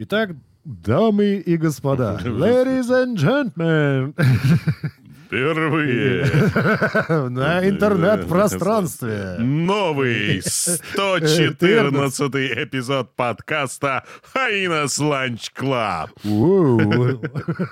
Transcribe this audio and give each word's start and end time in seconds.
Итак, 0.00 0.30
дамы 0.64 1.42
и 1.44 1.56
господа, 1.56 2.20
ladies 2.24 2.88
and 2.88 3.16
gentlemen, 3.16 4.14
Впервые 5.26 6.24
на 7.30 7.68
интернет-пространстве. 7.68 9.38
новый 9.40 10.40
114 10.40 12.34
эпизод 12.64 13.16
подкаста 13.16 14.04
Hyenas 14.32 15.00
Lunch 15.00 15.50
Club. 15.50 16.12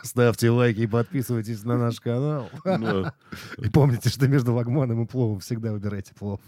Ставьте 0.03 0.51
лайки 0.51 0.81
и 0.81 0.87
подписывайтесь 0.89 1.63
на 1.63 1.79
наш 1.79 2.01
канал. 2.01 2.51
И 3.59 3.69
помните, 3.71 4.09
что 4.09 4.27
между 4.27 4.53
лагманом 4.53 5.05
и 5.05 5.07
пловом 5.07 5.39
всегда 5.39 5.71
выбирайте 5.71 6.13
плов. 6.13 6.41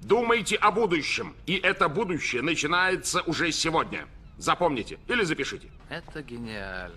Думайте 0.00 0.56
о 0.56 0.70
будущем. 0.70 1.32
И 1.46 1.54
это 1.54 1.88
будущее 1.88 2.42
начинается 2.42 3.22
уже 3.22 3.50
сегодня. 3.52 4.04
Запомните 4.38 4.98
или 5.08 5.24
запишите. 5.24 5.68
Это 5.88 6.22
гениально. 6.22 6.96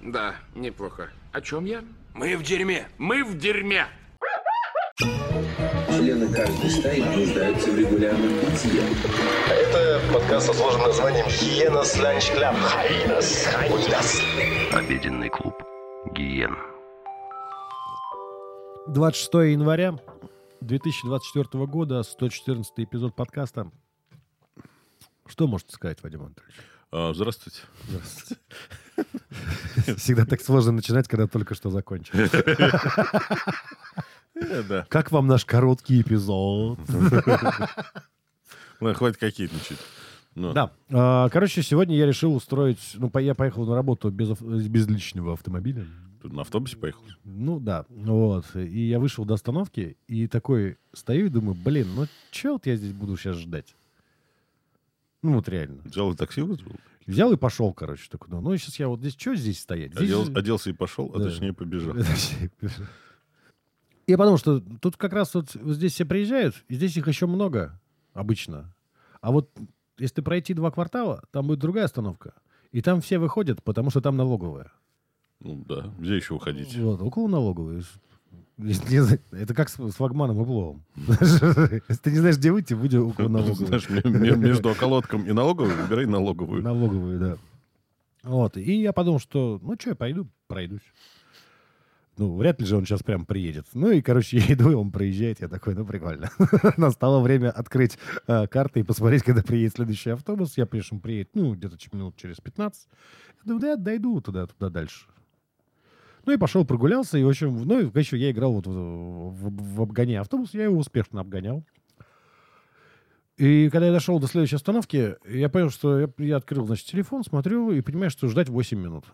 Да, 0.00 0.34
неплохо. 0.54 1.10
О 1.32 1.40
чем 1.40 1.64
я? 1.64 1.84
Мы 2.14 2.36
в 2.36 2.42
дерьме. 2.42 2.88
Мы 2.98 3.22
в 3.22 3.38
дерьме. 3.38 3.86
Члены 5.88 6.32
каждой 6.32 6.70
стаи 6.70 7.00
нуждаются 7.00 7.70
в 7.70 7.78
регулярном 7.78 8.30
питье. 8.40 8.82
Это 9.48 10.00
подкаст 10.12 10.46
со 10.46 10.54
сложным 10.54 10.82
названием 10.88 11.26
«Hyenas 11.26 11.96
Lunch 12.00 12.30
Club». 12.32 12.56
Hyenas. 12.56 13.44
Hyenas. 13.46 14.20
Обеденный 14.72 15.28
клуб 15.28 15.54
Гиен. 16.12 16.56
26 18.88 19.34
января 19.52 19.96
2024 20.60 21.66
года, 21.66 22.02
114 22.02 22.72
эпизод 22.78 23.14
подкаста. 23.14 23.70
Что 25.26 25.46
можете 25.46 25.72
сказать, 25.72 26.02
Вадим 26.02 26.22
Анатольевич? 26.22 26.56
А, 26.92 27.12
Здравствуйте. 27.14 27.60
Всегда 29.96 30.24
так 30.26 30.40
сложно 30.40 30.72
начинать, 30.72 31.08
когда 31.08 31.26
только 31.26 31.54
что 31.54 31.70
закончили. 31.70 32.28
Э. 34.42 34.84
Как 34.88 35.12
вам 35.12 35.26
наш 35.26 35.44
короткий 35.44 36.00
эпизод? 36.00 36.78
Хватит 38.78 39.18
какие-то 39.18 39.54
начать. 39.54 39.78
Ну, 40.34 40.52
Да. 40.52 40.70
А, 40.90 41.28
Короче, 41.28 41.62
сегодня 41.62 41.96
я 41.96 42.06
решил 42.06 42.34
устроить... 42.34 42.92
Ну, 42.94 43.10
я 43.18 43.34
поехал 43.34 43.66
на 43.66 43.74
работу 43.74 44.10
без, 44.10 44.30
без 44.40 44.86
личного 44.86 45.34
автомобиля. 45.34 45.86
Тут 46.22 46.32
на 46.32 46.42
автобусе 46.42 46.76
поехал. 46.76 47.02
Ну, 47.24 47.60
да. 47.60 47.84
Вот. 47.88 48.44
И 48.54 48.88
я 48.88 48.98
вышел 48.98 49.24
до 49.24 49.34
остановки, 49.34 49.96
и 50.06 50.26
такой 50.28 50.78
стою 50.92 51.26
и 51.26 51.30
думаю, 51.30 51.54
блин, 51.54 51.88
ну, 51.94 52.06
че 52.30 52.52
вот 52.52 52.66
я 52.66 52.76
здесь 52.76 52.92
буду 52.92 53.16
сейчас 53.16 53.36
ждать? 53.36 53.74
Ну, 55.22 55.34
вот 55.34 55.48
реально. 55.48 55.82
Взял 55.84 56.12
и 56.12 56.16
такси 56.16 56.40
вызвал. 56.40 56.76
Взял 57.06 57.32
и 57.32 57.36
пошел, 57.36 57.72
короче. 57.72 58.08
Такой, 58.10 58.28
ну, 58.30 58.40
ну, 58.40 58.56
сейчас 58.56 58.78
я 58.78 58.88
вот 58.88 59.00
здесь... 59.00 59.16
Что 59.18 59.34
здесь 59.34 59.60
стоять? 59.60 59.92
Здесь 59.94 60.10
Одел- 60.10 60.36
Оделся 60.36 60.70
и 60.70 60.72
пошел, 60.72 61.10
а 61.14 61.18
Да. 61.18 61.24
точнее 61.30 61.52
побежал. 61.52 61.94
Я 64.06 64.18
подумал, 64.18 64.38
что 64.38 64.60
тут 64.80 64.96
как 64.96 65.12
раз 65.12 65.34
вот 65.34 65.50
здесь 65.50 65.92
все 65.92 66.04
приезжают, 66.04 66.64
и 66.68 66.74
здесь 66.74 66.96
их 66.96 67.06
еще 67.06 67.26
много 67.26 67.80
обычно. 68.12 68.74
А 69.20 69.30
вот 69.30 69.50
если 69.98 70.20
пройти 70.20 70.54
два 70.54 70.70
квартала, 70.70 71.22
там 71.30 71.46
будет 71.46 71.60
другая 71.60 71.84
остановка. 71.84 72.34
И 72.72 72.80
там 72.82 73.00
все 73.00 73.18
выходят, 73.18 73.62
потому 73.62 73.90
что 73.90 74.00
там 74.00 74.16
налоговая. 74.16 74.72
Ну 75.40 75.64
да, 75.66 75.92
где 75.98 76.16
еще 76.16 76.34
уходить? 76.34 76.76
Вот, 76.76 77.00
около 77.02 77.28
налоговой. 77.28 77.82
Это 79.32 79.54
как 79.54 79.68
с, 79.68 79.76
флагманом 79.92 80.42
и 80.42 80.44
пловом. 80.44 80.84
Если 80.96 82.02
ты 82.02 82.10
не 82.10 82.18
знаешь, 82.18 82.36
где 82.36 82.52
выйти, 82.52 82.74
выйди 82.74 82.96
около 82.96 83.28
налоговой. 83.28 83.66
Знаешь, 83.66 83.88
ме- 83.88 84.02
ме- 84.04 84.36
между 84.36 84.70
околотком 84.70 85.24
и 85.26 85.32
налоговой 85.32 85.74
выбирай 85.74 86.06
налоговую. 86.06 86.62
Налоговую, 86.62 87.18
да. 87.18 87.36
Вот. 88.22 88.56
И 88.56 88.80
я 88.80 88.92
подумал, 88.92 89.18
что, 89.18 89.58
ну 89.62 89.74
что, 89.78 89.90
я 89.90 89.96
пойду, 89.96 90.28
пройдусь. 90.46 90.82
Ну, 92.18 92.36
вряд 92.36 92.60
ли 92.60 92.66
же 92.66 92.76
он 92.76 92.84
сейчас 92.84 93.02
прям 93.02 93.24
приедет. 93.24 93.66
Ну 93.72 93.90
и, 93.90 94.02
короче, 94.02 94.36
я 94.46 94.52
иду, 94.54 94.70
и 94.70 94.74
он 94.74 94.90
проезжает. 94.90 95.40
Я 95.40 95.48
такой, 95.48 95.74
ну, 95.74 95.86
прикольно. 95.86 96.30
Настало 96.76 97.22
время 97.22 97.50
открыть 97.50 97.98
э, 98.26 98.46
карты 98.46 98.80
и 98.80 98.82
посмотреть, 98.82 99.22
когда 99.22 99.42
приедет 99.42 99.74
следующий 99.76 100.10
автобус. 100.10 100.58
Я 100.58 100.66
прежде 100.66 100.98
приедет, 100.98 101.30
ну, 101.34 101.54
где-то 101.54 101.76
минут 101.92 102.16
через 102.16 102.36
15. 102.40 102.88
Я 102.88 103.48
думаю, 103.48 103.60
да, 103.60 103.68
я 103.70 103.76
дойду 103.76 104.20
туда, 104.20 104.46
туда 104.46 104.68
дальше. 104.68 105.06
Ну 106.26 106.32
и 106.32 106.36
пошел, 106.36 106.64
прогулялся. 106.64 107.18
И, 107.18 107.24
в 107.24 107.28
общем, 107.28 107.56
ну, 107.64 107.80
и 107.80 107.98
еще 107.98 108.16
я 108.16 108.30
играл 108.30 108.52
вот 108.54 108.66
в, 108.66 108.70
в, 108.72 109.74
в 109.76 109.82
обгоне 109.82 110.20
автобус. 110.20 110.52
Я 110.54 110.64
его 110.64 110.78
успешно 110.78 111.20
обгонял. 111.20 111.64
И 113.36 113.70
когда 113.70 113.86
я 113.86 113.92
дошел 113.92 114.18
до 114.20 114.26
следующей 114.26 114.56
остановки, 114.56 115.16
я 115.26 115.48
понял, 115.48 115.70
что 115.70 115.98
я, 116.00 116.10
я 116.18 116.36
открыл, 116.36 116.66
значит, 116.66 116.86
телефон, 116.86 117.24
смотрю 117.24 117.72
и 117.72 117.80
понимаю, 117.80 118.10
что 118.10 118.28
ждать 118.28 118.50
8 118.50 118.78
минут. 118.78 119.06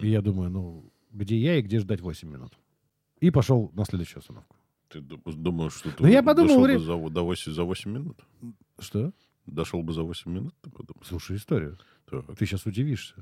И 0.00 0.08
я 0.08 0.22
думаю, 0.22 0.48
ну, 0.50 0.90
где 1.12 1.36
я 1.36 1.56
и 1.56 1.62
где 1.62 1.78
ждать 1.80 2.00
8 2.00 2.28
минут. 2.30 2.54
И 3.20 3.30
пошел 3.30 3.70
на 3.74 3.84
следующую 3.84 4.20
остановку. 4.20 4.56
Ты 4.88 5.00
ду- 5.00 5.20
думаешь, 5.26 5.74
что 5.74 5.90
ты 5.90 6.02
Ну, 6.02 6.08
я 6.08 6.22
подумал, 6.22 6.62
дошел 6.62 6.78
бы 6.78 6.84
за, 7.08 7.10
до 7.14 7.24
8, 7.24 7.52
за 7.52 7.64
8 7.64 7.90
минут? 7.90 8.20
Что? 8.78 9.12
Дошел 9.44 9.82
бы 9.82 9.92
за 9.92 10.02
8 10.02 10.32
минут? 10.32 10.54
Ты 10.62 10.70
подумал? 10.70 11.02
Слушай 11.04 11.36
историю. 11.36 11.78
Так, 12.10 12.24
Ты 12.38 12.46
сейчас 12.46 12.64
удивишься. 12.64 13.14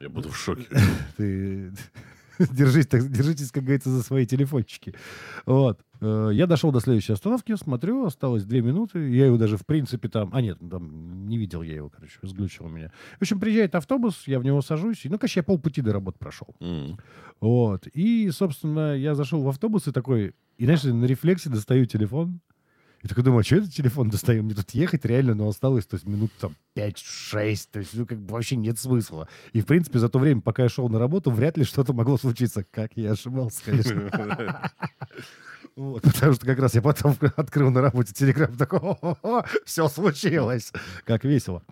Я 0.00 0.08
буду 0.08 0.30
в 0.30 0.36
шоке. 0.36 0.66
Ты 1.16 1.72
держись, 2.52 2.86
так, 2.86 3.08
держитесь, 3.10 3.50
как 3.50 3.62
говорится, 3.64 3.90
за 3.90 4.02
свои 4.02 4.26
телефончики. 4.26 4.94
Вот. 5.46 5.80
Э, 6.00 6.30
Я 6.32 6.46
дошел 6.46 6.72
до 6.72 6.80
следующей 6.80 7.12
остановки, 7.12 7.54
смотрю, 7.56 8.04
осталось 8.04 8.44
две 8.44 8.60
минуты. 8.60 9.10
Я 9.10 9.26
его 9.26 9.36
даже, 9.36 9.56
в 9.56 9.64
принципе, 9.64 10.08
там... 10.08 10.30
А, 10.32 10.40
нет, 10.40 10.58
там 10.70 11.26
не 11.26 11.38
видел 11.38 11.62
я 11.62 11.74
его, 11.74 11.88
короче, 11.88 12.18
сглючил 12.22 12.68
меня. 12.68 12.92
В 13.18 13.22
общем, 13.22 13.40
приезжает 13.40 13.74
автобус, 13.74 14.24
я 14.26 14.38
в 14.38 14.44
него 14.44 14.60
сажусь. 14.60 15.04
И, 15.04 15.08
ну, 15.08 15.18
конечно, 15.18 15.40
я 15.40 15.44
полпути 15.44 15.80
до 15.82 15.92
работы 15.92 16.18
прошел. 16.18 16.54
М. 16.60 16.98
Вот. 17.40 17.86
И, 17.88 18.30
собственно, 18.30 18.96
я 18.96 19.14
зашел 19.14 19.42
в 19.42 19.48
автобус 19.48 19.88
и 19.88 19.92
такой... 19.92 20.34
И, 20.58 20.64
знаешь, 20.64 20.84
на 20.84 21.04
рефлексе 21.04 21.50
достаю 21.50 21.84
телефон. 21.86 22.40
И 23.06 23.08
такой 23.08 23.22
думаю, 23.22 23.40
а 23.40 23.44
что 23.44 23.56
этот 23.56 23.72
телефон 23.72 24.10
достаю? 24.10 24.42
Мне 24.42 24.52
тут 24.52 24.72
ехать 24.72 25.04
реально, 25.04 25.36
но 25.36 25.48
осталось, 25.48 25.86
то 25.86 25.94
есть, 25.94 26.08
минут 26.08 26.32
там 26.40 26.56
5-6. 26.74 27.68
То 27.70 27.78
есть, 27.78 27.94
ну, 27.94 28.04
как 28.04 28.18
бы 28.18 28.32
вообще 28.34 28.56
нет 28.56 28.80
смысла. 28.80 29.28
И, 29.52 29.60
в 29.60 29.66
принципе, 29.66 30.00
за 30.00 30.08
то 30.08 30.18
время, 30.18 30.40
пока 30.40 30.64
я 30.64 30.68
шел 30.68 30.88
на 30.88 30.98
работу, 30.98 31.30
вряд 31.30 31.56
ли 31.56 31.62
что-то 31.62 31.92
могло 31.92 32.16
случиться. 32.18 32.64
Как 32.68 32.96
я 32.96 33.12
ошибался, 33.12 33.62
конечно. 33.64 34.10
Вот, 35.76 36.02
потому 36.02 36.32
что 36.32 36.46
как 36.46 36.58
раз 36.58 36.74
я 36.74 36.80
потом 36.80 37.14
открыл 37.36 37.70
на 37.70 37.82
работе 37.82 38.14
телеграм, 38.14 38.56
такой, 38.56 38.80
все 39.66 39.88
случилось. 39.88 40.72
Как 41.04 41.22
весело. 41.24 41.62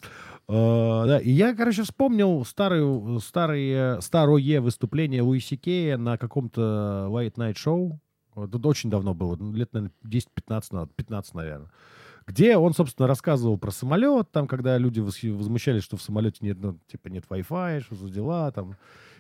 А, 0.47 1.07
да, 1.07 1.19
и 1.19 1.31
я, 1.31 1.55
короче, 1.55 1.85
вспомнил 1.85 2.45
старые, 2.45 3.19
старые, 3.21 4.03
старое 4.03 4.61
выступление 4.61 5.23
Луиси 5.23 5.57
Кея 5.57 5.97
на 5.97 6.19
каком-то 6.19 7.09
White 7.11 7.37
Night 7.37 7.55
Show. 7.55 7.99
Это 8.37 8.69
очень 8.69 8.91
давно 8.91 9.15
было, 9.15 9.37
ну, 9.37 9.53
лет, 9.53 9.73
наверное, 9.73 9.95
10-15 10.05 10.65
назад, 10.71 10.95
15, 10.97 11.35
наверное. 11.35 11.71
Где 12.27 12.57
он, 12.57 12.73
собственно, 12.73 13.07
рассказывал 13.07 13.59
про 13.59 13.71
самолет, 13.71 14.31
там, 14.33 14.47
когда 14.47 14.79
люди 14.79 15.01
возмущались, 15.01 15.83
что 15.83 15.97
в 15.97 16.03
самолете 16.03 16.39
нет, 16.41 16.59
ну, 16.59 16.79
типа, 16.87 17.09
нет 17.09 17.25
Wi-Fi, 17.29 17.83
что 17.83 17.95
за 17.97 18.09
дела, 18.09 18.51
там. 18.51 18.77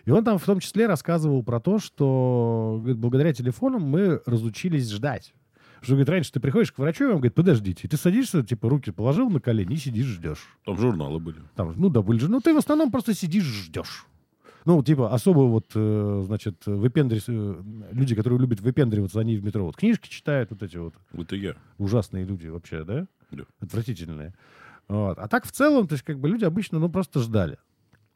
И 0.06 0.10
он 0.10 0.24
там 0.24 0.38
в 0.38 0.44
том 0.44 0.60
числе 0.60 0.86
рассказывал 0.86 1.42
про 1.42 1.60
то, 1.60 1.78
что 1.78 2.78
говорит, 2.80 2.98
благодаря 2.98 3.32
телефонам 3.32 3.82
мы 3.82 4.22
разучились 4.26 4.90
ждать. 4.90 5.34
Что, 5.80 5.92
говорит, 5.92 6.08
раньше 6.08 6.32
ты 6.32 6.40
приходишь 6.40 6.72
к 6.72 6.78
врачу, 6.78 7.04
и 7.04 7.08
он 7.08 7.16
говорит, 7.16 7.34
подождите. 7.34 7.82
И 7.86 7.88
ты 7.88 7.98
садишься, 7.98 8.42
типа, 8.42 8.70
руки 8.70 8.90
положил 8.90 9.28
на 9.28 9.38
колени 9.38 9.74
и 9.74 9.76
сидишь, 9.76 10.06
ждешь. 10.06 10.56
Там 10.64 10.78
журналы 10.78 11.20
были. 11.20 11.42
Там, 11.56 11.74
ну, 11.76 11.90
да, 11.90 12.00
были 12.00 12.20
же. 12.20 12.30
Ну, 12.30 12.40
ты 12.40 12.54
в 12.54 12.56
основном 12.56 12.90
просто 12.90 13.12
сидишь, 13.12 13.44
ждешь. 13.44 14.06
Ну, 14.64 14.82
типа, 14.82 15.12
особо 15.12 15.40
вот, 15.40 15.72
э, 15.74 16.22
значит, 16.26 16.64
выпендрис... 16.66 17.24
э, 17.28 17.62
люди, 17.92 18.14
которые 18.14 18.40
любят 18.40 18.60
выпендриваться, 18.60 19.20
они 19.20 19.36
в 19.36 19.44
метро 19.44 19.64
вот 19.64 19.76
книжки 19.76 20.08
читают, 20.08 20.50
вот 20.50 20.62
эти 20.62 20.76
вот 20.78 20.94
Вот 21.12 21.32
и 21.32 21.36
я. 21.36 21.54
ужасные 21.78 22.24
люди 22.24 22.46
вообще, 22.46 22.82
да? 22.84 23.06
Да. 23.30 23.44
Отвратительные. 23.60 24.34
Вот. 24.88 25.18
А 25.18 25.28
так 25.28 25.46
в 25.46 25.52
целом, 25.52 25.86
то 25.86 25.94
есть 25.94 26.04
как 26.04 26.18
бы 26.18 26.28
люди 26.28 26.44
обычно, 26.44 26.78
ну, 26.78 26.88
просто 26.88 27.20
ждали. 27.20 27.58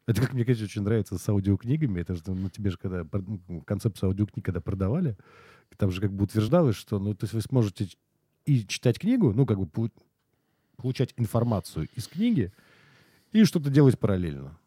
Это, 0.07 0.21
как 0.21 0.33
мне, 0.33 0.43
конечно, 0.43 0.65
очень 0.65 0.81
нравится 0.81 1.19
с 1.19 1.29
аудиокнигами. 1.29 2.01
Это 2.01 2.15
же, 2.15 2.23
ну, 2.25 2.49
тебе 2.49 2.71
же 2.71 2.77
когда 2.77 3.05
ну, 3.11 3.61
концепцию 3.61 4.09
аудиокниг, 4.09 4.43
когда 4.43 4.59
продавали, 4.59 5.15
там 5.77 5.91
же 5.91 6.01
как 6.01 6.11
бы 6.11 6.23
утверждалось, 6.23 6.75
что, 6.75 6.97
ну, 6.97 7.13
то 7.13 7.25
есть 7.25 7.33
вы 7.33 7.41
сможете 7.41 7.89
и 8.45 8.65
читать 8.65 8.97
книгу, 8.97 9.33
ну, 9.33 9.45
как 9.45 9.59
бы 9.59 9.91
получать 10.77 11.13
информацию 11.17 11.87
из 11.95 12.07
книги 12.07 12.51
и 13.31 13.43
что-то 13.43 13.69
делать 13.69 13.99
параллельно. 13.99 14.57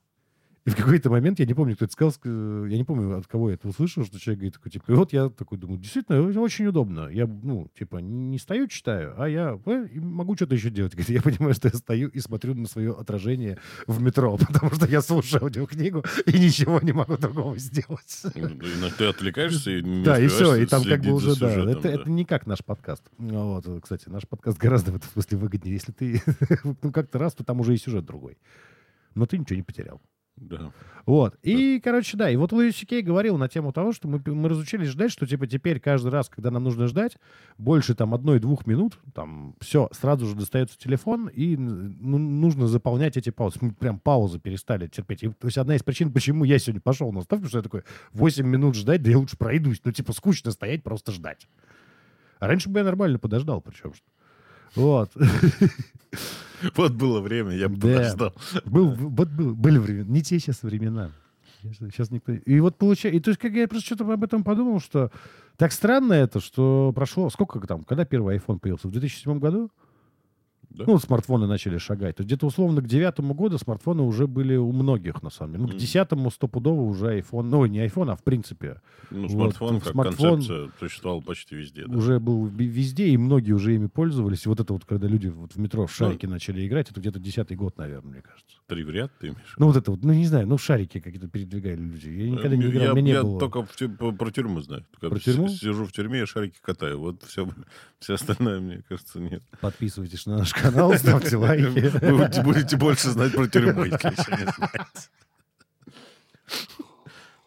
И 0.64 0.70
в 0.70 0.76
какой-то 0.76 1.10
момент, 1.10 1.40
я 1.40 1.46
не 1.46 1.54
помню, 1.54 1.74
кто 1.74 1.86
это 1.86 1.92
сказал, 1.92 2.12
ск- 2.12 2.68
я 2.68 2.76
не 2.76 2.84
помню, 2.84 3.18
от 3.18 3.26
кого 3.26 3.48
я 3.48 3.54
это 3.54 3.66
услышал, 3.66 4.04
что 4.04 4.20
человек 4.20 4.38
говорит, 4.38 4.54
такой, 4.54 4.70
типа, 4.70 4.92
и 4.92 4.94
вот 4.94 5.12
я 5.12 5.28
такой 5.28 5.58
думаю, 5.58 5.80
действительно, 5.80 6.22
очень 6.40 6.66
удобно. 6.66 7.08
Я, 7.08 7.26
ну, 7.26 7.68
типа, 7.76 7.96
не 7.96 8.38
стою, 8.38 8.68
читаю, 8.68 9.12
а 9.20 9.28
я 9.28 9.58
э, 9.66 9.86
могу 9.94 10.36
что-то 10.36 10.54
еще 10.54 10.70
делать. 10.70 10.92
Говорит, 10.92 11.10
я 11.10 11.20
понимаю, 11.20 11.54
что 11.54 11.66
я 11.66 11.74
стою 11.74 12.10
и 12.10 12.20
смотрю 12.20 12.54
на 12.54 12.68
свое 12.68 12.92
отражение 12.92 13.58
в 13.88 14.00
метро, 14.00 14.36
потому 14.52 14.72
что 14.72 14.86
я 14.86 15.02
слушаю 15.02 15.42
аудиокнигу 15.42 16.04
и 16.26 16.38
ничего 16.38 16.78
не 16.80 16.92
могу 16.92 17.16
другого 17.16 17.58
сделать. 17.58 18.22
Ну, 18.36 18.46
и 18.46 18.90
Ты 18.96 19.06
отвлекаешься 19.06 19.72
и 19.72 19.82
не 19.82 20.04
Да, 20.04 20.20
и 20.20 20.28
все, 20.28 20.54
и 20.54 20.66
там 20.66 20.84
как 20.84 21.00
бы 21.02 21.12
уже, 21.12 21.38
да, 21.40 21.50
сюжетом, 21.50 21.68
это, 21.70 21.88
это 21.88 22.08
не 22.08 22.24
как 22.24 22.46
наш 22.46 22.64
подкаст. 22.64 23.02
Ну, 23.18 23.54
Вот, 23.54 23.82
кстати, 23.82 24.08
наш 24.08 24.28
подкаст 24.28 24.58
гораздо 24.58 24.92
в 24.92 24.96
этом 24.96 25.10
смысле 25.10 25.38
выгоднее. 25.38 25.74
Если 25.74 25.90
ты 25.90 26.22
ну, 26.82 26.92
как-то 26.92 27.18
раз, 27.18 27.34
то 27.34 27.42
там 27.42 27.58
уже 27.58 27.74
и 27.74 27.78
сюжет 27.78 28.04
другой. 28.04 28.38
но 29.16 29.26
ты 29.26 29.38
ничего 29.38 29.56
не 29.56 29.62
потерял. 29.64 30.00
Да. 30.36 30.72
Вот. 31.06 31.36
И, 31.42 31.80
короче, 31.82 32.16
да. 32.16 32.30
И 32.30 32.36
вот 32.36 32.52
Луис 32.52 32.76
Сикей 32.76 33.02
говорил 33.02 33.36
на 33.36 33.48
тему 33.48 33.72
того, 33.72 33.92
что 33.92 34.08
мы, 34.08 34.22
мы 34.24 34.48
разучились 34.48 34.88
ждать, 34.88 35.10
что, 35.10 35.26
типа, 35.26 35.46
теперь 35.46 35.80
каждый 35.80 36.10
раз, 36.10 36.28
когда 36.28 36.50
нам 36.50 36.64
нужно 36.64 36.86
ждать, 36.86 37.16
больше, 37.58 37.94
там, 37.94 38.14
одной-двух 38.14 38.66
минут, 38.66 38.98
там, 39.14 39.54
все, 39.60 39.88
сразу 39.92 40.26
же 40.26 40.34
достается 40.34 40.78
телефон, 40.78 41.28
и 41.28 41.56
ну, 41.56 42.18
нужно 42.18 42.66
заполнять 42.66 43.16
эти 43.16 43.30
паузы. 43.30 43.58
Мы 43.60 43.72
прям 43.72 43.98
паузы 43.98 44.38
перестали 44.38 44.86
терпеть. 44.86 45.22
И, 45.22 45.28
то 45.28 45.46
есть 45.48 45.58
одна 45.58 45.76
из 45.76 45.82
причин, 45.82 46.12
почему 46.12 46.44
я 46.44 46.58
сегодня 46.58 46.80
пошел 46.80 47.12
на 47.12 47.22
ставку, 47.22 47.46
что 47.48 47.58
я 47.58 47.62
такой, 47.62 47.82
8 48.12 48.46
минут 48.46 48.74
ждать, 48.74 49.02
да 49.02 49.10
я 49.10 49.18
лучше 49.18 49.36
пройдусь. 49.36 49.80
Ну, 49.84 49.92
типа, 49.92 50.12
скучно 50.12 50.50
стоять, 50.50 50.82
просто 50.82 51.12
ждать. 51.12 51.46
А 52.38 52.46
раньше 52.46 52.68
бы 52.68 52.80
я 52.80 52.84
нормально 52.84 53.18
подождал, 53.18 53.60
причем. 53.60 53.94
что. 53.94 54.04
Вот. 54.74 55.10
Вот 56.76 56.92
было 56.92 57.20
время, 57.20 57.56
я 57.56 57.68
бы 57.68 57.76
Да. 57.76 57.88
подождал. 57.96 58.34
Был, 58.64 58.90
вот 58.94 59.28
был, 59.30 59.54
были 59.54 59.78
времена. 59.78 60.08
Не 60.08 60.22
те 60.22 60.38
сейчас 60.38 60.62
времена. 60.62 61.10
Сейчас 61.62 62.10
никто... 62.12 62.32
И 62.32 62.60
вот 62.60 62.76
получается... 62.76 63.16
И 63.16 63.20
то 63.20 63.30
есть, 63.30 63.40
как 63.40 63.52
я 63.52 63.66
просто 63.66 63.86
что-то 63.86 64.12
об 64.12 64.22
этом 64.22 64.44
подумал, 64.44 64.78
что 64.80 65.10
так 65.56 65.72
странно 65.72 66.12
это, 66.12 66.40
что 66.40 66.92
прошло... 66.94 67.30
Сколько 67.30 67.58
там? 67.66 67.82
Когда 67.82 68.04
первый 68.04 68.36
iPhone 68.36 68.60
появился? 68.60 68.86
В 68.86 68.92
2007 68.92 69.40
году? 69.40 69.70
Да. 70.74 70.84
Ну, 70.86 70.98
смартфоны 70.98 71.46
начали 71.46 71.78
шагать. 71.78 72.16
То 72.16 72.20
есть 72.22 72.28
где-то 72.28 72.46
условно 72.46 72.80
к 72.82 72.86
девятому 72.88 73.34
году 73.34 73.58
смартфоны 73.58 74.02
уже 74.02 74.26
были 74.26 74.56
у 74.56 74.72
многих, 74.72 75.22
на 75.22 75.30
самом 75.30 75.52
деле. 75.54 75.64
Ну, 75.66 75.68
к 75.72 75.76
десятому 75.76 76.30
стопудово 76.30 76.82
уже 76.82 77.18
iPhone... 77.20 77.42
Ну, 77.42 77.66
не 77.66 77.78
iPhone, 77.86 78.10
а 78.12 78.16
в 78.16 78.22
принципе. 78.22 78.80
Ну, 79.10 79.22
Вот, 79.22 79.30
смартфон 79.30 79.80
как 79.80 79.92
смартфон 79.92 80.30
концепция 80.36 80.70
существовал 80.80 81.22
почти 81.22 81.54
везде. 81.56 81.86
да. 81.86 81.96
Уже 81.96 82.18
был 82.20 82.46
везде, 82.46 83.08
и 83.08 83.16
многие 83.16 83.52
уже 83.52 83.74
ими 83.74 83.86
пользовались. 83.86 84.46
И 84.46 84.48
вот 84.48 84.60
это 84.60 84.72
вот, 84.72 84.84
когда 84.84 85.06
люди 85.06 85.28
вот 85.28 85.52
в 85.54 85.58
метро 85.58 85.82
Ну, 85.82 85.86
в 85.86 85.92
шарики 85.94 86.26
начали 86.26 86.66
играть, 86.66 86.90
это 86.90 87.00
где-то 87.00 87.18
десятый 87.20 87.56
год, 87.56 87.76
наверное, 87.78 88.12
мне 88.12 88.22
кажется. 88.22 88.56
Три 88.66 88.84
в 88.84 88.90
ряд 88.90 89.10
ты 89.20 89.26
имеешь? 89.28 89.54
Ну, 89.58 89.66
вот 89.66 89.76
это 89.76 89.90
вот, 89.90 90.02
ну, 90.04 90.12
не 90.12 90.26
знаю, 90.26 90.46
ну, 90.46 90.56
шарики 90.58 91.00
какие-то 91.00 91.28
передвигали 91.28 91.76
люди. 91.76 92.08
Я 92.08 92.30
никогда 92.30 92.56
не 92.56 92.62
Э, 92.64 92.70
играл, 92.70 92.82
я, 92.84 92.90
меня 92.92 93.02
не 93.02 93.10
я 93.10 93.22
было. 93.22 93.38
только 93.40 93.62
в 93.64 94.12
про 94.16 94.30
тюрьму 94.30 94.60
знаю. 94.60 94.84
Как 95.00 95.10
Про 95.10 95.18
тюрьму? 95.18 95.48
Сижу 95.48 95.84
в 95.84 95.92
тюрьме, 95.92 96.20
я 96.20 96.26
шарики 96.26 96.56
катаю. 96.62 97.00
Вот 97.00 97.22
все, 97.24 97.48
все 97.98 98.14
остальное, 98.14 98.60
мне 98.60 98.82
кажется, 98.88 99.20
нет. 99.20 99.42
Подписывайтесь 99.60 100.26
на 100.26 100.38
наш 100.38 100.52
канал, 100.62 100.94
ставьте 100.94 101.36
лайки. 101.36 101.64
Вы 102.04 102.42
будете- 102.42 102.76
больше 102.76 103.10
знать 103.10 103.32
про 103.34 103.46
тюрьму, 103.48 103.84
если 103.84 104.08
еще 104.10 104.30
не 104.44 104.50
знаете. 104.52 105.08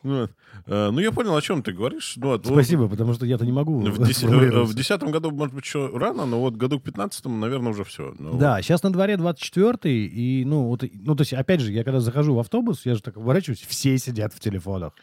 Ну, 0.03 0.21
вот. 0.21 0.31
Э, 0.67 0.89
ну, 0.91 0.99
я 0.99 1.11
понял, 1.11 1.35
о 1.35 1.41
чем 1.41 1.63
ты 1.63 1.71
говоришь. 1.71 2.13
Ну, 2.17 2.27
вот, 2.27 2.45
вот 2.45 2.53
Спасибо, 2.53 2.87
потому 2.87 3.13
что 3.15 3.25
я-то 3.25 3.43
не 3.45 3.51
могу 3.51 3.79
В 3.79 3.97
деся- 3.99 4.09
э, 4.09 4.13
сформулироваться. 4.13 4.73
в 4.73 4.77
десятом 4.77 5.09
году, 5.11 5.31
может 5.31 5.55
быть, 5.55 5.65
еще 5.65 5.89
рано, 5.97 6.25
но 6.27 6.39
вот 6.39 6.55
году 6.55 6.79
к 6.79 6.83
пятнадцатому, 6.83 7.35
наверное, 7.37 7.71
уже 7.71 7.83
все. 7.83 8.13
Да, 8.19 8.61
сейчас 8.61 8.83
на 8.83 8.93
дворе 8.93 9.15
24-й, 9.15 10.05
и, 10.05 10.45
ну, 10.45 10.67
вот, 10.67 10.83
ну, 10.93 11.15
то 11.15 11.21
есть, 11.21 11.33
опять 11.33 11.59
же, 11.61 11.71
я 11.71 11.83
когда 11.83 11.99
захожу 12.01 12.35
в 12.35 12.39
автобус, 12.39 12.85
я 12.85 12.93
же 12.93 13.01
так 13.01 13.17
оборачиваюсь, 13.17 13.61
все 13.67 13.97
сидят 13.97 14.31
в 14.33 14.39
телефонах. 14.39 14.93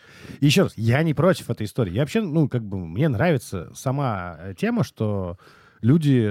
И 0.40 0.46
еще 0.46 0.62
раз, 0.64 0.72
я 0.76 1.02
не 1.02 1.14
против 1.14 1.50
этой 1.50 1.66
истории. 1.66 1.92
Я 1.92 2.02
вообще, 2.02 2.20
ну, 2.22 2.48
как 2.48 2.62
бы, 2.64 2.78
мне 2.78 3.08
нравится 3.08 3.72
сама 3.74 4.36
э, 4.38 4.54
тема, 4.56 4.84
что 4.84 5.36
люди, 5.80 6.30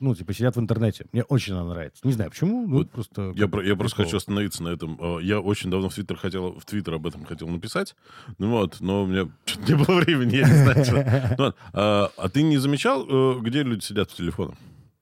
ну, 0.00 0.14
типа, 0.14 0.32
сидят 0.32 0.56
в 0.56 0.60
интернете. 0.60 1.06
Мне 1.12 1.22
очень 1.24 1.54
она 1.54 1.64
нравится. 1.64 2.00
Не 2.06 2.12
знаю, 2.12 2.30
почему, 2.30 2.66
ну, 2.66 2.78
Вот 2.78 2.90
просто... 2.90 3.32
Я, 3.36 3.48
про- 3.48 3.64
я 3.64 3.76
просто 3.76 4.02
хочу 4.04 4.16
остановиться 4.16 4.62
на 4.62 4.68
этом. 4.68 4.98
Э, 5.00 5.18
Я 5.22 5.40
очень 5.40 5.70
давно 5.70 5.88
в 5.88 5.94
Твиттер 5.94 6.16
хотел, 6.16 6.52
в 6.58 6.64
Твиттер 6.64 6.94
об 6.94 7.06
этом 7.06 7.24
хотел 7.24 7.48
написать. 7.48 7.94
Ну 8.38 8.50
вот, 8.50 8.76
но 8.80 9.02
у 9.02 9.06
меня 9.06 9.28
не 9.68 9.74
было 9.74 9.96
времени, 9.96 10.36
я 10.36 10.48
не 10.48 10.54
знаю. 10.54 11.34
Ну 11.38 11.52
а, 11.72 12.10
а 12.16 12.28
ты 12.28 12.42
не 12.42 12.58
замечал, 12.58 13.06
э, 13.08 13.40
где 13.40 13.62
люди 13.62 13.82
сидят 13.84 14.10
в 14.10 14.16
телефонах? 14.16 14.54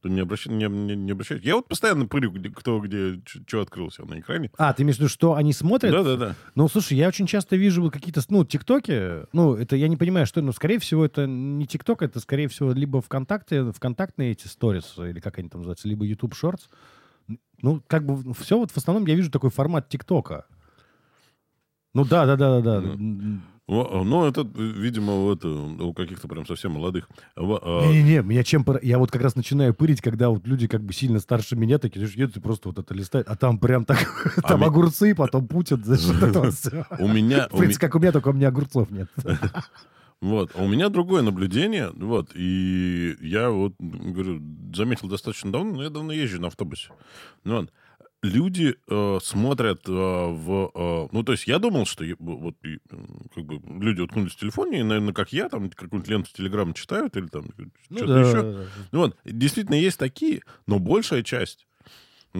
Не, 0.08 0.20
обращай, 0.20 0.52
не, 0.52 0.66
не, 0.66 0.96
не 0.96 1.12
обращаешь? 1.12 1.42
Я 1.42 1.56
вот 1.56 1.68
постоянно 1.68 2.06
пырю, 2.06 2.30
где, 2.30 2.50
кто 2.50 2.80
где, 2.80 3.20
что 3.24 3.60
открылся 3.60 4.04
на 4.04 4.20
экране. 4.20 4.50
А, 4.58 4.72
ты 4.72 4.82
имеешь 4.82 4.96
в 4.96 5.00
виду, 5.00 5.08
что 5.08 5.34
они 5.34 5.52
смотрят? 5.52 5.92
Да-да-да. 5.92 6.34
Ну, 6.54 6.68
слушай, 6.68 6.96
я 6.96 7.08
очень 7.08 7.26
часто 7.26 7.56
вижу 7.56 7.82
вот 7.82 7.92
какие-то, 7.92 8.20
ну, 8.28 8.44
тиктоки, 8.44 9.26
ну, 9.32 9.54
это 9.54 9.76
я 9.76 9.88
не 9.88 9.96
понимаю, 9.96 10.26
что, 10.26 10.42
ну, 10.42 10.52
скорее 10.52 10.78
всего, 10.78 11.04
это 11.04 11.26
не 11.26 11.66
тикток, 11.66 12.02
это, 12.02 12.20
скорее 12.20 12.48
всего, 12.48 12.72
либо 12.72 13.00
ВКонтакте, 13.00 13.72
ВКонтактные 13.72 14.32
эти 14.32 14.46
сторис, 14.46 14.94
или 14.98 15.20
как 15.20 15.38
они 15.38 15.48
там 15.48 15.60
называются, 15.60 15.88
либо 15.88 16.04
YouTube 16.04 16.34
Shorts. 16.34 16.68
Ну, 17.62 17.82
как 17.86 18.04
бы 18.04 18.34
все 18.34 18.58
вот 18.58 18.70
в 18.70 18.76
основном 18.76 19.06
я 19.06 19.14
вижу 19.14 19.30
такой 19.30 19.50
формат 19.50 19.88
ТикТока. 19.88 20.46
Ну, 21.94 22.04
да, 22.04 22.26
Во- 23.68 24.04
Ну, 24.04 24.24
это, 24.26 24.42
видимо, 24.54 25.14
вот, 25.14 25.44
э, 25.44 25.48
у 25.48 25.92
каких-то 25.92 26.28
прям 26.28 26.46
совсем 26.46 26.72
молодых. 26.72 27.08
А, 27.34 27.40
Не-не-не, 27.86 28.22
меня 28.22 28.44
чем... 28.44 28.62
пора- 28.64 28.78
Я 28.82 28.98
вот 28.98 29.10
как 29.10 29.22
раз 29.22 29.34
начинаю 29.34 29.74
пырить, 29.74 30.00
когда 30.00 30.28
вот 30.30 30.46
люди 30.46 30.68
как 30.68 30.82
бы 30.84 30.92
сильно 30.92 31.18
старше 31.18 31.56
меня 31.56 31.78
такие, 31.78 31.98
знаешь, 32.00 32.16
едут 32.16 32.36
и 32.36 32.40
просто 32.40 32.68
вот 32.68 32.78
это 32.78 32.94
листают, 32.94 33.26
а 33.28 33.34
там 33.36 33.58
прям 33.58 33.84
так, 33.84 34.40
там 34.46 34.60
ми- 34.60 34.66
огурцы, 34.66 35.14
потом 35.16 35.48
Путин, 35.48 35.82
знаешь, 35.82 36.04
вот 36.04 36.22
это 36.22 36.40
вот 36.40 36.54
всё. 36.54 36.84
У 37.00 37.08
меня... 37.08 37.48
В 37.50 37.58
принципе, 37.58 37.86
как 37.86 37.96
у 37.96 37.98
меня, 37.98 38.12
только 38.12 38.28
у 38.28 38.32
меня 38.32 38.48
огурцов 38.48 38.90
нет. 38.90 39.08
Вот. 40.22 40.50
А 40.54 40.62
у 40.62 40.68
меня 40.68 40.88
другое 40.88 41.22
наблюдение. 41.22 41.90
Вот. 41.94 42.30
И 42.34 43.16
я 43.20 43.50
вот, 43.50 43.74
говорю, 43.78 44.40
заметил 44.74 45.08
достаточно 45.08 45.52
давно, 45.52 45.74
но 45.74 45.82
я 45.82 45.90
давно 45.90 46.12
езжу 46.12 46.40
на 46.40 46.46
автобусе. 46.48 46.88
Ну, 47.44 47.60
вот. 47.60 47.72
Люди 48.22 48.74
э, 48.88 49.18
смотрят 49.22 49.82
э, 49.88 49.92
в... 49.92 50.70
э, 50.74 51.08
ну, 51.12 51.22
то 51.22 51.32
есть 51.32 51.46
я 51.46 51.58
думал, 51.58 51.86
что 51.86 52.02
я- 52.04 52.16
вот 52.18 52.56
и, 52.64 52.78
как 53.34 53.44
бы 53.44 53.60
люди 53.82 54.00
уткнулись 54.00 54.32
в 54.32 54.38
телефоне, 54.38 54.80
и, 54.80 54.82
наверное, 54.82 55.12
как 55.14 55.32
я, 55.32 55.48
там 55.48 55.68
какую-нибудь 55.70 56.08
ленту 56.08 56.30
Телеграма 56.32 56.74
читают 56.74 57.16
или 57.16 57.26
там 57.26 57.44
Ну 57.90 57.98
что-то 57.98 58.06
да, 58.14 58.20
еще. 58.20 58.42
да, 58.42 58.52
да. 58.52 58.64
Ну, 58.90 58.98
вот. 59.00 59.16
Действительно, 59.24 59.76
есть 59.76 59.98
такие, 59.98 60.42
но 60.66 60.78
большая 60.78 61.22
часть 61.22 61.65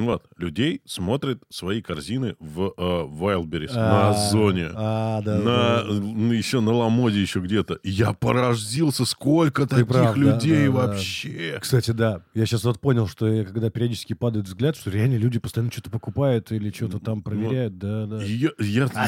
вот, 0.05 0.25
людей 0.37 0.83
смотрит 0.85 1.43
свои 1.49 1.81
корзины 1.83 2.37
в 2.39 2.73
э, 2.77 2.81
Wildberries, 2.81 3.75
на 3.75 4.11
Озоне 4.11 4.69
А, 4.75 5.23
да. 5.23 5.39
на, 5.39 5.83
ну, 5.85 6.33
еще 6.33 6.61
на 6.61 6.73
Ламоде 6.73 7.21
еще 7.21 7.41
где-то. 7.41 7.79
Я 7.83 8.13
поразился, 8.13 9.05
сколько 9.05 9.67
таких 9.67 10.17
людей 10.17 10.67
да, 10.67 10.73
да. 10.73 10.87
вообще. 10.87 11.59
Кстати, 11.61 11.91
да. 11.93 12.23
Я 12.35 12.47
сейчас 12.47 12.65
вот 12.65 12.81
понял, 12.81 13.07
что 13.09 13.27
я, 13.27 13.45
когда 13.45 13.71
периодически 13.71 14.13
падает 14.13 14.47
взгляд, 14.47 14.77
что 14.77 14.91
реально 14.91 15.17
люди 15.17 15.39
постоянно 15.39 15.73
что-то 15.73 15.91
покупают 15.91 16.53
или 16.53 16.71
что-то 16.71 16.99
там 16.99 17.23
проверяют. 17.23 17.79
Да, 17.79 18.07
да. 18.07 18.23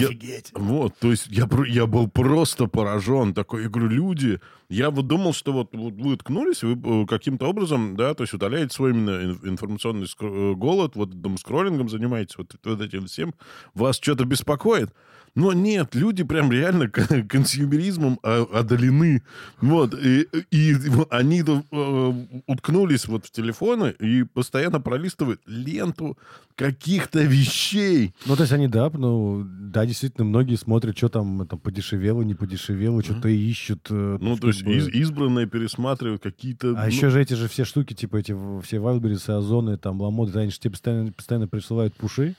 Офигеть. 0.06 0.50
вот, 0.54 0.94
то 0.98 1.10
есть 1.10 1.26
я, 1.28 1.48
я 1.68 1.86
был 1.86 2.08
просто 2.08 2.66
поражен. 2.66 3.34
Такой, 3.34 3.62
я 3.64 3.68
говорю, 3.68 3.88
люди, 3.88 4.40
я 4.68 4.90
вот 4.90 5.06
думал, 5.06 5.32
что 5.32 5.52
вот, 5.52 5.74
вот 5.74 5.94
вы 5.94 6.12
уткнулись, 6.14 6.62
вы 6.62 7.02
э, 7.02 7.06
каким-то 7.06 7.46
образом, 7.46 7.96
да, 7.96 8.14
то 8.14 8.22
есть 8.22 8.34
утоляете 8.34 8.74
свой 8.74 8.90
именно 8.90 9.10
ин- 9.10 9.40
информационный 9.44 10.06
скро- 10.06 10.54
голод, 10.78 10.96
вот 10.96 11.22
там 11.22 11.38
скроллингом 11.38 11.88
занимаетесь, 11.88 12.36
вот, 12.38 12.54
вот 12.64 12.80
этим 12.80 13.06
всем, 13.06 13.34
вас 13.74 13.96
что-то 13.96 14.24
беспокоит. 14.24 14.90
Но 15.38 15.52
нет, 15.52 15.94
люди 15.94 16.24
прям 16.24 16.50
реально 16.50 16.88
консюмеризмом 17.28 18.18
а, 18.24 18.42
одолены. 18.52 19.22
Вот, 19.60 19.94
и, 19.94 20.26
и 20.50 20.74
они 21.10 21.42
э, 21.46 22.40
уткнулись 22.48 23.06
вот 23.06 23.26
в 23.26 23.30
телефоны 23.30 23.94
и 24.00 24.24
постоянно 24.24 24.80
пролистывают 24.80 25.40
ленту 25.46 26.18
каких-то 26.56 27.22
вещей. 27.22 28.12
Ну, 28.26 28.34
то 28.34 28.42
есть 28.42 28.52
они, 28.52 28.66
да, 28.66 28.90
ну, 28.92 29.44
да, 29.46 29.86
действительно, 29.86 30.24
многие 30.24 30.56
смотрят, 30.56 30.96
что 30.98 31.08
там, 31.08 31.46
там 31.46 31.60
подешевело, 31.60 32.22
не 32.22 32.34
подешевело, 32.34 33.00
что-то 33.04 33.28
ищут. 33.28 33.86
э, 33.90 34.18
Ну, 34.20 34.36
то 34.36 34.48
есть 34.48 34.64
бы. 34.64 34.74
из- 34.74 34.88
избранные 34.88 35.46
пересматривают 35.46 36.20
какие-то... 36.20 36.70
А 36.70 36.80
ну, 36.80 36.86
еще 36.88 37.10
же 37.10 37.22
эти 37.22 37.34
же 37.34 37.46
все 37.46 37.64
штуки, 37.64 37.94
типа 37.94 38.16
эти 38.16 38.34
все 38.64 38.78
Wildberries, 38.78 39.30
Озоны, 39.32 39.78
там, 39.78 40.00
Ламоды, 40.00 40.36
они 40.36 40.50
же 40.50 40.58
тебе 40.58 40.72
постоянно, 40.72 41.12
постоянно 41.12 41.46
присылают 41.46 41.94
пуши. 41.94 42.34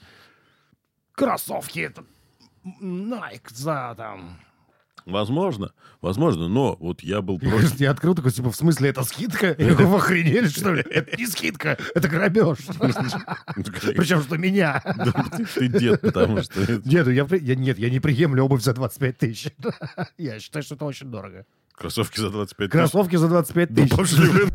Кроссовки, 1.14 1.80
это 1.80 2.04
Nike 2.64 3.50
за 3.54 3.94
там... 3.98 4.40
Возможно, 5.06 5.72
возможно, 6.02 6.48
но 6.50 6.76
вот 6.80 7.02
я 7.02 7.22
был 7.22 7.40
против... 7.40 7.74
я 7.80 7.90
открыл 7.92 8.14
такой, 8.14 8.32
типа, 8.32 8.52
в 8.52 8.56
смысле, 8.56 8.90
это 8.90 9.04
скидка? 9.04 9.56
Я 9.58 9.70
говорю, 9.74 9.88
вы 9.88 9.98
охренели, 9.98 10.48
что 10.48 10.72
ли? 10.74 10.82
Это 10.88 11.18
не 11.18 11.26
скидка, 11.26 11.78
это 11.96 12.08
грабеж. 12.08 12.58
Причем, 13.96 14.22
что 14.22 14.38
меня. 14.38 14.84
Ты 15.56 15.68
дед, 15.68 16.02
потому 16.02 16.44
что... 16.44 16.60
Нет, 16.86 17.06
ну 17.08 17.12
я, 17.12 17.26
нет, 17.56 17.80
я 17.80 17.90
не 17.90 18.00
приемлю 18.00 18.44
обувь 18.44 18.62
за 18.62 18.74
25 18.74 19.18
тысяч. 19.18 19.48
Я 20.18 20.40
считаю, 20.40 20.64
что 20.64 20.76
это 20.76 20.86
очень 20.86 21.10
дорого. 21.10 21.46
Кроссовки 21.76 22.20
за 22.20 22.30
25 22.30 22.70
тысяч. 22.70 22.72
Кроссовки 22.80 23.16
за 23.16 23.28
25 23.30 23.74
Да 23.74 23.82
тысяч. 23.84 23.98
пошли, 23.98 24.30
блин. 24.30 24.50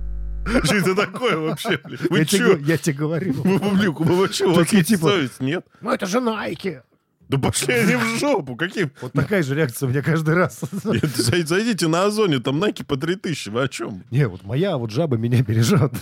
Что 0.62 0.74
это 0.76 0.94
такое 0.94 1.38
вообще, 1.38 1.80
блин? 1.82 1.98
Вы 2.10 2.18
Я 2.18 2.24
тебе 2.26 2.58
я 2.64 2.76
тебе 2.76 2.94
говорю. 2.96 3.32
Вы 3.32 3.58
публику, 3.58 4.04
вы 4.04 4.14
вообще, 4.16 4.44
у 4.44 4.52
вас 4.52 4.70
есть 4.72 4.88
типа- 4.88 5.08
совесть, 5.08 5.40
нет? 5.40 5.66
Ну 5.80 5.90
это 5.90 6.04
же 6.06 6.18
Nike. 6.18 6.82
Да 7.28 7.38
пошли 7.38 7.74
они 7.74 7.94
в 7.96 8.18
жопу, 8.18 8.54
какие... 8.56 8.90
Вот 9.00 9.12
такая 9.12 9.42
же 9.42 9.54
реакция 9.54 9.86
у 9.86 9.90
меня 9.90 10.02
каждый 10.02 10.34
раз. 10.34 10.60
Нет, 10.84 11.04
зай- 11.04 11.46
Зайдите 11.46 11.88
на 11.88 12.04
Озоне, 12.04 12.38
там 12.40 12.62
Nike 12.62 12.84
по 12.84 12.96
3000, 12.96 13.48
вы 13.48 13.62
о 13.62 13.68
чем? 13.68 14.02
Не, 14.10 14.28
вот 14.28 14.44
моя 14.44 14.76
вот 14.76 14.90
жаба 14.90 15.16
меня 15.16 15.42
бережет. 15.42 15.92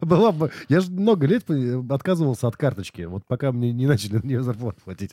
Была 0.00 0.32
бы... 0.32 0.50
Я 0.68 0.80
же 0.80 0.90
много 0.90 1.26
лет 1.26 1.44
отказывался 1.90 2.48
от 2.48 2.56
карточки, 2.56 3.02
вот 3.02 3.24
пока 3.26 3.52
мне 3.52 3.72
не 3.72 3.86
начали 3.86 4.16
на 4.18 4.26
нее 4.26 4.42
зарплату 4.42 4.80
платить. 4.84 5.10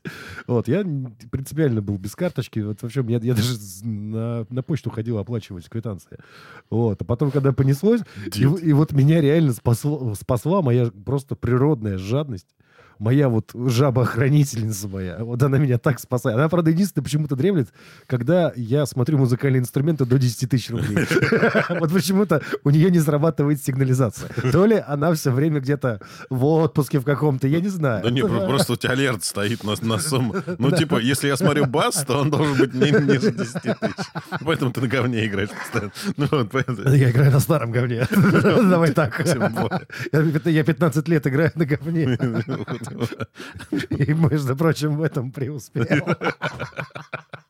Вот, 0.48 0.68
я 0.68 0.84
принципиально 1.32 1.82
был 1.82 1.98
без 1.98 2.16
карточки. 2.16 2.60
Вот 2.60 2.82
вообще, 2.82 3.04
я, 3.08 3.20
я 3.20 3.34
даже 3.34 3.54
на, 3.84 4.46
на 4.50 4.64
почту 4.64 4.90
ходил 4.90 5.18
оплачивать 5.18 5.68
квитанции. 5.70 6.18
Вот, 6.70 7.02
а 7.02 7.06
потом, 7.06 7.32
когда 7.32 7.52
понеслось, 7.52 8.02
и, 8.36 8.42
и 8.42 8.74
вот 8.74 8.92
меня 8.94 9.22
реально 9.22 9.52
спасло- 9.52 10.16
спасла 10.16 10.62
моя 10.62 10.90
просто 11.06 11.36
природная 11.36 11.98
жадность. 11.98 12.48
Моя 13.00 13.30
вот 13.30 13.52
жаба-хранительница 13.54 14.88
моя, 14.88 15.18
вот 15.24 15.42
она 15.42 15.58
меня 15.58 15.78
так 15.78 16.00
спасает. 16.00 16.38
Она, 16.38 16.50
правда, 16.50 16.70
единственное 16.72 17.04
почему-то 17.04 17.36
дремлет, 17.36 17.70
когда 18.08 18.52
я 18.56 18.86
смотрю 18.86 19.18
музыкальные 19.18 19.62
инструменты 19.62 20.06
до 20.06 20.18
10 20.20 20.50
тысяч 20.50 20.70
рублей. 20.70 21.06
Вот 21.80 21.92
почему-то 21.94 22.42
у 22.64 22.70
нее 22.70 22.92
не 22.92 23.00
срабатывает 23.00 23.64
сигнализация. 23.64 24.30
То 24.52 24.66
ли 24.66 24.84
она 24.86 25.14
все 25.14 25.32
время 25.32 25.60
где-то 25.62 26.02
в 26.30 26.44
отпуске 26.46 27.00
в 27.00 27.04
каком-то, 27.06 27.48
я 27.48 27.62
не 27.62 27.70
знаю. 27.70 28.04
Да 28.04 28.12
не, 28.12 28.22
про- 28.22 28.48
просто 28.48 28.74
у 28.74 28.76
тебя 28.76 28.92
алерт 28.92 29.24
стоит 29.24 29.64
на, 29.64 29.76
на 29.82 29.98
сумму. 30.00 30.36
Ну, 30.58 30.72
типа, 30.72 31.00
если 31.00 31.28
я 31.28 31.38
смотрю 31.38 31.66
бас, 31.66 32.04
то 32.06 32.20
он 32.20 32.30
должен 32.32 32.58
быть 32.58 32.74
не 32.74 32.92
ниже 32.92 33.32
10 33.32 33.54
тысяч. 33.62 34.06
Поэтому 34.42 34.72
ты 34.72 34.82
на 34.82 34.88
говне 34.88 35.26
играешь 35.26 35.50
постоянно. 35.50 35.92
Ну, 36.18 36.28
вот, 36.32 36.52
поэтому- 36.52 36.82
Я 36.90 37.12
играю 37.12 37.32
на 37.32 37.40
старом 37.40 37.72
говне. 37.72 38.06
Давай 38.12 38.92
так. 38.92 39.22
Я 40.46 40.64
15 40.64 41.08
лет 41.08 41.28
играю 41.28 41.52
на 41.56 41.66
говне. 41.66 42.18
И, 43.90 44.14
между 44.14 44.56
прочим, 44.56 44.98
в 44.98 45.04
этом 45.04 45.32
преуспел. 45.32 45.86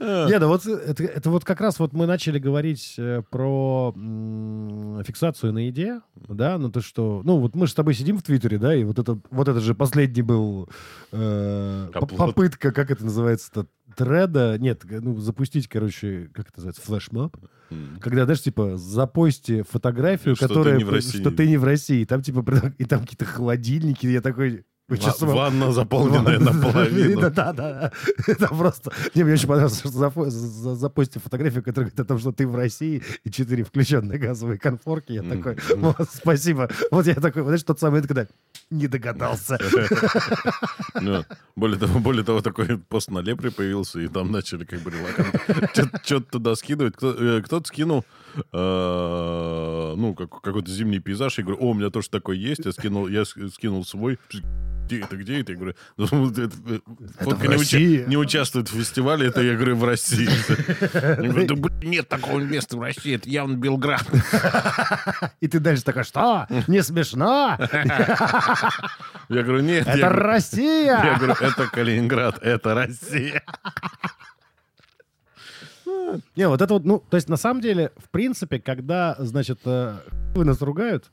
Не, 0.00 0.38
ну 0.38 0.48
вот 0.48 0.66
это, 0.66 1.02
это 1.04 1.30
вот 1.30 1.44
как 1.44 1.60
раз 1.60 1.78
вот 1.78 1.92
мы 1.92 2.06
начали 2.06 2.38
говорить 2.38 2.94
э, 2.98 3.22
про 3.30 3.92
м, 3.96 5.02
фиксацию 5.04 5.52
на 5.52 5.66
еде, 5.66 6.00
да, 6.28 6.58
ну 6.58 6.70
то 6.70 6.80
что, 6.80 7.22
ну 7.24 7.38
вот 7.38 7.54
мы 7.54 7.66
же 7.66 7.72
с 7.72 7.74
тобой 7.74 7.94
сидим 7.94 8.18
в 8.18 8.22
Твиттере, 8.22 8.58
да, 8.58 8.74
и 8.74 8.84
вот 8.84 8.98
это, 8.98 9.18
вот 9.30 9.48
это 9.48 9.60
же 9.60 9.74
последний 9.74 10.22
был 10.22 10.68
э, 11.12 11.90
по- 11.92 12.06
попытка, 12.06 12.72
как 12.72 12.90
это 12.90 13.04
называется-то, 13.04 13.66
треда, 13.96 14.56
нет, 14.58 14.82
ну 14.84 15.18
запустить, 15.18 15.68
короче, 15.68 16.30
как 16.32 16.48
это 16.48 16.58
называется, 16.58 16.82
флешмоб, 16.82 17.36
когда, 18.00 18.24
знаешь, 18.24 18.42
типа, 18.42 18.76
запости 18.78 19.62
фотографию, 19.68 20.34
Что 20.36 20.48
ты 20.48 20.54
которая... 20.54 20.78
не 20.78 20.84
в 20.84 20.90
России. 20.90 21.20
Что 21.20 21.30
ты 21.30 21.46
не 21.46 21.56
в 21.58 21.64
России. 21.64 22.04
Там, 22.04 22.22
типа, 22.22 22.72
и 22.78 22.84
там 22.84 23.00
какие-то 23.00 23.26
холодильники. 23.26 24.06
Я 24.06 24.22
такой... 24.22 24.64
ума- 24.88 25.34
Ванна 25.34 25.72
заполненная 25.72 26.38
наполовину. 26.38 27.20
Да, 27.20 27.30
да, 27.30 27.52
да. 27.52 27.92
Это 28.26 28.48
просто... 28.48 28.92
Не, 29.14 29.24
мне 29.24 29.34
очень 29.34 29.46
понравилось, 29.48 29.78
что 29.80 29.88
запо- 29.90 30.28
за- 30.30 30.74
запостили 30.76 31.22
фотографию, 31.22 31.62
которая 31.62 31.90
говорит 31.90 32.00
о 32.00 32.04
том, 32.04 32.18
что 32.18 32.32
ты 32.32 32.46
в 32.46 32.54
России, 32.56 33.02
и 33.24 33.30
четыре 33.30 33.64
включенные 33.64 34.18
газовые 34.18 34.58
конфорки. 34.58 35.12
Я 35.12 35.22
такой, 35.22 35.56
спасибо. 36.12 36.68
Вот 36.90 37.06
я 37.06 37.14
такой, 37.14 37.42
знаешь, 37.42 37.62
тот 37.62 37.78
самый, 37.80 38.02
когда 38.02 38.26
не 38.70 38.86
догадался. 38.88 39.58
Ну, 41.00 41.24
более 41.56 41.78
того, 41.78 41.98
более 42.00 42.24
того, 42.24 42.40
такой 42.40 42.78
пост 42.78 43.10
на 43.10 43.18
Лепре 43.20 43.50
появился, 43.50 44.00
и 44.00 44.08
там 44.08 44.32
начали 44.32 44.64
как 44.64 44.80
бы 44.80 44.92
что-то 46.04 46.30
туда 46.30 46.54
скидывать. 46.56 46.94
Э, 47.02 47.40
Кто-то 47.44 47.66
скинул, 47.68 48.04
ну, 48.52 50.14
как- 50.14 50.40
какой-то 50.40 50.70
зимний 50.70 51.00
пейзаж, 51.00 51.38
и 51.38 51.42
говорю, 51.42 51.58
о, 51.60 51.70
у 51.70 51.74
меня 51.74 51.90
тоже 51.90 52.08
такой 52.10 52.38
есть, 52.38 52.64
я 52.64 52.72
скинул, 52.72 53.08
я 53.08 53.24
скинул 53.24 53.84
свой. 53.84 54.18
Где 54.86 55.00
это, 55.02 55.16
где 55.18 55.40
это? 55.42 55.52
Я 55.52 55.58
говорю, 55.58 55.74
«Ну, 55.98 56.30
это, 56.30 56.50
э, 56.66 56.78
фотка 57.20 57.36
в 57.40 57.42
не, 57.42 57.48
уча- 57.48 57.58
России». 57.58 58.04
не 58.06 58.16
участвует 58.16 58.70
в 58.70 58.74
фестивале, 58.74 59.26
это 59.26 59.42
я 59.42 59.54
говорю 59.54 59.76
в 59.76 59.84
России. 59.84 60.26
Я 60.94 61.16
говорю, 61.30 61.46
да 61.46 61.54
блин, 61.56 61.90
нет 61.90 62.08
такого 62.08 62.40
места 62.40 62.78
в 62.78 62.80
России, 62.80 63.14
это 63.16 63.28
явно 63.28 63.54
Белград. 63.56 64.02
И 65.40 65.48
ты 65.48 65.60
дальше 65.60 65.84
такой, 65.84 66.04
что? 66.04 66.46
Не 66.68 66.82
смешно? 66.82 67.58
Я 69.28 69.42
говорю, 69.42 69.60
нет. 69.60 69.86
я 69.86 69.92
Это 69.92 70.00
говорю, 70.08 70.16
Я 70.16 70.26
Россия! 70.32 71.16
говорю, 71.18 71.34
это 71.38 71.66
Калининград, 71.70 72.38
это 72.40 72.74
Россия. 72.74 73.42
Не, 76.36 76.48
вот 76.48 76.62
это 76.62 76.74
вот, 76.74 76.84
ну, 76.84 77.02
то 77.08 77.16
есть 77.16 77.28
на 77.28 77.36
самом 77.36 77.60
деле, 77.60 77.92
в 77.96 78.10
принципе, 78.10 78.58
когда, 78.58 79.16
значит, 79.18 79.60
э, 79.64 79.96
вы 80.34 80.44
нас 80.44 80.60
ругают, 80.62 81.10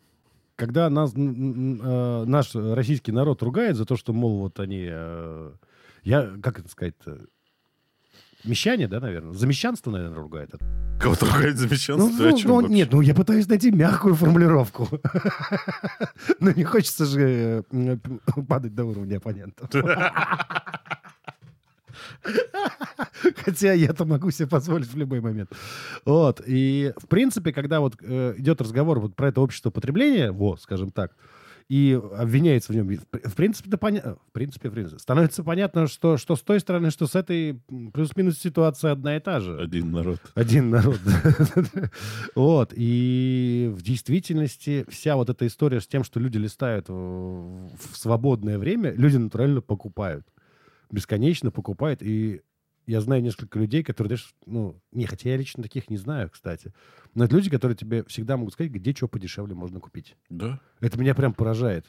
когда 0.56 0.90
нас, 0.90 1.14
э, 1.16 1.18
наш 1.20 2.56
российский 2.56 3.12
народ 3.12 3.42
ругает 3.44 3.76
за 3.76 3.86
то, 3.86 3.96
что, 3.98 4.14
мол, 4.14 4.40
вот 4.40 4.60
они, 4.60 4.88
э, 4.90 5.52
я, 6.04 6.32
как 6.42 6.60
это 6.60 6.70
сказать 6.70 6.96
Мещане, 8.46 8.88
да, 8.88 9.00
наверное? 9.00 9.34
За 9.34 9.48
мещанство, 9.48 9.92
наверное, 9.92 10.18
ругают. 10.20 10.54
это. 10.54 10.64
Кого-то 11.00 11.26
ругает 11.26 11.58
за 11.58 11.66
Ну, 11.66 11.72
мещанство? 11.72 12.24
Ну, 12.24 12.38
ну, 12.44 12.56
вообще? 12.56 12.74
нет, 12.74 12.92
ну 12.92 13.02
я 13.02 13.14
пытаюсь 13.14 13.48
найти 13.48 13.72
мягкую 13.72 14.16
формулировку. 14.16 14.88
Ну 16.40 16.52
не 16.54 16.64
хочется 16.64 17.06
же 17.06 17.64
падать 18.48 18.74
до 18.76 18.86
уровня 18.86 19.18
оппонентов. 19.18 19.70
Хотя 23.44 23.74
я-то 23.74 24.06
могу 24.06 24.32
себе 24.32 24.48
позволить 24.48 24.88
в 24.92 24.98
любой 24.98 25.22
момент. 25.22 25.52
Вот. 26.06 26.42
И, 26.46 26.94
в 26.98 27.08
принципе, 27.08 27.54
когда 27.54 27.80
вот 27.80 27.96
э, 28.02 28.36
идет 28.38 28.62
разговор 28.62 29.00
вот 29.00 29.16
про 29.16 29.30
это 29.30 29.42
общество 29.42 29.70
потребления, 29.70 30.32
вот, 30.32 30.62
скажем 30.62 30.92
так, 30.92 31.12
и 31.68 32.00
обвиняется 32.18 32.72
в 32.72 32.76
нем, 32.76 32.88
в 32.88 33.08
при- 33.08 33.28
в 33.28 33.34
принципе, 33.34 33.72
да 33.72 33.78
поня- 33.78 34.18
в 34.30 34.32
принципе, 34.34 34.70
в 34.70 34.74
принципе, 34.74 35.00
становится 35.00 35.44
понятно, 35.44 35.88
что, 35.88 36.16
что 36.18 36.36
с 36.36 36.42
той 36.44 36.60
стороны, 36.60 36.92
что 36.92 37.08
с 37.08 37.16
этой 37.16 37.60
плюс-минус 37.92 38.38
ситуация 38.38 38.92
одна 38.92 39.18
и 39.18 39.20
та 39.20 39.40
же. 39.40 39.60
Один 39.60 39.92
народ. 39.92 40.20
Один 40.36 40.70
народ. 40.70 41.00
Вот. 42.36 42.72
И 42.76 43.72
в 43.76 43.82
действительности 43.82 44.86
вся 44.90 45.16
вот 45.16 45.30
эта 45.30 45.48
история 45.48 45.82
с 45.82 45.88
тем, 45.88 46.04
что 46.04 46.20
люди 46.20 46.38
листают 46.38 46.88
в 46.90 47.72
свободное 47.94 48.60
время, 48.60 48.94
люди 48.94 49.18
натурально 49.18 49.62
покупают. 49.62 50.28
Бесконечно 50.92 51.52
покупают. 51.52 52.02
И 52.02 52.42
я 52.88 53.02
знаю 53.02 53.22
несколько 53.22 53.60
людей, 53.60 53.84
которые 53.84 54.10
даже, 54.12 54.26
ну, 54.46 54.80
не, 54.92 55.06
хотя 55.06 55.30
я 55.30 55.38
лично 55.38 55.64
таких 55.64 55.90
не 55.90 55.98
знаю, 55.98 56.30
кстати. 56.30 56.74
Но 57.14 57.26
это 57.26 57.36
люди, 57.36 57.50
которые 57.50 57.76
тебе 57.76 58.04
всегда 58.06 58.38
могут 58.38 58.54
сказать, 58.54 58.72
где 58.72 58.94
что 58.94 59.08
подешевле 59.08 59.56
можно 59.56 59.80
купить. 59.80 60.16
Да? 60.30 60.60
Это 60.82 61.00
меня 61.00 61.16
прям 61.16 61.34
поражает. 61.34 61.86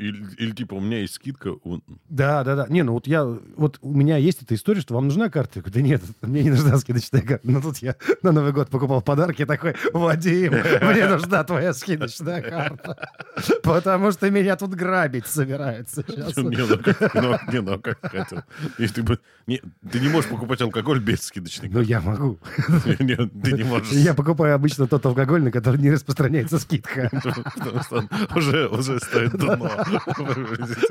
Или, 0.00 0.24
или 0.38 0.52
типа 0.52 0.74
у 0.74 0.80
меня 0.80 1.00
есть 1.00 1.14
скидка. 1.14 1.50
Да, 2.08 2.42
да, 2.42 2.56
да. 2.56 2.66
Не, 2.70 2.82
ну 2.82 2.94
вот 2.94 3.06
я, 3.06 3.22
вот 3.24 3.78
у 3.82 3.94
меня 3.94 4.16
есть 4.16 4.42
эта 4.42 4.54
история, 4.54 4.80
что 4.80 4.94
вам 4.94 5.04
нужна 5.04 5.28
карта? 5.28 5.52
Я 5.56 5.62
говорю, 5.62 5.74
да 5.74 5.80
нет, 5.82 6.02
мне 6.22 6.42
не 6.42 6.50
нужна 6.50 6.78
скидочная 6.78 7.20
карта. 7.20 7.46
Но 7.50 7.60
тут 7.60 7.78
я 7.78 7.96
на 8.22 8.32
Новый 8.32 8.52
год 8.52 8.70
покупал 8.70 9.02
подарки, 9.02 9.44
такой, 9.44 9.74
Вадим, 9.92 10.54
мне 10.54 11.06
нужна 11.06 11.44
твоя 11.44 11.74
скидочная 11.74 12.40
карта. 12.40 12.96
Потому 13.62 14.10
что 14.12 14.30
меня 14.30 14.56
тут 14.56 14.70
грабить 14.74 15.26
собираются 15.26 16.02
сейчас. 16.08 16.34
Не, 16.38 16.64
ну 16.66 16.78
как, 16.78 17.14
ну, 17.14 17.36
не, 17.52 17.60
ну 17.60 17.78
как 17.78 17.98
хотел. 18.00 18.42
И 18.78 18.88
ты, 18.88 19.02
бы, 19.02 19.18
не, 19.46 19.60
ты 19.90 20.00
не 20.00 20.08
можешь 20.08 20.30
покупать 20.30 20.62
алкоголь 20.62 21.00
без 21.00 21.24
скидочной 21.24 21.68
Ну, 21.68 21.82
я 21.82 22.00
могу. 22.00 22.38
карты. 22.56 22.96
Нет, 23.04 23.30
ты 23.42 23.52
не 23.52 23.64
можешь. 23.64 23.92
Я 23.92 24.14
покупаю 24.14 24.54
обычно 24.54 24.86
тот 24.86 25.04
алкоголь, 25.04 25.42
на 25.42 25.50
который 25.50 25.78
не 25.78 25.90
распространяется 25.90 26.58
скидка. 26.58 27.10
Уже, 28.34 28.66
уже 28.68 28.98
стоит 28.98 29.32
дно. 29.32 29.70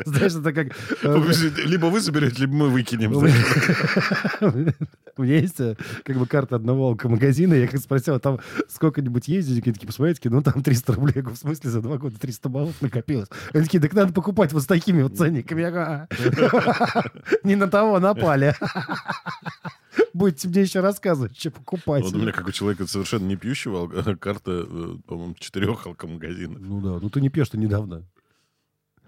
Знаешь, 0.05 0.33
это 0.35 0.53
как... 0.53 0.67
э, 1.03 1.65
Либо 1.65 1.87
вы 1.87 1.99
заберете, 2.01 2.41
либо 2.41 2.53
мы 2.53 2.69
выкинем. 2.69 3.13
У 5.17 5.23
меня 5.23 5.39
есть 5.39 5.59
э, 5.59 5.75
как 6.03 6.17
бы 6.17 6.25
карта 6.25 6.55
одного 6.55 6.87
алкомагазина. 6.89 7.53
Я 7.53 7.67
как 7.67 7.79
спросил, 7.81 8.15
а 8.15 8.19
там 8.19 8.39
сколько-нибудь 8.69 9.27
ездить? 9.27 9.61
Они 9.65 9.73
такие, 9.73 9.87
посмотрите, 9.87 10.19
такие, 10.21 10.31
ну 10.31 10.41
там 10.41 10.63
300 10.63 10.93
рублей. 10.93 11.13
Я 11.17 11.21
говорю, 11.23 11.35
в 11.35 11.39
смысле, 11.39 11.69
за 11.69 11.81
два 11.81 11.97
года 11.97 12.17
300 12.17 12.47
баллов 12.49 12.81
накопилось? 12.81 13.27
Они 13.53 13.63
такие, 13.65 13.81
так 13.81 13.93
надо 13.93 14.13
покупать 14.13 14.53
вот 14.53 14.63
с 14.63 14.65
такими 14.65 15.01
вот 15.01 15.17
ценниками. 15.17 15.63
«А, 15.63 16.07
не 17.43 17.55
на 17.55 17.67
того 17.67 17.99
напали. 17.99 18.55
Будете 20.13 20.47
мне 20.47 20.61
еще 20.61 20.79
рассказывать, 20.79 21.37
что 21.37 21.51
покупать. 21.51 22.03
Вот 22.03 22.13
у 22.15 22.17
меня, 22.17 22.31
как 22.31 22.47
у 22.47 22.51
человека 22.51 22.87
совершенно 22.87 23.25
не 23.25 23.35
пьющего, 23.35 23.87
карта, 24.15 24.65
э, 24.67 24.95
по-моему, 25.05 25.35
четырех 25.39 25.85
алкомагазинов. 25.85 26.61
Ну 26.61 26.81
да, 26.81 26.99
ну 27.01 27.09
ты 27.09 27.21
не 27.21 27.29
пьешь-то 27.29 27.57
недавно. 27.57 28.03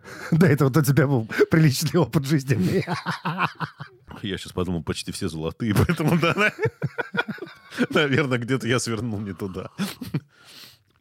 До 0.31 0.45
этого 0.45 0.69
у 0.69 0.83
тебя 0.83 1.07
был 1.07 1.27
приличный 1.49 1.99
опыт 1.99 2.25
жизни. 2.25 2.85
Я 4.21 4.37
сейчас 4.37 4.51
подумал, 4.51 4.83
почти 4.83 5.11
все 5.11 5.29
золотые, 5.29 5.73
поэтому, 5.87 6.17
да, 6.19 6.33
на- 6.35 6.51
наверное, 7.89 8.37
где-то 8.37 8.67
я 8.67 8.79
свернул 8.79 9.19
не 9.19 9.33
туда. 9.33 9.69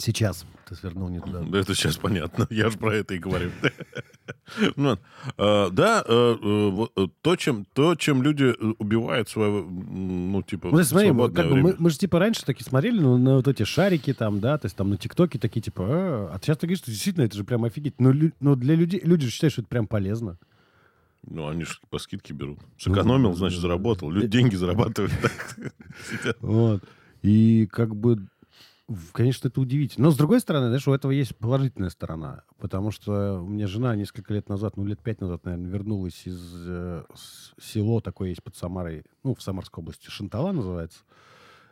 Сейчас 0.00 0.46
ты 0.66 0.74
свернул 0.74 1.08
не 1.08 1.20
туда. 1.20 1.40
Да 1.40 1.58
это 1.58 1.74
сейчас 1.74 1.96
понятно. 1.96 2.46
Я 2.50 2.70
же 2.70 2.78
про 2.78 2.94
это 2.94 3.14
и 3.14 3.18
говорю. 3.18 3.50
Ну, 4.76 4.98
а, 5.36 5.70
Да, 5.70 6.02
э, 6.06 6.36
э, 6.42 6.86
э, 6.96 7.06
то, 7.22 7.36
чем, 7.36 7.66
то, 7.72 7.94
чем 7.96 8.22
люди 8.22 8.44
э, 8.44 8.74
убивают 8.78 9.28
свое, 9.28 9.62
ну, 9.62 10.42
типа, 10.42 10.68
Ну, 10.72 10.82
смотри, 10.84 11.12
мы, 11.12 11.90
же 11.90 11.98
типа 11.98 12.18
раньше 12.18 12.44
такие 12.44 12.64
смотрели 12.64 12.98
ну, 12.98 13.18
на 13.18 13.36
вот 13.36 13.48
эти 13.48 13.64
шарики 13.64 14.12
там, 14.12 14.40
да, 14.40 14.58
то 14.58 14.66
есть 14.66 14.76
там 14.76 14.90
на 14.90 14.96
ТикТоке 14.96 15.38
такие 15.38 15.60
типа, 15.60 15.84
а, 15.84 16.38
сейчас 16.40 16.56
ты 16.58 16.66
говоришь, 16.66 16.78
что 16.80 16.90
действительно 16.90 17.24
это 17.24 17.36
же 17.36 17.44
прям 17.44 17.64
офигеть. 17.64 17.94
Но, 17.98 18.54
для 18.54 18.74
людей, 18.74 19.00
люди 19.04 19.26
же 19.26 19.32
считают, 19.32 19.52
что 19.52 19.62
это 19.62 19.68
прям 19.68 19.86
полезно. 19.86 20.38
Ну, 21.26 21.48
они 21.48 21.64
же 21.64 21.74
по 21.90 21.98
скидке 21.98 22.32
берут. 22.32 22.60
Сэкономил, 22.78 23.34
значит, 23.34 23.60
заработал. 23.60 24.10
Люди 24.10 24.28
деньги 24.28 24.56
зарабатывают. 24.56 25.12
Вот. 26.40 26.82
И 27.22 27.68
как 27.70 27.94
бы, 27.94 28.26
конечно, 29.12 29.48
это 29.48 29.60
удивительно. 29.60 30.06
Но, 30.06 30.10
с 30.12 30.16
другой 30.16 30.40
стороны, 30.40 30.66
знаешь, 30.66 30.86
у 30.88 30.92
этого 30.92 31.10
есть 31.12 31.36
положительная 31.36 31.90
сторона. 31.90 32.42
Потому 32.58 32.90
что 32.90 33.40
у 33.40 33.46
меня 33.46 33.66
жена 33.66 33.94
несколько 33.96 34.34
лет 34.34 34.48
назад, 34.48 34.76
ну, 34.76 34.84
лет 34.84 35.00
пять 35.00 35.20
назад, 35.20 35.44
наверное, 35.44 35.70
вернулась 35.70 36.26
из 36.26 36.40
э, 36.66 37.04
с- 37.14 37.52
село 37.60 38.00
такое 38.00 38.30
есть 38.30 38.42
под 38.42 38.56
Самарой, 38.56 39.04
ну, 39.22 39.34
в 39.34 39.42
Самарской 39.42 39.82
области, 39.82 40.08
Шантала 40.10 40.52
называется. 40.52 41.00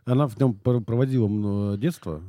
Она 0.04 0.26
в 0.26 0.38
нем 0.38 0.54
пр- 0.54 0.80
проводила 0.80 1.76
детство. 1.76 2.22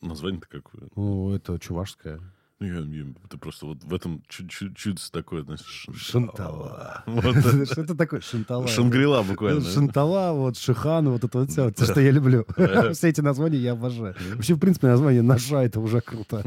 Название-то 0.00 0.46
какое? 0.48 0.88
Ну, 0.96 1.32
это 1.34 1.58
чувашское. 1.58 2.20
Ну, 2.62 2.68
я- 2.68 2.98
я- 3.04 3.12
ты 3.28 3.38
просто 3.38 3.66
вот 3.66 3.82
в 3.82 3.92
этом 3.92 4.22
чуть-чуть 4.28 4.76
чуть 4.76 5.10
такое, 5.10 5.42
знаешь, 5.42 5.86
Шантала. 5.96 7.02
Что 7.66 7.80
это 7.82 7.96
такое? 7.96 8.20
Шантала. 8.20 8.68
Шангрила 8.68 9.22
буквально. 9.22 9.62
Шантала, 9.68 10.32
вот, 10.32 10.56
Шихан, 10.56 11.08
вот 11.08 11.24
это 11.24 11.38
вот 11.38 11.50
все, 11.50 11.72
то, 11.72 11.84
что 11.84 12.00
я 12.00 12.12
люблю. 12.12 12.46
Все 12.92 13.08
эти 13.08 13.20
названия 13.20 13.58
я 13.58 13.72
обожаю. 13.72 14.14
Вообще, 14.34 14.54
в 14.54 14.60
принципе, 14.60 14.86
название 14.86 15.22
ножа, 15.22 15.64
это 15.64 15.80
уже 15.80 16.00
круто. 16.00 16.44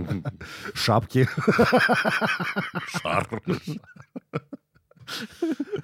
Шапки. 0.73 1.27
Шар. 2.87 3.27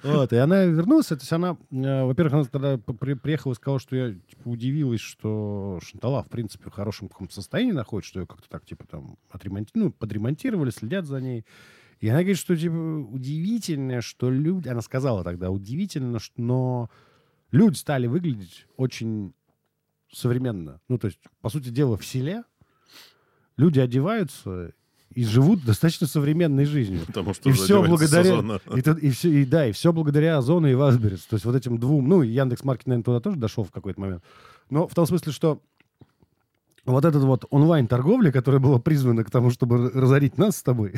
Вот, 0.02 0.32
и 0.32 0.36
она 0.36 0.64
вернулась, 0.64 1.06
то 1.06 1.14
есть 1.14 1.32
она, 1.32 1.56
э, 1.70 2.04
во-первых, 2.04 2.34
она 2.34 2.44
тогда 2.44 2.76
при- 2.76 3.14
приехала 3.14 3.52
и 3.52 3.56
сказала, 3.56 3.78
что 3.78 3.94
я 3.94 4.14
типа, 4.14 4.48
удивилась, 4.48 5.00
что 5.00 5.78
Шантала, 5.82 6.24
в 6.24 6.28
принципе, 6.28 6.70
в 6.70 6.72
хорошем 6.72 7.08
каком-то 7.08 7.34
состоянии 7.34 7.72
находится, 7.72 8.10
что 8.10 8.20
ее 8.20 8.26
как-то 8.26 8.48
так, 8.48 8.64
типа, 8.64 8.84
там, 8.86 9.16
отремонти... 9.30 9.70
ну, 9.74 9.92
подремонтировали, 9.92 10.70
следят 10.70 11.06
за 11.06 11.20
ней. 11.20 11.44
И 12.00 12.08
она 12.08 12.18
говорит, 12.18 12.38
что, 12.38 12.56
типа, 12.56 12.74
удивительно, 12.74 14.00
что 14.00 14.28
люди... 14.28 14.68
Она 14.68 14.80
сказала 14.80 15.22
тогда, 15.22 15.50
удивительно, 15.50 16.18
что... 16.18 16.34
но 16.42 16.90
люди 17.52 17.76
стали 17.76 18.08
выглядеть 18.08 18.66
очень 18.76 19.34
современно. 20.10 20.80
Ну, 20.88 20.98
то 20.98 21.06
есть, 21.06 21.20
по 21.40 21.48
сути 21.48 21.68
дела, 21.68 21.96
в 21.96 22.04
селе 22.04 22.42
люди 23.56 23.78
одеваются 23.78 24.72
и 25.14 25.24
живут 25.24 25.64
достаточно 25.64 26.06
современной 26.06 26.64
жизнью. 26.64 27.00
Потому 27.06 27.34
что 27.34 27.48
И 27.48 27.52
все 27.52 27.82
благодаря... 27.82 28.24
сезонно. 28.24 28.60
И, 28.74 29.06
и 29.06 29.10
все, 29.10 29.28
и, 29.30 29.44
да, 29.44 29.66
и 29.66 29.72
все 29.72 29.92
благодаря 29.92 30.38
Озону 30.38 30.68
и 30.68 30.74
Васберис. 30.74 31.22
То 31.22 31.34
есть 31.34 31.44
вот 31.44 31.54
этим 31.54 31.78
двум... 31.78 32.08
Ну, 32.08 32.22
Яндекс 32.22 32.64
Маркет, 32.64 32.86
наверное, 32.86 33.04
туда 33.04 33.20
тоже 33.20 33.38
дошел 33.38 33.64
в 33.64 33.70
какой-то 33.70 34.00
момент. 34.00 34.24
Но 34.70 34.88
в 34.88 34.94
том 34.94 35.06
смысле, 35.06 35.32
что 35.32 35.60
вот 36.84 37.04
этот 37.04 37.22
вот 37.22 37.44
онлайн-торговля, 37.50 38.32
которая 38.32 38.60
была 38.60 38.78
призвана 38.78 39.24
к 39.24 39.30
тому, 39.30 39.50
чтобы 39.50 39.90
разорить 39.90 40.38
нас 40.38 40.56
с 40.56 40.62
тобой, 40.62 40.94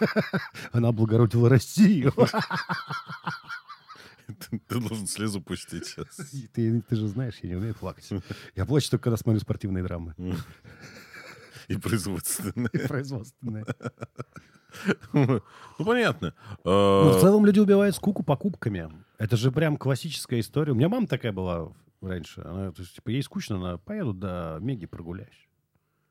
она 0.72 0.88
облагородила 0.88 1.48
Россию. 1.48 2.12
Ты 4.26 4.58
ты 4.66 4.80
должен 4.80 5.06
слезу 5.06 5.40
пустить 5.40 5.86
сейчас. 5.86 6.06
Ты, 6.52 6.80
ты 6.80 6.96
же 6.96 7.08
знаешь, 7.08 7.34
я 7.42 7.50
не 7.50 7.56
умею 7.56 7.74
плакать. 7.74 8.08
Я 8.54 8.64
плачу 8.64 8.90
только 8.90 9.04
когда 9.04 9.16
смотрю 9.16 9.40
спортивные 9.40 9.84
драмы. 9.84 10.14
И 11.68 11.76
производственные. 11.76 12.88
Производственные. 12.88 13.64
Ну, 15.12 15.40
понятно. 15.78 16.34
Ну, 16.64 17.12
в 17.12 17.16
А, 17.16 17.20
целом 17.20 17.46
люди 17.46 17.60
убивают 17.60 17.94
скуку 17.94 18.24
покупками. 18.24 18.90
Это 19.18 19.36
же 19.36 19.52
прям 19.52 19.76
классическая 19.76 20.40
история. 20.40 20.72
У 20.72 20.74
меня 20.74 20.88
мама 20.88 21.06
такая 21.06 21.30
была 21.30 21.72
раньше. 22.02 22.40
Она, 22.44 22.72
то 22.72 22.82
есть, 22.82 22.96
типа, 22.96 23.10
ей 23.10 23.22
скучно, 23.22 23.56
она 23.56 23.78
поеду 23.78 24.12
до 24.12 24.58
Меги 24.60 24.86
прогуляюсь. 24.86 25.48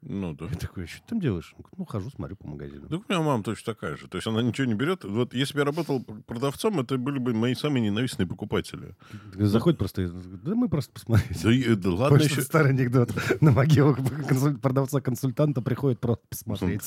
Ну, 0.05 0.33
да. 0.33 0.45
Я 0.51 0.57
такой, 0.57 0.85
что 0.87 1.01
ты 1.01 1.07
там 1.09 1.19
делаешь? 1.21 1.53
Говорит, 1.57 1.77
Ну, 1.77 1.85
хожу, 1.85 2.09
смотрю 2.09 2.35
по 2.35 2.47
магазину. 2.47 2.87
Да 2.89 2.97
у 2.97 3.03
меня 3.07 3.21
мама 3.21 3.43
точно 3.43 3.73
такая 3.73 3.95
же. 3.95 4.07
То 4.07 4.17
есть 4.17 4.27
она 4.27 4.41
ничего 4.41 4.65
не 4.67 4.73
берет. 4.73 5.03
Вот 5.05 5.33
если 5.33 5.53
бы 5.53 5.59
я 5.61 5.65
работал 5.65 6.03
продавцом, 6.25 6.79
это 6.79 6.97
были 6.97 7.19
бы 7.19 7.33
мои 7.33 7.55
самые 7.55 7.81
ненавистные 7.83 8.27
покупатели. 8.27 8.95
Заходит 9.33 9.79
просто, 9.79 10.01
и 10.03 10.07
да 10.07 10.55
мы 10.55 10.67
просто 10.69 10.91
посмотреть. 10.93 11.41
Да, 11.43 11.51
и- 11.53 11.75
да 11.75 11.89
ладно 11.91 12.09
Помнишь, 12.17 12.31
еще... 12.31 12.41
старый 12.41 12.71
анекдот. 12.71 13.11
На 13.41 13.51
могилу 13.51 13.95
консуль- 13.95 14.57
продавца-консультанта 14.57 15.61
приходит 15.61 15.99
просто 15.99 16.25
посмотреть. 16.29 16.81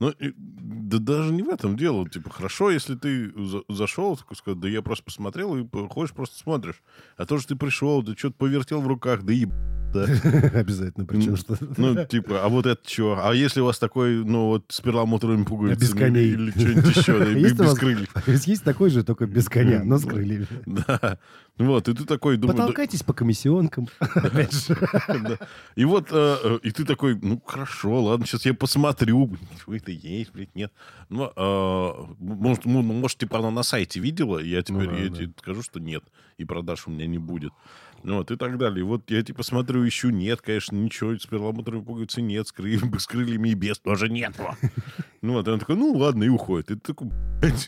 Ну, 0.00 0.10
и- 0.10 0.34
да 0.36 0.98
даже 0.98 1.32
не 1.32 1.42
в 1.42 1.48
этом 1.48 1.76
дело. 1.76 2.08
Типа, 2.08 2.28
хорошо, 2.30 2.70
если 2.70 2.94
ты 2.96 3.32
за- 3.40 3.62
зашел, 3.68 4.16
такой 4.16 4.36
сказал, 4.36 4.60
да 4.60 4.68
я 4.68 4.82
просто 4.82 5.04
посмотрел, 5.04 5.56
и 5.56 5.64
п- 5.64 5.88
ходишь, 5.88 6.12
просто 6.12 6.36
смотришь. 6.36 6.82
А 7.16 7.24
то, 7.26 7.38
что 7.38 7.54
ты 7.54 7.56
пришел, 7.56 8.02
да 8.02 8.14
что-то 8.16 8.34
повертел 8.36 8.80
в 8.80 8.86
руках, 8.88 9.22
да 9.22 9.32
еб... 9.32 9.50
да. 9.94 10.02
Обязательно, 10.58 11.06
причем 11.06 11.36
что... 11.36 11.56
Ну, 11.76 12.04
типа, 12.04 12.44
а 12.44 12.48
вот 12.48 12.66
это 12.66 12.80
что? 12.86 13.18
А 13.22 13.32
если 13.32 13.60
у 13.60 13.64
вас 13.64 13.78
такой, 13.78 14.24
ну, 14.24 14.48
вот 14.48 14.64
с 14.68 14.80
перламутровыми 14.80 15.44
пуговицами? 15.44 15.80
Без 15.80 15.94
коней. 15.94 16.32
Или 16.32 16.50
что-нибудь 16.50 16.96
еще, 16.96 17.34
без 17.34 17.78
крыльев. 17.78 18.08
Есть 18.46 18.64
такой 18.64 18.90
же, 18.90 19.04
только 19.04 19.26
без 19.26 19.48
коня, 19.48 19.82
но 19.84 19.98
с 19.98 20.04
крыльями. 20.04 20.48
Да. 20.66 21.18
Вот, 21.56 21.88
и 21.88 21.94
ты 21.94 22.04
такой 22.04 22.36
думаешь... 22.36 22.56
да- 22.56 22.62
Потолкайтесь 22.64 23.04
по 23.04 23.12
комиссионкам. 23.12 23.88
И 25.76 25.84
вот, 25.84 26.08
э, 26.10 26.36
э, 26.42 26.58
и 26.64 26.72
ты 26.72 26.84
такой, 26.84 27.16
ну, 27.20 27.40
хорошо, 27.46 28.02
ладно, 28.02 28.26
сейчас 28.26 28.44
я 28.44 28.54
посмотрю. 28.54 29.36
Что 29.62 29.74
это 29.74 29.92
есть, 29.92 30.32
блядь, 30.32 30.54
нет. 30.56 30.72
Ну, 31.08 31.30
э, 31.34 31.92
может, 32.18 32.64
ну, 32.64 32.82
может, 32.82 33.18
типа 33.18 33.38
она 33.38 33.52
на 33.52 33.62
сайте 33.62 34.00
видела, 34.00 34.40
я 34.40 34.62
теперь 34.62 34.88
да. 34.88 35.16
тебе 35.16 35.32
скажу, 35.38 35.62
что 35.62 35.78
нет, 35.78 36.02
и 36.38 36.44
продаж 36.44 36.88
у 36.88 36.90
меня 36.90 37.06
не 37.06 37.18
будет. 37.18 37.52
Ну, 38.04 38.18
вот, 38.18 38.30
и 38.30 38.36
так 38.36 38.58
далее. 38.58 38.84
Вот 38.84 39.10
я, 39.10 39.22
типа, 39.22 39.42
смотрю, 39.42 39.86
ищу, 39.88 40.10
нет, 40.10 40.40
конечно, 40.42 40.76
ничего, 40.76 41.16
с 41.18 41.26
перламутровой 41.26 41.82
пуговицей 41.82 42.22
нет, 42.22 42.46
с 42.46 42.52
крыльями, 42.52 42.96
с 42.98 43.06
крыльями 43.06 43.48
и 43.48 43.54
без 43.54 43.78
тоже 43.78 44.08
нет. 44.08 44.34
Ну, 45.24 45.32
вот, 45.32 45.48
и 45.48 45.50
он 45.50 45.58
такой, 45.58 45.76
ну, 45.76 45.90
ладно, 45.94 46.22
и 46.24 46.28
уходит. 46.28 46.70
И 46.70 46.74
ты 46.74 46.80
такой, 46.92 47.08
блядь, 47.40 47.66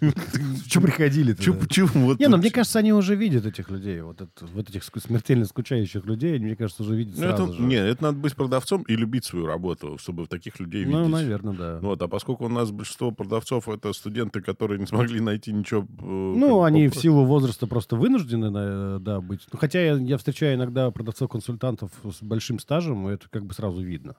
Че 0.69 0.79
приходили-то? 0.83 1.43
да? 1.43 1.59
почему 1.59 1.89
вот... 2.05 2.19
Не, 2.21 2.29
ну 2.29 2.37
мне 2.37 2.51
кажется, 2.51 2.81
они 2.81 2.93
уже 2.93 3.15
видят 3.17 3.47
этих 3.47 3.71
людей, 3.71 4.03
вот, 4.03 4.21
это- 4.21 4.45
вот 4.53 4.69
этих 4.69 4.85
смертельно 4.85 5.47
скучающих 5.47 6.05
людей, 6.05 6.35
они, 6.35 6.45
мне 6.45 6.57
кажется, 6.57 6.83
уже 6.83 6.95
видят 6.97 7.17
Ну, 7.17 7.25
это, 7.25 7.37
сразу 7.39 7.55
же. 7.55 7.63
не, 7.63 7.77
это 7.77 8.03
надо 8.03 8.19
быть 8.19 8.35
продавцом 8.37 8.83
и 8.83 8.95
любить 8.95 9.25
свою 9.25 9.47
работу, 9.47 9.97
чтобы 9.99 10.27
таких 10.27 10.61
людей 10.61 10.85
видеть. 10.85 10.99
Ну, 10.99 11.09
наверное, 11.09 11.55
да. 11.55 11.79
Вот, 11.81 12.03
а 12.03 12.09
поскольку 12.09 12.45
у 12.45 12.51
нас 12.51 12.71
большинство 12.71 13.11
продавцов 13.11 13.71
это 13.71 13.95
студенты, 13.95 14.43
которые 14.43 14.79
не 14.79 14.87
смогли 14.87 15.21
найти 15.21 15.51
ничего. 15.51 15.81
э, 15.99 16.05
Ну, 16.05 16.63
они 16.63 16.89
в 16.89 16.95
силу 16.95 17.25
возраста 17.25 17.67
просто 17.67 17.97
вынуждены, 17.97 18.99
да, 19.01 19.23
быть. 19.23 19.41
Ну, 19.51 19.59
хотя 19.59 19.81
я, 19.81 19.95
я 19.95 20.19
встречаю 20.27 20.57
иногда 20.57 20.91
продавцов-консультантов 20.91 21.93
с 22.05 22.21
большим 22.21 22.59
стажем, 22.59 23.09
и 23.09 23.13
это 23.13 23.29
как 23.29 23.47
бы 23.47 23.55
сразу 23.55 23.81
видно. 23.81 24.17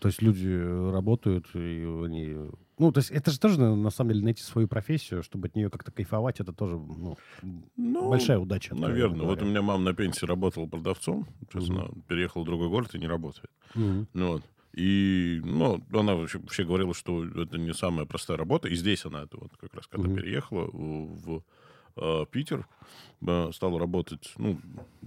То 0.00 0.08
есть 0.08 0.20
люди 0.20 0.48
э, 0.50 0.90
работают, 0.90 1.46
и 1.54 1.84
они... 2.04 2.50
Ну, 2.78 2.90
то 2.90 2.98
есть 2.98 3.12
это 3.12 3.30
же 3.30 3.38
тоже, 3.38 3.60
на 3.60 3.90
самом 3.90 4.10
деле, 4.10 4.24
найти 4.24 4.42
свою 4.42 4.66
профессию, 4.66 5.22
чтобы 5.22 5.46
от 5.46 5.54
нее 5.54 5.70
как-то 5.70 5.92
кайфовать, 5.92 6.40
это 6.40 6.52
тоже 6.52 6.76
ну, 6.76 7.16
Ну, 7.76 8.10
большая 8.10 8.38
удача. 8.40 8.74
Наверное. 8.74 9.20
Вот 9.20 9.38
говоря. 9.38 9.44
у 9.44 9.48
меня 9.48 9.62
мама 9.62 9.84
на 9.84 9.94
пенсии 9.94 10.26
работала 10.26 10.66
продавцом. 10.66 11.28
Сейчас 11.52 11.70
она 11.70 11.86
переехала 12.08 12.42
в 12.42 12.46
другой 12.46 12.68
город 12.68 12.94
и 12.94 12.98
не 12.98 13.06
работает. 13.06 13.50
Мгм. 13.76 14.08
Ну, 14.14 14.32
вот. 14.32 14.42
И, 14.72 15.40
ну, 15.44 15.80
она 15.92 16.16
вообще, 16.16 16.38
вообще 16.38 16.64
говорила, 16.64 16.92
что 16.92 17.24
это 17.24 17.56
не 17.56 17.72
самая 17.72 18.04
простая 18.04 18.36
работа. 18.36 18.66
И 18.66 18.74
здесь 18.74 19.04
она, 19.04 19.22
это 19.22 19.38
вот 19.38 19.56
как 19.56 19.72
раз 19.74 19.86
когда 19.86 20.08
Мгм. 20.08 20.16
переехала 20.16 20.64
в, 20.72 21.24
в, 21.24 21.42
э, 21.96 22.26
Питер, 22.32 22.66
стала 23.52 23.78
работать, 23.78 24.32
ну, 24.36 24.58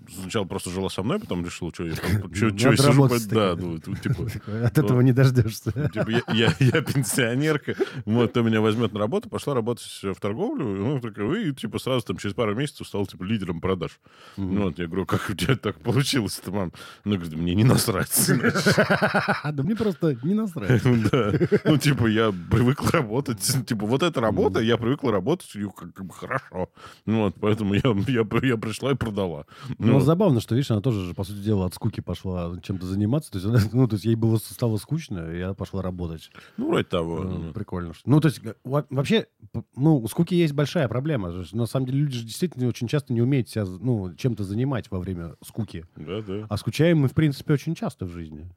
сначала 0.10 0.46
просто 0.46 0.70
жила 0.70 0.90
со 0.90 1.04
мной, 1.04 1.20
потом 1.20 1.46
решила, 1.46 1.72
что 1.74 1.86
я 1.86 1.96
сижу, 1.96 3.08
да, 3.30 3.56
ну, 3.56 3.78
типа, 3.78 4.28
От 4.66 4.78
этого 4.78 5.02
не 5.02 5.14
дождешься. 5.14 5.72
Типа, 5.72 6.10
я, 6.34 6.52
пенсионерка, 6.82 7.76
вот, 8.06 8.32
кто 8.32 8.42
меня 8.42 8.62
возьмет 8.62 8.94
на 8.94 9.00
работу, 9.00 9.30
пошла 9.30 9.54
работать 9.54 9.88
в 10.02 10.16
торговлю, 10.20 10.66
ну, 10.66 11.00
такая, 11.00 11.28
и, 11.36 11.54
типа, 11.54 11.80
сразу 11.80 12.06
там 12.06 12.18
через 12.18 12.36
пару 12.36 12.56
месяцев 12.56 12.88
стал, 12.88 13.06
типа, 13.06 13.24
лидером 13.24 13.62
продаж. 13.62 14.00
Ну, 14.38 14.64
вот, 14.64 14.80
я 14.80 14.88
говорю, 14.88 15.06
как 15.06 15.30
у 15.30 15.34
тебя 15.34 15.56
так 15.56 15.80
получилось-то, 15.80 16.52
мам? 16.52 16.74
Она 17.06 17.16
говорит, 17.16 17.36
мне 17.36 17.56
не 17.56 17.64
насрать. 17.64 18.12
Да 19.58 19.64
мне 19.64 19.76
просто 19.76 20.18
не 20.24 20.34
насрать. 20.34 20.82
Ну, 21.66 21.78
типа, 21.78 22.08
я 22.08 22.34
привыкла 22.52 22.92
работать. 22.92 23.66
Типа, 23.66 23.86
вот 23.86 24.04
эта 24.04 24.22
работа, 24.22 24.60
я 24.60 24.78
привыкла 24.78 25.12
работать, 25.12 25.56
и 25.56 25.66
как 25.76 26.06
бы 26.06 26.14
хорошо. 26.14 26.70
Ну, 27.06 27.24
вот, 27.24 27.36
поэтому 27.40 27.74
я, 27.74 27.82
я, 28.42 28.48
я 28.48 28.58
пришла 28.58 28.92
и 28.92 28.96
продала. 28.96 29.46
Ну, 29.78 29.94
Ну, 29.94 30.00
забавно, 30.00 30.40
что, 30.42 30.56
видишь, 30.56 30.72
она 30.72 30.82
тоже, 30.82 31.06
же, 31.06 31.14
по 31.14 31.24
сути 31.24 31.38
дела, 31.40 31.66
от 31.66 31.74
скуки 31.74 32.02
пошла 32.02 32.54
чем-то 32.62 32.86
заниматься. 32.86 33.32
То 33.32 33.38
есть, 33.40 33.48
она- 33.50 33.60
ну, 33.74 33.88
то 33.88 33.96
есть 33.96 34.06
ей 34.06 34.16
было, 34.16 34.38
стало 34.38 34.78
скучно, 34.78 35.32
и 35.32 35.42
она 35.42 35.54
пошла 35.54 35.82
работать. 35.82 36.30
ну, 36.58 36.70
вроде 36.70 36.84
того. 36.86 37.24
Ну. 37.24 37.54
Прикольно. 37.54 37.94
что- 37.94 38.10
Ну, 38.10 38.20
то 38.20 38.28
есть, 38.28 38.42
во- 38.64 38.86
вообще, 38.90 39.28
ну, 39.76 39.98
у 39.98 40.08
скуки 40.08 40.34
есть 40.34 40.54
большая 40.54 40.88
проблема. 40.88 41.34
На 41.54 41.66
самом 41.66 41.86
деле, 41.86 42.00
люди 42.00 42.18
же 42.18 42.24
действительно 42.26 42.68
очень 42.68 42.88
часто 42.88 43.14
не 43.14 43.22
умеют 43.22 43.50
себя, 43.50 43.66
ну, 43.66 44.14
чем-то 44.16 44.44
занимать 44.44 44.90
во 44.92 45.00
время 45.00 45.36
скуки. 45.44 45.86
Да, 45.96 46.22
да. 46.22 46.46
А 46.50 46.58
скучаем 46.58 47.00
мы, 47.00 47.08
в 47.08 47.14
принципе, 47.14 47.54
очень 47.54 47.76
часто 47.76 48.06
в 48.06 48.10
жизни. 48.10 48.50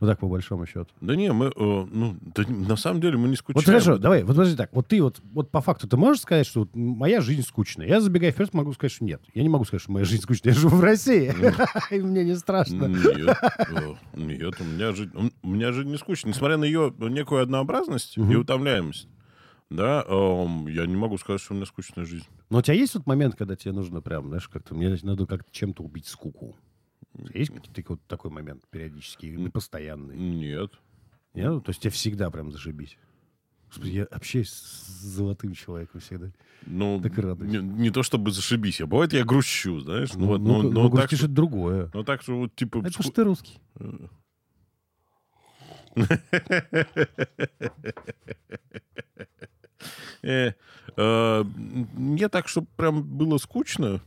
Вот 0.00 0.06
так, 0.06 0.20
по 0.20 0.28
большому 0.28 0.64
счету. 0.64 0.86
Да 1.00 1.16
не, 1.16 1.32
мы, 1.32 1.46
э, 1.46 1.50
ну, 1.56 2.16
да 2.20 2.44
на 2.46 2.76
самом 2.76 3.00
деле 3.00 3.16
мы 3.16 3.28
не 3.28 3.34
скучаем. 3.34 3.56
Вот 3.56 3.64
хорошо, 3.64 3.98
давай, 3.98 4.22
вот 4.22 4.36
подожди 4.36 4.56
так. 4.56 4.70
Вот 4.72 4.86
ты 4.86 5.02
вот, 5.02 5.20
вот 5.32 5.50
по 5.50 5.60
факту, 5.60 5.88
ты 5.88 5.96
можешь 5.96 6.22
сказать, 6.22 6.46
что 6.46 6.60
вот 6.60 6.70
моя 6.74 7.20
жизнь 7.20 7.42
скучная? 7.42 7.88
Я, 7.88 8.00
забегая 8.00 8.30
вперед, 8.30 8.54
могу 8.54 8.72
сказать, 8.74 8.92
что 8.92 9.04
нет. 9.04 9.20
Я 9.34 9.42
не 9.42 9.48
могу 9.48 9.64
сказать, 9.64 9.82
что 9.82 9.90
моя 9.90 10.04
жизнь 10.04 10.22
скучная. 10.22 10.52
Я 10.52 10.60
живу 10.60 10.76
в 10.76 10.80
России, 10.80 11.34
и 11.90 12.00
мне 12.00 12.24
не 12.24 12.36
страшно. 12.36 12.84
Нет, 12.84 13.36
э, 13.42 13.94
нет, 14.14 14.60
у 14.60 14.64
меня 14.64 14.92
жизнь, 14.92 15.32
у 15.42 15.48
меня 15.48 15.72
жизнь 15.72 15.90
не 15.90 15.98
скучная. 15.98 16.32
Несмотря 16.32 16.58
на 16.58 16.64
ее 16.64 16.94
некую 16.96 17.42
однообразность 17.42 18.16
и 18.16 18.36
утомляемость, 18.36 19.08
да, 19.70 20.04
эм, 20.08 20.66
я 20.68 20.86
не 20.86 20.96
могу 20.96 21.18
сказать, 21.18 21.40
что 21.40 21.52
у 21.52 21.56
меня 21.56 21.66
скучная 21.66 22.06
жизнь. 22.06 22.26
Но 22.50 22.58
у 22.58 22.62
тебя 22.62 22.74
есть 22.74 22.94
вот 22.94 23.06
момент, 23.06 23.34
когда 23.34 23.54
тебе 23.54 23.72
нужно 23.72 24.00
прям, 24.00 24.28
знаешь, 24.28 24.48
как-то, 24.48 24.74
мне 24.74 24.96
надо 25.02 25.26
как-то 25.26 25.50
чем-то 25.50 25.82
убить 25.82 26.06
скуку? 26.06 26.56
Есть 27.34 27.52
какой-то 27.52 27.82
вот 27.88 28.00
такой 28.06 28.30
момент 28.30 28.64
периодически, 28.70 29.26
или 29.26 29.48
постоянный? 29.48 30.16
Нет. 30.16 30.72
Нет? 31.34 31.64
То 31.64 31.70
есть 31.70 31.80
тебе 31.80 31.90
всегда 31.90 32.30
прям 32.30 32.52
зашибись? 32.52 32.96
Господи, 33.68 33.90
я 33.90 34.04
общаюсь 34.04 34.48
с 34.50 35.02
золотым 35.02 35.52
человеком 35.52 36.00
всегда. 36.00 36.32
Ну, 36.64 37.00
Так 37.02 37.18
и 37.18 37.20
радуюсь. 37.20 37.52
не, 37.52 37.58
не 37.58 37.90
то 37.90 38.02
чтобы 38.02 38.30
зашибись, 38.30 38.80
а 38.80 38.86
бывает 38.86 39.12
я 39.12 39.24
грущу, 39.24 39.78
знаешь. 39.80 40.14
Ну, 40.14 40.20
Ну, 40.20 40.26
вот, 40.26 40.40
ну, 40.40 40.46
ну, 40.46 40.62
ну, 40.62 40.70
ну, 40.70 40.82
так, 40.84 40.92
грустишь, 40.92 41.18
что, 41.18 41.26
это 41.26 41.34
другое. 41.34 41.90
ну, 41.92 42.04
так 42.04 42.22
что 42.22 42.38
вот, 42.38 42.54
типа... 42.54 42.78
Это 42.78 43.02
что 43.02 43.12
ты 43.12 43.24
русский. 43.24 43.58
Ну, 43.78 44.08
Э, 50.22 50.52
э, 50.96 51.44
Мне 51.44 52.28
так, 52.28 52.48
чтобы 52.48 52.66
прям 52.76 53.02
было 53.02 53.38
скучно. 53.38 54.00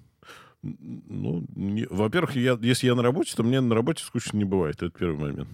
Ну, 0.64 1.46
не- 1.56 1.88
во-первых, 1.90 2.36
я, 2.36 2.58
если 2.62 2.88
я 2.88 2.96
на 2.96 3.02
работе, 3.04 3.34
то 3.36 3.44
мне 3.44 3.62
на 3.62 3.74
работе 3.76 4.04
скучно 4.04 4.38
не 4.38 4.46
бывает. 4.46 4.76
Это 4.84 4.90
первый 4.92 5.18
момент. 5.18 5.50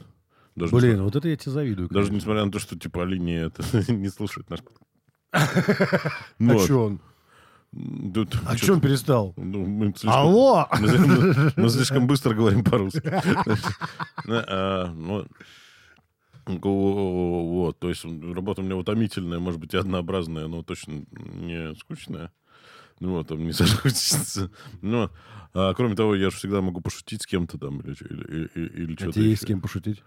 Даже, 0.55 0.71
Блин, 0.75 0.83
несмотря- 0.91 1.03
вот 1.03 1.15
это 1.15 1.29
я 1.29 1.37
тебе 1.37 1.51
завидую. 1.51 1.87
даже 1.89 2.07
конечно. 2.07 2.15
несмотря 2.15 2.45
на 2.45 2.51
то, 2.51 2.59
что 2.59 2.77
типа 2.77 3.03
Алине 3.03 3.35
это 3.37 3.61
не 3.91 4.09
слушает 4.09 4.49
наш. 4.49 4.59
А 5.33 6.57
чё 6.67 6.83
он? 6.85 6.99
Тут 8.13 8.35
А 8.45 8.55
чё 8.57 8.73
он 8.73 8.81
перестал? 8.81 9.33
ну, 9.37 9.65
мы 9.65 9.87
слишком- 9.95 10.11
Алло! 10.13 10.67
Мы, 10.79 10.87
мы- 10.97 11.53
мы 11.55 11.69
слишком 11.69 12.07
быстро 12.07 12.33
говорим 12.33 12.63
по-русски. 12.63 13.11
А, 14.27 14.91
ну, 14.93 15.25
Вот, 16.47 17.77
то 17.79 17.89
есть 17.89 18.05
работа 18.05 18.61
у 18.61 18.63
меня 18.65 18.77
утомительная, 18.77 19.39
может 19.39 19.59
быть, 19.59 19.73
и 19.73 19.77
однообразная, 19.77 20.47
но 20.47 20.63
точно 20.63 21.03
не 21.11 21.75
скучная. 21.75 22.31
Ну, 22.99 23.11
вот, 23.11 23.27
там 23.27 23.45
не 23.45 23.51
соскучится. 23.53 24.49
Но, 24.81 25.11
а, 25.53 25.73
кроме 25.75 25.95
того, 25.95 26.15
я 26.15 26.29
же 26.29 26.37
всегда 26.37 26.61
могу 26.61 26.81
пошутить 26.81 27.21
с 27.21 27.27
кем-то 27.27 27.57
там 27.57 27.79
или, 27.81 27.95
или, 28.09 28.49
или, 28.55 28.67
или 28.69 28.93
А 28.93 28.97
что-то 28.97 29.11
тебе 29.13 29.29
есть 29.29 29.43
с 29.43 29.45
кем 29.45 29.61
пошутить? 29.61 30.03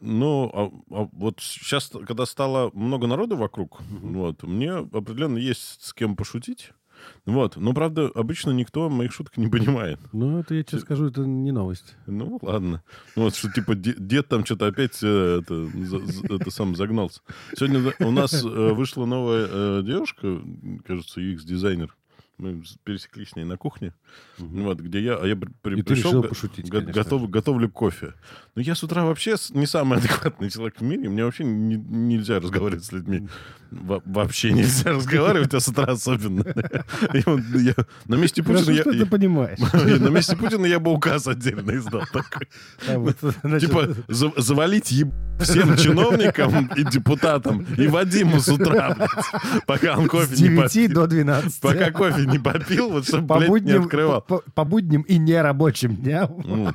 Ну, 0.00 0.50
а- 0.52 0.94
а 1.02 1.08
вот 1.12 1.38
сейчас, 1.40 1.92
когда 2.06 2.26
стало 2.26 2.70
много 2.74 3.06
народу 3.06 3.36
вокруг, 3.36 3.80
вот, 3.88 4.42
мне 4.42 4.72
определенно 4.72 5.38
есть 5.38 5.82
с 5.84 5.94
кем 5.94 6.16
пошутить. 6.16 6.72
Вот, 7.26 7.56
но, 7.56 7.72
правда, 7.72 8.10
обычно 8.14 8.50
никто 8.50 8.88
моих 8.90 9.12
шуток 9.12 9.36
не 9.36 9.48
понимает. 9.48 9.98
Ну, 10.12 10.38
это 10.38 10.54
я 10.54 10.62
тебе 10.62 10.80
скажу, 10.80 11.06
это 11.06 11.20
не 11.22 11.52
новость. 11.52 11.96
Ну, 12.06 12.38
ладно. 12.42 12.82
Вот, 13.16 13.34
что, 13.36 13.50
типа, 13.50 13.74
де- 13.74 13.94
дед 13.98 14.28
там 14.28 14.44
что-то 14.44 14.66
опять 14.66 14.98
э, 15.02 15.40
это, 15.42 15.66
за- 15.84 16.34
это 16.34 16.50
сам 16.50 16.74
загнался. 16.76 17.20
Сегодня 17.56 17.92
у 18.00 18.10
нас 18.10 18.44
э, 18.44 18.48
вышла 18.72 19.04
новая 19.06 19.46
э, 19.48 19.82
девушка, 19.84 20.40
кажется, 20.86 21.20
UX-дизайнер. 21.20 21.94
Мы 22.42 22.60
пересеклись 22.82 23.28
с 23.30 23.36
ней 23.36 23.44
на 23.44 23.56
кухне. 23.56 23.92
Вот, 24.38 24.80
где 24.80 25.00
я, 25.00 25.14
а 25.14 25.24
я 25.24 25.36
при- 25.36 25.78
И 25.78 25.82
ты 25.82 25.94
пришел, 25.94 26.22
го- 26.22 26.28
пошутить, 26.28 26.68
го- 26.68 26.78
конечно 26.78 26.92
готов- 27.02 27.30
готовлю 27.30 27.68
кофе. 27.70 28.14
Но 28.56 28.62
я 28.62 28.74
с 28.74 28.82
утра 28.82 29.04
вообще 29.04 29.36
не 29.50 29.64
самый 29.66 29.98
адекватный 30.00 30.50
человек 30.50 30.74
в 30.80 30.82
мире. 30.82 31.08
Мне 31.08 31.24
вообще 31.24 31.44
не- 31.44 31.76
нельзя 31.76 32.40
разговаривать 32.40 32.84
с 32.84 32.90
людьми. 32.90 33.28
Во- 33.70 34.02
вообще 34.04 34.50
нельзя 34.52 34.90
разговаривать, 34.96 35.54
а 35.54 35.60
с 35.60 35.68
утра 35.68 35.84
особенно. 35.84 36.42
На 38.06 38.16
месте 38.16 38.42
Путина 38.42 38.70
я- 38.72 38.82
ты 38.82 39.06
понимаешь. 39.06 39.58
на 40.00 40.08
месте 40.08 40.36
Путина 40.36 40.66
я 40.66 40.80
бы 40.80 40.90
указ 40.92 41.26
отдельно 41.28 41.76
издал 41.76 42.02
такой. 42.12 42.48
А 42.88 43.58
Типа 43.60 43.88
за- 44.08 44.32
завалить 44.36 44.86
всем 45.40 45.76
чиновникам 45.76 46.66
и 46.76 46.84
депутатам 46.84 47.64
и 47.78 47.86
Вадиму 47.86 48.40
с 48.40 48.48
утра, 48.48 48.96
пока 49.66 49.96
он 49.96 50.08
кофе 50.08 50.34
не 50.34 50.48
9 50.48 50.62
попил. 50.62 50.92
до 50.94 51.06
12. 51.06 51.60
Пока 51.60 51.90
кофе 51.90 52.26
не 52.32 52.38
попил, 52.38 52.90
вот 52.90 53.06
чтобы, 53.06 53.26
по 53.28 53.36
блядь, 53.36 53.48
не 53.48 53.52
будним, 53.52 53.82
открывал. 53.82 54.20
по, 54.22 54.42
по 54.54 54.64
будним 54.64 55.02
и 55.02 55.18
нерабочим 55.18 55.96
дням. 55.96 56.74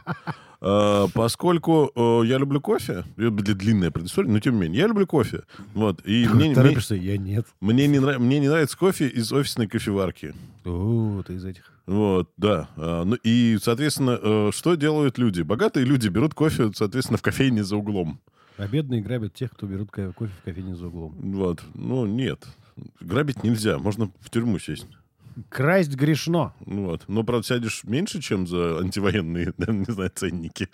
Э, 0.59 1.05
Поскольку 1.13 1.91
э, 1.95 2.21
я 2.25 2.39
люблю 2.39 2.59
кофе, 2.59 3.03
это 3.15 3.29
будет 3.29 3.57
длинная 3.59 3.91
предыстория, 3.91 4.31
но 4.31 4.39
тем 4.39 4.55
не 4.55 4.61
менее, 4.61 4.81
я 4.81 4.87
люблю 4.87 5.05
кофе. 5.05 5.43
Вот, 5.75 6.01
и 6.03 6.27
мне, 6.27 6.45
мне, 6.45 6.55
Торопишься? 6.55 6.95
Я 6.95 7.17
нет. 7.17 7.45
мне 7.61 7.85
не 7.87 7.99
нрав- 7.99 8.17
мне 8.17 8.39
не 8.39 8.49
нравится 8.49 8.75
кофе 8.75 9.07
из 9.07 9.31
офисной 9.31 9.67
кофеварки. 9.67 10.33
О, 10.65 11.21
ты 11.27 11.35
из 11.35 11.45
этих. 11.45 11.71
Вот, 11.85 12.31
да. 12.37 12.69
А, 12.75 13.03
ну 13.03 13.15
и, 13.23 13.59
соответственно, 13.61 14.17
э, 14.19 14.49
что 14.51 14.73
делают 14.75 15.19
люди? 15.19 15.41
Богатые 15.43 15.85
люди 15.85 16.07
берут 16.07 16.33
кофе, 16.33 16.71
соответственно, 16.73 17.17
в 17.17 17.21
кофейне 17.21 17.63
за 17.63 17.77
углом. 17.77 18.19
А 18.57 18.67
бедные 18.67 19.01
грабят 19.01 19.35
тех, 19.35 19.51
кто 19.51 19.67
берут 19.67 19.91
ко- 19.91 20.11
кофе 20.11 20.31
в 20.41 20.43
кофейне 20.43 20.75
за 20.75 20.87
углом. 20.87 21.13
Вот. 21.19 21.61
Ну, 21.75 22.07
нет. 22.07 22.47
Грабить 22.99 23.43
нельзя. 23.43 23.77
Можно 23.77 24.09
в 24.21 24.31
тюрьму 24.31 24.57
сесть. 24.57 24.87
Красть 25.49 25.95
грешно. 25.95 26.53
Ну 26.65 26.85
Вот. 26.85 27.03
Но, 27.07 27.23
правда, 27.23 27.45
сядешь 27.45 27.83
меньше, 27.83 28.21
чем 28.21 28.47
за 28.47 28.79
антивоенные, 28.79 29.53
не 29.67 29.91
знаю, 29.91 30.11
ценники. 30.13 30.69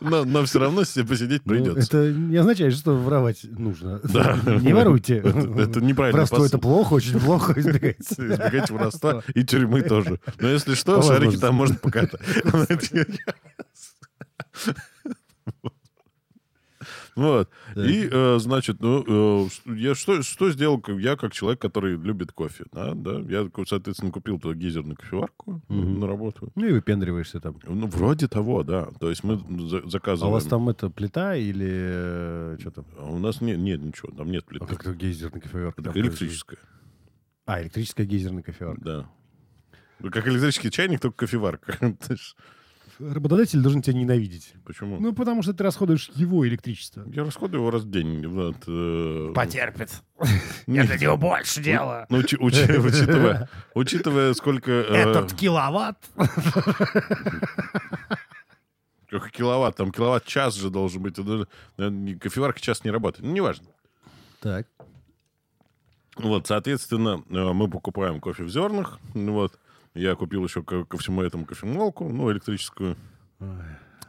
Но 0.00 0.44
все 0.44 0.58
равно, 0.58 0.84
себе 0.84 1.04
посидеть 1.04 1.42
Ну, 1.44 1.52
придется. 1.52 1.80
это 1.80 2.12
не 2.12 2.36
означает, 2.36 2.74
что 2.74 2.96
воровать 2.96 3.44
нужно. 3.44 4.00
Да. 4.04 4.38
Не 4.44 4.72
воруйте. 4.72 5.16
Это, 5.18 5.80
неправильно. 5.80 6.18
Воровство 6.18 6.44
это 6.46 6.58
плохо, 6.58 6.94
очень 6.94 7.20
плохо 7.20 7.54
избегайте. 7.56 8.02
Избегайте 8.10 8.72
воровства 8.72 9.22
и 9.34 9.44
тюрьмы 9.44 9.82
тоже. 9.82 10.20
Но 10.40 10.48
если 10.48 10.74
что, 10.74 11.02
шарики 11.02 11.36
там 11.36 11.54
можно 11.54 11.76
покатать. 11.76 12.20
Вот. 17.14 17.50
И, 17.76 18.08
э, 18.10 18.38
значит, 18.40 18.80
ну, 18.80 19.46
э, 19.46 19.72
я 19.74 19.94
что, 19.94 20.22
что 20.22 20.50
сделал? 20.50 20.82
Я 20.98 21.16
как 21.16 21.32
человек, 21.32 21.60
который 21.60 21.96
любит 21.96 22.32
кофе. 22.32 22.64
Да, 22.72 22.94
да. 22.94 23.18
Я, 23.28 23.48
соответственно, 23.66 24.10
купил 24.10 24.38
туда 24.40 24.54
гейзерную 24.54 24.96
кофеварку 24.96 25.60
на 25.68 26.06
работу. 26.06 26.50
Ну 26.54 26.66
и 26.66 26.72
выпендриваешься 26.72 27.38
там. 27.40 27.56
Ну, 27.64 27.86
вроде 27.86 28.28
того, 28.28 28.62
да. 28.62 28.88
То 28.98 29.10
есть 29.10 29.24
мы 29.24 29.36
за- 29.68 29.82
А 29.84 29.88
заказываем. 29.90 30.30
у 30.30 30.34
вас 30.34 30.44
там 30.44 30.68
это 30.70 30.88
плита 30.88 31.36
или 31.36 32.56
что 32.60 32.70
там? 32.70 32.84
А 32.98 33.04
у 33.10 33.18
нас 33.18 33.40
нет, 33.42 33.58
нет 33.58 33.82
ничего, 33.82 34.10
там 34.16 34.30
нет 34.30 34.44
плиты. 34.46 34.64
А 34.64 34.68
как 34.68 34.80
это 34.80 34.94
гейзерная 34.94 35.40
кофеварка? 35.40 35.82
Электрическая? 35.94 36.58
А, 37.44 37.60
электрическая 37.62 38.06
гейзерная 38.06 38.42
кофеварка. 38.42 38.80
да. 38.82 39.10
Ну, 40.00 40.10
Как 40.10 40.26
электрический 40.26 40.70
чайник, 40.70 41.00
только 41.00 41.18
кофеварка. 41.26 41.76
Работодатель 43.10 43.60
должен 43.60 43.82
тебя 43.82 43.98
ненавидеть. 43.98 44.54
Почему? 44.64 44.98
Ну, 45.00 45.12
потому 45.12 45.42
что 45.42 45.52
ты 45.54 45.64
расходуешь 45.64 46.10
его 46.14 46.46
электричество. 46.46 47.04
Я 47.12 47.24
расходую 47.24 47.60
его 47.62 47.70
раз 47.70 47.82
в 47.82 47.90
день. 47.90 48.26
Вот, 48.26 48.56
э, 48.66 49.32
Потерпит. 49.34 49.90
нет. 50.66 50.86
для 50.86 50.98
него 50.98 51.16
больше 51.16 51.62
дела. 51.62 52.06
Ну, 52.10 52.18
учи- 52.18 52.36
учи- 52.38 52.78
учитывая, 52.78 53.48
учитывая, 53.74 54.34
сколько... 54.34 54.70
э, 54.70 54.94
Этот 54.94 55.32
киловатт. 55.34 55.98
Сколько 59.06 59.30
киловатт? 59.30 59.76
Там 59.76 59.92
киловатт-час 59.92 60.54
же 60.54 60.70
должен 60.70 61.02
быть. 61.02 61.18
Э, 61.18 61.44
Кофеварка 62.20 62.60
час 62.60 62.82
не 62.84 62.90
работает. 62.90 63.24
Ну, 63.26 63.32
неважно. 63.32 63.66
Так. 64.40 64.66
Вот, 66.16 66.46
соответственно, 66.46 67.22
э, 67.30 67.52
мы 67.52 67.68
покупаем 67.68 68.20
кофе 68.20 68.44
в 68.44 68.48
зернах. 68.50 68.98
Вот. 69.14 69.58
Я 69.94 70.14
купил 70.14 70.44
еще 70.44 70.62
ко, 70.62 70.84
ко 70.84 70.96
всему 70.96 71.22
этому 71.22 71.44
кофемолку, 71.44 72.08
ну, 72.08 72.30
электрическую. 72.32 72.96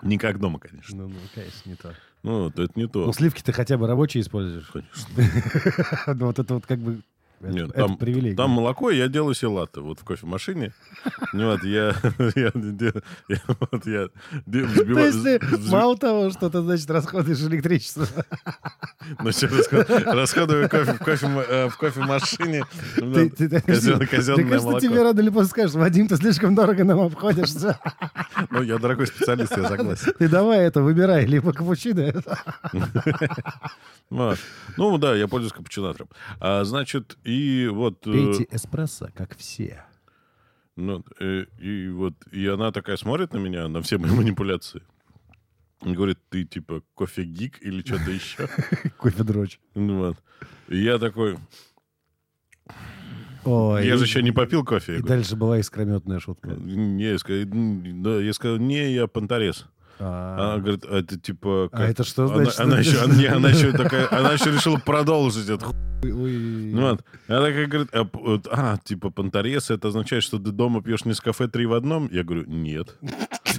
Не 0.02 0.18
как 0.18 0.40
дома, 0.40 0.60
конечно. 0.60 0.96
Ну, 0.96 1.08
ну, 1.10 1.16
конечно, 1.34 1.70
не 1.70 1.76
то. 1.76 1.94
Ну, 2.24 2.50
это 2.50 2.68
не 2.76 2.88
то. 2.88 3.06
Ну, 3.06 3.14
сливки 3.14 3.42
ты 3.42 3.52
хотя 3.54 3.78
бы 3.78 3.88
рабочие 3.88 4.22
используешь. 4.22 4.68
Конечно. 4.68 6.14
Ну, 6.16 6.26
вот 6.28 6.40
это 6.40 6.54
вот 6.54 6.66
как 6.66 6.80
бы... 6.80 7.02
это- 7.44 7.54
Нет, 7.54 7.70
это 7.70 7.88
там, 7.88 7.98
привилегия. 7.98 8.36
там 8.36 8.52
молоко, 8.52 8.90
и 8.90 8.98
я 8.98 9.08
делаю 9.08 9.34
себе 9.36 9.50
латте 9.50 9.82
вот 9.82 10.00
в 10.00 10.04
кофемашине. 10.04 10.74
Ну, 11.34 11.52
Вот, 11.52 11.64
я, 11.64 11.96
вот 12.18 13.86
я 13.86 14.08
То 14.46 15.56
есть 15.56 15.72
мало 15.72 15.98
того, 15.98 16.30
что 16.32 16.50
ты, 16.50 16.62
значит, 16.62 16.90
расходуешь 16.92 17.42
электричество, 17.42 18.08
ну, 19.20 19.30
расходую 20.06 20.70
в, 20.70 21.40
э, 21.50 21.70
в 21.70 21.78
кофемашине. 21.78 22.64
Ну, 22.98 23.30
казенное 23.30 24.60
молоко. 24.60 24.80
тебе 24.80 25.02
рано 25.02 25.20
или 25.20 25.30
поздно 25.30 25.50
скажешь, 25.50 25.76
Вадим, 25.76 26.08
ты 26.08 26.18
слишком 26.18 26.56
дорого 26.56 26.84
нам 26.84 27.00
обходишься. 27.00 27.80
Ну, 28.52 28.62
я 28.62 28.78
дорогой 28.78 29.08
специалист, 29.08 29.56
я 29.58 29.68
согласен. 29.68 30.14
Ты 30.18 30.30
давай 30.30 30.60
это, 30.60 30.82
выбирай, 30.82 31.26
либо 31.26 31.52
капучино. 31.54 32.14
Вот. 34.10 34.38
Ну, 34.78 34.98
да, 34.98 35.16
я 35.16 35.28
пользуюсь 35.28 35.54
капучинатором. 35.54 36.10
Значит, 36.64 37.18
и 37.24 37.33
вот... 37.72 38.06
э, 38.08 38.12
Пейте 38.12 38.48
эспрессо, 38.52 39.10
как 39.16 39.36
все. 39.38 39.86
Ну, 40.76 41.04
э, 41.20 41.46
и 41.60 41.90
вот, 41.90 42.14
и 42.32 42.48
она 42.48 42.72
такая 42.72 42.98
смотрит 42.98 43.34
на 43.34 43.38
меня, 43.38 43.68
на 43.68 43.82
все 43.82 43.98
мои 43.98 44.12
манипуляции. 44.16 44.82
И 45.86 45.94
говорит, 45.94 46.18
ты 46.30 46.46
типа 46.46 46.82
кофе-гик 46.96 47.62
или 47.62 47.82
что-то 47.86 48.10
еще. 48.12 48.48
Кофе 48.98 49.24
дрочь. 49.24 49.60
Ну 49.76 49.98
вот. 50.00 50.18
И 50.70 50.78
я 50.82 50.98
такой, 50.98 51.38
Ой, 53.46 53.86
я 53.86 53.98
же 53.98 54.06
и- 54.06 54.08
еще 54.08 54.24
не 54.24 54.32
попил 54.32 54.64
кофе. 54.64 54.98
И 55.00 55.02
дальше 55.02 55.36
была 55.36 55.60
искрометная 55.60 56.20
шутка. 56.20 56.52
Не, 56.52 57.04
я 57.12 57.18
сказал, 57.20 57.42
«М, 57.42 58.02
да, 58.02 58.20
я 58.22 58.34
сказал, 58.34 58.58
не, 58.58 58.94
я 58.94 59.08
понторез. 59.08 59.66
Она 60.00 60.54
А, 60.56 60.60
говорит, 60.60 60.86
а 60.90 61.00
это 61.00 61.20
типа... 61.20 61.70
А 61.72 61.78
как?» 61.78 61.90
это 61.90 62.04
что 62.04 62.26
Она- 62.26 62.36
значит? 62.46 62.60
Она, 62.60 62.80
еще, 62.80 63.00
она, 63.04 63.36
она 63.36 63.78
такая, 63.78 64.08
она 64.12 64.34
еще 64.34 64.52
решила 64.52 64.78
продолжить 64.78 65.50
это. 65.50 65.68
Ну, 66.04 66.82
вот. 66.82 67.06
Она 67.28 67.42
такая 67.42 67.68
говорит, 67.68 67.90
а, 67.94 68.08
а, 68.52 68.78
типа 68.84 69.10
понторез, 69.10 69.70
это 69.70 69.88
означает, 69.90 70.24
что 70.24 70.38
ты 70.40 70.52
дома 70.52 70.82
пьешь 70.82 71.06
не 71.06 71.14
с 71.14 71.22
кафе 71.22 71.48
три 71.48 71.66
в 71.66 71.74
одном? 71.74 72.10
Я 72.12 72.24
говорю, 72.24 72.46
нет. 72.48 72.96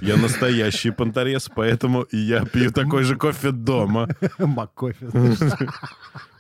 Я 0.01 0.17
настоящий 0.17 0.91
понторез, 0.91 1.51
поэтому 1.55 2.07
я 2.11 2.45
пью 2.45 2.71
такой 2.73 3.05
же 3.05 3.17
кофе 3.17 3.51
дома. 3.51 4.09
Маккофе. 4.39 5.09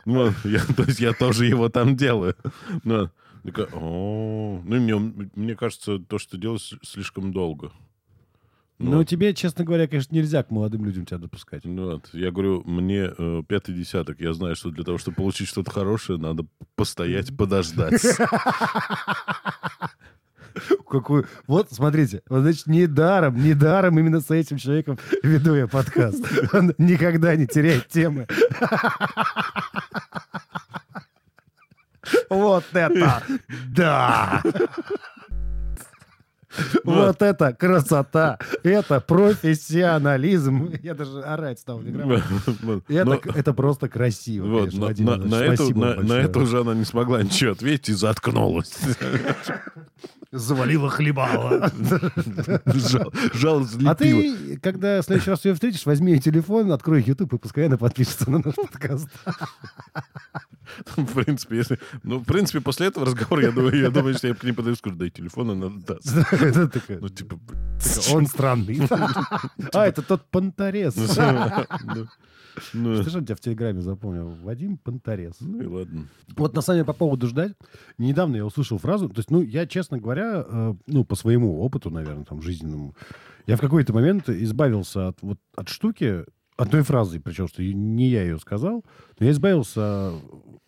Ну, 0.06 0.34
я, 0.44 0.60
то 0.60 0.82
есть 0.82 1.00
я 1.00 1.14
тоже 1.14 1.46
его 1.46 1.70
там 1.70 1.96
делаю. 1.96 2.36
Ну, 2.82 3.08
такая, 3.42 3.68
ну 3.72 4.60
мне, 4.62 4.96
мне 5.34 5.56
кажется, 5.56 5.98
то, 5.98 6.18
что 6.18 6.36
делаешь, 6.36 6.74
слишком 6.82 7.32
долго. 7.32 7.72
Ну, 8.78 8.98
Вот. 8.98 9.08
тебе, 9.08 9.32
честно 9.34 9.64
говоря, 9.64 9.86
конечно, 9.86 10.14
нельзя 10.14 10.42
к 10.42 10.50
молодым 10.50 10.84
людям 10.84 11.06
тебя 11.06 11.18
допускать. 11.18 11.64
Ну 11.64 11.92
Вот. 11.92 12.08
Я 12.12 12.32
говорю, 12.32 12.62
мне 12.64 13.12
э, 13.16 13.42
пятый 13.46 13.74
десяток. 13.74 14.20
Я 14.20 14.32
знаю, 14.32 14.56
что 14.56 14.70
для 14.70 14.82
того, 14.84 14.98
чтобы 14.98 15.16
получить 15.16 15.48
что-то 15.48 15.70
хорошее, 15.70 16.18
надо 16.18 16.44
постоять, 16.74 17.36
подождать. 17.36 18.02
Какую... 20.88 21.26
Вот, 21.48 21.68
смотрите, 21.72 22.22
вот, 22.28 22.42
значит, 22.42 22.66
недаром, 22.66 23.42
недаром 23.42 23.98
именно 23.98 24.20
с 24.20 24.30
этим 24.30 24.58
человеком 24.58 24.98
веду 25.22 25.54
я 25.54 25.66
подкаст. 25.66 26.24
Он 26.52 26.72
никогда 26.78 27.34
не 27.36 27.46
теряет 27.46 27.88
темы. 27.88 28.26
Вот 32.28 32.64
это 32.72 33.22
да! 33.68 34.42
Вот 36.84 37.22
это 37.22 37.52
красота! 37.52 38.38
Это 38.62 39.00
профессионализм! 39.00 40.72
Я 40.82 40.94
даже 40.94 41.20
орать 41.22 41.60
стал. 41.60 41.80
Это, 42.88 43.52
просто 43.54 43.88
красиво, 43.88 44.68
на, 44.74 46.14
это 46.14 46.40
уже 46.40 46.60
она 46.60 46.74
не 46.74 46.84
смогла 46.84 47.22
ничего 47.22 47.52
ответить 47.52 47.90
и 47.90 47.92
заткнулась. 47.92 48.74
Завалила 50.34 50.90
хлебала. 50.90 51.70
Жал, 52.66 53.12
жал 53.32 53.66
А 53.86 53.94
ты, 53.94 54.58
когда 54.60 55.00
в 55.00 55.04
следующий 55.04 55.30
раз 55.30 55.44
ее 55.44 55.54
встретишь, 55.54 55.86
возьми 55.86 56.12
ее 56.12 56.18
телефон, 56.18 56.72
открой 56.72 57.02
YouTube 57.02 57.34
и 57.34 57.38
пускай 57.38 57.66
она 57.66 57.76
подпишется 57.76 58.28
на 58.28 58.38
наш 58.38 58.54
подкаст. 58.56 59.08
В 60.96 61.22
принципе, 61.22 61.58
если... 61.58 61.78
Ну, 62.02 62.18
в 62.18 62.24
принципе, 62.24 62.60
после 62.60 62.88
этого 62.88 63.06
разговора, 63.06 63.44
я 63.44 63.52
думаю, 63.52 63.78
я 63.80 63.90
думаю, 63.90 64.14
что 64.14 64.26
я 64.26 64.34
к 64.34 64.42
ней 64.42 64.52
подойду 64.52 64.76
скажу, 64.76 64.96
дай 64.96 65.10
телефон, 65.10 65.50
она 65.50 65.68
даст. 65.68 66.12
Ну, 66.88 67.08
типа... 67.08 67.38
Он 68.12 68.26
странный. 68.26 68.80
А, 69.72 69.86
это 69.86 70.02
тот 70.02 70.24
Понторез. 70.30 70.94
Ну, 72.72 73.02
что 73.02 73.18
у 73.18 73.22
тебя 73.22 73.34
в 73.34 73.40
Телеграме 73.40 73.80
запомнил? 73.80 74.28
Вадим 74.42 74.78
Понторез. 74.78 75.34
Ну 75.40 75.62
и 75.62 75.66
ладно. 75.66 76.08
Вот 76.36 76.54
на 76.54 76.60
самом 76.60 76.78
деле 76.78 76.86
по 76.86 76.92
поводу 76.92 77.26
ждать. 77.26 77.52
Недавно 77.98 78.36
я 78.36 78.46
услышал 78.46 78.78
фразу, 78.78 79.08
то 79.08 79.18
есть, 79.18 79.30
ну, 79.30 79.42
я, 79.42 79.66
честно 79.66 79.98
говоря, 79.98 80.44
э, 80.46 80.74
ну, 80.86 81.04
по 81.04 81.14
своему 81.14 81.60
опыту, 81.60 81.90
наверное, 81.90 82.24
там, 82.24 82.42
жизненному, 82.42 82.94
я 83.46 83.56
в 83.56 83.60
какой-то 83.60 83.92
момент 83.92 84.28
избавился 84.28 85.08
от, 85.08 85.18
вот, 85.22 85.38
от 85.54 85.68
штуки, 85.68 86.24
одной 86.56 86.82
фразой, 86.82 87.20
причем, 87.20 87.48
что 87.48 87.62
не 87.62 88.08
я 88.08 88.22
ее 88.22 88.38
сказал, 88.38 88.84
но 89.18 89.26
я 89.26 89.32
избавился 89.32 90.12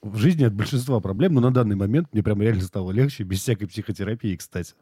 в 0.03 0.17
жизни 0.17 0.45
от 0.45 0.55
большинства 0.55 1.01
проблем, 1.01 1.35
но 1.35 1.41
на 1.41 1.53
данный 1.53 1.77
момент 1.77 2.09
мне 2.13 2.23
прям 2.23 2.43
реально 2.43 2.63
стало 2.63 2.91
легче, 2.91 3.25
без 3.25 3.41
всякой 3.41 3.67
психотерапии, 3.67 4.37
кстати. 4.37 4.75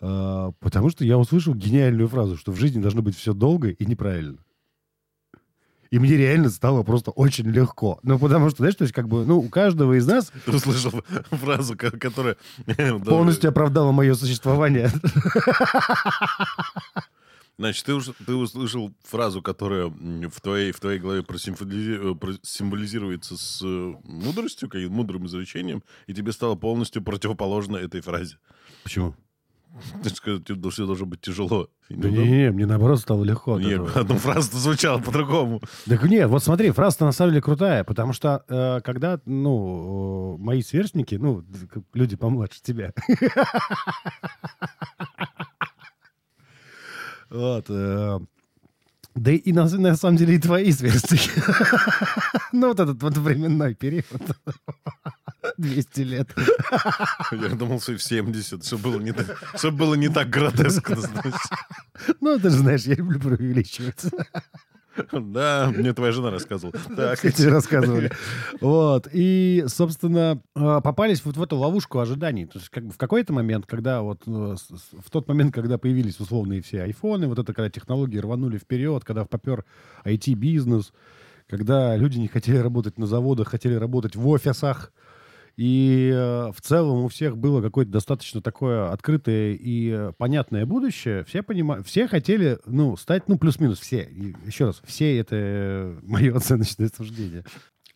А, 0.00 0.52
Потому 0.60 0.90
что 0.90 1.04
я 1.04 1.18
услышал 1.18 1.54
гениальную 1.54 2.08
фразу, 2.08 2.36
что 2.36 2.52
в 2.52 2.56
жизни 2.56 2.80
должно 2.80 3.02
быть 3.02 3.16
все 3.16 3.34
долго 3.34 3.68
и 3.68 3.86
неправильно. 3.86 4.38
И 5.90 5.98
мне 5.98 6.16
реально 6.16 6.50
стало 6.50 6.82
просто 6.82 7.10
очень 7.10 7.46
легко. 7.50 7.98
Ну, 8.02 8.18
потому 8.18 8.48
что, 8.50 8.58
знаешь, 8.58 8.74
то 8.74 8.82
есть, 8.82 8.94
как 8.94 9.08
бы, 9.08 9.24
ну, 9.24 9.38
у 9.38 9.48
каждого 9.48 9.96
из 9.98 10.06
нас 10.06 10.30
Ты 10.44 10.56
услышал 10.56 10.92
фразу, 11.30 11.76
ко- 11.76 11.90
которая... 11.90 12.36
полностью 13.04 13.50
оправдала 13.50 13.92
мое 13.92 14.14
существование. 14.14 14.90
Значит, 17.60 17.86
ты, 17.86 17.94
уж- 17.94 18.12
ты 18.24 18.34
услышал 18.34 18.94
фразу, 19.02 19.42
которая 19.42 19.86
в 19.86 20.40
твоей, 20.40 20.70
в 20.70 20.78
твоей 20.78 21.00
голове 21.00 21.22
э, 21.22 22.14
просимволизируется 22.14 23.36
с 23.36 23.60
э, 23.64 23.94
мудростью, 24.04 24.68
каким 24.68 24.92
мудрым 24.92 25.26
изречением, 25.26 25.82
и 26.06 26.14
тебе 26.14 26.30
стало 26.30 26.54
полностью 26.54 27.02
противоположно 27.02 27.76
этой 27.76 28.00
фразе. 28.00 28.36
Почему? 28.84 29.16
Ты 30.02 30.10
сказал, 30.10 30.40
тебе 30.40 30.70
все 30.70 30.86
должно 30.86 31.06
быть 31.06 31.20
тяжело. 31.20 31.68
Да 31.88 32.08
неудобно. 32.08 32.30
не, 32.30 32.50
мне 32.50 32.66
наоборот 32.66 33.00
стало 33.00 33.24
легко. 33.24 33.58
Не, 33.58 33.74
одна 33.74 34.16
фраза 34.18 34.56
звучала 34.56 34.98
по-другому. 34.98 35.60
Так 35.86 36.02
нет, 36.04 36.28
вот 36.28 36.42
смотри, 36.42 36.70
фраза 36.70 37.04
на 37.04 37.12
самом 37.12 37.32
деле 37.32 37.42
крутая, 37.42 37.84
потому 37.84 38.12
что 38.12 38.44
э, 38.48 38.80
когда, 38.82 39.20
ну, 39.24 40.36
э, 40.38 40.42
мои 40.42 40.62
сверстники, 40.62 41.14
ну, 41.14 41.44
люди 41.94 42.16
помладше 42.16 42.60
тебя, 42.62 42.92
вот, 47.30 47.66
э, 47.68 48.18
да 49.18 49.30
и 49.32 49.52
на, 49.52 49.68
на 49.68 49.96
самом 49.96 50.16
деле 50.16 50.34
и 50.34 50.38
твои 50.38 50.72
сверстники, 50.72 51.30
ну, 52.52 52.68
вот 52.68 52.80
этот 52.80 53.02
вот 53.02 53.16
временной 53.16 53.74
период, 53.74 54.04
200 55.56 56.00
лет. 56.00 56.28
Я 57.32 57.48
думал, 57.48 57.80
что 57.80 57.92
и 57.92 57.96
в 57.96 58.02
70, 58.02 58.64
чтобы 58.64 58.82
было 58.90 59.00
не, 59.00 59.12
так- 59.12 59.36
чтобы 59.58 59.78
было 59.78 59.94
не 59.94 60.08
так 60.08 60.28
гротескно. 60.30 60.96
Ну, 62.20 62.38
ты 62.38 62.50
же 62.50 62.56
знаешь, 62.56 62.82
я 62.82 62.94
люблю 62.94 63.18
преувеличивать. 63.20 64.04
Да, 65.12 65.72
мне 65.74 65.92
твоя 65.92 66.12
жена 66.12 66.30
рассказывала. 66.30 66.74
Так, 66.96 67.16
Кстати, 67.16 67.42
рассказывали. 67.42 68.10
Вот. 68.60 69.08
И, 69.12 69.64
собственно, 69.68 70.40
э, 70.54 70.80
попались 70.82 71.24
вот 71.24 71.36
в 71.36 71.42
эту 71.42 71.56
ловушку 71.56 71.98
ожиданий. 71.98 72.46
То 72.46 72.58
есть 72.58 72.70
как 72.70 72.86
бы 72.86 72.92
в 72.92 72.98
какой-то 72.98 73.32
момент, 73.32 73.66
когда 73.66 74.02
вот 74.02 74.22
э, 74.26 74.30
в 74.30 75.10
тот 75.10 75.28
момент, 75.28 75.54
когда 75.54 75.78
появились 75.78 76.20
условные 76.20 76.62
все 76.62 76.82
айфоны, 76.82 77.28
вот 77.28 77.38
это 77.38 77.52
когда 77.52 77.70
технологии 77.70 78.18
рванули 78.18 78.58
вперед, 78.58 79.04
когда 79.04 79.24
попер 79.24 79.64
IT-бизнес, 80.04 80.92
когда 81.48 81.96
люди 81.96 82.18
не 82.18 82.28
хотели 82.28 82.58
работать 82.58 82.98
на 82.98 83.06
заводах, 83.06 83.48
хотели 83.48 83.74
работать 83.74 84.16
в 84.16 84.26
офисах, 84.28 84.92
и 85.58 86.12
э, 86.14 86.52
в 86.52 86.60
целом 86.60 87.02
у 87.02 87.08
всех 87.08 87.36
было 87.36 87.60
какое-то 87.60 87.90
достаточно 87.90 88.40
такое 88.40 88.92
открытое 88.92 89.54
и 89.54 89.90
э, 89.90 90.12
понятное 90.16 90.64
будущее. 90.64 91.24
Все 91.24 91.42
понимают, 91.42 91.84
все 91.84 92.06
хотели, 92.06 92.60
ну, 92.64 92.96
стать, 92.96 93.26
ну, 93.26 93.38
плюс-минус 93.38 93.80
все. 93.80 94.04
И 94.04 94.36
еще 94.46 94.66
раз, 94.66 94.80
все 94.84 95.18
это 95.18 95.98
мое 96.02 96.36
оценочное 96.36 96.88
суждение. 96.96 97.44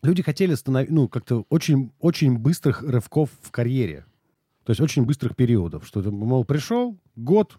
Люди 0.01 0.21
хотели 0.21 0.55
становиться, 0.55 0.93
ну, 0.93 1.07
как-то 1.07 1.45
очень, 1.47 1.93
очень 1.99 2.37
быстрых 2.37 2.81
рывков 2.81 3.29
в 3.41 3.49
карьере. 3.51 4.05
То 4.65 4.71
есть 4.71 4.81
очень 4.81 5.05
быстрых 5.05 5.33
периодов. 5.37 5.87
Что, 5.87 6.01
ты, 6.01 6.11
мол, 6.11 6.43
пришел, 6.43 6.99
год, 7.15 7.57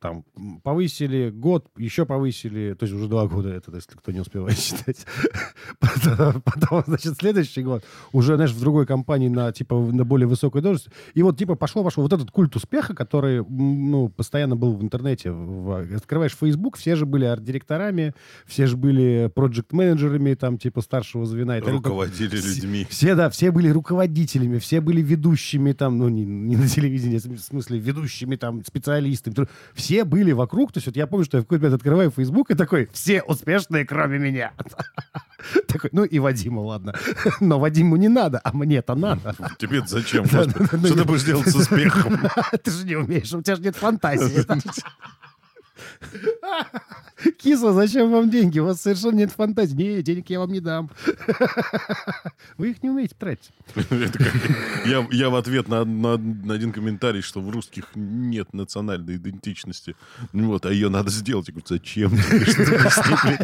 там, 0.00 0.24
повысили, 0.62 1.30
год, 1.30 1.66
еще 1.76 2.04
повысили, 2.06 2.74
то 2.74 2.84
есть 2.84 2.94
уже 2.94 3.08
два 3.08 3.26
года 3.26 3.48
это, 3.50 3.74
если 3.74 3.92
кто 3.96 4.12
не 4.12 4.20
успевает 4.20 4.58
считать. 4.58 5.06
Потом, 6.44 6.84
значит, 6.86 7.14
следующий 7.18 7.62
год 7.62 7.84
уже, 8.12 8.36
знаешь, 8.36 8.52
в 8.52 8.60
другой 8.60 8.86
компании 8.86 9.28
на, 9.28 9.52
типа, 9.52 9.74
на 9.76 10.04
более 10.04 10.26
высокую 10.26 10.62
должность. 10.62 10.88
И 11.14 11.22
вот, 11.22 11.38
типа, 11.38 11.54
пошло-пошло 11.54 12.02
вот 12.02 12.12
этот 12.12 12.30
культ 12.30 12.54
успеха, 12.56 12.94
который, 12.94 13.44
ну, 13.48 14.08
постоянно 14.08 14.56
был 14.56 14.74
в 14.76 14.82
интернете. 14.82 15.30
Открываешь 15.94 16.36
Facebook, 16.38 16.76
все 16.76 16.96
же 16.96 17.06
были 17.06 17.24
арт-директорами, 17.24 18.14
все 18.46 18.66
же 18.66 18.76
были 18.76 19.30
проект-менеджерами, 19.34 20.34
там, 20.34 20.58
типа, 20.58 20.80
старшего 20.82 21.26
звена. 21.26 21.58
руководили 21.60 22.36
Все- 22.36 22.48
людьми. 22.54 22.86
Все, 22.90 23.14
да, 23.14 23.30
все 23.30 23.50
были 23.50 23.68
руководителями, 23.68 24.58
все 24.58 24.80
были 24.80 25.00
ведущими 25.02 25.72
там, 25.72 25.98
ну, 25.98 26.08
не, 26.08 26.24
не 26.24 26.56
на 26.56 26.68
телевидении, 26.68 27.18
в 27.18 27.40
смысле, 27.40 27.78
ведущими 27.78 28.36
там, 28.36 28.64
специалистами. 28.64 29.34
То- 29.34 29.48
Все 29.96 30.04
были 30.04 30.32
вокруг. 30.32 30.72
То 30.72 30.76
есть 30.78 30.88
вот 30.88 30.96
я 30.96 31.06
помню, 31.06 31.24
что 31.24 31.38
я 31.38 31.40
в 31.42 31.46
какой-то 31.46 31.62
момент 31.64 31.80
открываю 31.80 32.10
Facebook 32.10 32.50
и 32.50 32.54
такой, 32.54 32.90
все 32.92 33.22
успешные, 33.22 33.86
кроме 33.86 34.18
меня. 34.18 34.52
Такой, 35.68 35.88
ну 35.92 36.04
и 36.04 36.18
Вадима, 36.18 36.60
ладно. 36.60 36.92
Но 37.40 37.58
Вадиму 37.58 37.96
не 37.96 38.08
надо, 38.08 38.40
а 38.44 38.52
мне-то 38.52 38.94
надо. 38.94 39.34
тебе 39.58 39.82
зачем? 39.86 40.26
Что 40.26 40.44
ну, 40.72 40.94
ты 40.94 41.04
будешь 41.04 41.24
делать 41.24 41.48
с 41.48 41.54
успехом? 41.54 42.18
Ты 42.62 42.70
же 42.70 42.84
не 42.84 42.96
умеешь, 42.96 43.32
у 43.32 43.40
тебя 43.40 43.56
же 43.56 43.62
нет 43.62 43.76
фантазии. 43.76 44.44
Кисло, 47.38 47.72
зачем 47.72 48.10
вам 48.10 48.30
деньги? 48.30 48.58
У 48.58 48.66
вас 48.66 48.80
совершенно 48.80 49.16
нет 49.16 49.32
фантазии. 49.32 49.74
Не, 49.74 50.02
денег 50.02 50.30
я 50.30 50.40
вам 50.40 50.52
не 50.52 50.60
дам. 50.60 50.90
Вы 52.58 52.70
их 52.70 52.82
не 52.82 52.90
умеете 52.90 53.14
тратить. 53.18 53.50
Я, 54.86 55.06
я 55.10 55.30
в 55.30 55.34
ответ 55.34 55.68
на, 55.68 55.84
на- 55.84 56.16
на 56.16 56.54
один 56.54 56.72
комментарий, 56.72 57.20
что 57.20 57.40
в 57.40 57.50
русских 57.50 57.86
нет 57.94 58.54
национальной 58.54 59.16
идентичности. 59.16 59.96
Ну 60.32 60.48
Вот, 60.48 60.64
а 60.64 60.72
ее 60.72 60.88
надо 60.88 61.10
сделать. 61.10 61.48
Я 61.48 61.52
говорю, 61.54 61.66
зачем? 61.68 62.10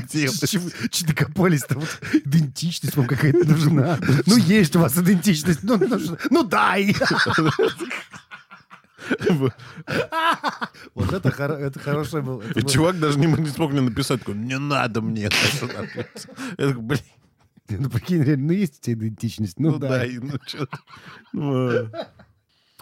чего 0.09 0.71
докопались-то? 1.09 1.79
Вот 1.79 2.01
идентичность 2.13 2.97
вам 2.97 3.07
какая-то 3.07 3.45
нужна. 3.49 3.99
Ну, 4.27 4.37
есть 4.37 4.77
у 4.77 4.81
вас 4.81 4.97
идентичность. 4.97 5.65
Ну, 5.65 5.81
ну 6.31 6.43
дай! 6.45 6.95
Вот 10.95 11.13
это, 11.13 11.29
это 11.29 11.79
хорошее 11.79 12.23
было. 12.23 12.43
И 12.55 12.63
чувак 12.63 12.99
даже 12.99 13.19
не, 13.19 13.27
не 13.27 13.49
смог 13.49 13.73
мне 13.73 13.81
написать, 13.81 14.21
такой, 14.21 14.35
не 14.35 14.59
надо 14.59 15.01
мне. 15.01 15.25
это». 15.25 15.37
Я 16.59 16.69
такой, 16.69 16.83
блин, 16.83 17.01
Ну, 17.69 17.91
прикинь, 17.91 18.23
реально, 18.23 18.47
ну 18.49 18.53
есть 18.53 18.79
у 18.79 18.83
тебя 18.83 18.95
идентичность. 18.95 19.59
Ну, 19.59 19.73
ну 19.73 19.79
да. 19.79 19.89
дай, 19.89 20.19
ну 20.19 20.33
что 20.47 20.67
Ну, 21.33 21.69
а. 21.69 22.09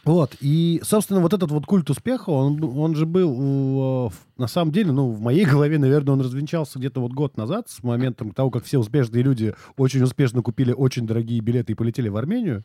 Вот, 0.04 0.34
и, 0.40 0.80
собственно, 0.82 1.20
вот 1.20 1.34
этот 1.34 1.50
вот 1.50 1.66
культ 1.66 1.90
успеха, 1.90 2.30
он, 2.30 2.62
он 2.64 2.94
же 2.94 3.04
был, 3.04 4.08
э, 4.08 4.10
на 4.38 4.46
самом 4.46 4.72
деле, 4.72 4.92
ну, 4.92 5.10
в 5.10 5.20
моей 5.20 5.44
голове, 5.44 5.78
наверное, 5.78 6.14
он 6.14 6.22
развенчался 6.22 6.78
где-то 6.78 7.00
вот 7.00 7.12
год 7.12 7.36
назад, 7.36 7.68
с 7.68 7.82
моментом 7.82 8.32
того, 8.32 8.50
как 8.50 8.64
все 8.64 8.78
успешные 8.78 9.22
люди 9.22 9.54
очень 9.76 10.02
успешно 10.02 10.40
купили 10.40 10.72
очень 10.72 11.06
дорогие 11.06 11.40
билеты 11.40 11.72
и 11.72 11.74
полетели 11.74 12.08
в 12.08 12.16
Армению. 12.16 12.64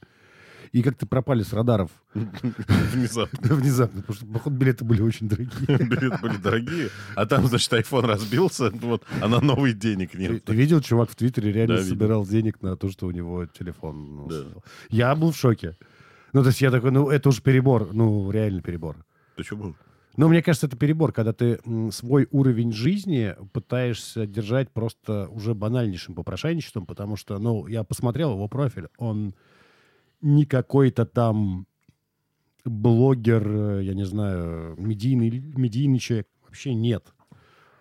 И 0.75 0.83
как-то 0.83 1.05
пропали 1.05 1.41
с 1.41 1.53
радаров 1.53 1.89
Внезапно. 2.13 3.55
внезапно, 3.55 4.01
потому 4.01 4.15
что, 4.17 4.25
походу, 4.25 4.57
билеты 4.57 4.83
были 4.83 5.01
очень 5.01 5.29
дорогие. 5.29 5.55
Билеты 5.67 6.17
были 6.21 6.35
дорогие, 6.35 6.89
а 7.15 7.25
там, 7.25 7.47
значит, 7.47 7.71
iPhone 7.71 8.05
разбился, 8.05 8.71
вот, 8.71 9.03
а 9.21 9.29
на 9.29 9.39
новый 9.39 9.71
денег 9.71 10.15
нет. 10.15 10.43
ты 10.43 10.53
видел, 10.53 10.81
чувак 10.81 11.11
в 11.11 11.15
Твиттере 11.15 11.53
реально 11.53 11.81
собирал 11.81 12.25
денег 12.25 12.61
на 12.61 12.75
то, 12.75 12.91
что 12.91 13.07
у 13.07 13.11
него 13.11 13.45
телефон. 13.45 14.15
ну, 14.15 14.27
Да. 14.27 14.43
Я 14.89 15.15
был 15.15 15.31
в 15.31 15.37
шоке. 15.37 15.77
Ну, 16.33 16.41
то 16.41 16.49
есть 16.49 16.59
я 16.59 16.71
такой, 16.71 16.91
ну, 16.91 17.09
это 17.09 17.29
уж 17.29 17.41
перебор, 17.41 17.93
ну, 17.93 18.29
реально 18.29 18.61
перебор. 18.61 18.97
Ты 19.37 19.43
что 19.43 19.55
был? 19.55 19.75
Но 20.17 20.27
мне 20.27 20.41
кажется, 20.41 20.67
это 20.67 20.75
перебор, 20.75 21.13
когда 21.13 21.31
ты 21.31 21.59
свой 21.91 22.27
уровень 22.31 22.73
жизни 22.73 23.33
пытаешься 23.53 24.27
держать 24.27 24.71
просто 24.71 25.29
уже 25.29 25.53
банальнейшим 25.53 26.15
попрошайничеством, 26.15 26.85
потому 26.85 27.15
что, 27.15 27.39
ну, 27.39 27.65
я 27.67 27.85
посмотрел 27.85 28.33
его 28.33 28.49
профиль, 28.49 28.89
он 28.97 29.35
не 30.21 30.45
какой-то 30.45 31.05
там 31.05 31.65
блогер, 32.63 33.47
э, 33.47 33.83
я 33.83 33.93
не 33.93 34.05
знаю, 34.05 34.75
медийный, 34.77 35.29
медийный 35.55 35.99
человек. 35.99 36.27
Вообще 36.45 36.73
нет. 36.73 37.05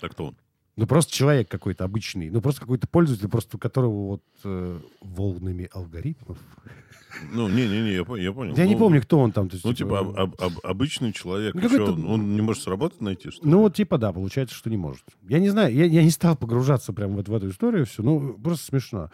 Так 0.00 0.12
кто 0.12 0.26
он? 0.28 0.36
Ну, 0.76 0.86
просто 0.86 1.12
человек 1.12 1.48
какой-то 1.48 1.84
обычный. 1.84 2.30
Ну, 2.30 2.40
просто 2.42 2.60
какой-то 2.62 2.88
пользователь, 2.88 3.28
просто 3.28 3.56
у 3.56 3.60
которого 3.60 4.06
вот 4.08 4.22
э, 4.42 4.80
волнами 5.00 5.68
алгоритмов. 5.72 6.36
Ну, 7.32 7.48
не-не-не, 7.48 7.92
я, 7.92 7.98
я 8.20 8.32
понял. 8.32 8.56
Я 8.56 8.66
не 8.66 8.72
Ну, 8.72 8.78
помню, 8.80 9.00
кто 9.00 9.20
он 9.20 9.30
там. 9.30 9.48
есть, 9.52 9.64
Ну, 9.64 9.72
типа, 9.72 10.00
об- 10.00 10.18
об- 10.18 10.42
об- 10.42 10.58
обычный 10.64 11.12
человек. 11.12 11.54
Ну, 11.54 11.68
чё, 11.68 11.94
он 11.94 12.34
не 12.34 12.42
может 12.42 12.64
с 12.64 12.66
работы 12.66 12.96
найти, 13.04 13.30
что 13.30 13.44
ли? 13.44 13.50
Ну, 13.52 13.60
вот 13.60 13.76
типа, 13.76 13.98
да, 13.98 14.12
получается, 14.12 14.56
что 14.56 14.68
не 14.68 14.76
может. 14.76 15.04
Я 15.28 15.38
не 15.38 15.48
знаю, 15.48 15.72
я, 15.72 15.84
я 15.84 16.02
не 16.02 16.10
стал 16.10 16.36
погружаться 16.36 16.92
прямо 16.92 17.14
вот 17.14 17.28
в 17.28 17.34
эту 17.34 17.50
историю 17.50 17.86
все, 17.86 18.02
ну, 18.02 18.32
просто 18.34 18.66
смешно. 18.66 19.10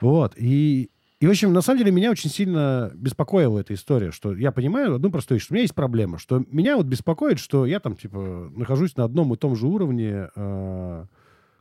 Вот, 0.00 0.34
и, 0.36 0.90
и, 1.26 1.28
в 1.28 1.32
общем, 1.32 1.52
на 1.52 1.60
самом 1.60 1.80
деле 1.80 1.90
меня 1.90 2.12
очень 2.12 2.30
сильно 2.30 2.92
беспокоила 2.94 3.58
эта 3.58 3.74
история, 3.74 4.12
что 4.12 4.32
я 4.32 4.52
понимаю 4.52 4.94
одну 4.94 5.10
простую 5.10 5.38
вещь, 5.38 5.44
что 5.44 5.54
у 5.54 5.56
меня 5.56 5.62
есть 5.62 5.74
проблема, 5.74 6.18
что 6.18 6.44
меня 6.52 6.76
вот 6.76 6.86
беспокоит, 6.86 7.40
что 7.40 7.66
я 7.66 7.80
там, 7.80 7.96
типа, 7.96 8.52
нахожусь 8.54 8.96
на 8.96 9.02
одном 9.02 9.34
и 9.34 9.36
том 9.36 9.56
же 9.56 9.66
уровне, 9.66 10.30
э, 10.36 11.04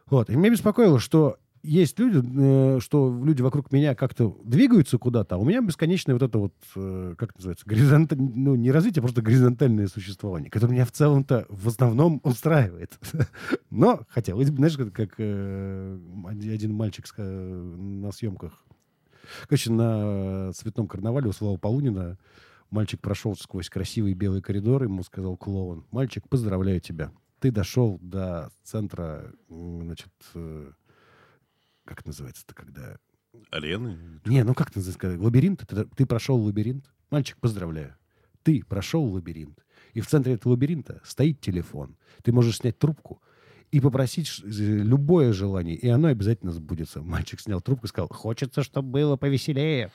вот, 0.05 0.29
и 0.29 0.35
меня 0.35 0.51
беспокоило, 0.51 0.99
что 0.99 1.37
есть 1.63 1.97
люди, 1.97 2.21
э, 2.23 2.79
что 2.79 3.19
люди 3.25 3.41
вокруг 3.41 3.71
меня 3.71 3.95
как-то 3.95 4.37
двигаются 4.43 4.99
куда-то, 4.99 5.33
а 5.33 5.37
у 5.39 5.45
меня 5.45 5.61
бесконечное 5.61 6.13
вот 6.13 6.21
это 6.21 6.37
вот, 6.37 6.53
э, 6.75 7.15
как 7.17 7.29
это 7.31 7.39
называется, 7.39 7.65
горизонталь... 7.65 8.19
ну, 8.21 8.53
не 8.53 8.69
развитие, 8.69 8.99
а 8.99 9.01
просто 9.01 9.23
горизонтальное 9.23 9.87
существование, 9.87 10.51
которое 10.51 10.73
меня 10.73 10.85
в 10.85 10.91
целом-то 10.91 11.47
в 11.49 11.67
основном 11.67 12.21
устраивает. 12.23 12.99
Но 13.71 14.01
хотелось 14.09 14.49
знаешь, 14.49 14.77
как, 14.77 14.93
как, 14.93 15.15
э, 15.17 15.97
один 16.51 16.75
мальчик 16.75 17.05
ска- 17.05 17.23
на 17.23 18.11
съемках, 18.11 18.64
короче, 19.47 19.71
на 19.71 20.53
цветном 20.53 20.87
карнавале 20.87 21.27
у 21.27 21.33
Слава 21.33 21.57
Полунина 21.57 22.17
мальчик 22.69 23.01
прошел 23.01 23.35
сквозь 23.35 23.69
красивый 23.69 24.13
белый 24.13 24.41
коридор, 24.41 24.83
ему 24.83 25.03
сказал 25.03 25.37
клоун, 25.37 25.85
мальчик, 25.91 26.27
поздравляю 26.29 26.79
тебя, 26.81 27.11
ты 27.39 27.51
дошел 27.51 27.99
до 28.01 28.49
центра, 28.63 29.31
значит, 29.49 30.11
э, 30.33 30.71
как 31.83 31.99
это 31.99 32.09
называется-то, 32.09 32.55
когда... 32.55 32.97
Арены? 33.51 34.21
Не, 34.25 34.43
ну 34.43 34.53
как 34.53 34.71
ты 34.71 34.81
сказать? 34.81 35.19
Лабиринт? 35.19 35.63
Ты, 35.67 35.85
ты 35.85 36.05
прошел 36.05 36.37
лабиринт? 36.37 36.91
Мальчик, 37.11 37.37
поздравляю. 37.39 37.95
Ты 38.43 38.63
прошел 38.63 39.03
лабиринт. 39.03 39.63
И 39.93 40.01
в 40.01 40.07
центре 40.07 40.33
этого 40.33 40.53
лабиринта 40.53 41.01
стоит 41.03 41.41
телефон. 41.41 41.97
Ты 42.23 42.31
можешь 42.31 42.57
снять 42.57 42.79
трубку 42.79 43.21
и 43.75 43.81
попросить 43.81 44.31
любое 44.45 45.33
желание, 45.33 45.75
и 45.75 45.89
оно 45.89 46.07
обязательно 46.07 46.53
сбудется. 46.53 47.01
Мальчик 47.01 47.41
снял 47.41 47.59
трубку 47.59 47.87
и 47.87 47.89
сказал, 47.89 48.07
хочется, 48.07 48.63
чтобы 48.63 48.89
было 48.89 49.17
повеселее. 49.17 49.91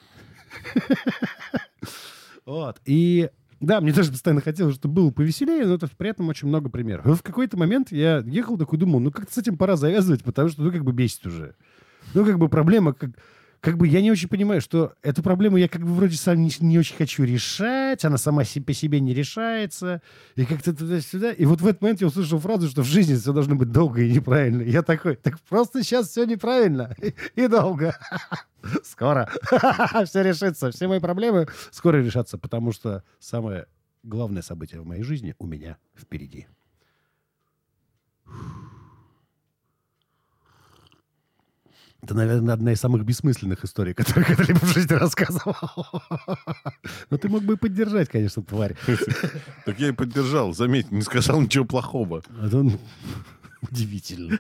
Вот. 2.44 2.78
И 2.84 3.30
да, 3.60 3.80
мне 3.80 3.94
тоже 3.94 4.10
постоянно 4.10 4.42
хотелось, 4.42 4.74
чтобы 4.74 4.96
было 4.96 5.10
повеселее, 5.10 5.64
но 5.64 5.76
это 5.76 5.88
при 5.96 6.10
этом 6.10 6.28
очень 6.28 6.48
много 6.48 6.68
примеров. 6.68 7.06
И 7.06 7.14
в 7.14 7.22
какой-то 7.22 7.56
момент 7.56 7.90
я 7.90 8.18
ехал 8.18 8.58
такой, 8.58 8.78
думал, 8.78 9.00
ну 9.00 9.10
как-то 9.10 9.32
с 9.32 9.38
этим 9.38 9.56
пора 9.56 9.76
завязывать, 9.76 10.24
потому 10.24 10.50
что, 10.50 10.62
ну, 10.62 10.70
как 10.70 10.84
бы 10.84 10.92
бесит 10.92 11.24
уже. 11.26 11.54
Ну, 12.12 12.26
как 12.26 12.38
бы 12.38 12.50
проблема, 12.50 12.92
как, 12.92 13.12
как 13.60 13.76
бы 13.76 13.86
я 13.86 14.00
не 14.00 14.10
очень 14.10 14.28
понимаю, 14.28 14.60
что 14.60 14.94
эту 15.02 15.22
проблему 15.22 15.58
я 15.58 15.68
как 15.68 15.82
бы 15.82 15.92
вроде 15.94 16.16
сам 16.16 16.42
не, 16.42 16.50
не 16.60 16.78
очень 16.78 16.96
хочу 16.96 17.24
решать, 17.24 18.04
она 18.04 18.16
сама 18.16 18.42
по 18.66 18.72
себе 18.72 19.00
не 19.00 19.12
решается, 19.12 20.00
и 20.34 20.46
как-то 20.46 20.74
туда-сюда. 20.74 21.32
И 21.32 21.44
вот 21.44 21.60
в 21.60 21.66
этот 21.66 21.82
момент 21.82 22.00
я 22.00 22.06
услышал 22.06 22.38
фразу, 22.38 22.68
что 22.68 22.82
в 22.82 22.86
жизни 22.86 23.16
все 23.16 23.32
должно 23.32 23.56
быть 23.56 23.70
долго 23.70 24.02
и 24.02 24.10
неправильно. 24.10 24.62
И 24.62 24.70
я 24.70 24.82
такой, 24.82 25.16
так 25.16 25.38
просто 25.40 25.82
сейчас 25.82 26.08
все 26.08 26.24
неправильно 26.24 26.96
и, 27.34 27.48
долго. 27.48 27.96
Скоро 28.84 29.30
все 30.06 30.22
решится, 30.22 30.70
все 30.70 30.88
мои 30.88 31.00
проблемы 31.00 31.46
скоро 31.70 31.98
решатся, 31.98 32.38
потому 32.38 32.72
что 32.72 33.02
самое 33.18 33.66
главное 34.02 34.42
событие 34.42 34.80
в 34.80 34.86
моей 34.86 35.02
жизни 35.02 35.34
у 35.38 35.46
меня 35.46 35.76
впереди. 35.96 36.46
Это, 42.02 42.14
наверное, 42.14 42.54
одна 42.54 42.72
из 42.72 42.80
самых 42.80 43.04
бессмысленных 43.04 43.64
историй, 43.64 43.94
которые 43.94 44.24
когда-либо 44.24 44.58
в 44.60 44.72
жизни 44.72 44.94
рассказывал. 44.94 45.54
Но 47.10 47.16
ты 47.18 47.28
мог 47.28 47.42
бы 47.42 47.54
и 47.54 47.56
поддержать, 47.56 48.08
конечно, 48.08 48.42
тварь. 48.42 48.76
Так 49.66 49.78
я 49.78 49.88
и 49.88 49.92
поддержал, 49.92 50.52
заметь, 50.54 50.90
не 50.90 51.02
сказал 51.02 51.40
ничего 51.40 51.64
плохого. 51.64 52.22
Он- 52.52 52.78
удивительно. 53.70 54.38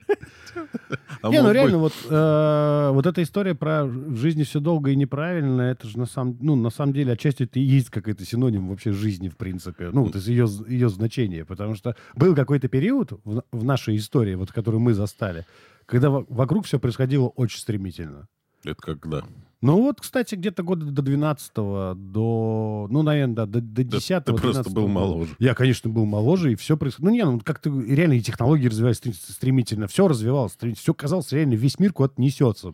А 1.22 1.28
не, 1.28 1.42
ну 1.42 1.52
реально, 1.52 1.78
быть- 1.78 1.92
вот, 1.92 1.92
э, 2.08 2.90
вот 2.94 3.06
эта 3.06 3.22
история 3.22 3.54
про 3.54 3.84
в 3.84 4.16
жизни 4.16 4.42
все 4.44 4.58
долго 4.60 4.90
и 4.90 4.96
неправильно, 4.96 5.60
это 5.62 5.86
же 5.86 5.98
на 5.98 6.06
самом, 6.06 6.38
ну, 6.40 6.56
на 6.56 6.70
самом 6.70 6.94
деле 6.94 7.12
отчасти 7.12 7.42
это 7.42 7.58
и 7.60 7.62
есть 7.62 7.90
какой-то 7.90 8.24
синоним 8.24 8.68
вообще 8.68 8.92
жизни, 8.92 9.28
в 9.28 9.36
принципе. 9.36 9.90
Ну, 9.92 10.04
вот 10.04 10.16
из 10.16 10.26
ее, 10.26 10.48
ее 10.66 10.88
значения. 10.88 11.44
Потому 11.44 11.74
что 11.74 11.94
был 12.16 12.34
какой-то 12.34 12.68
период 12.68 13.12
в, 13.24 13.42
в 13.52 13.64
нашей 13.64 13.96
истории, 13.96 14.34
вот, 14.34 14.50
которую 14.52 14.80
мы 14.80 14.94
застали, 14.94 15.44
когда 15.90 16.10
во- 16.10 16.24
вокруг 16.28 16.64
все 16.66 16.78
происходило 16.78 17.28
очень 17.28 17.58
стремительно. 17.58 18.28
Это 18.64 18.80
когда? 18.82 19.22
Ну 19.62 19.76
вот, 19.82 20.00
кстати, 20.00 20.34
где-то 20.36 20.62
года 20.62 20.86
до 20.86 21.02
12 21.02 21.52
до, 21.54 22.86
ну, 22.90 23.02
наверное, 23.02 23.34
да, 23.34 23.46
до, 23.46 23.60
до 23.60 23.84
10 23.84 24.24
ты 24.24 24.32
просто 24.34 24.70
был 24.70 24.88
моложе. 24.88 25.34
Я, 25.38 25.54
конечно, 25.54 25.90
был 25.90 26.06
моложе, 26.06 26.52
и 26.52 26.54
все 26.56 26.76
происходило. 26.78 27.10
Ну, 27.10 27.14
не, 27.16 27.24
ну, 27.24 27.40
как-то 27.40 27.68
реально 27.70 28.14
и 28.14 28.20
технологии 28.20 28.68
развивались 28.68 28.96
стр- 28.98 29.12
стремительно, 29.14 29.86
все 29.86 30.08
развивалось, 30.08 30.56
все 30.76 30.94
казалось, 30.94 31.32
реально 31.32 31.54
весь 31.54 31.78
мир 31.78 31.92
куда-то 31.92 32.20
несется. 32.20 32.72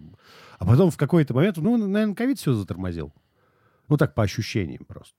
А 0.59 0.65
потом 0.65 0.91
в 0.91 0.97
какой-то 0.97 1.35
момент, 1.35 1.57
ну, 1.57 1.77
наверное, 1.77 2.15
ковид 2.15 2.39
все 2.39 2.53
затормозил. 2.53 3.13
Ну, 3.89 3.97
так, 3.97 4.15
по 4.15 4.23
ощущениям 4.23 4.85
просто. 4.87 5.15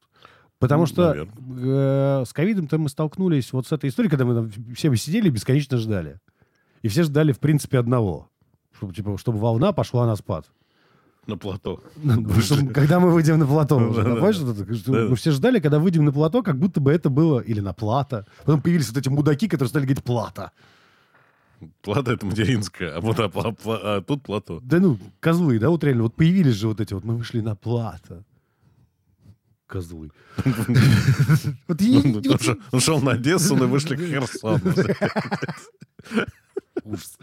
Потому 0.60 0.82
Ну, 0.82 0.88
что 0.88 1.14
э, 1.14 2.24
с 2.26 2.34
ковидом-то 2.34 2.78
мы 2.78 2.90
столкнулись 2.90 3.52
вот 3.54 3.68
с 3.68 3.72
этой 3.72 3.90
историей, 3.90 4.10
когда 4.10 4.26
мы 4.26 4.34
там 4.34 4.74
все 4.74 4.94
сидели 4.96 5.28
и 5.28 5.32
бесконечно 5.32 5.78
ждали. 5.78 6.20
И 6.82 6.88
все 6.88 7.04
ждали, 7.04 7.32
в 7.32 7.40
принципе, 7.40 7.80
одного. 7.80 8.30
Чтобы, 8.78 8.94
типа, 8.94 9.18
чтобы 9.18 9.40
волна 9.40 9.72
пошла 9.72 10.06
на 10.06 10.16
спад. 10.16 10.46
На 11.28 11.38
плато. 11.38 11.84
Ну, 11.98 12.26
Когда 12.74 13.00
мы 13.00 13.12
выйдем 13.12 13.40
на 13.40 13.46
плато. 13.46 13.80
мы 13.80 15.16
все 15.16 15.32
ждали, 15.32 15.60
когда 15.60 15.80
выйдем 15.80 16.06
на 16.06 16.12
плато, 16.14 16.42
как 16.42 16.58
будто 16.58 16.80
бы 16.80 16.92
это 16.92 17.10
было 17.10 17.40
или 17.40 17.60
на 17.60 17.74
плата. 17.74 18.26
Потом 18.46 18.62
появились 18.62 18.88
вот 18.90 18.98
эти 18.98 19.10
мудаки, 19.10 19.48
которые 19.48 19.70
стали 19.70 19.84
говорить 19.84 20.04
плата. 20.04 20.52
Плата 21.82 22.14
это 22.14 22.26
материнская, 22.26 22.96
а 22.98 23.02
вот 23.02 23.20
а, 23.20 23.28
пла- 23.28 23.80
а 23.84 24.02
тут 24.02 24.22
плато. 24.24 24.60
Да 24.62 24.80
ну, 24.80 25.00
козлы, 25.20 25.60
да, 25.60 25.70
вот 25.70 25.84
реально, 25.84 26.04
вот 26.04 26.16
появились 26.16 26.54
же 26.54 26.68
вот 26.68 26.80
эти 26.80 26.94
вот, 26.94 27.04
мы 27.04 27.18
вышли 27.18 27.42
на 27.42 27.56
плата. 27.56 28.24
Козлы. 29.66 30.12
Он 30.46 30.54
вот 32.30 32.42
шел- 32.42 32.60
он 32.72 32.80
шел 32.80 33.02
на 33.02 33.14
Одессу, 33.14 33.56
мы 33.56 33.66
вышли 33.66 33.96
к 33.96 34.00
Херсону. 34.00 34.62
Ужас. 36.88 37.18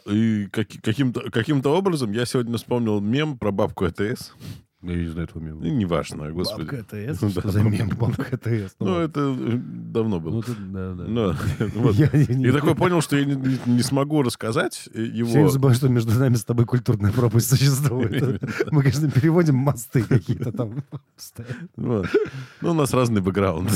и 0.05 0.47
каки- 0.51 0.79
каким-то, 0.79 1.31
каким-то 1.31 1.69
образом 1.75 2.11
я 2.11 2.25
сегодня 2.25 2.57
вспомнил 2.57 2.99
мем 2.99 3.37
про 3.37 3.51
бабку 3.51 3.85
АТС. 3.85 4.33
Я 4.81 4.95
не 4.95 5.07
знаю 5.07 5.27
этого 5.27 5.43
мема. 5.43 5.59
Ну, 5.61 5.67
неважно, 5.75 6.31
господи. 6.31 6.61
Бабка 6.69 6.77
АТС? 6.97 7.21
Ну, 7.21 7.29
Что 7.31 7.41
да. 7.41 7.49
за 7.49 7.63
мем 7.63 7.89
бабка 7.99 8.23
АТС? 8.31 8.75
Ну, 8.79 8.85
ладно. 8.85 9.03
это 9.03 9.19
э, 9.37 9.59
давно 9.91 10.21
было. 10.21 10.35
Ну, 10.35 10.43
да, 10.71 10.93
да. 10.93 11.03
Ну, 11.03 11.35
вот. 11.81 11.95
Я 11.95 12.09
не- 12.13 12.47
И 12.47 12.51
такой 12.53 12.75
понял, 12.75 13.01
что 13.01 13.17
я 13.17 13.25
не, 13.25 13.35
не- 13.35 13.59
не 13.65 13.81
смогу 13.83 14.21
рассказать 14.23 14.87
э, 14.93 15.03
Все 15.03 15.03
его. 15.17 15.37
не 15.39 15.49
забывай, 15.51 15.75
что 15.75 15.89
между 15.89 16.17
нами 16.17 16.35
с 16.35 16.45
тобой 16.45 16.65
культурная 16.65 17.11
пропасть 17.11 17.49
существует. 17.49 18.41
Мы, 18.71 18.81
конечно, 18.83 19.11
переводим 19.11 19.55
мосты 19.55 20.01
какие-то 20.01 20.53
там. 20.53 20.81
Вот. 21.75 22.07
Ну, 22.61 22.71
у 22.71 22.73
нас 22.73 22.93
разный 22.93 23.19
бэкграунд. 23.19 23.69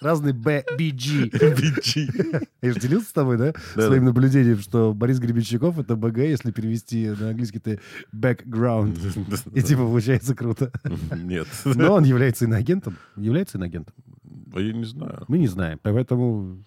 Разные 0.00 0.32
Б, 0.32 0.64
BG. 0.78 1.30
BG. 1.32 2.46
Я 2.62 2.72
же 2.72 2.80
делился 2.80 3.08
с 3.10 3.12
тобой, 3.12 3.36
да, 3.36 3.52
Да, 3.76 3.86
своим 3.88 4.06
наблюдением, 4.06 4.58
что 4.60 4.94
Борис 4.94 5.18
Гребенщиков— 5.18 5.78
это 5.80 5.96
БГ, 5.96 6.18
если 6.18 6.50
перевести 6.50 7.08
на 7.10 7.28
английский, 7.30 7.58
это 7.58 7.78
background. 8.14 8.96
И 9.54 9.62
типа 9.62 9.82
получается 9.82 10.13
круто. 10.34 10.70
Нет. 11.16 11.48
Но 11.64 11.94
он 11.94 12.04
является 12.04 12.44
иноагентом. 12.44 12.96
Является 13.16 13.58
иноагентом. 13.58 13.94
А 14.54 14.60
Я 14.60 14.72
не 14.72 14.84
знаю. 14.84 15.24
Мы 15.28 15.38
не 15.38 15.48
знаем, 15.48 15.78
поэтому 15.82 16.64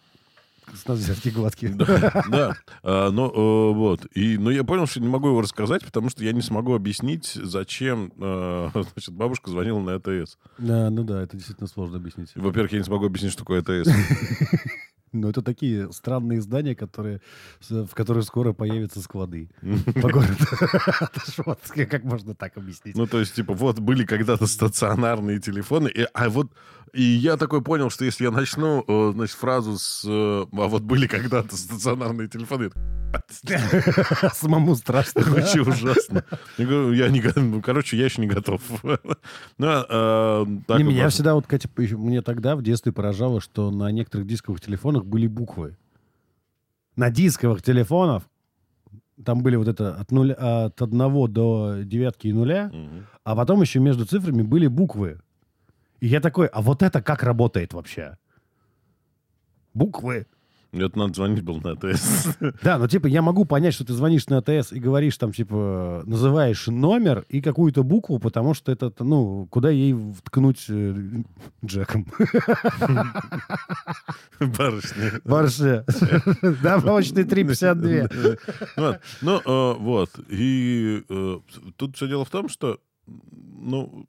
с 0.73 0.85
нас 0.87 0.99
взятки 0.99 1.29
гладкие. 1.29 1.73
Да, 1.73 2.55
А, 2.83 3.09
но 3.09 3.27
э, 3.27 3.73
вот. 3.73 4.05
И, 4.13 4.37
но 4.37 4.51
я 4.51 4.63
понял, 4.63 4.85
что 4.85 4.99
не 4.99 5.07
могу 5.07 5.29
его 5.29 5.41
рассказать, 5.41 5.85
потому 5.85 6.09
что 6.09 6.23
я 6.23 6.33
не 6.33 6.41
смогу 6.41 6.73
объяснить, 6.75 7.25
зачем 7.41 8.11
э, 8.19 8.69
значит, 8.93 9.13
бабушка 9.13 9.49
звонила 9.49 9.79
на 9.79 9.95
АТС. 9.95 10.37
Да, 10.57 10.89
ну 10.89 11.03
да, 11.03 11.23
это 11.23 11.37
действительно 11.37 11.67
сложно 11.67 11.97
объяснить. 11.97 12.31
Во-первых, 12.35 12.73
я 12.73 12.79
не 12.79 12.83
смогу 12.83 13.05
объяснить, 13.05 13.31
что 13.31 13.43
такое 13.43 13.61
АТС. 13.61 13.89
Но 15.21 15.29
это 15.29 15.41
такие 15.41 15.91
странные 15.91 16.41
здания, 16.41 16.75
которые, 16.75 17.21
в 17.69 17.93
которых 17.93 18.23
скоро 18.23 18.53
появятся 18.53 19.01
склады 19.01 19.49
по 20.01 20.09
городу. 20.09 20.35
Вот 21.45 21.59
Как 21.89 22.03
можно 22.03 22.35
так 22.35 22.57
объяснить? 22.57 22.95
Ну, 22.95 23.07
то 23.07 23.19
есть, 23.19 23.35
типа, 23.35 23.53
вот 23.53 23.79
были 23.79 24.05
когда-то 24.05 24.47
стационарные 24.47 25.39
телефоны, 25.39 25.91
а 26.13 26.29
вот, 26.29 26.51
и 26.93 27.01
я 27.01 27.37
такой 27.37 27.61
понял, 27.61 27.89
что 27.89 28.05
если 28.05 28.23
я 28.25 28.31
начну, 28.31 28.83
э, 28.87 29.11
значит, 29.13 29.35
фразу 29.37 29.77
с, 29.77 30.03
э, 30.07 30.45
а 30.51 30.67
вот 30.67 30.83
были 30.83 31.07
когда-то 31.07 31.55
стационарные 31.57 32.27
телефоны, 32.27 32.69
Самому 34.33 34.75
страшно. 34.75 35.21
вообще 35.23 35.61
ужасно. 35.61 36.23
Я 36.57 36.65
говорю, 36.65 36.91
я 36.93 37.09
не, 37.09 37.21
ну, 37.35 37.61
короче, 37.61 37.97
я 37.97 38.05
еще 38.05 38.21
не 38.21 38.27
готов. 38.27 38.61
Ну, 38.83 38.97
а, 39.67 40.43
э, 40.43 40.59
так 40.67 40.77
Не, 40.77 40.83
меня 40.83 41.01
просто. 41.03 41.15
всегда, 41.17 41.35
вот, 41.35 41.47
Катя, 41.47 41.69
мне 41.77 42.21
тогда 42.21 42.55
в 42.55 42.61
детстве 42.61 42.91
поражало, 42.91 43.41
что 43.41 43.71
на 43.71 43.89
некоторых 43.91 44.27
дисковых 44.27 44.61
телефонах 44.61 45.05
были 45.05 45.27
буквы. 45.27 45.77
На 46.95 47.09
дисковых 47.09 47.61
телефонах 47.63 48.23
там 49.23 49.41
были 49.41 49.55
вот 49.55 49.67
это 49.67 49.95
от, 49.95 50.11
нуля, 50.11 50.35
от 50.65 50.81
одного 50.81 51.27
до 51.27 51.77
девятки 51.83 52.27
и 52.27 52.33
нуля, 52.33 52.69
Мгм. 52.73 53.05
а 53.23 53.35
потом 53.35 53.61
еще 53.61 53.79
между 53.79 54.05
цифрами 54.05 54.41
были 54.41 54.67
буквы. 54.67 55.19
И 55.99 56.07
я 56.07 56.19
такой, 56.19 56.47
а 56.47 56.61
вот 56.61 56.83
это 56.83 57.01
как 57.01 57.23
работает 57.23 57.73
вообще? 57.73 58.17
Буквы. 59.73 60.27
Это 60.73 60.99
надо 60.99 61.13
звонить 61.13 61.43
было 61.43 61.59
на 61.59 61.71
АТС. 61.71 62.27
Да, 62.61 62.77
ну 62.77 62.87
типа 62.87 63.07
я 63.07 63.21
могу 63.21 63.45
понять, 63.45 63.73
что 63.73 63.85
ты 63.85 63.93
звонишь 63.93 64.27
на 64.27 64.39
АТС 64.39 64.73
и 64.73 64.79
говоришь 64.79 65.17
там 65.17 65.31
типа 65.31 66.03
называешь 66.05 66.67
номер 66.67 67.25
и 67.29 67.41
какую-то 67.41 67.83
букву, 67.83 68.19
потому 68.19 68.53
что 68.53 68.71
это 68.71 68.91
ну 68.99 69.47
куда 69.49 69.69
ей 69.69 69.93
вткнуть 69.93 70.65
э, 70.69 71.23
Джеком. 71.65 72.05
Барышня. 74.39 75.21
Барше. 75.23 75.85
Добавочный 76.61 77.23
3,52. 77.23 78.39
Вот. 78.75 78.99
Ну, 79.21 79.39
э, 79.39 79.77
вот. 79.79 80.11
И 80.29 81.03
э, 81.09 81.39
тут 81.75 81.95
все 81.95 82.07
дело 82.07 82.25
в 82.25 82.29
том, 82.29 82.49
что, 82.49 82.79
ну, 83.05 84.07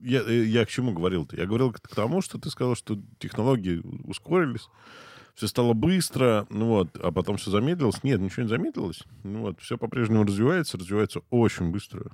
я, 0.00 0.22
э, 0.22 0.44
я 0.44 0.64
к 0.64 0.68
чему 0.68 0.92
говорил-то? 0.92 1.36
Я 1.36 1.46
говорил 1.46 1.72
к 1.72 1.80
тому, 1.80 2.20
что 2.20 2.38
ты 2.38 2.50
сказал, 2.50 2.74
что 2.74 2.98
технологии 3.18 3.82
ускорились, 4.04 4.68
все 5.34 5.46
стало 5.46 5.72
быстро, 5.72 6.46
ну 6.50 6.66
вот, 6.66 6.96
а 6.96 7.12
потом 7.12 7.36
все 7.36 7.50
замедлилось. 7.50 8.02
Нет, 8.02 8.20
ничего 8.20 8.42
не 8.42 8.48
замедлилось. 8.48 9.02
Ну 9.22 9.40
вот, 9.40 9.60
все 9.60 9.78
по-прежнему 9.78 10.24
развивается, 10.24 10.78
развивается 10.78 11.20
очень 11.30 11.70
быстро. 11.70 12.10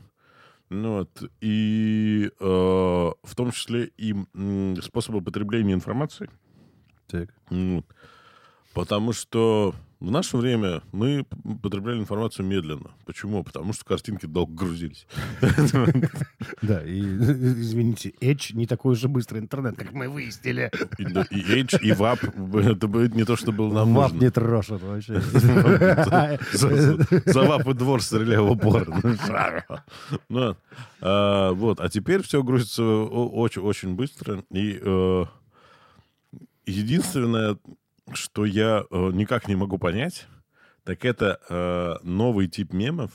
Ну 0.69 0.99
вот, 0.99 1.31
и 1.41 2.31
э, 2.39 2.45
в 2.45 3.35
том 3.37 3.53
числе 3.53 3.91
и 3.97 4.15
м, 4.35 4.81
способы 4.83 5.23
потребления 5.23 5.75
информации. 5.75 6.29
Так. 7.07 7.33
Ну. 7.51 7.85
Потому 8.75 9.13
что 9.13 9.75
в 9.99 10.11
наше 10.11 10.37
время 10.37 10.83
мы 10.93 11.25
потребляли 11.63 11.99
информацию 11.99 12.45
медленно. 12.47 12.91
Почему? 13.07 13.43
Потому 13.43 13.73
что 13.73 13.85
картинки 13.85 14.27
долго 14.27 14.53
грузились. 14.53 15.07
Да, 16.61 16.83
и, 16.85 17.01
извините, 17.01 18.13
Edge 18.21 18.55
не 18.55 18.67
такой 18.67 18.95
же 18.95 19.09
быстрый 19.09 19.39
интернет, 19.39 19.77
как 19.77 19.93
мы 19.93 20.09
выяснили. 20.09 20.71
И, 20.99 21.05
Edge, 21.05 21.81
и 21.81 21.93
VAP. 21.93 22.71
Это 22.77 22.89
будет 22.89 23.15
не 23.15 23.25
то, 23.25 23.37
что 23.37 23.53
было 23.53 23.73
нам 23.73 23.93
нужно. 23.95 24.19
не 24.19 24.31
трошит 24.31 24.83
вообще. 24.83 25.21
За, 26.53 27.43
ВАП 27.43 27.69
и 27.69 27.75
двор 27.75 28.03
стреляю 28.03 28.47
в 28.47 28.51
упор. 28.53 28.89
Ну, 30.29 30.57
а, 31.01 31.53
Вот. 31.53 31.81
А 31.81 31.89
теперь 31.89 32.23
все 32.23 32.43
грузится 32.43 32.85
очень-очень 32.85 33.95
быстро. 33.95 34.45
И 34.51 34.79
э, 34.81 35.25
единственное, 36.67 37.57
что 38.13 38.45
я 38.45 38.85
э, 38.91 39.11
никак 39.13 39.49
не 39.49 39.57
могу 39.57 39.79
понять, 39.79 40.27
так 40.85 41.05
это 41.05 41.41
э, 41.49 41.95
новый 42.07 42.49
тип 42.49 42.73
мемов. 42.73 43.11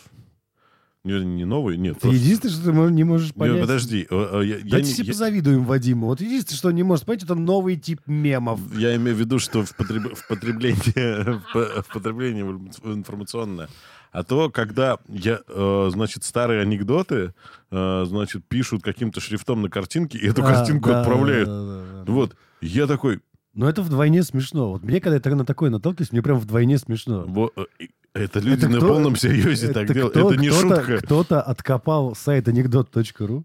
Не, 1.03 1.19
не 1.25 1.45
новый, 1.45 1.77
нет. 1.77 1.95
Ты 1.95 2.01
просто- 2.01 2.15
единственное, 2.17 2.53
что 2.53 2.87
ты 2.87 2.93
не 2.93 3.03
можешь 3.03 3.29
Нет, 3.29 3.35
понять... 3.37 3.61
подожди. 3.61 4.05
э, 4.07 4.29
э, 4.41 4.45
Я, 4.45 4.57
я 4.57 4.63
Давайте 4.65 4.87
не- 4.89 4.93
все 4.93 5.03
я- 5.03 5.07
позавидуем 5.13 5.65
Вадиму. 5.65 6.05
Вот 6.05 6.21
единственное, 6.21 6.57
что 6.57 6.67
он 6.67 6.75
не 6.75 6.83
может 6.83 7.05
понять, 7.05 7.23
это 7.23 7.33
новый 7.33 7.75
тип 7.77 8.01
мемов. 8.05 8.59
Я 8.77 8.95
имею 8.97 9.15
в 9.15 9.19
виду, 9.19 9.39
что 9.39 9.63
в, 9.65 9.75
потреб- 9.75 10.13
в 10.13 10.27
потреблении, 10.27 11.37
в 11.39 11.53
по- 11.53 11.81
в 11.81 11.87
потреблении 11.91 12.43
информационное. 12.83 13.67
А 14.11 14.23
то, 14.23 14.51
когда 14.51 14.99
я, 15.07 15.39
э, 15.47 15.89
значит, 15.91 16.23
старые 16.23 16.61
анекдоты, 16.61 17.33
э, 17.71 18.03
значит, 18.05 18.45
пишут 18.47 18.83
каким-то 18.83 19.21
шрифтом 19.21 19.63
на 19.63 19.69
картинке, 19.69 20.19
и 20.19 20.27
эту 20.27 20.43
А, 20.43 20.53
картинку 20.53 20.89
да, 20.89 21.01
отправляют. 21.01 21.47
да, 21.47 21.61
да, 21.63 21.81
да, 21.81 22.03
да. 22.03 22.11
Вот. 22.11 22.35
Я 22.61 22.85
такой, 22.85 23.21
Но 23.54 23.68
это 23.70 23.82
вдвойне 23.82 24.24
смешно. 24.24 24.72
Вот 24.72 24.84
мне, 24.84 25.02
когда 25.02 25.16
я 25.16 25.22
так- 25.22 25.34
на 25.36 25.45
такое 25.45 25.70
наталкиваюсь, 25.70 26.12
мне 26.12 26.22
прям 26.22 26.39
вдвойне 26.39 26.78
смешно. 26.78 27.26
во- 27.28 27.52
э, 27.58 27.66
это 28.14 28.39
люди 28.39 28.60
Это 28.60 28.70
на 28.70 28.78
кто- 28.78 28.88
полном 28.88 29.16
серьезе 29.18 29.68
так 29.74 29.84
Это 29.86 29.93
делают. 29.93 30.14
кто- 30.16 30.32
Это 30.32 30.41
не 30.41 30.47
кто-то- 30.49 30.76
шутка. 30.78 30.97
Кто-то 31.06 31.41
откопал 31.41 32.16
сайт 32.16 32.47
анекдот.ру, 32.47 33.43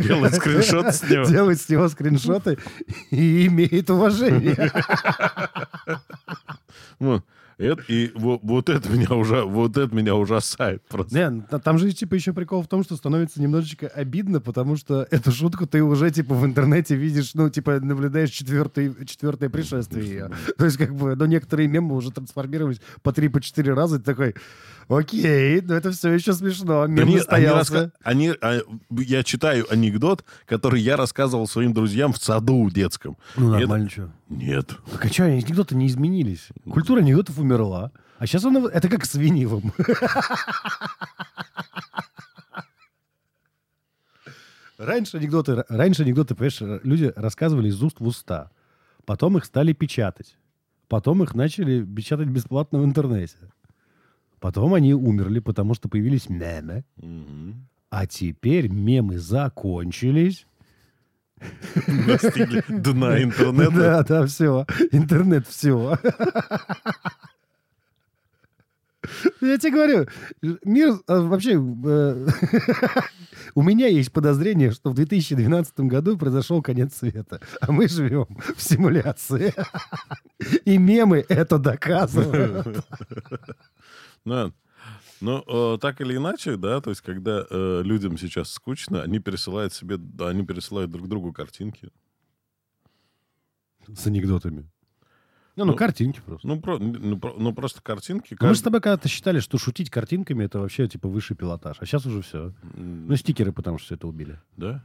Делать 0.00 0.34
скриншот 0.36 0.94
с 0.94 1.02
него. 1.02 1.24
делает 1.24 1.60
с 1.60 1.68
него 1.68 1.88
скриншоты 1.88 2.58
и 3.10 3.46
имеет 3.48 3.90
уважение. 3.90 4.70
Вот. 7.60 7.78
Это- 7.80 7.82
и 7.92 8.10
во- 8.14 8.38
вот 8.42 8.68
это 8.68 8.88
меня 8.88 9.14
уже, 9.14 9.42
вот 9.44 9.76
это 9.76 9.94
меня 9.94 10.14
ужасает 10.14 10.82
просто. 10.88 11.14
Не, 11.14 11.42
та- 11.42 11.58
там 11.58 11.78
же 11.78 11.92
типа 11.92 12.14
еще 12.14 12.32
прикол 12.32 12.62
в 12.62 12.68
том, 12.68 12.82
что 12.82 12.96
становится 12.96 13.40
немножечко 13.42 13.86
обидно, 13.88 14.40
потому 14.40 14.76
что 14.76 15.06
эту 15.10 15.30
шутку 15.32 15.66
ты 15.66 15.82
уже 15.82 16.10
типа 16.10 16.34
в 16.34 16.44
интернете 16.44 16.94
видишь, 16.96 17.34
ну 17.34 17.50
типа 17.50 17.80
наблюдаешь 17.80 18.30
четвертый, 18.30 18.94
четвертое 19.06 19.48
пришествие 19.50 20.04
ее. 20.06 20.30
То 20.56 20.64
есть 20.64 20.76
как 20.78 20.94
бы, 20.94 21.14
ну 21.16 21.24
некоторые 21.26 21.68
мемы 21.68 21.94
уже 21.96 22.10
трансформировались 22.10 22.80
по 23.02 23.12
три, 23.12 23.28
по 23.28 23.40
четыре 23.40 23.74
раза, 23.74 23.98
ты 23.98 24.04
такой, 24.04 24.34
окей, 24.98 25.60
но 25.62 25.74
это 25.74 25.90
все 25.92 26.12
еще 26.12 26.32
смешно, 26.34 26.86
нет, 26.86 27.00
они 27.00 27.16
настоялся. 27.16 27.74
раска- 27.74 27.92
они, 28.02 28.34
а, 28.40 28.60
я 28.90 29.22
читаю 29.22 29.66
анекдот, 29.72 30.24
который 30.46 30.80
я 30.80 30.96
рассказывал 30.96 31.46
своим 31.46 31.72
друзьям 31.72 32.12
в 32.12 32.18
саду 32.18 32.68
детском. 32.70 33.16
Ну 33.36 33.46
И 33.46 33.50
это- 33.50 33.60
нормально, 33.60 33.88
что? 33.90 34.10
Нет. 34.28 34.76
Так 34.92 35.04
а 35.04 35.08
что, 35.08 35.24
анекдоты 35.24 35.74
не 35.76 35.86
изменились? 35.86 36.48
Культура 36.70 37.00
анекдотов 37.00 37.38
умерла. 37.38 37.92
А 38.18 38.26
сейчас 38.26 38.44
она... 38.44 38.68
Это 38.70 38.88
как 38.88 39.04
с 39.06 39.14
винилом. 39.14 39.72
Раньше 44.78 45.18
анекдоты, 45.18 45.64
раньше 45.68 46.02
анекдоты, 46.02 46.34
понимаешь, 46.34 46.80
люди 46.84 47.12
рассказывали 47.14 47.68
из 47.68 47.82
уст 47.82 48.00
в 48.00 48.06
уста. 48.06 48.50
Потом 49.04 49.36
их 49.36 49.44
стали 49.44 49.72
печатать. 49.72 50.36
Потом 50.88 51.22
их 51.22 51.34
начали 51.34 51.84
печатать 51.84 52.28
бесплатно 52.28 52.80
в 52.80 52.84
интернете. 52.84 53.36
Потом 54.40 54.74
они 54.74 54.94
умерли, 54.94 55.38
потому 55.38 55.74
что 55.74 55.88
появились 55.88 56.28
мемы. 56.28 56.84
Мгм. 56.96 57.68
А 57.90 58.06
теперь 58.06 58.68
мемы 58.68 59.18
закончились. 59.18 60.46
Достигли 62.06 62.64
дна 62.68 63.22
интернета. 63.22 63.70
Да, 63.72 64.02
да, 64.02 64.26
все. 64.26 64.66
Интернет 64.92 65.46
все. 65.46 65.98
Я 69.40 69.58
тебе 69.58 69.72
говорю, 69.72 70.06
мир 70.64 71.00
а, 71.06 71.20
вообще... 71.20 71.52
У 73.54 73.62
меня 73.62 73.88
есть 73.88 74.12
подозрение, 74.12 74.70
что 74.70 74.90
в 74.90 74.94
2012 74.94 75.80
году 75.80 76.16
произошел 76.16 76.62
конец 76.62 76.96
света, 76.96 77.40
а 77.60 77.72
мы 77.72 77.88
живем 77.88 78.26
в 78.56 78.62
симуляции. 78.62 79.54
И 80.64 80.78
мемы 80.78 81.24
это 81.28 81.58
доказывают. 81.58 82.84
Да. 84.24 84.52
Ну, 85.20 85.44
э, 85.46 85.78
так 85.78 86.00
или 86.00 86.16
иначе, 86.16 86.56
да, 86.56 86.80
то 86.80 86.90
есть, 86.90 87.02
когда 87.02 87.44
э, 87.48 87.82
людям 87.84 88.16
сейчас 88.16 88.50
скучно, 88.50 89.02
они 89.02 89.18
пересылают 89.18 89.74
себе, 89.74 89.98
да, 89.98 90.28
они 90.28 90.46
пересылают 90.46 90.90
друг 90.90 91.08
другу 91.08 91.32
картинки. 91.32 91.90
С 93.86 94.06
анекдотами. 94.06 94.68
Ну, 95.60 95.66
ну, 95.66 95.72
Ну, 95.72 95.78
картинки 95.78 96.20
просто. 96.24 96.48
Ну, 96.48 96.60
про- 96.60 96.78
ну, 96.78 97.18
про- 97.18 97.34
ну, 97.38 97.52
просто 97.54 97.82
картинки. 97.82 98.36
Ну, 98.40 98.46
Мы 98.46 98.54
же 98.54 98.58
с 98.58 98.62
кажд- 98.62 98.64
тобой 98.64 98.80
когда-то 98.80 99.08
считали, 99.08 99.40
что 99.40 99.58
шутить 99.58 99.90
картинками 99.90 100.44
это 100.44 100.58
вообще 100.58 100.88
типа 100.88 101.08
высший 101.08 101.36
пилотаж. 101.36 101.76
А 101.80 101.86
сейчас 101.86 102.06
уже 102.06 102.22
все. 102.22 102.52
Ну, 102.74 103.14
стикеры, 103.16 103.52
потому 103.52 103.78
что 103.78 103.86
все 103.86 103.94
это 103.96 104.06
убили. 104.08 104.38
Да? 104.56 104.82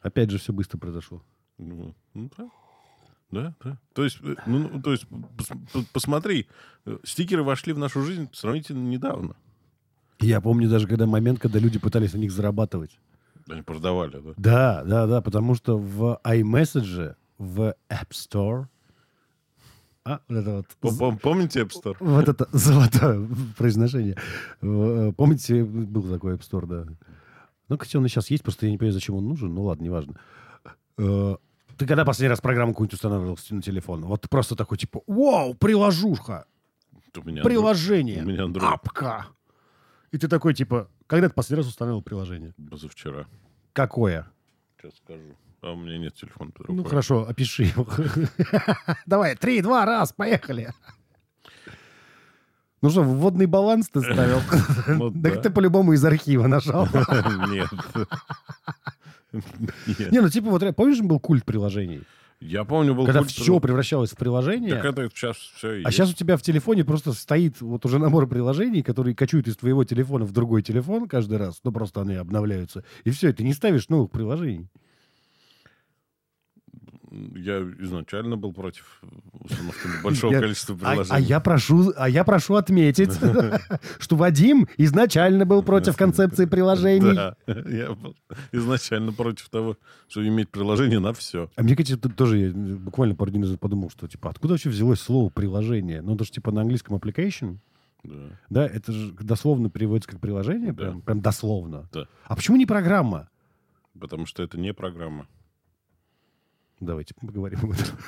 Опять 0.00 0.30
же, 0.30 0.38
все 0.38 0.52
быстро 0.52 0.78
произошло. 0.78 1.22
Ну, 1.58 1.94
ну, 2.14 2.30
да. 2.36 2.50
Да, 3.30 3.54
да. 3.62 3.78
То 3.92 4.04
есть, 4.04 4.18
э, 4.22 4.36
ну, 4.46 4.68
ну, 4.72 4.80
то 4.82 4.92
есть 4.92 5.04
пос- 5.04 5.84
посмотри, 5.92 6.46
э, 6.86 6.98
стикеры 7.04 7.42
вошли 7.42 7.72
в 7.72 7.78
нашу 7.78 8.02
жизнь 8.02 8.28
сравнительно 8.32 8.88
недавно. 8.88 9.36
Я 10.20 10.40
помню 10.40 10.68
даже 10.68 10.86
когда 10.86 11.06
момент, 11.06 11.38
когда 11.38 11.58
люди 11.58 11.78
пытались 11.78 12.12
на 12.14 12.18
них 12.18 12.30
зарабатывать. 12.32 12.98
Они 13.48 13.62
продавали, 13.62 14.12
да? 14.20 14.34
Да, 14.36 14.84
да, 14.84 15.06
да, 15.06 15.20
потому 15.22 15.54
что 15.54 15.78
в 15.78 16.20
iMessage, 16.24 17.16
в 17.38 17.74
App 17.90 18.08
Store, 18.10 18.66
а, 20.14 20.20
вот 20.28 20.36
это 20.38 20.64
вот, 20.82 21.20
Помните 21.20 21.60
App 21.62 21.70
Store? 21.70 21.96
вот 22.00 22.28
это 22.28 22.48
золотое 22.52 23.28
произношение. 23.56 24.16
Э, 24.62 25.12
Помните, 25.16 25.64
был 25.64 26.02
такой 26.10 26.34
App 26.34 26.40
Store, 26.40 26.66
да. 26.66 26.86
Ну, 27.68 27.76
кстати, 27.76 27.96
он 27.96 28.06
и 28.06 28.08
сейчас 28.08 28.30
есть, 28.30 28.42
просто 28.42 28.66
я 28.66 28.72
не 28.72 28.78
понимаю, 28.78 28.94
зачем 28.94 29.14
он 29.16 29.28
нужен. 29.28 29.54
Ну, 29.54 29.64
ладно, 29.64 29.84
неважно. 29.84 30.14
Э, 30.96 31.36
Ты 31.76 31.86
когда 31.86 32.04
последний 32.04 32.30
раз 32.30 32.40
программу 32.40 32.72
какую-нибудь 32.72 32.94
устанавливал 32.94 33.38
на 33.50 33.62
телефон? 33.62 34.04
Вот 34.06 34.22
ты 34.22 34.28
просто 34.28 34.56
такой, 34.56 34.78
типа, 34.78 35.02
вау, 35.06 35.54
приложуха, 35.54 36.46
У 37.16 37.22
меня 37.22 37.42
приложение, 37.42 38.22
У 38.22 38.26
меня 38.26 38.44
Android. 38.44 38.64
апка. 38.66 39.26
И 40.10 40.16
ты 40.18 40.26
такой, 40.28 40.54
типа, 40.54 40.88
когда 41.06 41.28
ты 41.28 41.34
последний 41.34 41.62
раз 41.62 41.68
установил 41.70 42.00
приложение? 42.02 42.54
Позавчера. 42.70 43.26
Какое? 43.74 44.26
Сейчас 44.80 44.94
скажу. 44.96 45.36
А 45.60 45.72
у 45.72 45.76
меня 45.76 45.98
нет 45.98 46.14
телефона 46.14 46.50
под 46.52 46.68
Ну, 46.68 46.76
рукой. 46.76 46.90
хорошо, 46.90 47.26
опиши 47.28 47.64
его. 47.64 47.86
Давай, 49.06 49.34
три, 49.36 49.60
два, 49.60 49.84
раз, 49.84 50.12
поехали. 50.12 50.72
Ну 52.80 52.90
что, 52.90 53.02
вводный 53.02 53.46
баланс 53.46 53.88
ты 53.88 54.00
ставил? 54.00 54.40
Ну 54.86 55.10
Так 55.22 55.34
да. 55.34 55.40
ты 55.42 55.50
по-любому 55.50 55.94
из 55.94 56.04
архива 56.04 56.46
нажал. 56.46 56.86
Нет. 57.48 57.68
Не, 60.12 60.20
ну 60.20 60.28
типа 60.28 60.48
вот, 60.50 60.62
помнишь, 60.76 61.00
был 61.00 61.18
культ 61.20 61.44
приложений? 61.44 62.02
Я 62.40 62.64
помню, 62.64 62.94
был 62.94 63.04
Когда 63.04 63.20
культ 63.20 63.32
все 63.32 63.58
превращалось 63.58 64.12
в 64.12 64.16
приложение. 64.16 64.76
Так 64.76 64.84
это 64.84 65.10
сейчас 65.12 65.36
все 65.36 65.74
и 65.80 65.82
А 65.82 65.90
сейчас 65.90 66.12
у 66.12 66.14
тебя 66.14 66.36
в 66.36 66.42
телефоне 66.42 66.84
просто 66.84 67.12
стоит 67.12 67.60
вот 67.60 67.84
уже 67.84 67.98
набор 67.98 68.28
приложений, 68.28 68.82
которые 68.84 69.16
качают 69.16 69.48
из 69.48 69.56
твоего 69.56 69.82
телефона 69.82 70.24
в 70.24 70.30
другой 70.30 70.62
телефон 70.62 71.08
каждый 71.08 71.38
раз. 71.38 71.58
Ну, 71.64 71.72
просто 71.72 72.00
они 72.02 72.14
обновляются. 72.14 72.84
И 73.02 73.10
все, 73.10 73.32
ты 73.32 73.42
не 73.42 73.54
ставишь 73.54 73.88
новых 73.88 74.12
приложений. 74.12 74.68
Я 77.10 77.60
изначально 77.80 78.36
был 78.36 78.52
против 78.52 79.00
установки 79.32 79.78
большого 80.04 80.32
Я- 80.32 80.40
количества 80.40 80.76
А, 80.82 80.90
приложений. 80.90 81.16
а 81.16 81.20
я 81.20 81.40
прошу, 81.40 81.92
а 81.96 82.08
я 82.08 82.24
прошу 82.24 82.54
отметить, 82.56 83.10
что 83.98 84.16
Вадим 84.16 84.68
изначально 84.76 85.46
был 85.46 85.62
против 85.62 85.96
концепции 85.96 86.44
приложений. 86.44 87.14
Да, 87.14 87.36
я 87.46 87.92
был 87.92 88.14
изначально 88.52 89.12
против 89.12 89.48
того, 89.48 89.76
чтобы 90.08 90.28
иметь 90.28 90.50
приложение 90.50 90.98
на 90.98 91.12
все. 91.12 91.50
А 91.56 91.62
мне, 91.62 91.74
кстати, 91.74 91.96
тут 91.96 92.14
тоже 92.16 92.38
я 92.38 92.50
буквально 92.52 93.14
пару 93.14 93.30
дней 93.30 93.40
назад 93.40 93.58
подумал, 93.60 93.90
что 93.90 94.06
типа 94.06 94.30
откуда 94.30 94.54
вообще 94.54 94.68
взялось 94.68 95.00
слово 95.00 95.30
приложение? 95.30 96.02
Ну, 96.02 96.14
это 96.14 96.24
же 96.24 96.30
типа 96.30 96.50
на 96.52 96.60
английском 96.60 96.96
application, 96.96 97.56
Да. 98.04 98.14
да? 98.50 98.66
Это 98.66 98.92
же 98.92 99.12
дословно 99.12 99.70
переводится 99.70 100.10
как 100.10 100.20
приложение, 100.20 100.72
Да. 100.72 100.82
прям, 100.82 101.00
прям 101.00 101.20
дословно. 101.20 101.88
Да. 101.92 102.06
А 102.24 102.36
почему 102.36 102.56
не 102.58 102.66
программа? 102.66 103.28
Потому 103.98 104.26
что 104.26 104.42
это 104.42 104.58
не 104.60 104.72
программа. 104.74 105.26
Давайте 106.80 107.14
поговорим 107.14 107.60
об 107.62 107.70
этом. 107.72 107.86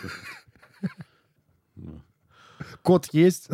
Ну. 1.76 2.02
Код 2.82 3.08
есть? 3.12 3.48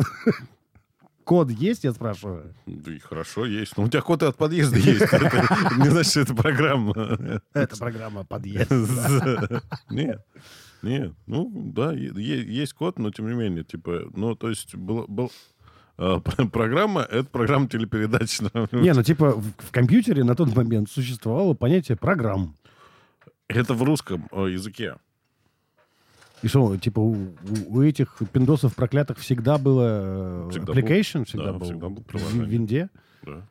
Код 1.23 1.49
есть, 1.49 1.83
я 1.83 1.93
спрашиваю? 1.93 2.53
Да 2.65 2.91
и 2.91 2.99
хорошо 2.99 3.45
есть. 3.45 3.77
Но 3.77 3.83
у 3.83 3.87
тебя 3.89 4.01
код 4.01 4.23
и 4.23 4.25
от 4.25 4.35
подъезда 4.35 4.77
есть. 4.77 5.01
Не 5.77 5.89
значит, 5.89 6.11
что 6.11 6.21
это 6.21 6.35
программа. 6.35 7.41
Это 7.53 7.77
программа 7.77 8.25
подъезд. 8.25 8.71
Нет. 9.89 10.25
Нет. 10.81 11.13
Ну, 11.25 11.51
да, 11.73 11.93
есть 11.93 12.73
код, 12.73 12.99
но 12.99 13.11
тем 13.11 13.27
не 13.29 13.35
менее, 13.35 13.63
типа, 13.63 14.09
ну, 14.13 14.35
то 14.35 14.49
есть, 14.49 14.75
был, 14.75 15.05
был, 15.07 15.31
а, 15.97 16.19
про- 16.19 16.45
программа— 16.47 17.01
это 17.11 17.25
программа 17.25 17.67
телепередач. 17.67 18.39
Не, 18.71 18.93
ну 18.93 19.03
типа 19.03 19.31
в, 19.31 19.53
в 19.57 19.71
компьютере 19.71 20.23
на 20.23 20.35
тот 20.35 20.55
момент 20.55 20.89
существовало 20.89 21.53
понятие 21.55 21.97
программ. 21.97 22.55
Это 23.47 23.73
в 23.73 23.83
русском 23.83 24.27
э, 24.31 24.49
языке. 24.51 24.95
И 26.43 26.47
что, 26.47 26.77
типа, 26.77 26.99
у, 26.99 27.15
у- 27.69 27.81
этих 27.81 28.15
пиндосов 28.31 28.75
проклятых 28.75 29.17
всегда 29.19 29.57
было 29.57 30.47
э, 30.47 30.49
Всегда 30.51 30.73
application? 30.73 31.17
был. 31.19 31.25
всегда 31.25 31.45
Да, 31.45 31.53
был? 31.53 31.65
всегда 31.65 31.89
был 31.89 32.05
в 32.11 32.43
винде? 32.43 32.89
Да. 33.25 33.41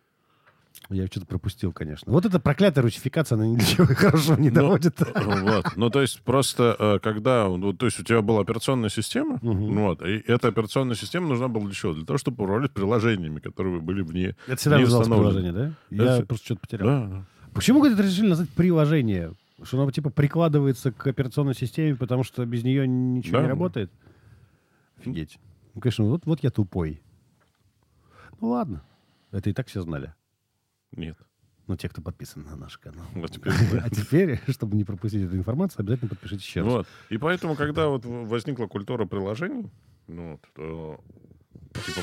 Я 0.89 1.07
что-то 1.09 1.26
пропустил, 1.26 1.72
конечно. 1.72 2.12
Вот 2.12 2.26
эта 2.26 2.39
проклятая 2.39 2.82
русификация, 2.82 3.34
она 3.37 3.47
ничего 3.49 3.87
хорошего 3.95 4.39
не 4.39 4.51
Ну, 4.51 4.55
доводит. 4.55 5.01
э, 5.01 5.07
Вот. 5.41 5.72
Ну, 5.74 5.91
то 5.91 6.01
есть, 6.01 6.20
просто 6.22 6.76
э, 6.78 6.99
когда... 7.03 7.49
ну, 7.49 7.72
то 7.72 7.87
есть, 7.87 7.99
у 7.99 8.05
тебя 8.05 8.22
была 8.22 8.43
операционная 8.43 8.91
система, 8.91 9.41
ну 9.43 9.87
вот, 9.89 10.03
и 10.03 10.22
эта 10.28 10.47
операционная 10.49 10.95
система 10.95 11.26
нужна 11.26 11.49
была 11.49 11.64
для 11.64 11.74
чего? 11.74 11.93
Для 11.93 12.05
того, 12.05 12.18
чтобы 12.18 12.45
управлять 12.45 12.70
приложениями, 12.72 13.41
которые 13.41 13.80
были 13.80 14.03
вне... 14.03 14.37
Это 14.47 14.57
всегда 14.57 14.78
называлось 14.78 15.09
приложение, 15.09 15.53
да? 15.53 15.72
Я 15.91 16.18
Это- 16.18 16.26
просто 16.26 16.45
что-то 16.45 16.61
потерял. 16.61 16.87
Да. 16.89 17.24
Почему 17.53 17.84
это 17.84 18.01
решили 18.01 18.28
назвать 18.28 18.51
приложение? 18.51 19.32
Что 19.62 19.80
оно 19.80 19.90
типа 19.90 20.11
прикладывается 20.11 20.92
к 20.92 21.07
операционной 21.07 21.54
системе, 21.54 21.96
потому 21.96 22.22
что 22.24 22.44
без 22.44 22.62
нее 22.62 22.86
ничего 22.86 23.38
Да. 23.38 23.42
не 23.44 23.48
работает? 23.48 23.90
Офигеть. 24.98 25.38
Ну, 25.74 25.80
конечно, 25.80 26.04
вот, 26.04 26.26
вот 26.26 26.42
я 26.42 26.50
тупой. 26.50 27.02
Ну 28.40 28.48
ладно. 28.48 28.82
Это 29.30 29.50
и 29.50 29.52
так 29.52 29.66
все 29.68 29.80
знали. 29.82 30.14
Нет. 30.92 31.16
Ну, 31.66 31.76
те, 31.76 31.88
кто 31.88 32.00
подписан 32.00 32.44
на 32.44 32.54
наш 32.54 32.78
канал. 32.78 33.04
Вот 33.14 33.30
теперь 33.32 33.52
да. 33.72 33.82
А 33.84 33.90
теперь, 33.90 34.40
чтобы 34.48 34.76
не 34.76 34.84
пропустить 34.84 35.24
эту 35.24 35.36
информацию, 35.36 35.80
обязательно 35.80 36.09
подпишитесь 36.11 36.46
еще 36.46 36.61
раз. 36.62 36.72
Вот. 36.72 36.86
И 37.11 37.16
поэтому, 37.18 37.54
когда 37.57 37.88
вот 37.88 38.04
возникла 38.04 38.66
культура 38.66 39.04
приложений, 39.07 39.70
ну, 40.07 40.32
вот, 40.32 40.40
то, 40.54 41.00
типа, 41.86 42.00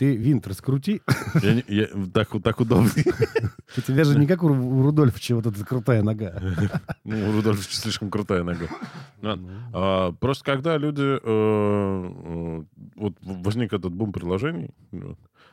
Ты 0.00 0.16
винт 0.16 0.46
раскрути. 0.46 1.02
я 1.42 1.54
не- 1.56 1.64
я- 1.68 1.88
так, 2.14 2.30
так 2.42 2.58
удобнее. 2.60 3.04
У 3.76 3.80
тебя 3.82 4.04
же 4.04 4.18
не 4.18 4.26
как 4.26 4.42
у 4.42 4.46
у 4.48 4.82
Рудольфовича 4.82 5.34
вот 5.34 5.46
эта 5.46 5.62
крутая 5.62 6.02
нога. 6.02 6.40
Ну, 7.04 7.28
у 7.28 7.32
Рудольфа 7.32 7.62
слишком 7.70 8.08
крутая 8.10 8.42
нога. 8.42 8.66
Вот. 9.20 9.40
А, 9.74 10.12
просто 10.12 10.44
когда 10.46 10.78
люди... 10.78 11.02
э, 11.02 11.18
э, 11.22 12.64
вот 12.96 13.14
возник 13.20 13.74
этот 13.74 13.92
бум 13.92 14.12
приложений, 14.12 14.70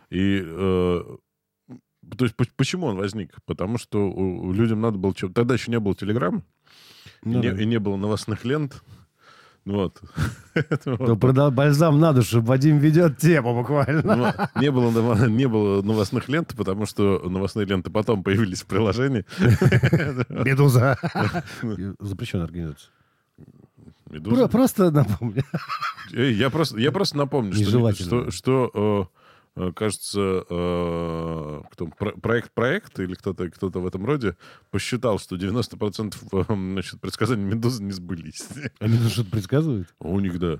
и... 0.09 0.41
э, 0.45 1.01
то 2.17 2.23
есть 2.23 2.37
поч- 2.37 2.53
почему 2.55 2.85
он 2.87 2.95
возник? 2.95 3.35
Потому 3.45 3.77
что 3.77 3.97
людям 4.53 4.79
надо 4.79 4.97
было... 4.97 5.13
Тогда 5.13 5.55
еще 5.55 5.71
не 5.71 5.79
было 5.81 5.93
телеграм, 5.93 6.41
и, 7.23 7.29
Ну 7.29 7.41
не, 7.41 7.49
и 7.63 7.65
не 7.65 7.79
было 7.79 7.97
новостных 7.97 8.45
лент. 8.45 8.81
Вот. 9.67 10.01
То 10.83 11.15
бальзам 11.51 11.99
на 11.99 12.13
душу. 12.13 12.41
Вадим 12.41 12.77
ведет 12.77 13.17
тему 13.17 13.53
буквально. 13.53 14.15
Ну, 14.15 14.61
Не 14.61 14.71
было, 14.71 15.27
не 15.27 15.45
было 15.47 15.81
новостных 15.81 16.29
лент, 16.29 16.53
потому 16.55 16.85
что 16.85 17.21
новостные 17.27 17.65
ленты 17.65 17.89
потом 17.89 18.23
появились 18.23 18.61
в 18.61 18.65
приложении. 18.65 19.25
Медуза. 20.29 20.97
Запрещенная 21.99 22.45
организация. 22.45 22.89
Медуза. 24.09 24.35
Про- 24.43 24.47
Просто 24.47 24.91
напомню. 24.91 25.43
Я 26.13 26.49
просто, 26.49 26.79
я 26.79 26.91
просто 26.93 27.17
напомню, 27.17 27.53
что, 27.53 27.91
что, 27.93 28.31
что, 28.31 29.09
э, 29.11 29.16
кажется, 29.75 30.43
э, 30.49 31.61
кто, 31.71 31.87
про- 31.87 32.11
проект-проект 32.17 32.99
или 32.99 33.13
кто-то 33.15 33.49
кто 33.49 33.69
в 33.69 33.85
этом 33.87 34.05
роде 34.05 34.35
посчитал, 34.71 35.19
что 35.19 35.35
90% 35.35 36.15
э, 36.31 36.43
значит, 36.47 37.01
предсказаний 37.01 37.43
Медузы 37.43 37.83
не 37.83 37.91
сбылись. 37.91 38.47
Они 38.79 38.97
тут 38.97 39.11
что-то 39.11 39.31
предсказывают? 39.31 39.87
У 39.99 40.19
них, 40.19 40.39
да. 40.39 40.59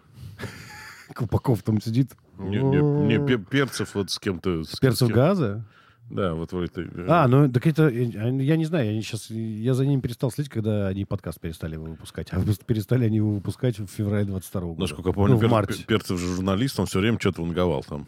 Колпаков 1.14 1.64
там 1.64 1.82
сидит. 1.82 2.12
Не, 2.38 2.58
не- 2.58 3.18
не, 3.18 3.26
Пе- 3.26 3.38
перцев 3.38 3.96
вот 3.96 4.12
с 4.12 4.20
кем-то... 4.20 4.64
с- 4.64 4.78
Перцев 4.80 5.10
газа? 5.10 5.66
Да, 6.10 6.34
вот 6.36 6.52
вроде... 6.54 6.72
э, 6.78 7.06
А, 7.10 7.28
ну, 7.28 7.52
так 7.52 7.68
это, 7.68 7.90
я 7.90 8.56
не 8.56 8.66
знаю, 8.66 8.96
я 8.96 9.02
сейчас, 9.02 9.30
я 9.30 9.74
за 9.74 9.86
ними 9.86 10.00
перестал 10.00 10.32
следить, 10.32 10.50
когда 10.52 10.88
они 10.88 11.04
подкаст 11.06 11.40
перестали 11.42 11.74
его 11.74 11.86
выпускать. 11.86 12.30
А 12.32 12.40
перестали 12.66 13.06
они 13.06 13.18
его 13.18 13.32
выпускать 13.32 13.78
в 13.80 13.88
феврале 13.88 14.26
22 14.26 14.62
года. 14.62 14.80
Насколько 14.82 15.10
я 15.10 15.14
помню, 15.14 15.34
ну, 15.34 15.40
в 15.40 15.44
Пер- 15.44 15.50
марте. 15.50 15.84
Перцев 15.86 16.20
же 16.20 16.28
журналист, 16.36 16.80
он 16.80 16.86
все 16.86 17.00
время 17.00 17.20
что-то 17.20 17.42
ванговал 17.42 17.84
там. 17.84 18.08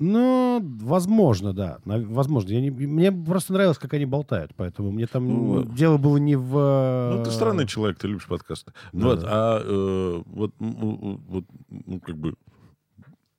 Ну, 0.00 0.60
возможно, 0.80 1.52
да. 1.52 1.78
Возможно. 1.84 2.50
Я 2.50 2.60
не- 2.60 2.70
мне 2.70 3.12
просто 3.12 3.52
нравилось, 3.52 3.78
как 3.78 3.94
они 3.94 4.06
болтают, 4.06 4.52
поэтому 4.56 4.90
мне 4.90 5.06
там 5.06 5.26
Ну, 5.28 5.62
дело 5.64 5.98
было 5.98 6.16
не 6.16 6.36
в... 6.36 7.14
Ну, 7.16 7.24
ты 7.24 7.30
странный 7.30 7.66
человек, 7.66 7.98
ты 7.98 8.08
любишь 8.08 8.26
подкасты. 8.26 8.72
Да, 8.92 9.06
вот, 9.06 9.20
да. 9.20 9.28
а 9.30 9.60
э, 9.64 10.22
вот, 10.26 10.52
вот, 10.58 11.44
ну, 11.70 12.00
как 12.00 12.16
бы... 12.16 12.34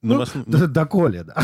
Ну, 0.02 0.22
новос- 0.22 0.44
д- 0.46 0.68
Доколе, 0.68 1.24
да. 1.24 1.36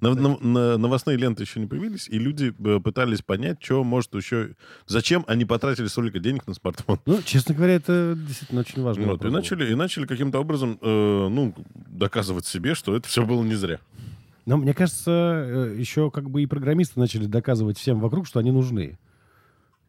да, 0.00 0.76
новостные 0.76 1.16
ленты 1.16 1.42
еще 1.44 1.58
не 1.60 1.66
появились, 1.66 2.08
и 2.08 2.18
люди 2.18 2.54
э, 2.58 2.78
пытались 2.78 3.22
понять, 3.22 3.56
что 3.62 3.82
может 3.82 4.14
еще... 4.14 4.54
Зачем 4.86 5.24
они 5.26 5.44
потратили 5.44 5.86
столько 5.86 6.20
денег 6.20 6.46
на 6.46 6.54
смартфон? 6.54 7.00
Ну, 7.06 7.20
честно 7.22 7.54
говоря, 7.54 7.74
это 7.74 8.14
действительно 8.16 8.60
очень 8.60 8.82
важно. 8.82 9.06
Вот, 9.06 9.24
и, 9.24 9.28
начали, 9.28 9.72
и 9.72 9.74
начали 9.74 10.06
каким-то 10.06 10.38
образом 10.38 10.78
э, 10.80 11.28
ну, 11.28 11.52
доказывать 11.74 12.46
себе, 12.46 12.74
что 12.74 12.94
это 12.94 13.08
все 13.08 13.24
было 13.24 13.42
не 13.42 13.54
зря. 13.54 13.80
Но 14.46 14.56
мне 14.56 14.72
кажется, 14.74 15.10
э, 15.10 15.74
еще 15.76 16.10
как 16.10 16.30
бы 16.30 16.42
и 16.42 16.46
программисты 16.46 16.98
начали 17.00 17.26
доказывать 17.26 17.78
всем 17.78 18.00
вокруг, 18.00 18.26
что 18.26 18.38
они 18.40 18.52
нужны. 18.52 18.98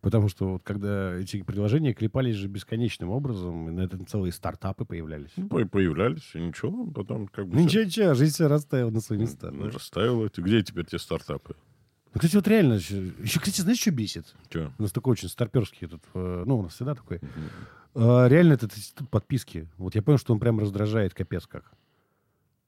Потому 0.02 0.30
что 0.30 0.54
вот 0.54 0.62
когда 0.64 1.16
эти 1.16 1.42
приложения 1.42 1.94
клепались 1.94 2.36
же 2.36 2.48
бесконечным 2.48 3.10
образом, 3.10 3.70
и 3.70 3.72
на 3.72 3.82
этом 3.82 4.06
целые 4.06 4.32
стартапы 4.32 4.86
появлялись. 4.86 5.32
Ну, 5.38 5.48
по- 5.48 5.66
появлялись, 5.66 6.30
и 6.34 6.40
ничего, 6.40 6.86
потом 6.88 7.28
как 7.28 7.48
бы... 7.48 7.56
Ну 7.56 7.64
ничего, 7.64 7.84
ничего, 7.84 8.14
жизнь 8.14 8.34
все 8.34 8.48
расставила 8.48 8.90
на 8.90 9.00
свои 9.02 9.20
места. 9.20 9.52
Ну, 9.52 9.66
да. 9.66 9.72
расставил 9.72 10.26
эти. 10.26 10.40
Где 10.42 10.62
теперь 10.64 10.86
те 10.86 10.98
стартапы? 11.00 11.56
Ну, 12.14 12.20
кстати, 12.20 12.36
вот 12.36 12.48
реально, 12.48 12.74
еще, 12.76 13.40
кстати, 13.40 13.62
знаешь, 13.62 13.80
что 13.80 13.92
бесит? 13.92 14.34
Че? 14.50 14.72
У 14.78 14.82
нас 14.84 14.92
такой 14.92 15.12
очень 15.14 15.30
старперский 15.30 15.86
этот, 15.88 16.02
э, 16.14 16.44
ну, 16.46 16.60
у 16.60 16.64
нас 16.64 16.74
всегда 16.74 16.96
такой. 16.96 17.20
Э, 17.96 18.28
Реально 18.30 18.54
этот 18.54 18.76
институт 18.78 19.10
подписки. 19.10 19.68
Вот 19.78 19.94
я 19.96 20.02
понял, 20.02 20.18
что 20.18 20.34
он 20.34 20.40
прям 20.40 20.60
раздражает 20.60 21.14
капец 21.14 21.46
как. 21.48 21.72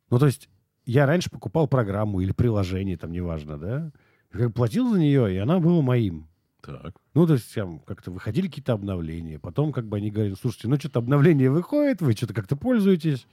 Ну, 0.10 0.20
то 0.20 0.26
есть, 0.26 0.50
я 0.90 1.06
раньше 1.06 1.30
покупал 1.30 1.68
программу 1.68 2.20
или 2.20 2.32
приложение, 2.32 2.98
там, 2.98 3.12
неважно, 3.12 3.60
да? 3.60 3.92
Бы 4.34 4.50
платил 4.50 4.92
за 4.92 5.00
нее, 5.00 5.34
и 5.34 5.38
она 5.38 5.60
была 5.60 5.84
моим. 5.84 6.28
Так. 6.62 6.96
Ну, 7.14 7.28
то 7.28 7.34
есть, 7.34 7.54
там, 7.54 7.80
как-то 7.80 8.10
выходили 8.10 8.48
какие-то 8.48 8.74
обновления. 8.74 9.38
Потом, 9.38 9.72
как 9.72 9.88
бы, 9.88 9.98
они 9.98 10.10
говорили, 10.10 10.34
слушайте, 10.34 10.68
ну, 10.68 10.78
что-то 10.78 11.00
обновление 11.00 11.52
выходит, 11.52 12.02
вы 12.02 12.14
что-то 12.14 12.34
как-то 12.34 12.56
пользуетесь. 12.56 13.28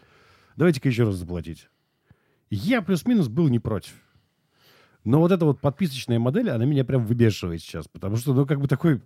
Давайте-ка 0.56 0.88
еще 0.88 1.04
раз 1.04 1.16
заплатите. 1.16 1.68
Я 2.50 2.82
плюс-минус 2.82 3.28
был 3.28 3.48
не 3.48 3.58
против. 3.58 3.94
Но 5.04 5.20
вот 5.20 5.32
эта 5.32 5.46
вот 5.46 5.60
подписочная 5.60 6.18
модель, 6.18 6.50
она 6.50 6.66
меня 6.66 6.84
прям 6.84 7.06
выбешивает 7.06 7.62
сейчас. 7.62 7.88
Потому 7.88 8.16
что, 8.16 8.34
ну, 8.34 8.44
как 8.44 8.60
бы 8.60 8.68
такой... 8.68 9.00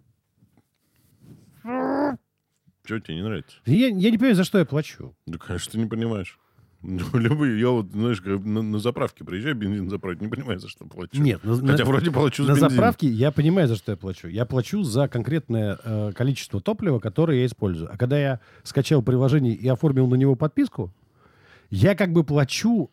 Что 1.62 2.98
тебе 2.98 3.14
не 3.14 3.22
нравится? 3.22 3.58
Я, 3.64 3.86
я 3.86 4.10
не 4.10 4.18
понимаю, 4.18 4.34
за 4.34 4.42
что 4.42 4.58
я 4.58 4.64
плачу. 4.64 5.14
Да, 5.26 5.38
конечно, 5.38 5.70
ты 5.70 5.78
не 5.78 5.86
понимаешь. 5.86 6.40
Ну, 6.82 7.04
Любые, 7.18 7.60
я 7.60 7.68
вот, 7.68 7.90
знаешь, 7.92 8.22
на, 8.24 8.62
на 8.62 8.78
заправке 8.78 9.22
приезжаю, 9.24 9.54
бензин 9.54 9.90
заправить, 9.90 10.20
не 10.22 10.28
понимаю, 10.28 10.58
за 10.58 10.68
что 10.68 10.86
плачу. 10.86 11.10
Нет, 11.20 11.44
на, 11.44 11.54
Хотя 11.56 11.84
на- 11.84 11.84
вроде 11.84 12.10
плачу 12.10 12.44
за 12.44 12.52
на 12.52 12.54
бензин. 12.54 12.70
заправке 12.70 13.06
я 13.08 13.30
понимаю, 13.30 13.68
за 13.68 13.76
что 13.76 13.92
я 13.92 13.96
плачу. 13.96 14.28
Я 14.28 14.46
плачу 14.46 14.82
за 14.82 15.06
конкретное 15.08 15.78
э, 15.84 16.12
количество 16.14 16.60
топлива, 16.60 16.98
которое 16.98 17.40
я 17.40 17.46
использую. 17.46 17.92
А 17.92 17.96
когда 17.96 18.18
я 18.18 18.40
скачал 18.62 19.02
приложение 19.02 19.54
и 19.54 19.68
оформил 19.68 20.06
на 20.06 20.14
него 20.14 20.36
подписку, 20.36 20.90
я 21.68 21.94
как 21.94 22.12
бы 22.12 22.24
плачу 22.24 22.90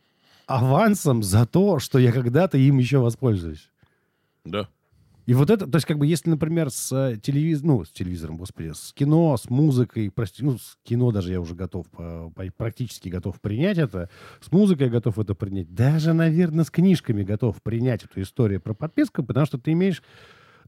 авансом 0.47 1.23
за 1.23 1.45
то, 1.45 1.79
что 1.79 1.97
я 1.99 2.11
когда-то 2.11 2.57
им 2.57 2.77
еще 2.79 2.97
воспользуюсь. 2.99 3.69
Да. 4.45 4.67
И 5.27 5.33
вот 5.33 5.49
это, 5.49 5.67
то 5.67 5.75
есть, 5.75 5.85
как 5.85 5.97
бы, 5.97 6.07
если, 6.07 6.29
например, 6.29 6.69
с 6.69 6.89
э, 6.93 7.17
телевизором, 7.17 7.75
ну, 7.75 7.85
с 7.85 7.91
телевизором, 7.91 8.37
господи, 8.37 8.71
с 8.73 8.93
кино, 8.93 9.35
с 9.35 9.49
музыкой, 9.49 10.09
прости, 10.09 10.41
ну, 10.41 10.57
с 10.57 10.77
кино 10.83 11.11
даже 11.11 11.33
я 11.33 11.41
уже 11.41 11.53
готов, 11.53 11.85
по- 11.87 12.31
практически 12.55 13.09
готов 13.09 13.41
принять 13.41 13.77
это, 13.77 14.09
с 14.39 14.49
музыкой 14.53 14.89
готов 14.89 15.19
это 15.19 15.35
принять, 15.35 15.73
даже, 15.75 16.13
наверное, 16.13 16.63
с 16.63 16.71
книжками 16.71 17.23
готов 17.23 17.61
принять 17.61 18.05
эту 18.05 18.21
историю 18.21 18.61
про 18.61 18.73
подписку, 18.73 19.21
потому 19.21 19.45
что 19.45 19.57
ты 19.57 19.73
имеешь 19.73 20.01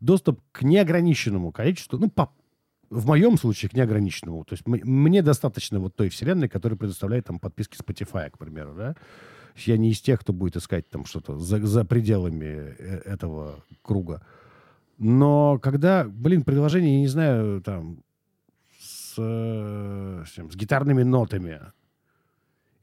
доступ 0.01 0.41
к 0.51 0.61
неограниченному 0.61 1.53
количеству, 1.53 1.97
ну, 1.97 2.09
по, 2.09 2.29
в 2.89 3.07
моем 3.07 3.37
случае, 3.37 3.69
к 3.69 3.73
неограниченному. 3.75 4.43
То 4.43 4.55
есть 4.55 4.67
мне 4.67 5.21
достаточно 5.21 5.79
вот 5.79 5.95
той 5.95 6.09
вселенной, 6.09 6.49
которая 6.49 6.77
предоставляет 6.77 7.27
там 7.27 7.39
подписки 7.39 7.77
Spotify, 7.77 8.29
к 8.29 8.37
примеру, 8.37 8.73
да. 8.75 8.97
Я 9.55 9.77
не 9.77 9.91
из 9.91 10.01
тех, 10.01 10.19
кто 10.19 10.33
будет 10.33 10.57
искать 10.57 10.89
там 10.89 11.05
что-то 11.05 11.37
за, 11.37 11.65
за 11.65 11.85
пределами 11.85 12.75
э, 12.77 13.01
этого 13.05 13.63
круга. 13.81 14.21
Но 14.99 15.57
когда, 15.59 16.03
блин, 16.03 16.43
приложение, 16.43 16.95
я 16.95 16.99
не 16.99 17.07
знаю, 17.07 17.61
там, 17.61 18.03
с, 18.79 19.15
э, 19.17 20.23
с, 20.27 20.33
с 20.51 20.55
гитарными 20.55 21.03
нотами, 21.03 21.61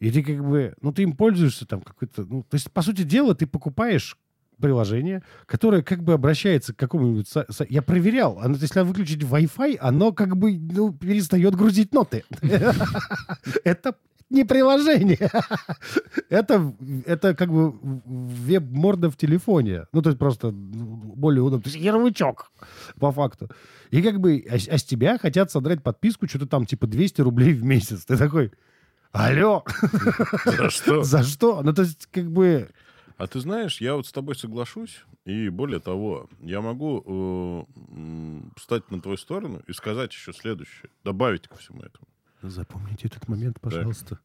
и 0.01 0.11
ты 0.11 0.23
как 0.23 0.43
бы, 0.45 0.75
ну, 0.81 0.93
ты 0.93 1.03
им 1.03 1.12
пользуешься 1.14 1.67
там 1.67 1.83
какой-то, 1.83 2.25
ну, 2.25 2.43
то 2.43 2.55
есть, 2.55 2.71
по 2.73 2.83
сути 2.83 3.03
дела, 3.03 3.35
ты 3.35 3.47
покупаешь 3.47 4.17
приложение, 4.59 5.23
которое 5.45 5.83
как 5.83 6.03
бы 6.03 6.14
обращается 6.14 6.73
к 6.73 6.79
какому-нибудь... 6.79 7.27
са- 7.29 7.47
са- 7.51 7.67
Я 7.69 7.83
проверял, 7.83 8.39
оно, 8.39 8.57
если 8.57 8.81
выключить 8.81 9.23
Wi-Fi, 9.23 9.77
оно 9.79 10.12
как 10.12 10.37
бы 10.39 10.59
ну, 10.59 10.93
перестает 10.95 11.55
грузить 11.55 11.93
ноты. 11.93 12.25
Это 13.64 13.95
не 14.31 14.45
приложение. 14.45 15.31
Это, 16.29 16.74
это 17.07 17.35
как 17.35 17.51
бы 17.51 17.72
веб-морда 18.05 19.11
в 19.11 19.16
телефоне. 19.16 19.87
Ну, 19.93 20.03
то 20.03 20.11
есть 20.11 20.18
просто 20.18 20.51
более 20.53 21.43
удобно. 21.43 21.62
То 21.62 21.70
есть 21.70 21.81
ярлычок, 21.83 22.51
по 22.99 23.12
факту. 23.12 23.49
И 23.91 24.03
как 24.03 24.18
бы, 24.20 24.45
а, 24.51 24.59
с- 24.59 24.68
а 24.68 24.79
с 24.79 24.85
тебя 24.85 25.18
хотят 25.18 25.51
содрать 25.51 25.83
подписку, 25.83 26.27
что-то 26.27 26.47
там 26.47 26.66
типа 26.66 26.87
200 26.87 27.20
рублей 27.20 27.55
в 27.55 27.62
месяц. 27.64 28.05
Ты 28.05 28.16
такой, 28.16 28.53
алло, 29.12 29.64
За 30.45 30.70
что? 30.70 31.03
за 31.05 31.22
что? 31.22 31.62
Ну, 31.62 31.72
то 31.72 31.83
есть 31.83 32.07
как 32.07 32.31
бы... 32.31 32.68
А 33.18 33.27
ты 33.29 33.41
знаешь, 33.41 33.81
я 33.81 33.95
вот 33.95 34.07
с 34.07 34.12
тобой 34.12 34.35
соглашусь, 34.35 35.05
и 35.24 35.49
более 35.49 35.81
того, 35.81 36.29
я 36.43 36.61
могу 36.61 37.03
э, 37.07 38.51
встать 38.57 38.91
на 38.91 39.01
твою 39.01 39.16
сторону 39.16 39.62
и 39.66 39.72
сказать 39.72 40.12
еще 40.12 40.33
следующее, 40.35 40.91
добавить 41.05 41.49
ко 41.49 41.57
всему 41.57 41.81
этому, 41.81 42.07
Запомните 42.51 43.09
этот 43.09 43.28
момент, 43.28 43.61
пожалуйста. 43.61 44.18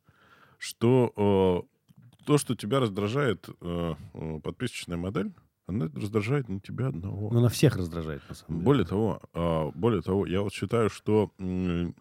что 0.57 1.13
э, 1.67 2.25
то, 2.25 2.37
что 2.37 2.55
тебя 2.55 2.79
раздражает 2.79 3.49
э, 3.61 3.95
э, 4.13 4.39
подписочная 4.43 4.97
модель, 4.97 5.33
она 5.67 5.89
раздражает 5.95 6.49
не 6.49 6.59
тебя 6.59 6.87
одного. 6.87 7.31
Но 7.31 7.39
она 7.39 7.49
всех 7.49 7.77
раздражает, 7.77 8.21
на 8.29 8.35
самом 8.35 8.55
деле. 8.59 8.65
Более 8.65 8.85
того, 8.85 9.21
а, 9.33 9.71
более 9.73 10.01
того, 10.01 10.25
я 10.25 10.41
вот 10.41 10.53
считаю, 10.53 10.89
что 10.89 11.31
э, 11.37 11.91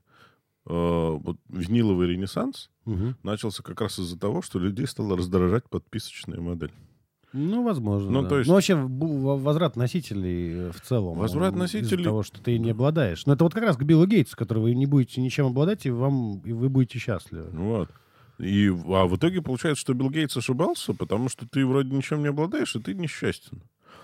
вот 0.67 1.39
виниловый 1.49 2.09
ренессанс 2.09 2.71
Мгм. 2.85 3.17
начался 3.23 3.63
как 3.63 3.81
раз 3.81 3.99
из-за 3.99 4.19
того, 4.19 4.43
что 4.43 4.59
людей 4.59 4.87
стала 4.87 5.17
раздражать 5.17 5.69
подписочная 5.69 6.41
модель. 6.41 6.73
Ну, 7.33 7.63
возможно. 7.63 8.11
Ну, 8.11 8.23
да. 8.23 8.29
то 8.29 8.39
есть- 8.39 8.49
Ну, 8.49 8.55
вообще, 8.55 8.75
возврат 8.75 9.77
носителей 9.77 10.69
э, 10.69 10.73
в 10.73 10.81
целом. 10.81 11.17
Возврат 11.19 11.53
он 11.53 11.61
носителей- 11.61 12.03
Из-за 12.03 12.05
того, 12.05 12.23
что 12.23 12.41
ты 12.43 12.59
не 12.59 12.71
обладаешь. 12.71 13.25
Но 13.27 13.35
это 13.35 13.45
вот 13.45 13.55
как 13.55 13.63
раз 13.63 13.77
к 13.77 13.83
Биллу 13.83 14.07
Гейтсу, 14.07 14.37
который 14.37 14.61
вы 14.63 14.75
не 14.75 14.87
будете 14.87 15.21
ничем 15.21 15.47
обладать, 15.47 15.87
и, 15.87 15.91
вам, 15.91 16.41
и 16.45 16.53
вы 16.53 16.69
будете 16.69 16.99
счастливы. 16.99 17.49
Вот. 17.53 17.89
И, 18.39 18.69
а 18.69 19.07
в 19.07 19.17
итоге 19.17 19.43
получается, 19.43 19.81
что 19.81 19.93
Билл 19.95 20.11
Гейтс 20.11 20.37
ошибался, 20.37 20.95
потому 20.95 21.29
что 21.29 21.47
ты 21.47 21.65
вроде 21.67 21.95
ничем 21.95 22.23
не 22.23 22.29
обладаешь, 22.29 22.75
и 22.75 22.81
ты 22.81 22.95
несчастен. 22.95 23.61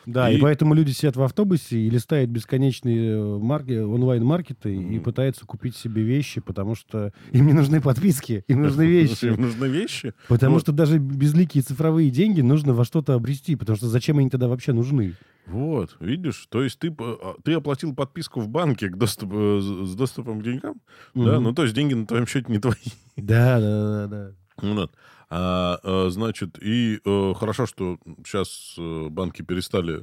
Да, 0.07 0.31
и... 0.31 0.37
И- 0.37 0.41
поэтому 0.41 0.73
люди 0.73 0.93
сидят 0.93 1.17
в 1.17 1.23
автобусе 1.23 1.79
и 1.79 1.91
листают 1.91 2.31
бесконечные 2.31 3.11
э, 3.11 3.39
марки, 3.39 3.73
онлайн-маркеты 3.79 4.75
и 4.75 4.79
Мгм. 4.79 5.03
пытаются 5.03 5.45
купить 5.45 5.77
себе 5.77 6.03
вещи, 6.03 6.41
потому 6.41 6.75
что 6.77 7.13
им 7.33 7.47
не 7.47 7.53
нужны 7.53 7.81
подписки, 7.81 8.45
им 8.49 8.63
нужны 8.63 8.83
вещи. 8.87 9.27
Им 9.27 9.43
нужны 9.43 9.67
вещи. 9.67 10.15
Потому 10.29 10.55
Вот. 10.55 10.63
что 10.63 10.73
даже 10.73 10.99
безликие 10.99 11.63
цифровые 11.63 12.11
деньги 12.11 12.41
нужно 12.41 12.73
во 12.73 12.85
что-то 12.85 13.15
обрести, 13.15 13.57
потому 13.57 13.77
что 13.77 13.89
зачем 13.89 14.19
они 14.19 14.31
тогда 14.31 14.49
вообще 14.49 14.73
нужны? 14.73 15.15
Вот, 15.47 15.97
видишь? 16.01 16.47
То 16.51 16.63
есть 16.63 16.79
ты, 16.79 16.91
п- 16.91 17.05
а, 17.23 17.35
ты 17.45 17.53
оплатил 17.55 17.95
подписку 17.95 18.41
в 18.41 18.49
банке 18.49 18.89
к 18.89 18.97
доступу, 18.97 19.61
с 19.61 19.91
с 19.91 19.95
доступом 19.95 20.41
к 20.41 20.43
деньгам, 20.45 20.81
да? 21.15 21.35
Мгм. 21.35 21.43
Ну, 21.45 21.53
то 21.53 21.63
есть 21.63 21.75
деньги 21.75 21.95
на 21.95 22.07
твоем 22.07 22.27
счете 22.27 22.51
не 22.51 22.59
твои. 22.59 22.75
Да, 23.17 23.61
да, 23.61 24.07
да, 24.07 24.07
да. 24.09 24.31
Вот. 24.75 24.93
А, 25.29 25.79
э, 25.83 26.09
значит, 26.11 26.57
и 26.63 27.01
э, 27.05 27.35
хорошо, 27.37 27.67
что 27.67 27.99
сейчас 28.25 28.75
э, 28.79 29.09
банки 29.11 29.43
перестали 29.43 30.03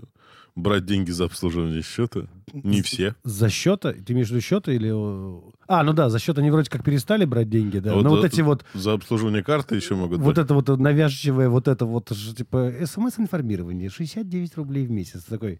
брать 0.56 0.86
деньги 0.86 1.12
за 1.12 1.26
обслуживание 1.26 1.82
счета. 1.82 2.28
Не 2.52 2.82
все. 2.82 3.16
За 3.24 3.50
счета? 3.50 3.94
Ты 3.94 4.14
имеешь 4.14 4.28
в 4.28 4.32
виду 4.32 4.42
счета 4.42 4.72
или... 4.74 4.92
э, 4.94 5.42
А, 5.68 5.84
ну 5.84 5.94
да, 5.94 6.10
за 6.10 6.20
счет 6.20 6.38
они 6.38 6.52
вроде 6.52 6.70
как 6.70 6.84
перестали 6.84 7.24
брать 7.26 7.50
деньги, 7.50 7.80
да. 7.80 7.94
А 7.94 8.02
Но 8.02 8.10
вот 8.10 8.22
за- 8.22 8.28
эти 8.28 8.42
вот... 8.42 8.66
За 8.74 8.94
обслуживание 8.94 9.44
карты 9.44 9.76
еще 9.76 9.96
могут 9.96 10.20
Вот 10.20 10.36
дать. 10.36 10.46
это 10.46 10.54
вот 10.54 10.68
навязчивое, 10.78 11.48
вот 11.50 11.68
это 11.70 11.86
вот, 11.86 12.12
типа, 12.38 12.72
смс-информирование, 12.86 13.90
69 13.90 14.58
рублей 14.58 14.86
в 14.86 14.92
месяц. 14.92 15.24
Такой, 15.24 15.60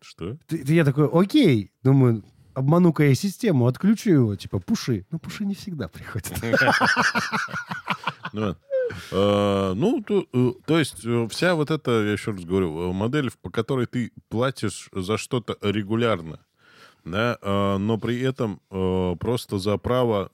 Что? 0.00 0.36
ты- 0.46 0.64
ты- 0.64 0.72
я 0.74 0.84
такой, 0.84 1.08
окей, 1.12 1.72
думаю, 1.82 2.22
обману-ка 2.54 3.02
я 3.04 3.14
систему, 3.14 3.66
отключу 3.66 4.10
его, 4.10 4.36
типа, 4.36 4.58
пуши. 4.60 5.04
Но 5.10 5.18
пуши 5.18 5.44
не 5.44 5.54
всегда 5.54 5.88
приходят. 5.88 6.32
Ну. 9.12 9.18
Э, 9.18 9.72
Ну, 9.74 10.02
то, 10.06 10.26
э, 10.32 10.78
есть 10.78 11.04
э, 11.04 11.26
вся 11.30 11.54
вот 11.54 11.70
эта, 11.70 11.90
я 11.90 12.12
еще 12.12 12.30
раз 12.32 12.44
говорю, 12.44 12.92
модель, 12.92 13.30
по 13.42 13.50
которой 13.50 13.86
ты 13.86 14.12
платишь 14.28 14.88
за 14.92 15.16
что-то 15.18 15.56
регулярно, 15.62 16.40
да, 17.04 17.38
но 17.78 17.98
при 17.98 18.20
этом 18.20 18.60
просто 19.18 19.58
за 19.58 19.76
право 19.78 20.30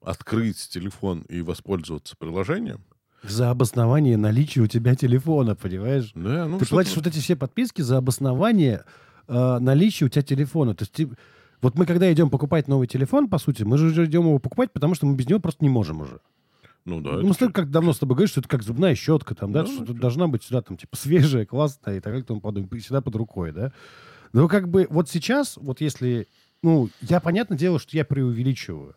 открыть 0.00 0.68
телефон 0.68 1.22
и 1.28 1.42
воспользоваться 1.42 2.16
приложением, 2.16 2.80
За 3.22 3.50
обоснование 3.50 4.16
наличия 4.16 4.62
у 4.62 4.66
тебя 4.66 4.94
телефона, 4.96 5.54
понимаешь? 5.54 6.10
да, 6.14 6.46
ну, 6.48 6.58
ты 6.58 6.66
платишь 6.66 6.96
вот- 6.96 7.06
эти 7.06 7.18
все 7.20 7.36
подписки 7.36 7.80
за 7.82 7.98
обоснование 7.98 8.84
э, 9.28 9.58
наличия 9.60 10.06
у 10.06 10.08
тебя 10.08 10.22
телефона. 10.22 10.74
То 10.74 10.82
есть 10.82 10.92
ты- 10.92 11.08
вот 11.60 11.76
мы 11.78 11.86
когда 11.86 12.12
идем 12.12 12.28
покупать 12.30 12.66
новый 12.66 12.88
телефон, 12.88 13.28
по 13.28 13.38
сути, 13.38 13.62
мы 13.62 13.78
же 13.78 14.04
идем 14.06 14.22
его 14.22 14.40
покупать, 14.40 14.72
потому 14.72 14.96
что 14.96 15.06
мы 15.06 15.14
без 15.14 15.28
него 15.28 15.38
просто 15.38 15.64
не 15.64 15.68
можем 15.70 16.00
уже. 16.00 16.18
Ну, 16.84 17.00
да. 17.00 17.12
ну, 17.12 17.28
мы 17.28 17.34
столько 17.34 17.62
как 17.62 17.70
давно 17.70 17.92
с 17.92 17.98
тобой 17.98 18.16
говоришь, 18.16 18.30
что 18.30 18.40
это 18.40 18.48
как 18.48 18.62
зубная 18.62 18.94
щетка, 18.94 19.34
там, 19.34 19.52
да, 19.52 19.62
Да, 19.62 19.68
что 19.72 19.84
это- 19.84 19.94
должна 19.94 20.26
быть 20.26 20.42
всегда 20.42 20.62
там, 20.62 20.76
типа, 20.76 20.96
свежая, 20.96 21.46
классная 21.46 21.96
и 21.98 22.00
так 22.00 22.12
далее, 22.12 22.22
и 22.22 22.26
тому 22.26 22.40
подобное, 22.40 22.80
всегда 22.80 23.00
под 23.00 23.14
рукой, 23.16 23.52
да. 23.52 23.72
Но 24.32 24.48
как 24.48 24.68
бы 24.68 24.86
вот 24.90 25.08
сейчас, 25.08 25.56
вот 25.56 25.80
если, 25.80 26.26
ну, 26.62 26.88
я, 27.02 27.20
понятное 27.20 27.56
дело, 27.58 27.78
что 27.78 27.96
я 27.96 28.04
преувеличиваю. 28.04 28.96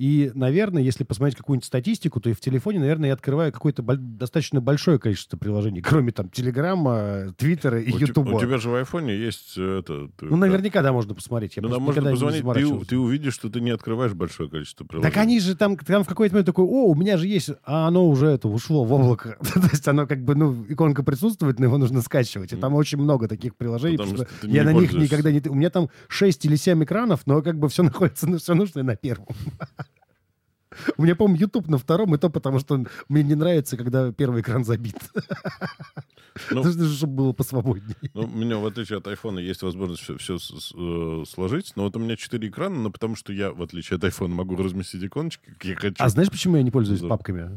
И, 0.00 0.32
наверное, 0.34 0.82
если 0.82 1.04
посмотреть 1.04 1.36
какую-нибудь 1.36 1.66
статистику, 1.66 2.20
то 2.20 2.30
и 2.30 2.32
в 2.32 2.40
телефоне, 2.40 2.78
наверное, 2.78 3.08
я 3.08 3.12
открываю 3.12 3.52
какое-то 3.52 3.82
боль- 3.82 3.98
достаточно 3.98 4.62
большое 4.62 4.98
количество 4.98 5.36
приложений, 5.36 5.82
кроме 5.86 6.10
там 6.10 6.30
Телеграма, 6.30 7.34
Твиттера 7.36 7.78
и 7.78 7.90
Ютуба. 7.90 8.30
у 8.30 8.40
тебя 8.40 8.56
же 8.56 8.70
в 8.70 8.76
айфоне 8.76 9.14
есть 9.14 9.58
э, 9.58 9.80
это... 9.80 10.08
ты- 10.16 10.24
Ну, 10.24 10.36
наверняка, 10.38 10.80
да, 10.80 10.94
можно 10.94 11.12
посмотреть. 11.14 11.56
Я 11.56 11.62
Ну, 11.62 11.68
да, 11.68 11.78
можно 11.78 12.00
позвонить, 12.12 12.42
ты, 12.42 12.86
ты 12.86 12.96
увидишь, 12.96 13.34
что 13.34 13.50
ты 13.50 13.60
не 13.60 13.72
открываешь 13.72 14.14
большое 14.14 14.48
количество 14.48 14.86
приложений. 14.86 15.12
Так 15.12 15.22
они 15.22 15.38
же 15.38 15.54
там, 15.54 15.76
там 15.76 16.02
в 16.02 16.08
какой-то 16.08 16.34
момент 16.34 16.46
такой, 16.46 16.64
о, 16.64 16.86
у 16.86 16.94
меня 16.94 17.18
же 17.18 17.26
есть, 17.26 17.50
а 17.62 17.86
оно 17.86 18.08
уже 18.08 18.28
это 18.28 18.48
ушло 18.48 18.84
в 18.84 18.92
облако. 18.94 19.36
То 19.52 19.68
есть 19.70 19.86
оно 19.86 20.06
как 20.06 20.24
бы, 20.24 20.34
ну, 20.34 20.64
иконка 20.66 21.02
присутствует, 21.02 21.58
но 21.58 21.66
его 21.66 21.76
нужно 21.76 22.00
скачивать. 22.00 22.54
И 22.54 22.56
там 22.56 22.74
очень 22.74 22.96
много 22.96 23.28
таких 23.28 23.54
приложений, 23.54 23.98
Потому 23.98 24.16
потому 24.16 24.38
что 24.38 24.46
я 24.46 24.64
на 24.64 24.72
них 24.72 24.94
никогда 24.94 25.30
не... 25.30 25.42
У 25.46 25.54
меня 25.54 25.68
там 25.68 25.90
6 26.08 26.46
или 26.46 26.56
7 26.56 26.84
экранов, 26.84 27.26
но 27.26 27.42
как 27.42 27.58
бы 27.58 27.68
все 27.68 27.82
находится, 27.82 28.38
все 28.38 28.54
нужно 28.54 28.82
на 28.82 28.96
первом. 28.96 29.26
У 30.96 31.02
меня, 31.02 31.16
по-моему, 31.16 31.40
YouTube 31.40 31.68
на 31.68 31.78
втором, 31.78 32.14
и 32.14 32.18
то 32.18 32.30
потому, 32.30 32.58
что 32.60 32.84
мне 33.08 33.22
не 33.22 33.34
нравится, 33.34 33.76
когда 33.76 34.12
первый 34.12 34.42
экран 34.42 34.64
забит. 34.64 34.96
Ну, 36.50 36.62
Нужно, 36.62 36.88
чтобы 36.88 37.14
было 37.14 37.32
посвободнее. 37.32 37.96
Ну, 38.14 38.22
у 38.22 38.26
меня, 38.28 38.56
в 38.58 38.66
отличие 38.66 38.98
от 38.98 39.06
айфона, 39.06 39.40
есть 39.40 39.62
возможность 39.62 40.02
все, 40.20 40.38
сложить. 41.26 41.72
Но 41.76 41.84
вот 41.84 41.96
у 41.96 41.98
меня 41.98 42.16
четыре 42.16 42.48
экрана, 42.48 42.76
но 42.76 42.90
потому 42.90 43.16
что 43.16 43.32
я, 43.32 43.50
в 43.52 43.62
отличие 43.62 43.96
от 43.96 44.04
айфона, 44.04 44.34
могу 44.34 44.56
разместить 44.56 45.02
иконочки, 45.02 45.44
как 45.46 45.64
я 45.64 45.74
хочу. 45.74 45.96
А 45.98 46.08
знаешь, 46.08 46.30
почему 46.30 46.56
я 46.56 46.62
не 46.62 46.70
пользуюсь 46.70 47.00
папками? 47.00 47.50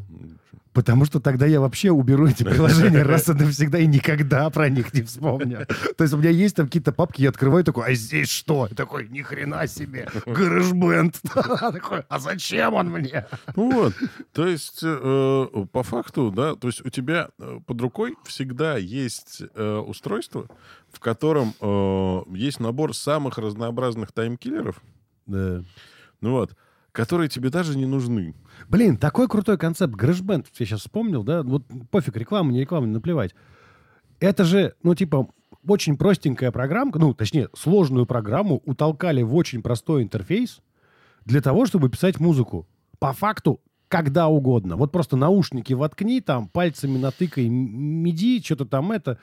Потому 0.73 1.05
что 1.05 1.19
тогда 1.19 1.45
я 1.45 1.61
вообще 1.61 1.91
уберу 1.91 2.27
эти 2.27 2.43
приложения 2.43 3.03
раз 3.03 3.29
и 3.29 3.33
навсегда 3.33 3.77
и 3.77 3.85
никогда 3.85 4.49
про 4.49 4.69
них 4.69 4.93
не 4.93 5.03
вспомню. 5.03 5.67
То 5.97 6.03
есть 6.03 6.13
у 6.13 6.17
меня 6.17 6.31
есть 6.31 6.55
там 6.55 6.65
какие-то 6.65 6.91
папки, 6.91 7.21
я 7.21 7.29
открываю 7.29 7.63
такой, 7.63 7.85
а 7.85 7.93
здесь 7.93 8.29
что? 8.29 8.67
Я 8.69 8.75
такой, 8.75 9.07
ни 9.07 9.21
хрена 9.21 9.67
себе, 9.67 10.09
GarageBand. 10.25 11.13
Такой, 11.73 12.03
а 12.09 12.19
зачем 12.19 12.73
он 12.73 12.89
мне? 12.89 13.02
Ну 13.55 13.71
вот, 13.71 13.93
то 14.31 14.47
есть 14.47 14.79
э, 14.83 15.65
по 15.71 15.83
факту, 15.83 16.31
да, 16.31 16.55
то 16.55 16.67
есть 16.67 16.85
у 16.85 16.89
тебя 16.89 17.29
э, 17.39 17.59
под 17.65 17.81
рукой 17.81 18.15
всегда 18.25 18.77
есть 18.77 19.41
э, 19.53 19.75
устройство, 19.77 20.47
в 20.91 20.99
котором 20.99 21.53
э, 21.59 22.21
есть 22.35 22.59
набор 22.59 22.95
самых 22.95 23.37
разнообразных 23.37 24.11
таймкиллеров, 24.11 24.81
Да. 25.25 25.63
ну 26.21 26.31
вот, 26.31 26.55
которые 26.91 27.27
тебе 27.29 27.49
даже 27.49 27.77
не 27.77 27.85
нужны. 27.85 28.35
Блин, 28.69 28.97
такой 28.97 29.27
крутой 29.27 29.57
концепт. 29.57 29.95
GarageBand, 29.95 30.45
я 30.57 30.65
сейчас 30.65 30.81
вспомнил, 30.81 31.23
да? 31.23 31.41
Вот 31.43 31.63
пофиг, 31.89 32.15
реклама, 32.15 32.51
не 32.51 32.61
реклама, 32.61 32.85
наплевать. 32.87 33.33
Это 34.19 34.43
же, 34.45 34.75
ну, 34.83 34.93
типа, 34.93 35.27
очень 35.67 35.97
простенькая 35.97 36.51
программка, 36.51 36.99
ну, 36.99 37.13
точнее, 37.13 37.49
сложную 37.55 38.05
программу 38.05 38.61
утолкали 38.65 39.21
в 39.23 39.35
очень 39.35 39.61
простой 39.61 40.03
интерфейс 40.03 40.61
для 41.25 41.41
того, 41.41 41.65
чтобы 41.65 41.89
писать 41.89 42.19
музыку. 42.19 42.67
По 43.03 43.11
факту, 43.11 43.59
когда 43.89 44.29
угодно. 44.29 44.77
Вот 44.77 44.93
просто 44.93 45.17
наушники 45.17 45.73
воткни, 45.73 46.21
там, 46.21 46.47
пальцами 46.47 46.97
натыкай 46.97 47.47
м- 47.49 48.01
MIDI, 48.05 48.41
что-то 48.41 48.63
там 48.63 48.93
это. 48.93 49.19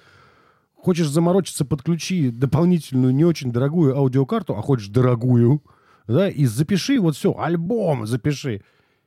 Хочешь 0.74 1.08
заморочиться, 1.08 1.64
подключи 1.64 2.28
дополнительную, 2.28 3.14
не 3.14 3.24
очень 3.24 3.52
дорогую 3.52 3.96
аудиокарту, 3.96 4.54
а 4.54 4.60
хочешь 4.60 4.88
дорогую, 4.88 5.62
да, 6.06 6.28
и 6.28 6.44
запиши, 6.44 7.00
вот 7.00 7.16
все, 7.16 7.34
альбом 7.38 8.06
запиши. 8.06 8.62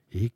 И 0.09 0.33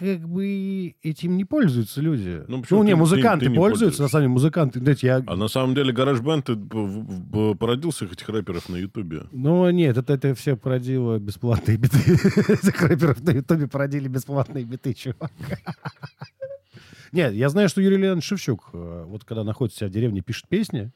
как 0.00 0.28
бы 0.28 0.94
этим 1.02 1.36
не 1.36 1.44
пользуются 1.44 2.00
люди. 2.00 2.42
Ну, 2.48 2.62
Ну, 2.70 2.82
не, 2.82 2.90
ты- 2.92 2.96
музыканты 2.96 3.46
ты- 3.46 3.46
ты 3.46 3.52
не 3.52 3.56
пользуются, 3.56 4.02
на 4.02 4.08
самом 4.08 4.22
деле, 4.24 4.32
музыканты. 4.34 4.78
Знаете, 4.80 5.06
я... 5.06 5.22
А 5.26 5.36
на 5.36 5.48
самом 5.48 5.74
деле 5.74 5.92
GarageBand 5.92 6.42
ты 6.42 6.54
б- 6.54 6.76
в- 6.76 7.52
в- 7.52 7.54
породился 7.56 8.04
этих 8.04 8.28
рэперов 8.28 8.68
на 8.68 8.76
Ютубе. 8.76 9.22
Ну, 9.32 9.68
нет, 9.70 9.96
это, 9.96 10.12
это 10.14 10.34
все 10.34 10.56
породило 10.56 11.18
бесплатные 11.18 11.76
биты. 11.76 11.98
Этих 12.52 12.82
рэперов 12.82 13.20
на 13.22 13.30
Ютубе 13.30 13.66
породили 13.66 14.08
бесплатные 14.08 14.64
биты, 14.64 14.94
чувак. 14.94 15.32
Нет, 17.12 17.32
я 17.32 17.48
знаю, 17.48 17.68
что 17.70 17.80
Юрий 17.80 17.96
Леонидович 17.96 18.24
Шевчук, 18.24 18.68
э, 18.74 19.04
вот 19.06 19.24
когда 19.24 19.42
находится 19.42 19.86
в 19.86 19.90
деревне, 19.90 20.20
пишет 20.20 20.46
песни, 20.48 20.90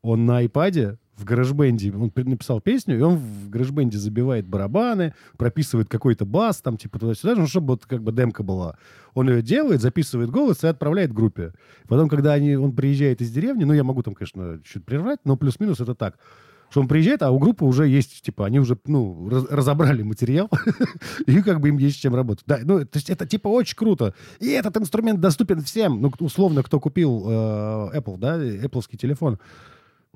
он 0.00 0.24
на 0.24 0.38
айпаде 0.38 0.98
в 1.16 1.24
гаражбенде, 1.24 1.92
он 1.92 2.12
написал 2.14 2.60
песню, 2.60 2.98
и 2.98 3.00
он 3.00 3.16
в 3.16 3.50
гаражбенде 3.50 3.98
забивает 3.98 4.46
барабаны, 4.46 5.14
прописывает 5.36 5.88
какой-то 5.88 6.26
бас, 6.26 6.60
там, 6.60 6.76
типа, 6.76 6.98
туда-сюда, 6.98 7.34
ну, 7.34 7.46
чтобы 7.46 7.68
вот 7.68 7.86
как 7.86 8.02
бы 8.02 8.12
демка 8.12 8.42
была. 8.42 8.76
Он 9.14 9.28
ее 9.30 9.42
делает, 9.42 9.80
записывает 9.80 10.30
голос 10.30 10.62
и 10.62 10.66
отправляет 10.66 11.12
группе. 11.12 11.52
Потом, 11.88 12.08
когда 12.08 12.34
они, 12.34 12.56
он 12.56 12.72
приезжает 12.72 13.22
из 13.22 13.30
деревни, 13.30 13.64
ну, 13.64 13.72
я 13.72 13.84
могу 13.84 14.02
там, 14.02 14.14
конечно, 14.14 14.60
чуть 14.64 14.84
прервать, 14.84 15.20
но 15.24 15.36
плюс-минус 15.36 15.80
это 15.80 15.94
так, 15.94 16.18
что 16.70 16.80
он 16.80 16.88
приезжает, 16.88 17.22
а 17.22 17.30
у 17.30 17.38
группы 17.38 17.64
уже 17.64 17.86
есть, 17.88 18.22
типа, 18.22 18.46
они 18.46 18.58
уже, 18.58 18.76
ну, 18.86 19.28
раз- 19.28 19.46
разобрали 19.50 20.02
материал, 20.02 20.50
и 21.26 21.40
как 21.42 21.60
бы 21.60 21.68
им 21.68 21.78
есть 21.78 22.00
чем 22.00 22.14
работать. 22.14 22.44
Да, 22.46 22.58
ну, 22.62 22.80
то 22.80 22.96
есть 22.96 23.08
это, 23.08 23.26
типа, 23.26 23.48
очень 23.48 23.76
круто. 23.76 24.14
И 24.40 24.48
этот 24.48 24.76
инструмент 24.76 25.20
доступен 25.20 25.60
всем. 25.62 26.00
Ну, 26.00 26.12
условно, 26.20 26.62
кто 26.62 26.80
купил 26.80 27.24
э, 27.26 27.98
Apple, 27.98 28.18
да, 28.18 28.36
Apple 28.38 28.82
телефон. 28.96 29.38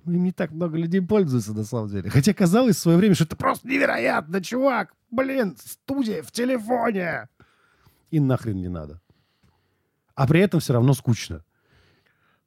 Им 0.07 0.25
не 0.25 0.33
так 0.33 0.51
много 0.51 0.77
людей 0.77 1.01
пользуются, 1.01 1.53
на 1.53 1.65
самом 1.65 1.89
деле. 1.89 2.11
Хотя 2.11 2.33
казалось 2.33 2.77
в 2.77 2.81
свое 2.81 2.97
время, 2.99 3.15
что 3.15 3.25
это 3.25 3.37
просто 3.37 3.69
невероятно, 3.69 4.43
чувак. 4.43 4.95
Блин, 5.11 5.57
студия 5.59 6.23
в 6.23 6.31
телефоне. 6.33 7.29
И 8.11 8.21
нахрен 8.21 8.57
не 8.57 8.69
надо. 8.69 9.01
А 10.15 10.27
при 10.27 10.41
этом 10.41 10.61
все 10.61 10.73
равно 10.73 10.95
скучно. 10.95 11.45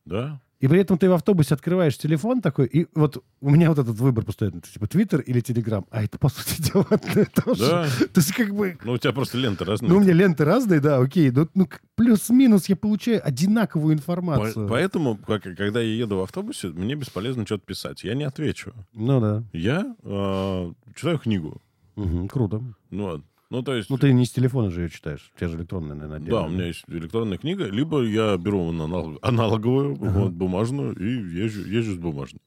Да? 0.06 0.41
И 0.64 0.68
при 0.70 0.80
этом 0.80 0.97
ты 0.97 1.09
в 1.09 1.14
автобусе 1.14 1.55
открываешь 1.55 1.97
телефон 1.97 2.39
такой, 2.39 2.68
и 2.68 2.88
вот 2.95 3.22
у 3.41 3.49
меня 3.49 3.68
вот 3.68 3.80
этот 3.80 3.97
выбор 3.97 4.24
постоянно, 4.24 4.61
типа 4.61 4.88
Твиттер 4.88 5.20
или 5.20 5.41
Телеграм. 5.41 5.86
А 5.91 6.05
это, 6.05 6.18
по 6.18 6.30
сути 6.30 6.61
дела, 6.61 6.88
одно 6.89 7.22
и 7.22 7.26
то 7.26 7.53
же. 7.53 7.70
Да. 7.70 7.86
То 8.14 8.22
есть 8.22 8.32
как 8.34 8.55
бы... 8.55 8.78
Ну, 8.82 8.93
у 8.93 8.97
тебя 8.97 9.11
просто 9.11 9.38
ленты 9.38 9.66
разные. 9.66 9.89
Ну, 9.91 9.97
у 9.97 9.99
меня 9.99 10.14
ленты 10.14 10.45
разные, 10.45 10.80
да, 10.80 10.99
окей. 10.99 11.32
Но 11.32 11.49
ну, 11.53 11.66
к- 11.66 11.82
плюс-минус 11.95 12.70
я 12.70 12.78
получаю 12.78 13.20
одинаковую 13.28 13.97
По- 13.97 13.99
информацию. 13.99 14.70
Поэтому, 14.70 15.18
как- 15.18 15.43
когда 15.43 15.82
я 15.82 15.95
еду 15.97 16.20
в 16.20 16.22
автобусе, 16.22 16.70
мне 16.70 16.95
бесполезно 16.95 17.45
что-то 17.45 17.66
писать. 17.66 18.05
Я 18.05 18.14
не 18.16 18.24
отвечу. 18.24 18.72
Ну 18.93 19.20
да. 19.20 19.43
Я 19.51 19.93
э, 20.01 20.72
читаю 20.95 21.20
книгу. 21.20 21.61
Мгм, 21.97 22.30
круто. 22.30 22.64
Ну, 22.89 23.03
вот. 23.03 23.22
Ну, 23.54 23.64
то 23.64 23.74
есть... 23.76 23.89
Ну 23.89 23.97
ты 23.97 24.12
не 24.14 24.26
с 24.26 24.32
телефона 24.32 24.70
же 24.72 24.82
ее 24.82 24.89
читаешь. 24.89 25.32
У 25.36 25.39
тебя 25.39 25.47
же 25.49 25.58
электронная, 25.58 25.95
наверное, 25.95 26.20
Да, 26.20 26.26
отдельно. 26.26 26.41
у 26.45 26.49
меня 26.49 26.66
есть 26.68 26.84
электронная 26.88 27.38
книга, 27.38 27.66
либо 27.68 28.01
я 28.04 28.36
беру 28.38 28.70
аналог- 28.72 29.20
аналоговую, 29.22 29.95
вот, 29.95 30.32
бумажную, 30.34 30.93
и 30.95 31.06
езжу, 31.43 31.62
езжу 31.62 31.93
с 31.93 31.97
бумажной. 31.97 32.41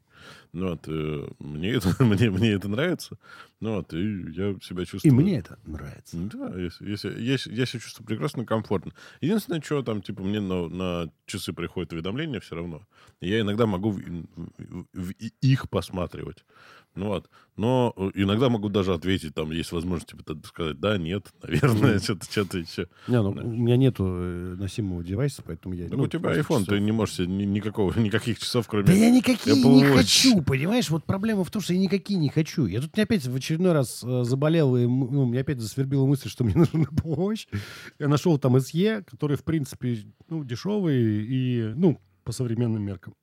Ну 0.53 0.71
вот, 0.71 0.85
э, 0.89 1.29
мне, 1.39 1.71
это, 1.73 1.95
мне, 2.03 2.31
мне 2.31 2.51
это 2.53 2.69
нравится. 2.69 3.19
Ну 3.61 3.77
вот, 3.77 3.93
и 3.95 4.33
я 4.33 4.57
себя 4.63 4.83
И 4.83 4.87
чувствую... 4.87 5.15
мне 5.15 5.39
это 5.39 5.59
нравится. 5.67 6.17
Да, 6.17 6.53
если, 6.59 6.89
если- 6.91 7.37
с- 7.37 7.47
я 7.47 7.67
себя 7.67 7.81
чувствую 7.81 8.07
прекрасно 8.07 8.43
и 8.43 8.45
комфортно. 8.47 8.93
Единственное, 9.21 9.61
что 9.61 9.83
там, 9.83 10.01
типа, 10.03 10.23
мне 10.23 10.41
на, 10.41 10.69
на 10.69 11.11
часы 11.27 11.53
приходят 11.53 11.93
уведомления 11.93 12.41
все 12.41 12.57
равно. 12.57 12.83
И 13.21 13.29
Я 13.29 13.41
иногда 13.43 13.67
могу 13.67 13.91
в, 13.91 13.99
в- 13.99 14.87
в 14.95 15.11
и- 15.11 15.33
их 15.43 15.69
посматривать. 15.69 16.45
Ну 16.97 17.07
вот. 17.09 17.29
Но 17.57 17.93
э, 17.97 18.11
иногда 18.15 18.49
могу 18.49 18.69
даже 18.69 18.93
ответить, 18.93 19.35
там 19.35 19.51
есть 19.51 19.71
возможность, 19.73 20.09
типа, 20.11 20.37
сказать, 20.45 20.81
да, 20.81 20.99
нет, 20.99 21.27
наверное, 21.43 21.99
что-то, 21.99 22.25
что-то 22.25 22.59
еще. 22.59 22.89
Не, 23.07 23.23
ну, 23.23 23.33
Да. 23.35 23.43
у 23.43 23.47
меня 23.49 23.77
нету 23.77 24.05
э, 24.07 24.57
носимого 24.59 25.05
девайса, 25.05 25.43
поэтому 25.47 25.75
я... 25.75 25.89
Так 25.89 25.97
ну, 25.99 26.05
у 26.05 26.07
тебя 26.09 26.33
iPhone, 26.35 26.43
часов. 26.61 26.67
ты 26.67 26.81
не 26.81 26.93
можешь 26.93 27.17
себе 27.17 27.29
ни- 27.29 27.45
никакого, 27.45 27.93
никаких 27.99 28.39
часов, 28.39 28.67
кроме... 28.67 28.87
Да 28.87 28.93
я 28.93 29.11
никакие 29.11 29.57
Apple 29.57 29.75
не 29.75 29.83
Watch. 29.85 29.97
хочу, 29.97 30.43
понимаешь? 30.43 30.91
Вот 30.91 31.05
проблема 31.05 31.45
в 31.45 31.51
том, 31.51 31.63
что 31.63 31.73
я 31.75 31.79
никакие 31.79 32.19
не 32.19 32.29
хочу. 32.31 32.67
Я 32.67 32.81
тут 32.81 32.95
мне 32.97 33.05
опять 33.05 33.27
в 33.27 33.35
очередной 33.37 33.73
раз 33.73 34.03
э, 34.05 34.25
заболел, 34.25 34.77
и 34.77 34.87
ну, 34.87 35.27
мне 35.27 35.41
опять 35.41 35.61
засвербила 35.61 36.07
мысль, 36.07 36.29
что 36.29 36.45
мне 36.45 36.55
Apple 36.73 37.17
Watch. 37.17 37.47
Я 37.99 38.09
нашел 38.09 38.39
там 38.39 38.57
SE, 38.57 39.05
который, 39.05 39.37
в 39.37 39.45
принципе, 39.45 39.99
ну, 40.29 40.45
дешевый 40.45 40.97
и, 41.27 41.73
ну, 41.77 42.01
по 42.25 42.33
современным 42.33 42.83
меркам. 42.83 43.15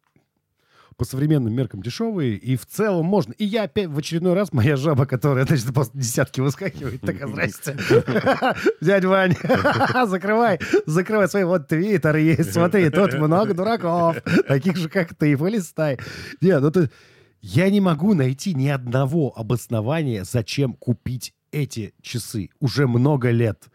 По 0.97 1.05
современным 1.05 1.53
меркам 1.53 1.81
дешевые, 1.81 2.35
и 2.35 2.55
в 2.55 2.65
целом 2.65 3.05
можно. 3.05 3.33
И 3.33 3.45
я 3.45 3.63
опять 3.63 3.87
в 3.87 3.97
очередной 3.97 4.33
раз, 4.33 4.53
моя 4.53 4.75
жаба, 4.75 5.05
которая, 5.05 5.45
значит, 5.45 5.73
после 5.73 5.99
десятки 5.99 6.41
выскакивает, 6.41 7.01
такая, 7.01 7.27
здрасте. 7.27 7.77
Дядь 8.81 9.05
Вань, 9.05 9.35
закрывай, 10.07 10.59
закрывай 10.85 11.27
свои, 11.27 11.43
вот 11.43 11.67
твиттер 11.67 12.15
есть, 12.17 12.53
смотри, 12.53 12.89
тут 12.89 13.13
много 13.13 13.53
дураков, 13.53 14.17
таких 14.47 14.77
же, 14.77 14.89
как 14.89 15.15
ты, 15.15 15.37
полистай. 15.37 15.99
Не, 16.41 16.59
ну 16.59 16.71
ты... 16.71 16.89
Я 17.41 17.69
не 17.69 17.81
могу 17.81 18.13
найти 18.13 18.53
ни 18.53 18.69
одного 18.69 19.37
обоснования, 19.37 20.23
зачем 20.23 20.73
купить 20.73 21.33
эти 21.51 21.93
часы 22.01 22.49
уже 22.61 22.87
много 22.87 23.31
лет. 23.31 23.65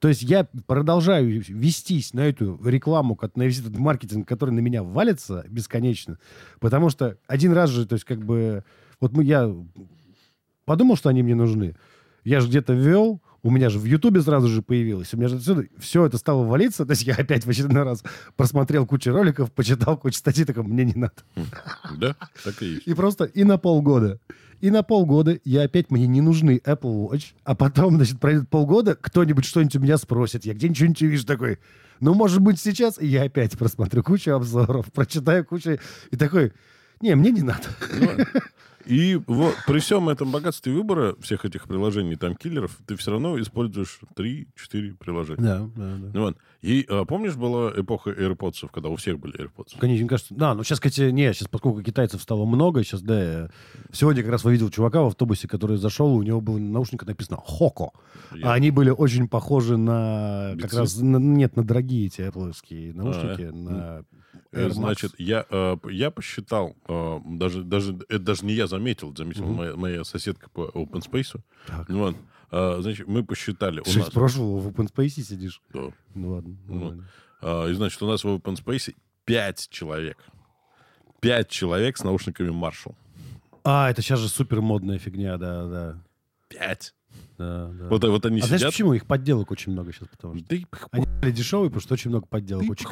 То 0.00 0.08
есть 0.08 0.22
я 0.22 0.44
продолжаю 0.66 1.28
вестись 1.28 2.12
на 2.14 2.20
эту 2.20 2.60
рекламу, 2.64 3.18
на 3.36 3.42
весь 3.42 3.60
этот 3.60 3.78
маркетинг, 3.78 4.28
который 4.28 4.50
на 4.50 4.60
меня 4.60 4.82
валится 4.82 5.44
бесконечно, 5.48 6.18
потому 6.60 6.90
что 6.90 7.16
один 7.26 7.52
раз 7.52 7.70
же, 7.70 7.86
то 7.86 7.94
есть 7.94 8.04
как 8.04 8.18
бы, 8.24 8.64
вот 9.00 9.12
мы, 9.12 9.24
я 9.24 9.54
подумал, 10.64 10.96
что 10.96 11.08
они 11.08 11.22
мне 11.22 11.34
нужны. 11.34 11.76
Я 12.24 12.40
же 12.40 12.48
где-то 12.48 12.72
ввел, 12.72 13.20
у 13.44 13.50
меня 13.50 13.68
же 13.68 13.78
в 13.78 13.84
Ютубе 13.84 14.22
сразу 14.22 14.48
же 14.48 14.62
появилось. 14.62 15.12
У 15.12 15.18
меня 15.18 15.28
же 15.28 15.36
отсюда 15.36 15.66
все 15.78 16.06
это 16.06 16.16
стало 16.16 16.44
валиться. 16.44 16.86
То 16.86 16.92
есть 16.92 17.02
я 17.02 17.14
опять 17.14 17.44
в 17.44 17.50
очередной 17.50 17.82
раз 17.82 18.02
просмотрел 18.36 18.86
кучу 18.86 19.12
роликов, 19.12 19.52
почитал 19.52 19.98
кучу 19.98 20.16
статей, 20.16 20.46
такой, 20.46 20.64
мне 20.64 20.84
не 20.84 20.94
надо. 20.94 21.14
Да, 21.98 22.16
так 22.42 22.62
и 22.62 22.66
есть. 22.66 22.86
И 22.86 22.94
просто 22.94 23.24
и 23.24 23.44
на 23.44 23.58
полгода. 23.58 24.18
И 24.62 24.70
на 24.70 24.82
полгода 24.82 25.38
я 25.44 25.64
опять, 25.64 25.90
мне 25.90 26.06
не 26.06 26.22
нужны 26.22 26.58
Apple 26.64 27.10
Watch, 27.10 27.34
а 27.44 27.54
потом, 27.54 27.96
значит, 27.96 28.18
пройдет 28.18 28.48
полгода, 28.48 28.96
кто-нибудь 28.98 29.44
что-нибудь 29.44 29.76
у 29.76 29.80
меня 29.80 29.98
спросит, 29.98 30.46
я 30.46 30.54
где-нибудь 30.54 30.78
что-нибудь 30.78 31.02
увижу 31.02 31.26
такой, 31.26 31.58
ну, 32.00 32.14
может 32.14 32.40
быть, 32.40 32.58
сейчас, 32.58 32.98
и 32.98 33.06
я 33.06 33.24
опять 33.24 33.58
просмотрю 33.58 34.02
кучу 34.02 34.30
обзоров, 34.30 34.90
прочитаю 34.90 35.44
кучу, 35.44 35.78
и 36.10 36.16
такой, 36.16 36.52
не, 37.00 37.14
мне 37.14 37.30
не 37.30 37.42
надо. 37.42 37.64
Ну. 38.00 38.08
И 38.86 39.20
вот 39.26 39.54
при 39.66 39.78
всем 39.78 40.08
этом 40.08 40.30
богатстве 40.30 40.72
выбора 40.72 41.16
всех 41.20 41.44
этих 41.44 41.66
приложений, 41.66 42.16
там, 42.16 42.34
киллеров, 42.36 42.78
ты 42.86 42.96
все 42.96 43.12
равно 43.12 43.40
используешь 43.40 43.98
3-4 44.16 44.96
приложения. 44.98 45.42
Да, 45.42 45.58
да, 45.74 45.96
да. 45.96 46.10
Ну, 46.12 46.20
вот. 46.22 46.36
И 46.62 46.86
а, 46.88 47.04
помнишь, 47.04 47.34
была 47.36 47.70
эпоха 47.76 48.10
AirPods, 48.10 48.68
когда 48.72 48.88
у 48.88 48.96
всех 48.96 49.18
были 49.18 49.38
AirPods? 49.38 49.78
Конечно, 49.78 50.08
кажется, 50.08 50.34
да, 50.34 50.54
но 50.54 50.62
сейчас, 50.64 50.80
кстати, 50.80 51.10
не, 51.10 51.32
сейчас, 51.32 51.48
поскольку 51.48 51.82
китайцев 51.82 52.20
стало 52.22 52.44
много, 52.46 52.82
сейчас, 52.84 53.02
да, 53.02 53.22
я 53.22 53.50
сегодня 53.92 54.22
как 54.22 54.32
раз 54.32 54.44
увидел 54.44 54.70
чувака 54.70 55.02
в 55.02 55.06
автобусе, 55.06 55.48
который 55.48 55.76
зашел, 55.76 56.14
у 56.14 56.22
него 56.22 56.40
было 56.40 56.58
на 56.58 56.70
наушниках 56.72 57.08
написано 57.08 57.38
«Хоко», 57.44 57.90
Я- 58.34 58.50
а 58.50 58.54
они 58.54 58.70
были 58.70 58.90
очень 58.90 59.28
похожи 59.28 59.76
на, 59.76 60.50
как 60.54 60.64
Битсы? 60.64 60.78
раз, 60.78 60.96
на- 61.00 61.16
нет, 61.18 61.56
на 61.56 61.64
дорогие 61.64 62.06
эти 62.06 62.20
apple 62.22 62.52
наушники, 62.94 63.42
А, 63.42 63.52
на 63.52 64.04
Э, 64.52 64.66
Air 64.66 64.68
Max. 64.70 64.72
Значит, 64.74 65.12
я, 65.18 65.44
э, 65.50 65.76
я 65.90 66.10
посчитал, 66.10 66.76
даже, 67.24 67.62
даже, 67.64 67.98
это 68.08 68.18
даже 68.20 68.44
не 68.46 68.54
я 68.54 68.66
заметил, 68.74 69.10
это 69.10 69.22
заметила 69.22 69.46
Мгм. 69.46 69.54
моя, 69.56 69.76
моя 69.76 70.04
соседка 70.04 70.48
по 70.50 70.70
open 70.74 71.02
space. 71.08 71.40
Так. 71.66 71.88
Ну, 71.88 71.98
вот. 71.98 72.16
А, 72.50 72.78
значит, 72.80 73.06
мы 73.06 73.24
посчитали. 73.24 73.80
Ты 73.80 73.98
нас, 73.98 74.10
прошлого 74.10 74.60
в 74.60 74.68
open 74.68 74.92
space 74.92 75.22
сидишь? 75.22 75.60
Да. 75.72 75.90
Ну 76.14 76.32
ладно. 76.32 76.56
Ну. 76.68 77.02
А, 77.40 77.66
и, 77.68 77.74
значит, 77.74 78.02
у 78.02 78.06
нас 78.06 78.24
в 78.24 78.28
open 78.28 78.56
space 78.56 78.94
5 79.24 79.68
человек. 79.70 80.18
5 81.20 81.48
человек 81.48 81.96
с 81.96 82.04
наушниками 82.04 82.50
Marshall. 82.50 82.94
А, 83.64 83.90
это 83.90 84.02
сейчас 84.02 84.20
же 84.20 84.28
супер 84.28 84.60
модная 84.60 84.98
фигня, 84.98 85.38
да, 85.38 85.66
да. 85.66 86.02
5. 86.48 86.94
Да, 87.38 87.68
да. 87.68 87.88
Вот, 87.88 88.04
вот 88.04 88.26
они 88.26 88.40
а 88.40 88.46
знаешь, 88.46 88.60
сидят. 88.60 88.72
почему? 88.72 88.94
Их 88.94 89.06
подделок 89.06 89.50
очень 89.50 89.72
много 89.72 89.92
сейчас, 89.92 90.08
потому 90.08 90.36
что... 90.36 90.46
Да 90.48 90.56
Они 90.92 91.06
были 91.20 91.30
дешевые, 91.32 91.70
потому 91.70 91.80
что 91.80 91.94
очень 91.94 92.10
много 92.10 92.26
подделок. 92.26 92.64
Ты 92.64 92.70
Очень... 92.70 92.86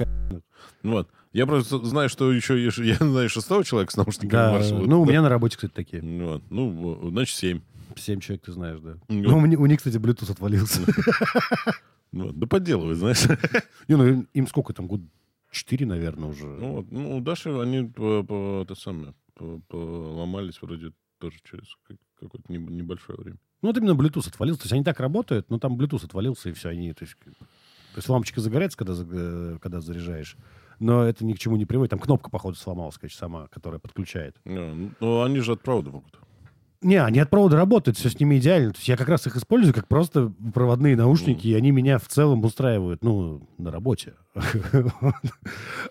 Ну 0.82 0.92
Вот. 0.92 1.08
Я 1.32 1.46
просто 1.46 1.84
знаю, 1.84 2.08
что 2.08 2.32
еще 2.32 2.62
я 2.62 2.96
знаю 2.96 3.28
шестого 3.28 3.64
человека 3.64 3.92
с 3.92 3.96
наушниками 3.96 4.30
Да, 4.30 4.60
ну, 4.70 5.02
у 5.02 5.04
меня 5.04 5.22
на 5.22 5.28
работе, 5.28 5.56
кстати, 5.56 5.72
такие. 5.72 6.02
Ну, 6.02 6.32
вот. 6.32 6.42
ну, 6.50 7.10
значит, 7.10 7.36
7. 7.36 7.60
Семь 7.96 8.20
человек, 8.20 8.44
ты 8.44 8.52
знаешь, 8.52 8.80
да. 8.80 8.96
Ну. 9.08 9.40
Ну, 9.40 9.60
у, 9.60 9.66
них, 9.66 9.78
кстати, 9.78 9.96
Bluetooth 9.96 10.30
отвалился. 10.30 10.80
Ну, 12.10 12.32
да 12.32 12.46
подделывают, 12.46 12.98
знаешь. 12.98 13.26
Не, 13.88 13.96
ну, 13.96 14.26
им- 14.32 14.46
сколько 14.46 14.72
там, 14.72 14.86
год 14.86 15.00
четыре, 15.50 15.86
наверное, 15.86 16.30
уже. 16.30 16.46
Ну, 16.46 16.72
вот. 16.76 16.90
ну, 16.90 17.16
у 17.16 17.20
Даши 17.20 17.50
они 17.50 17.88
по, 17.88 18.22
по- 18.22 18.62
это 18.62 18.74
самое, 18.74 19.14
по- 19.34 19.60
поломались 19.68 20.60
вроде 20.62 20.92
тоже 21.18 21.38
через 21.44 21.76
как- 21.86 21.98
какое-то 22.18 22.52
неб- 22.52 22.70
небольшое 22.70 23.18
время. 23.18 23.38
Ну, 23.62 23.68
вот 23.68 23.76
именно 23.76 23.92
Bluetooth 23.92 24.28
отвалился. 24.28 24.62
То 24.62 24.66
есть 24.66 24.72
они 24.72 24.84
так 24.84 24.98
работают, 25.00 25.48
но 25.50 25.58
там 25.58 25.76
Bluetooth 25.76 26.04
отвалился, 26.04 26.50
и 26.50 26.52
все, 26.52 26.70
они... 26.70 26.92
То 26.92 27.04
есть, 27.04 27.16
то 27.24 27.96
есть 27.96 28.08
лампочка 28.08 28.40
загорается, 28.40 28.76
когда, 28.76 28.94
э, 28.98 29.58
когда 29.62 29.80
заряжаешь, 29.80 30.36
но 30.80 31.04
это 31.04 31.24
ни 31.24 31.32
к 31.32 31.38
чему 31.38 31.56
не 31.56 31.64
приводит. 31.64 31.90
Там 31.90 32.00
кнопка, 32.00 32.28
походу, 32.28 32.56
сломалась, 32.56 32.98
конечно, 32.98 33.18
сама, 33.18 33.46
которая 33.48 33.78
подключает. 33.78 34.36
Ну, 34.44 34.90
ну, 34.98 35.22
они 35.22 35.38
же 35.38 35.52
от 35.52 35.60
провода 35.62 35.90
могут. 35.90 36.18
Не, 36.82 36.96
они 36.96 37.20
от 37.20 37.30
провода 37.30 37.56
работают, 37.56 37.96
все 37.96 38.10
с 38.10 38.18
ними 38.18 38.38
идеально. 38.38 38.72
То 38.72 38.78
есть 38.78 38.88
я 38.88 38.96
как 38.96 39.08
раз 39.08 39.26
их 39.26 39.36
использую 39.36 39.72
как 39.72 39.86
просто 39.86 40.32
проводные 40.52 40.96
наушники, 40.96 41.46
и 41.46 41.54
они 41.54 41.70
меня 41.70 41.98
в 41.98 42.08
целом 42.08 42.44
устраивают, 42.44 43.04
ну, 43.04 43.46
на 43.58 43.70
работе. 43.70 44.14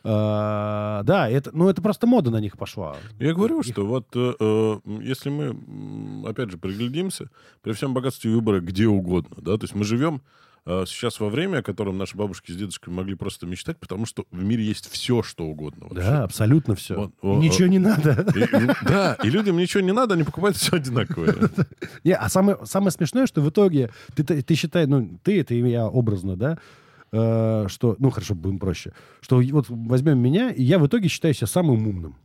А, 0.03 1.03
Да, 1.03 1.29
это, 1.29 1.51
ну, 1.53 1.69
это 1.69 1.81
просто 1.81 2.07
мода 2.07 2.31
на 2.31 2.39
них 2.39 2.57
пошла. 2.57 2.95
Я 3.19 3.33
говорю, 3.33 3.61
что 3.61 3.85
вот 3.85 4.07
э, 4.15 4.33
э, 4.39 4.79
если 5.01 5.29
мы, 5.29 6.27
опять 6.27 6.49
же, 6.49 6.57
приглядимся, 6.57 7.29
при 7.61 7.73
всем 7.73 7.93
богатстве 7.93 8.31
выбора 8.31 8.59
где 8.59 8.87
угодно, 8.87 9.37
да, 9.41 9.57
то 9.57 9.63
есть 9.63 9.75
мы 9.75 9.83
живем 9.83 10.21
сейчас 10.65 11.19
во 11.19 11.29
время, 11.29 11.57
о 11.59 11.63
котором 11.63 11.97
наши 11.97 12.15
бабушки 12.15 12.51
с 12.51 12.55
дедушками 12.55 12.93
могли 12.93 13.15
просто 13.15 13.47
мечтать, 13.47 13.77
потому 13.79 14.05
что 14.05 14.25
в 14.31 14.43
мире 14.43 14.63
есть 14.63 14.89
все, 14.91 15.23
что 15.23 15.45
угодно. 15.45 15.87
вообще. 15.89 16.01
Да, 16.07 16.23
абсолютно 16.23 16.75
все. 16.75 16.95
Вот, 16.95 17.11
о, 17.21 17.39
Ничего 17.39 17.65
о. 17.65 17.69
не 17.69 17.79
надо. 17.79 18.25
И- 18.35 18.85
да, 18.87 19.17
и 19.23 19.29
людям 19.29 19.57
ничего 19.57 19.81
не 19.81 19.91
надо, 19.91 20.13
они 20.13 20.23
покупают 20.23 20.57
все 20.57 20.75
одинаковое. 20.75 21.35
Не, 22.03 22.13
а 22.15 22.29
самое, 22.29 22.57
самое 22.65 22.91
смешное, 22.91 23.25
что 23.25 23.41
в 23.41 23.49
итоге 23.49 23.89
ты, 24.15 24.23
ты, 24.23 24.41
ты 24.43 24.55
считай, 24.55 24.85
ну, 24.85 25.19
ты, 25.23 25.39
это 25.39 25.53
и 25.55 25.67
я 25.67 25.87
образно, 25.87 26.35
да, 26.35 26.57
э, 27.11 27.65
что, 27.67 27.95
ну, 27.99 28.09
хорошо, 28.11 28.35
будем 28.35 28.59
проще, 28.59 28.93
что 29.21 29.41
вот 29.51 29.65
возьмем 29.69 30.19
меня, 30.19 30.51
и 30.51 30.61
я 30.63 30.77
в 30.79 30.85
итоге 30.87 31.07
считаю 31.09 31.33
себя 31.33 31.47
самым 31.47 31.87
умным. 31.87 32.15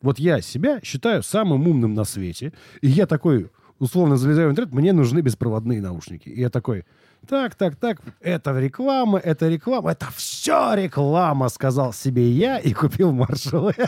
Вот 0.00 0.18
я 0.18 0.40
себя 0.40 0.80
считаю 0.82 1.22
самым 1.22 1.66
умным 1.68 1.94
на 1.94 2.04
свете, 2.04 2.52
и 2.82 2.88
я 2.88 3.06
такой, 3.06 3.50
условно, 3.78 4.16
залезаю 4.16 4.48
в 4.48 4.52
интернет, 4.52 4.72
мне 4.74 4.92
нужны 4.92 5.20
беспроводные 5.20 5.80
наушники. 5.80 6.28
И 6.28 6.40
я 6.40 6.50
такой, 6.50 6.84
так, 7.28 7.54
так, 7.54 7.76
так, 7.76 8.00
это 8.20 8.58
реклама, 8.58 9.18
это 9.18 9.48
реклама, 9.48 9.90
это 9.90 10.06
все 10.16 10.74
реклама, 10.74 11.48
сказал 11.50 11.92
себе 11.92 12.30
я 12.30 12.58
и 12.58 12.72
купил 12.72 13.12
маршалы. 13.12 13.74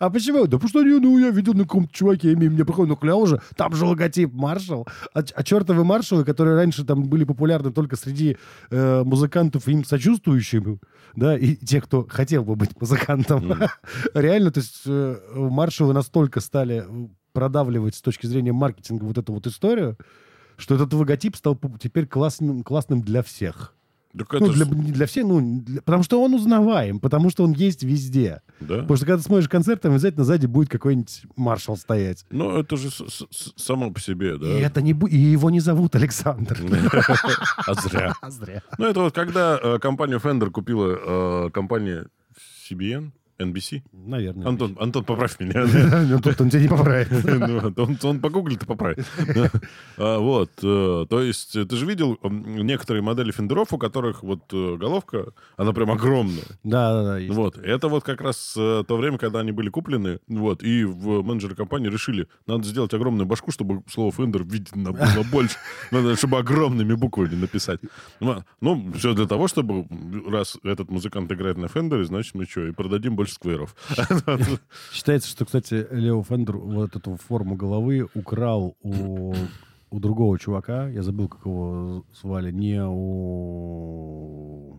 А 0.00 0.10
почему? 0.10 0.46
Да 0.46 0.58
потому 0.58 0.68
что 0.68 0.82
ну, 0.82 1.18
я 1.18 1.30
видел 1.30 1.54
на 1.54 1.62
каком-то 1.62 1.92
чуваке, 1.92 2.36
мне 2.36 2.64
проходит, 2.64 2.90
ну, 2.90 2.96
клево 2.96 3.26
же, 3.26 3.40
там 3.56 3.74
же 3.74 3.84
логотип 3.84 4.32
маршал. 4.32 4.86
А, 5.12 5.22
ч- 5.22 5.32
а 5.36 5.42
чертовы 5.42 5.84
маршалы, 5.84 6.24
которые 6.24 6.56
раньше 6.56 6.84
там 6.84 7.04
были 7.04 7.24
популярны 7.24 7.72
только 7.72 7.96
среди 7.96 8.36
э, 8.70 9.02
музыкантов 9.04 9.66
им 9.68 9.84
сочувствующим, 9.84 10.80
да, 11.16 11.36
и 11.36 11.54
те, 11.56 11.80
кто 11.80 12.06
хотел 12.08 12.44
бы 12.44 12.56
быть 12.56 12.70
музыкантом. 12.80 13.54
Реально, 14.14 14.50
то 14.50 14.60
есть 14.60 14.82
э, 14.86 15.16
маршалы 15.34 15.94
настолько 15.94 16.40
стали 16.40 16.84
продавливать 17.32 17.94
с 17.94 18.02
точки 18.02 18.26
зрения 18.26 18.52
маркетинга 18.52 19.04
вот 19.04 19.18
эту 19.18 19.32
вот 19.32 19.46
историю, 19.46 19.96
что 20.58 20.74
этот 20.74 20.92
логотип 20.92 21.34
стал 21.36 21.58
теперь 21.80 22.06
классным, 22.06 22.62
классным 22.62 23.00
для 23.00 23.22
всех. 23.22 23.74
Так 24.16 24.32
Ну, 24.40 24.46
это 24.46 24.54
для, 24.54 24.64
не 24.64 24.90
для 24.90 25.06
всех, 25.06 25.26
ну, 25.26 25.60
для- 25.60 25.82
потому 25.82 26.02
что 26.02 26.20
он 26.22 26.32
узнаваем, 26.34 26.98
потому 26.98 27.28
что 27.30 27.44
он 27.44 27.52
есть 27.52 27.82
везде. 27.82 28.40
да? 28.58 28.78
Потому 28.78 28.96
что 28.96 29.04
когда 29.06 29.18
ты 29.18 29.22
смотришь 29.22 29.48
концерт, 29.50 29.82
там 29.82 29.92
обязательно 29.92 30.24
сзади 30.24 30.46
будет 30.46 30.70
какой-нибудь 30.70 31.22
маршал 31.36 31.76
стоять. 31.76 32.24
Ну, 32.30 32.58
это 32.58 32.76
же 32.78 32.90
с- 32.90 33.04
с- 33.06 33.52
само 33.56 33.90
по 33.92 34.00
себе, 34.00 34.36
да. 34.38 34.46
И, 34.48 34.60
это 34.62 34.80
не 34.82 34.92
и 35.10 35.16
его 35.16 35.50
не 35.50 35.60
зовут 35.60 35.94
Александр. 35.94 36.58
А 37.66 37.74
зря. 37.74 38.14
А 38.22 38.30
зря. 38.30 38.62
Ну, 38.78 38.86
это 38.86 39.00
вот 39.00 39.14
когда 39.14 39.58
э, 39.62 39.78
компанию 39.78 40.18
Fender 40.18 40.50
купила 40.50 41.46
э, 41.46 41.50
компания 41.50 42.06
CBN, 42.70 43.12
NBC? 43.40 43.82
Наверное. 43.92 44.48
Антон, 44.48 44.76
Антон, 44.80 45.04
поправь 45.04 45.38
меня. 45.40 45.64
Ну, 46.08 46.20
тут 46.20 46.40
он 46.40 46.50
тебя 46.50 46.62
не 46.62 46.68
поправит. 46.68 47.08
Ну, 47.76 47.96
Он 48.08 48.20
погуглит 48.20 48.62
и 48.62 48.66
поправит. 48.66 49.06
А, 49.96 50.18
Вот. 50.18 50.50
э, 50.62 51.06
То 51.08 51.20
есть, 51.20 51.56
э, 51.56 51.64
ты 51.64 51.76
же 51.76 51.86
видел 51.86 52.18
некоторые 52.22 53.02
модели 53.02 53.30
фендеров, 53.32 53.72
у 53.72 53.78
которых 53.78 54.22
вот 54.22 54.40
э, 54.52 54.76
головка, 54.76 55.32
она 55.56 55.72
прям 55.72 55.90
огромная. 55.90 56.44
Да, 56.64 57.02
да, 57.02 57.18
да. 57.18 57.32
Вот. 57.32 57.58
Это 57.58 57.88
вот 57.88 58.04
как 58.04 58.20
раз 58.20 58.52
то 58.54 58.84
время, 58.88 59.18
когда 59.18 59.40
они 59.40 59.52
были 59.52 59.70
куплены, 59.70 60.18
вот, 60.28 60.62
и 60.62 60.84
в 60.84 61.22
менеджеры 61.22 61.54
компании 61.54 61.88
решили, 61.88 62.28
надо 62.46 62.64
сделать 62.64 62.94
огромную 62.94 63.26
башку, 63.26 63.50
чтобы 63.50 63.82
слово 63.88 64.10
Fender 64.10 64.44
видно 64.44 64.92
было 64.92 65.24
больше. 65.30 65.56
Надо, 65.90 66.16
чтобы 66.16 66.38
огромными 66.38 66.94
буквами 66.94 67.34
написать. 67.34 67.80
Ну, 68.20 68.42
Ну, 68.60 68.92
все 68.96 69.14
для 69.14 69.26
того, 69.26 69.48
чтобы 69.48 69.86
раз 70.30 70.58
этот 70.64 70.90
музыкант 70.90 71.30
играет 71.32 71.56
на 71.58 71.68
Фендере, 71.68 72.04
значит, 72.04 72.34
мы 72.34 72.46
что, 72.46 72.66
и 72.66 72.72
продадим 72.72 73.16
больше 73.16 73.27
скверов. 73.34 73.74
Считается, 74.92 75.28
что, 75.28 75.44
кстати, 75.44 75.86
Лео 75.90 76.22
Фендер 76.22 76.56
вот 76.56 76.96
эту 76.96 77.16
форму 77.16 77.54
головы 77.56 78.08
украл 78.14 78.76
у, 78.82 79.34
у 79.90 80.00
другого 80.00 80.38
чувака. 80.38 80.88
Я 80.88 81.02
забыл, 81.02 81.28
как 81.28 81.44
его 81.46 82.04
звали. 82.20 82.50
Не 82.52 82.82
у... 82.84 84.78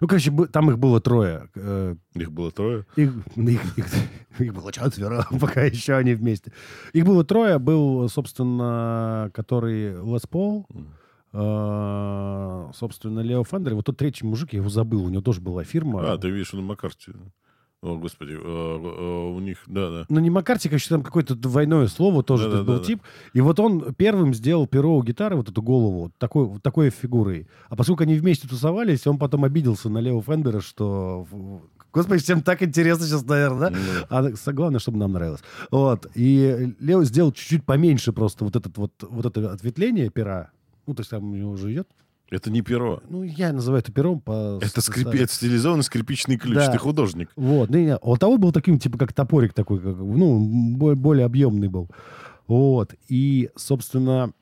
Ну, 0.00 0.08
короче, 0.08 0.32
там 0.52 0.70
их 0.70 0.78
было 0.78 1.00
трое. 1.00 1.48
Э, 1.54 1.94
Их 2.14 2.32
было 2.32 2.50
трое. 2.50 2.84
Их, 2.96 3.12
их, 3.36 3.78
их- 3.78 3.94
их 4.40 4.52
было 4.54 4.72
четверо, 4.72 5.26
пока 5.40 5.62
еще 5.62 5.94
они 5.94 6.14
вместе. 6.14 6.52
Их 6.92 7.04
было 7.04 7.22
трое. 7.24 7.58
Был, 7.58 8.08
собственно, 8.08 9.30
который 9.34 9.92
Лес 10.04 10.22
Пол, 10.26 10.66
э, 10.74 10.78
собственно, 11.34 13.20
Лео 13.20 13.44
Фендер. 13.44 13.74
Вот 13.74 13.86
тот 13.86 13.96
третий 13.96 14.24
мужик, 14.24 14.52
я 14.52 14.60
его 14.60 14.68
забыл, 14.68 15.04
у 15.04 15.08
него 15.08 15.22
тоже 15.22 15.40
была 15.40 15.64
фирма. 15.64 16.12
А, 16.12 16.18
ты 16.18 16.30
видишь 16.30 16.52
на 16.52 16.62
Маккарте. 16.62 17.12
О, 17.84 17.98
господи, 17.98 18.32
э, 18.32 18.36
э, 18.38 19.34
у 19.36 19.40
них, 19.40 19.58
да, 19.66 19.90
да. 19.90 20.06
Ну, 20.08 20.18
не 20.20 20.30
Маккарти, 20.30 20.70
конечно, 20.70 20.96
там 20.96 21.02
какое-то 21.04 21.34
двойное 21.34 21.86
слово 21.86 22.22
тоже 22.22 22.44
Да-да-да-да. 22.44 22.72
был 22.78 22.80
тип. 22.82 23.02
И 23.34 23.42
вот 23.42 23.60
он 23.60 23.92
первым 23.94 24.32
сделал 24.32 24.66
перо 24.66 24.96
у 24.96 25.02
гитары, 25.02 25.36
вот 25.36 25.50
эту 25.50 25.60
голову, 25.60 26.04
вот 26.04 26.12
такой, 26.16 26.46
вот 26.46 26.62
такой 26.62 26.88
фигурой. 26.88 27.46
А 27.68 27.76
поскольку 27.76 28.04
они 28.04 28.14
вместе 28.14 28.48
тусовались, 28.48 29.06
он 29.06 29.18
потом 29.18 29.44
обиделся 29.44 29.90
на 29.90 29.98
Лео 29.98 30.22
Фендера, 30.22 30.60
что... 30.60 31.26
Господи, 31.92 32.22
всем 32.22 32.40
так 32.42 32.62
интересно 32.62 33.04
сейчас, 33.04 33.22
наверное, 33.26 33.70
да? 33.70 33.76
Ну, 33.76 34.06
А 34.08 34.34
с- 34.34 34.52
главное, 34.52 34.80
чтобы 34.80 34.96
нам 34.96 35.12
нравилось. 35.12 35.42
Вот. 35.70 36.06
И 36.14 36.74
Лео 36.80 37.04
сделал 37.04 37.32
чуть-чуть 37.32 37.66
поменьше 37.66 38.12
просто 38.14 38.46
вот, 38.46 38.56
этот 38.56 38.78
вот, 38.78 38.92
вот 39.02 39.26
это 39.26 39.52
ответвление 39.52 40.08
пера. 40.08 40.50
Ну, 40.86 40.94
то 40.94 41.00
есть 41.00 41.10
там 41.10 41.32
у 41.32 41.34
него 41.34 41.50
уже 41.52 41.72
идет. 41.72 41.88
Это 42.30 42.50
не 42.50 42.62
перо. 42.62 43.02
Ну, 43.08 43.22
я 43.22 43.52
называю 43.52 43.82
это 43.82 43.92
пером 43.92 44.20
по... 44.20 44.58
Это, 44.60 44.80
скрипи... 44.80 45.18
это 45.18 45.32
стилизованный 45.32 45.84
скрипичный 45.84 46.36
ключ. 46.36 46.54
Да. 46.54 46.72
Ты 46.72 46.78
художник. 46.78 47.30
Вот. 47.36 47.70
Ну, 47.70 47.78
не, 47.78 47.96
у 47.98 48.16
того 48.16 48.38
был 48.38 48.50
таким, 48.50 48.78
типа, 48.78 48.98
как 48.98 49.12
топорик 49.12 49.52
такой, 49.52 49.78
как, 49.80 49.96
ну, 49.96 50.74
бо- 50.76 50.94
более 50.94 51.26
объемный 51.26 51.68
был. 51.68 51.90
Вот. 52.46 52.94
И, 53.08 53.50
собственно, 53.56 54.32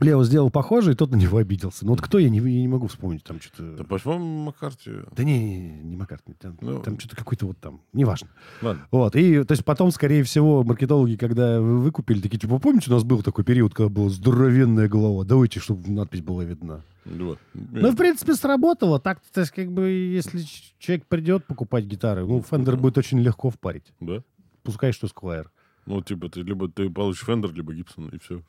Лео 0.00 0.22
сделал 0.24 0.50
похоже, 0.50 0.92
и 0.92 0.94
тот 0.94 1.10
на 1.10 1.16
него 1.16 1.38
обиделся. 1.38 1.84
Ну, 1.84 1.90
вот 1.92 2.00
кто, 2.00 2.18
я 2.18 2.28
не, 2.30 2.38
я 2.38 2.60
не 2.60 2.68
могу 2.68 2.86
вспомнить. 2.86 3.24
Там 3.24 3.38
Да, 3.38 3.42
что-то... 3.42 3.84
по-моему, 3.84 4.44
Маккарти. 4.44 4.90
Да 5.16 5.24
не, 5.24 5.38
не, 5.38 5.70
не, 5.82 5.96
Маккартни. 5.96 6.34
Там, 6.34 6.56
Ну. 6.60 6.80
там 6.82 6.98
что-то 6.98 7.16
какой-то 7.16 7.46
вот 7.46 7.58
там. 7.58 7.80
Неважно. 7.92 8.28
Ладно. 8.62 8.86
Вот. 8.90 9.16
И, 9.16 9.42
то 9.44 9.52
есть, 9.52 9.64
потом, 9.64 9.90
скорее 9.90 10.22
всего, 10.22 10.62
маркетологи, 10.64 11.16
когда 11.16 11.60
вы- 11.60 11.80
выкупили, 11.80 12.20
такие, 12.20 12.38
типа, 12.38 12.58
помните, 12.58 12.90
у 12.90 12.94
нас 12.94 13.04
был 13.04 13.22
такой 13.22 13.44
период, 13.44 13.74
когда 13.74 13.88
была 13.88 14.08
здоровенная 14.08 14.88
голова? 14.88 15.24
Давайте, 15.24 15.60
чтобы 15.60 15.90
надпись 15.90 16.20
была 16.22 16.44
видна. 16.44 16.82
Вот. 17.04 17.38
Ну, 17.54 17.90
в 17.90 17.96
принципе, 17.96 18.34
сработало. 18.34 19.00
Так, 19.00 19.20
то 19.32 19.40
есть, 19.40 19.52
как 19.52 19.72
бы, 19.72 19.88
если 19.88 20.42
человек 20.78 21.06
придет 21.06 21.44
покупать 21.46 21.84
гитары, 21.86 22.26
ну, 22.26 22.42
Fender 22.42 22.76
будет 22.76 22.98
очень 22.98 23.18
легко 23.20 23.50
впарить. 23.50 23.92
Да? 24.00 24.22
Пускай 24.62 24.92
что 24.92 25.08
Squier. 25.08 25.50
Ну, 25.86 26.02
типа, 26.02 26.28
ты 26.28 26.42
либо 26.42 26.68
ты 26.68 26.90
получишь 26.90 27.24
Fender, 27.24 27.52
либо 27.54 27.72
Гибсон, 27.72 28.08
и 28.10 28.18
все. 28.18 28.42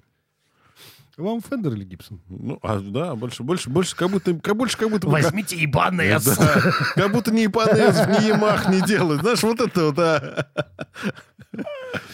Вам 1.19 1.41
Фендер 1.41 1.73
или 1.73 1.83
Гибсон? 1.83 2.21
Ну, 2.29 2.59
а, 2.63 2.79
да, 2.79 3.15
больше, 3.15 3.43
больше, 3.43 3.69
больше, 3.69 3.95
как 3.95 4.09
будто, 4.09 4.33
как 4.35 4.55
больше, 4.55 4.77
как 4.77 4.89
будто... 4.89 5.07
Возьмите 5.07 5.57
ебаный 5.57 6.09
Да. 6.19 6.73
Как 6.95 7.11
будто 7.11 7.31
ни 7.31 7.45
Ипанес, 7.45 8.21
ни 8.21 8.27
Ямах 8.27 8.69
не 8.69 8.81
делают. 8.81 9.21
Знаешь, 9.21 9.43
вот 9.43 9.59
это 9.59 9.85
вот, 9.85 9.99
а. 9.99 10.47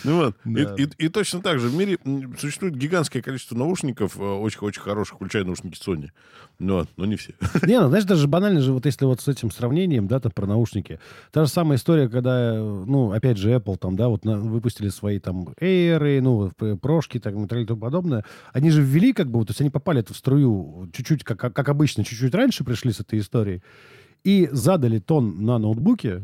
Ну 0.03 0.17
вот. 0.17 0.35
И- 0.45 0.63
Да. 0.65 0.75
И, 0.75 0.87
и 1.05 1.09
точно 1.09 1.41
так 1.41 1.59
же 1.59 1.67
в 1.67 1.75
мире 1.75 1.99
существует 2.39 2.75
гигантское 2.75 3.21
количество 3.21 3.55
наушников, 3.55 4.17
э, 4.17 4.21
очень-очень 4.23 4.81
хороших, 4.81 5.15
включая 5.17 5.43
наушники 5.43 5.77
Sony. 5.77 6.09
Ну, 6.59 6.75
вот, 6.75 6.89
но 6.95 7.05
не 7.05 7.15
все. 7.17 7.33
Не, 7.67 7.81
ну, 7.81 7.89
знаешь, 7.89 8.05
даже 8.05 8.27
банально 8.27 8.61
же, 8.61 8.71
вот 8.71 8.85
если 8.85 9.05
вот 9.05 9.19
с 9.19 9.27
этим 9.27 9.51
сравнением, 9.51 10.07
да, 10.07 10.19
там, 10.19 10.31
про 10.31 10.47
наушники. 10.47 10.99
Та 11.31 11.45
же 11.45 11.51
самая 11.51 11.77
история, 11.77 12.07
когда, 12.07 12.53
ну, 12.53 13.11
опять 13.11 13.37
же, 13.37 13.51
Apple 13.53 13.77
там, 13.77 13.95
да, 13.95 14.07
вот 14.07 14.23
на- 14.23 14.39
выпустили 14.39 14.89
свои 14.89 15.19
там 15.19 15.49
Air, 15.59 16.21
ну, 16.21 16.51
прошки, 16.77 17.19
так, 17.19 17.33
и 17.35 17.65
тому 17.65 17.79
подобное. 17.79 18.23
Они 18.53 18.69
же 18.69 18.81
ввели, 18.81 19.11
как 19.11 19.29
бы, 19.29 19.43
то 19.45 19.51
есть 19.51 19.61
они 19.61 19.69
попали 19.69 20.01
в 20.07 20.15
струю 20.15 20.89
чуть-чуть, 20.93 21.23
как 21.23 21.39
как 21.53 21.69
обычно, 21.69 22.03
чуть-чуть 22.03 22.33
раньше 22.33 22.63
пришли 22.63 22.91
с 22.91 22.99
этой 23.01 23.19
историей, 23.19 23.61
и 24.23 24.49
задали 24.51 24.99
тон 24.99 25.43
на 25.45 25.57
ноутбуке, 25.57 26.23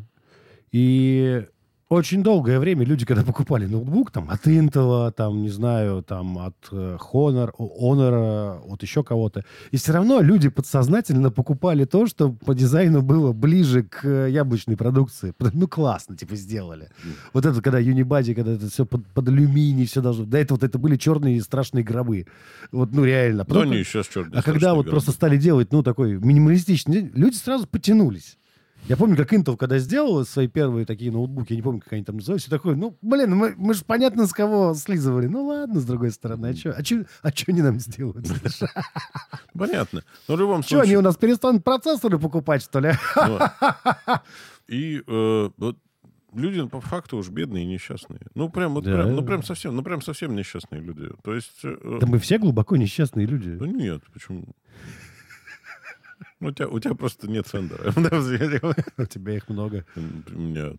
и 0.72 1.46
очень 1.92 2.24
долгое 2.24 2.58
время 2.58 2.86
люди, 2.86 3.06
когда 3.06 3.24
покупали 3.24 3.66
ноутбук, 3.66 4.12
там, 4.12 4.30
от 4.30 4.48
Intel, 4.48 5.12
там, 5.12 5.42
не 5.42 5.50
знаю, 5.50 6.04
там, 6.04 6.38
от 6.38 6.56
э, 6.72 6.98
Honor, 7.12 7.52
Honor, 7.58 8.62
от 8.66 8.82
еще 8.82 9.04
кого-то, 9.04 9.44
и 9.72 9.78
все 9.78 9.92
равно 9.92 10.22
люди 10.22 10.48
подсознательно 10.48 11.32
покупали 11.32 11.84
то, 11.84 12.08
что 12.08 12.32
по 12.32 12.56
дизайну 12.56 13.02
было 13.02 13.34
ближе 13.34 13.84
к 13.84 14.08
яблочной 14.28 14.78
продукции. 14.78 15.34
Ну, 15.54 15.68
классно, 15.68 16.16
типа, 16.16 16.36
сделали. 16.36 16.90
Вот 17.34 17.46
это, 17.46 17.62
когда 17.62 17.82
Unibody, 17.82 18.34
когда 18.36 18.54
это 18.54 18.70
все 18.70 18.86
под, 18.86 19.06
под 19.08 19.28
алюминий, 19.28 19.86
все 19.86 20.02
должно... 20.02 20.26
До 20.26 20.38
этого 20.38 20.58
вот 20.58 20.64
это 20.64 20.80
были 20.80 20.96
черные 20.96 21.42
страшные 21.42 21.84
гробы. 21.84 22.26
Вот, 22.72 22.94
ну, 22.94 23.04
реально. 23.04 23.40
Но 23.40 23.46
Просто- 23.46 23.74
они 23.74 23.84
сейчас 23.84 24.08
черные. 24.08 24.40
а 24.40 24.42
когда 24.42 24.74
вот 24.76 24.90
просто 24.90 25.12
стали 25.12 25.36
делать, 25.36 25.74
ну, 25.74 25.84
такой 25.84 26.14
минималистичный, 26.14 27.12
люди 27.14 27.36
сразу 27.36 27.68
потянулись. 27.68 28.38
Я 28.88 28.98
помню, 28.98 29.16
как 29.16 29.32
Intel, 29.32 29.58
когда 29.58 29.78
сделал 29.78 30.26
свои 30.26 30.48
первые 30.48 30.86
такие 30.86 31.12
ноутбуки, 31.12 31.54
я 31.54 31.56
не 31.58 31.62
помню, 31.62 31.82
как 31.82 31.94
они 31.94 32.04
там 32.04 32.18
назывались, 32.18 32.42
все 32.42 32.50
такое, 32.52 32.76
ну, 32.76 32.98
блин, 33.02 33.36
мы, 33.36 33.54
мы 33.56 33.74
же 33.74 33.86
понятно, 33.86 34.26
с 34.26 34.34
кого 34.34 34.74
слизывали. 34.74 35.28
Ну, 35.28 35.46
ладно, 35.46 35.80
с 35.80 35.86
другой 35.86 36.12
стороны, 36.12 36.48
а 36.48 36.56
что 36.56 36.72
а 36.72 36.84
чё, 36.84 37.06
а 37.22 37.32
чё 37.32 37.46
они 37.50 37.62
нам 37.62 37.80
сделают? 37.80 38.28
Понятно. 39.54 40.04
Но 40.28 40.36
в 40.36 40.40
любом 40.40 40.64
Что, 40.64 40.78
они 40.78 40.86
случае... 40.88 40.98
у 40.98 41.02
нас 41.02 41.16
перестанут 41.16 41.64
процессоры 41.64 42.18
покупать, 42.20 42.64
что 42.64 42.80
ли? 42.80 42.92
Ну, 43.16 43.40
И 44.68 45.02
э, 45.06 45.50
вот 45.58 45.78
люди 46.34 46.66
по 46.68 46.82
факту 46.82 47.18
уж 47.18 47.30
бедные 47.30 47.64
и 47.66 47.68
несчастные. 47.68 48.22
Ну, 48.36 48.50
прям, 48.50 48.74
вот 48.74 48.84
Да. 48.86 48.94
прям, 48.96 49.16
ну, 49.16 49.22
прям 49.24 49.44
совсем, 49.44 49.76
ну, 49.76 49.84
прям 49.84 50.02
совсем 50.02 50.36
несчастные 50.36 50.82
люди. 50.82 51.10
То 51.24 51.34
есть... 51.36 51.60
э, 51.64 51.98
Да 52.02 52.08
мы 52.08 52.18
все 52.20 52.40
глубоко 52.40 52.78
несчастные 52.78 53.28
люди. 53.28 53.54
Да 53.56 53.68
нет, 53.68 54.02
почему? 54.14 54.46
Ну, 56.42 56.50
У 56.50 56.52
тебя, 56.52 56.68
у 56.68 56.80
тебя 56.80 56.96
просто 56.96 57.30
нет 57.30 57.48
фендера. 57.48 57.92
У 58.98 59.06
тебя 59.06 59.36
их 59.36 59.48
много. 59.48 59.86
У 59.96 60.00
меня 60.40 60.74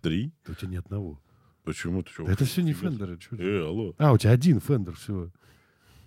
три. 0.00 0.32
У 0.46 0.54
тебя 0.54 0.68
ни 0.68 0.76
одного. 0.76 1.20
Почему 1.64 2.02
ты 2.02 2.10
что? 2.10 2.24
Это 2.24 2.44
все 2.44 2.62
не 2.62 2.72
фендеры. 2.72 3.18
Э, 3.32 3.66
алло. 3.66 3.94
А, 3.98 4.12
у 4.12 4.18
тебя 4.18 4.30
один 4.30 4.60
фендер 4.60 4.94
всего. 4.94 5.30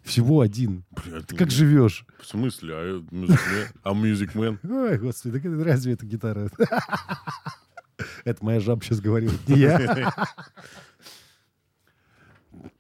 Всего 0.04 0.42
один. 0.42 0.86
Бля, 0.92 1.22
Ты 1.22 1.36
как 1.36 1.52
живешь? 1.52 2.06
В 2.20 2.26
смысле? 2.26 2.74
А 2.74 2.82
э, 2.84 3.94
Music 3.94 4.34
Man? 4.34 4.60
А? 4.64 4.68
Ой, 4.92 4.98
господи, 4.98 5.40
так 5.40 5.46
это 5.46 5.64
разве 5.64 5.94
это 5.94 6.06
гитара? 6.06 6.50
Это 8.26 8.44
моя 8.44 8.60
жаба 8.60 8.84
сейчас 8.84 9.00
говорила, 9.00 9.34
не 9.48 9.60
я. 9.60 10.14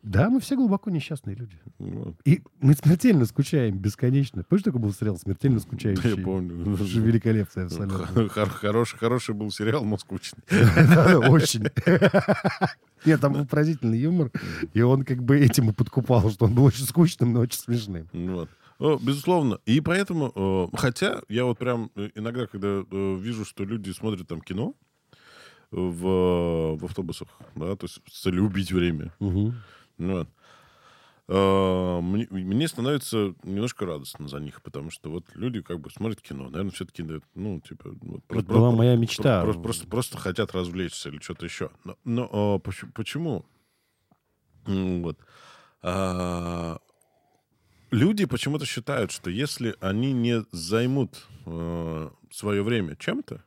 Да, 0.04 0.30
мы 0.30 0.40
все 0.40 0.56
глубоко 0.56 0.90
несчастные 0.90 1.36
люди. 1.36 1.58
Вот. 1.80 2.16
И 2.26 2.42
мы 2.62 2.74
смертельно 2.74 3.26
скучаем 3.26 3.78
бесконечно. 3.78 4.44
Помнишь, 4.44 4.64
такой 4.64 4.80
был 4.82 4.94
сериал 4.94 5.18
«Смертельно 5.18 5.60
скучающий»? 5.60 6.16
Я 6.18 6.24
помню. 6.24 6.78
Же 6.78 7.02
великолепный 7.02 7.66
абсолютно. 7.66 8.28
Хор- 8.30 8.50
Хороший, 8.50 8.98
хороший 8.98 9.36
был 9.36 9.52
сериал, 9.52 9.84
но 9.86 9.98
скучный. 9.98 10.44
Да, 10.50 11.20
Очень. 11.20 11.66
Нет, 13.06 13.22
там 13.22 13.34
был 13.34 13.46
поразительный 13.46 14.00
юмор. 14.00 14.32
И 14.74 14.82
он 14.82 15.04
как 15.04 15.24
бы 15.24 15.38
этим 15.40 15.70
и 15.70 15.74
подкупал, 15.74 16.30
что 16.32 16.46
он 16.46 16.56
был 16.56 16.64
очень 16.64 16.86
скучным, 16.86 17.34
но 17.34 17.42
очень 17.42 17.60
смешным. 17.60 18.08
Ну 18.14 18.48
Вот. 18.80 19.02
Безусловно. 19.02 19.60
И 19.66 19.80
поэтому, 19.80 20.32
э, 20.36 20.78
хотя 20.78 21.22
я 21.30 21.46
вот 21.46 21.58
прям 21.58 21.92
э, 21.96 22.10
иногда, 22.16 22.46
когда 22.46 22.84
э, 22.90 23.18
вижу, 23.22 23.46
что 23.46 23.64
люди 23.64 23.92
смотрят 23.92 24.28
там 24.28 24.42
кино 24.42 24.74
в, 25.72 26.78
в 26.78 26.86
автобусах, 26.86 27.28
да, 27.56 27.76
то 27.76 27.86
есть 27.86 28.00
с 28.10 28.22
целью 28.22 28.46
убить 28.46 28.72
время, 28.72 29.14
Ну 29.98 30.18
вот. 30.20 30.30
А, 31.28 32.02
Мне, 32.02 32.28
мне 32.30 32.68
становится 32.68 33.34
немножко 33.44 33.86
радостно 33.86 34.28
за 34.28 34.40
них, 34.40 34.62
потому 34.62 34.92
что 34.92 35.10
вот 35.10 35.26
люди 35.34 35.62
как 35.62 35.80
бы 35.80 35.90
смотрят 35.90 36.22
кино, 36.22 36.50
наверное, 36.50 36.72
все-таки, 36.72 37.04
ну, 37.34 37.60
типа... 37.62 37.96
Вот, 38.02 38.24
Это 38.30 38.44
была 38.44 38.72
моя 38.72 38.96
мечта. 38.96 39.42
Просто, 39.42 39.62
просто, 39.62 39.88
просто 39.88 40.18
хотят 40.18 40.52
развлечься 40.54 41.10
или 41.10 41.20
что-то 41.20 41.46
еще. 41.46 41.72
Но, 41.84 41.98
но, 42.04 42.30
а, 42.32 42.60
поч- 42.60 42.86
почему? 42.94 43.46
М, 44.68 45.02
Вот. 45.02 45.18
А, 45.82 46.78
люди 47.92 48.26
почему-то 48.26 48.66
считают, 48.66 49.12
что 49.12 49.30
если 49.30 49.76
они 49.80 50.14
не 50.14 50.46
займут 50.52 51.26
свое 52.32 52.64
время 52.64 52.96
чем-то, 52.96 53.44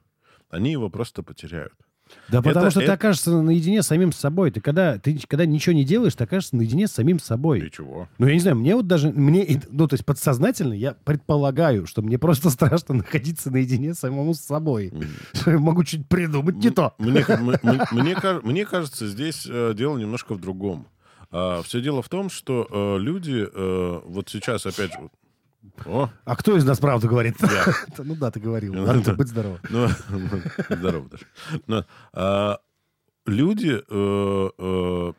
они 0.51 0.73
его 0.73 0.89
просто 0.89 1.23
потеряют. 1.23 1.75
Да 2.29 2.43
потому 2.43 2.67
Это- 2.67 2.71
что 2.71 2.81
ты 2.81 2.85
это- 2.85 2.93
окажешься 2.95 3.31
наедине 3.43 3.83
с 3.83 3.87
самим 3.87 4.13
собой. 4.13 4.51
Ты 4.51 4.61
когда, 4.61 4.99
ты 4.99 5.19
когда 5.27 5.47
ничего 5.47 5.75
не 5.75 5.85
делаешь, 5.85 6.15
ты 6.15 6.25
окажешься 6.25 6.57
наедине 6.57 6.87
с 6.89 6.93
самим 6.93 7.19
собой. 7.19 7.61
И 7.67 7.71
чего? 7.71 8.09
Ну, 8.19 8.27
я 8.27 8.35
не 8.35 8.41
знаю, 8.41 8.57
мне 8.57 8.75
вот 8.77 8.87
даже, 8.87 9.11
мне, 9.11 9.61
ну, 9.71 9.87
то 9.89 9.95
есть 9.95 10.05
подсознательно 10.05 10.73
я 10.75 10.95
предполагаю, 11.05 11.87
что 11.87 12.03
мне 12.03 12.19
просто 12.19 12.51
страшно 12.51 12.97
находиться 12.97 13.51
наедине 13.51 13.95
самому 13.95 14.35
с 14.35 14.41
собой. 14.41 14.93
Что 15.33 15.51
я 15.53 15.59
могу 15.59 15.85
чуть 15.85 16.07
придумать 16.09 16.57
не 16.57 16.71
то. 16.71 16.95
Мне, 16.99 17.25
мне 17.93 18.15
ка- 18.15 18.41
мне 18.43 18.65
кажется, 18.67 19.07
здесь 19.07 19.47
э, 19.51 19.73
дело 19.77 19.99
немножко 19.99 20.35
в 20.35 20.41
другом. 20.41 20.87
все 21.65 21.81
дело 21.81 22.03
в 22.03 22.09
том, 22.09 22.31
что 22.31 22.67
э, 22.71 22.99
люди 23.01 23.47
э, 23.53 24.01
вот 24.07 24.29
сейчас 24.29 24.65
опять 24.67 24.93
же... 24.93 24.99
О, 25.87 26.09
А 26.25 26.37
кто 26.37 26.57
из 26.57 26.65
нас 26.65 26.79
правду 26.79 27.09
говорит? 27.09 27.37
Ну 27.99 28.15
да, 28.17 28.31
ты 28.31 28.41
говорил. 28.41 28.75
Ладно, 28.85 29.15
будь 29.15 29.29
здоров. 29.29 29.59
Ну, 29.71 29.89
здорово 30.71 31.09
даже. 31.09 31.27
Но, 31.67 31.85
а, 32.13 32.59
люди, 33.27 33.81
э, 33.89 34.51
э, 34.59 35.13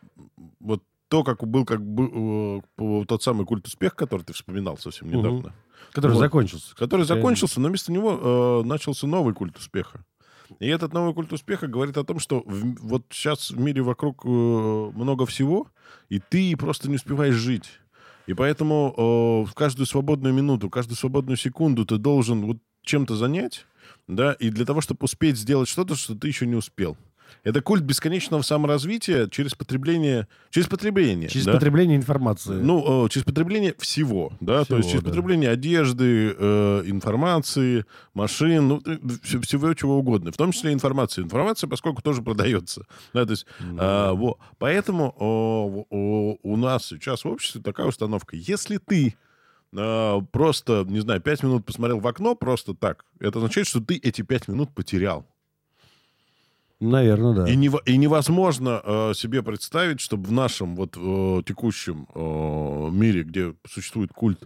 вот 0.60 0.84
то, 1.08 1.24
как 1.24 1.46
был 1.48 1.66
как 1.66 1.82
бы 1.84 2.62
э, 2.78 3.06
тот 3.08 3.24
самый 3.24 3.46
культ 3.46 3.66
успеха, 3.68 3.96
который 3.96 4.22
ты 4.24 4.34
вспоминал 4.34 4.78
совсем 4.78 5.10
недавно, 5.10 5.54
Который 5.92 6.14
Вот. 6.14 6.20
закончился. 6.20 6.76
который 6.76 7.06
закончился, 7.06 7.60
но 7.60 7.68
вместо 7.70 7.92
него 7.92 8.62
э, 8.64 8.68
начался 8.68 9.08
новый 9.08 9.34
культ 9.34 9.58
успеха. 9.58 10.06
И 10.60 10.68
этот 10.68 10.94
новый 10.94 11.14
культ 11.14 11.32
успеха 11.34 11.68
говорит 11.68 11.98
о 11.98 12.04
том, 12.04 12.20
что 12.20 12.42
в- 12.46 12.76
вот 12.82 13.04
сейчас 13.12 13.52
в 13.52 13.60
мире 13.60 13.82
вокруг 13.82 14.24
э, 14.26 14.28
много 14.30 15.26
всего, 15.26 15.68
и 16.10 16.20
ты 16.20 16.56
просто 16.58 16.90
не 16.90 16.96
успеваешь 16.96 17.36
жить. 17.36 17.80
И 18.30 18.36
поэтому 18.36 19.44
в 19.44 19.56
каждую 19.56 19.88
свободную 19.88 20.36
минуту, 20.36 20.70
каждую 20.70 20.96
свободную 20.96 21.36
секунду 21.36 21.84
ты 21.84 21.98
должен 21.98 22.46
вот 22.46 22.58
чем-то 22.84 23.16
занять, 23.16 23.66
да, 24.08 24.34
и 24.34 24.52
для 24.52 24.66
того, 24.66 24.82
чтобы 24.82 25.00
успеть 25.06 25.36
сделать 25.36 25.68
что-то, 25.68 25.96
что 25.96 26.14
ты 26.14 26.28
еще 26.28 26.46
не 26.46 26.54
успел. 26.54 26.96
Это 27.44 27.62
культ 27.62 27.84
бесконечного 27.84 28.42
саморазвития 28.42 29.28
через 29.28 29.54
потребление, 29.56 30.28
через 30.50 30.68
потребление. 30.68 31.30
Через 31.30 31.46
да? 31.46 31.54
потребление 31.54 31.98
информации. 31.98 32.54
Ну, 32.54 33.06
э, 33.06 33.10
через 33.10 33.26
потребление 33.26 33.74
всего, 33.78 34.32
да, 34.40 34.66
то 34.66 34.78
есть 34.78 34.90
Всего, 34.90 35.00
через 35.00 35.04
да. 35.04 35.10
потребление 35.10 35.50
одежды, 35.50 36.36
э, 36.38 36.84
информации, 36.86 37.86
машин, 38.14 38.68
ну, 38.68 38.82
э, 38.86 38.96
вс- 38.96 39.42
всего 39.42 39.74
чего 39.74 39.98
угодно, 39.98 40.32
в 40.32 40.38
том 40.38 40.52
числе 40.52 40.74
информации. 40.74 41.22
Информация, 41.22 41.68
поскольку 41.68 42.02
тоже 42.02 42.22
продается, 42.22 42.86
да, 43.14 43.26
то 43.26 43.32
есть, 43.32 43.46
а, 43.78 44.14
во. 44.14 44.38
поэтому 44.58 45.16
о, 45.18 45.86
о, 45.90 46.38
у 46.42 46.58
нас 46.58 46.86
сейчас 46.88 47.24
в 47.24 47.28
обществе 47.28 47.62
такая 47.62 47.88
установка, 47.88 48.36
если 48.36 48.78
ты 48.78 49.16
а, 49.76 50.22
просто, 50.32 50.86
не 50.88 51.00
знаю, 51.00 51.22
пять 51.22 51.44
минут 51.44 51.66
посмотрел 51.66 52.00
в 52.00 52.08
окно 52.08 52.36
просто 52.36 52.74
так, 52.74 53.06
это 53.20 53.40
означает, 53.40 53.68
что 53.68 53.80
ты 53.80 53.96
эти 53.96 54.22
пять 54.22 54.48
минут 54.48 54.74
потерял. 54.74 55.26
Наверное, 56.80 57.34
да. 57.34 57.50
И, 57.50 57.56
нево- 57.56 57.82
и 57.86 57.98
невозможно 57.98 58.82
э, 58.84 59.14
себе 59.16 59.44
представить, 59.44 60.00
чтобы 60.00 60.28
в 60.28 60.32
нашем 60.32 60.76
вот 60.76 60.96
э, 60.98 61.42
текущем 61.46 62.08
э, 62.16 62.90
мире, 62.92 63.24
где 63.24 63.54
существует 63.70 64.12
культ 64.14 64.44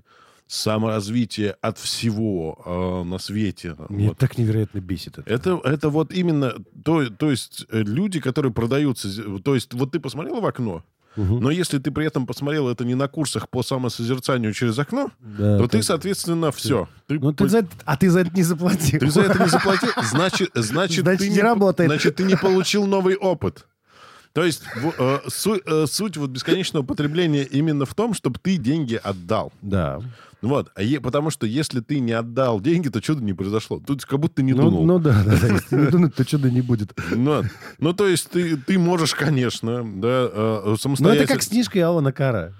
саморазвития 0.47 1.55
от 1.61 1.77
всего 1.77 2.61
э, 2.65 3.03
на 3.09 3.17
свете, 3.17 3.75
Мне 3.89 4.09
вот, 4.09 4.17
так 4.17 4.37
невероятно 4.37 4.79
бесит 4.79 5.17
это. 5.17 5.29
это, 5.29 5.61
это 5.63 5.89
вот 5.89 6.11
именно 6.11 6.53
то, 6.83 7.09
то 7.09 7.31
есть 7.31 7.65
э, 7.69 7.81
люди, 7.81 8.19
которые 8.19 8.51
продаются, 8.53 9.09
то 9.39 9.55
есть 9.55 9.73
вот 9.73 9.91
ты 9.91 9.99
посмотрел 9.99 10.41
в 10.41 10.45
окно, 10.45 10.83
Но 11.15 11.51
если 11.51 11.77
ты 11.77 11.91
при 11.91 12.05
этом 12.05 12.25
посмотрел 12.25 12.69
это 12.69 12.83
не 12.85 12.95
на 12.95 13.07
курсах 13.07 13.47
по 13.49 13.61
самосозерцанию 13.63 14.53
через 14.53 14.77
окно, 14.79 15.11
Да, 15.19 15.57
то 15.59 15.67
ты, 15.67 15.77
так. 15.77 15.83
соответственно, 15.83 16.51
все. 16.51 16.87
Ты, 17.07 17.19
Ну, 17.19 17.33
ты 17.33 17.47
за 17.47 17.59
это- 17.59 17.69
А 17.85 17.97
ты 17.97 18.09
за 18.09 18.21
это 18.21 18.31
не 18.35 18.43
заплатил. 18.43 18.99
ты 18.99 19.09
за 19.11 19.21
это 19.21 19.43
не 19.43 19.49
заплатил, 19.49 19.89
значит, 20.03 20.49
значит, 20.55 21.01
Значит, 21.03 21.19
ты 21.19 21.29
не 21.29 21.39
работает. 21.41 21.89
Значит, 21.89 22.15
ты 22.15 22.23
не 22.23 22.35
получил 22.41 22.85
новый 22.87 23.15
опыт. 23.15 23.67
То 24.33 24.43
есть 24.43 24.63
э, 24.97 25.19
су- 25.27 25.61
э, 25.63 25.85
суть 25.87 26.17
вот 26.17 26.31
бесконечного 26.31 26.83
потребления 26.83 27.43
именно 27.43 27.85
в 27.85 27.93
том, 27.93 28.15
чтобы 28.15 28.39
ты 28.41 28.57
деньги 28.57 28.99
отдал. 29.03 29.53
Да. 29.61 30.01
Вот. 30.43 30.71
А 30.75 30.83
е- 30.83 30.99
потому 30.99 31.29
что 31.31 31.47
если 31.47 31.79
ты 31.79 31.99
не 31.99 32.11
отдал 32.11 32.59
деньги, 32.61 32.89
то 32.89 33.01
чудо 33.01 33.23
не 33.23 33.33
произошло. 33.33 33.79
Тут 33.79 34.05
как 34.05 34.19
будто 34.19 34.35
ты 34.35 34.43
не 34.43 34.53
Ну, 34.53 34.63
дунул. 34.63 34.85
ну 34.85 34.99
да, 34.99 35.23
да, 35.25 35.37
да. 35.41 35.47
Если 35.47 35.75
не 35.77 35.87
дунуть, 35.91 36.15
то 36.15 36.25
чуда 36.25 36.51
не 36.51 36.61
будет. 36.61 36.93
Ну, 37.15 37.43
ну, 37.79 37.93
то 37.93 38.07
есть 38.07 38.29
ты, 38.29 38.57
ты 38.57 38.77
можешь, 38.77 39.15
конечно, 39.15 39.83
да, 39.83 40.29
э, 40.31 40.61
Ну, 40.65 40.77
самостоятельно... 40.77 41.23
это 41.23 41.33
как 41.33 41.41
с 41.43 41.47
книжкой 41.47 41.81
Алана 41.81 42.11
Кара. 42.11 42.53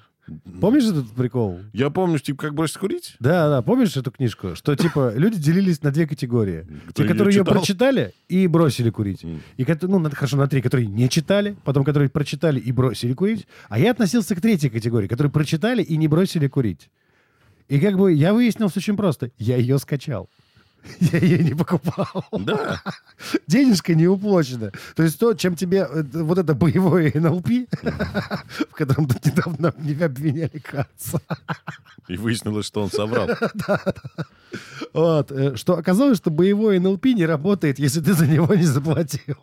Помнишь 0.61 0.86
этот 0.86 1.11
прикол? 1.11 1.59
Я 1.73 1.89
помню, 1.89 2.17
типа, 2.17 2.43
как 2.43 2.53
бросить 2.53 2.77
курить? 2.77 3.15
Да, 3.19 3.49
да, 3.49 3.61
помнишь 3.61 3.97
эту 3.97 4.09
книжку? 4.09 4.55
Что, 4.55 4.73
типа, 4.73 5.11
люди 5.17 5.38
делились 5.38 5.84
на 5.84 5.91
две 5.91 6.07
категории. 6.07 6.65
Кто 6.88 7.03
Те, 7.03 7.09
которые 7.09 7.36
ее 7.36 7.41
читал? 7.41 7.53
прочитали 7.57 8.13
и 8.29 8.47
бросили 8.47 8.89
курить. 8.89 9.25
М. 9.25 9.41
И, 9.57 9.65
ну, 9.81 10.09
хорошо, 10.13 10.38
на 10.38 10.47
три, 10.47 10.61
которые 10.61 10.88
не 10.88 11.09
читали, 11.09 11.57
потом, 11.65 11.84
которые 11.84 12.07
прочитали 12.09 12.57
и 12.61 12.71
бросили 12.71 13.11
курить. 13.11 13.45
А 13.67 13.77
я 13.77 13.91
относился 13.91 14.34
к 14.36 14.39
третьей 14.39 14.69
категории, 14.69 15.07
которые 15.09 15.29
прочитали 15.29 15.84
и 15.84 15.97
не 15.97 16.07
бросили 16.07 16.47
курить. 16.47 16.89
И 17.74 17.80
как 17.80 17.97
бы 17.97 18.13
я 18.13 18.36
выяснил 18.36 18.67
все 18.69 18.80
очень 18.82 18.95
просто. 18.95 19.32
Я 19.39 19.57
ее 19.57 19.80
скачал. 19.80 20.30
Я 20.99 21.17
ее 21.17 21.39
не 21.39 21.55
покупал. 21.55 22.24
Да. 22.32 22.84
Денежка 23.47 23.95
не 23.95 24.05
уплачена. 24.05 24.71
То 24.95 25.01
есть 25.01 25.17
то, 25.17 25.34
чем 25.34 25.55
тебе 25.55 25.88
э, 25.89 26.03
вот 26.03 26.38
это 26.38 26.53
боевое 26.53 27.11
НЛП, 27.15 27.47
в 28.69 28.76
котором 28.76 29.07
тут 29.07 29.26
недавно 29.26 29.74
меня 29.80 30.05
обвиняли, 30.05 30.59
кажется, 30.59 31.19
И 32.07 32.15
выяснилось, 32.15 32.67
что 32.67 32.84
он 32.84 32.91
соврал. 32.91 33.28
Вот, 34.93 35.32
э, 35.32 35.55
что 35.55 35.76
оказалось, 35.76 36.19
что 36.19 36.30
боевой 36.30 36.78
НЛП 36.78 37.05
не 37.05 37.26
работает, 37.26 37.80
если 37.80 38.01
ты 38.01 38.13
за 38.13 38.28
него 38.28 38.53
не 38.53 38.65
заплатил. 38.65 39.38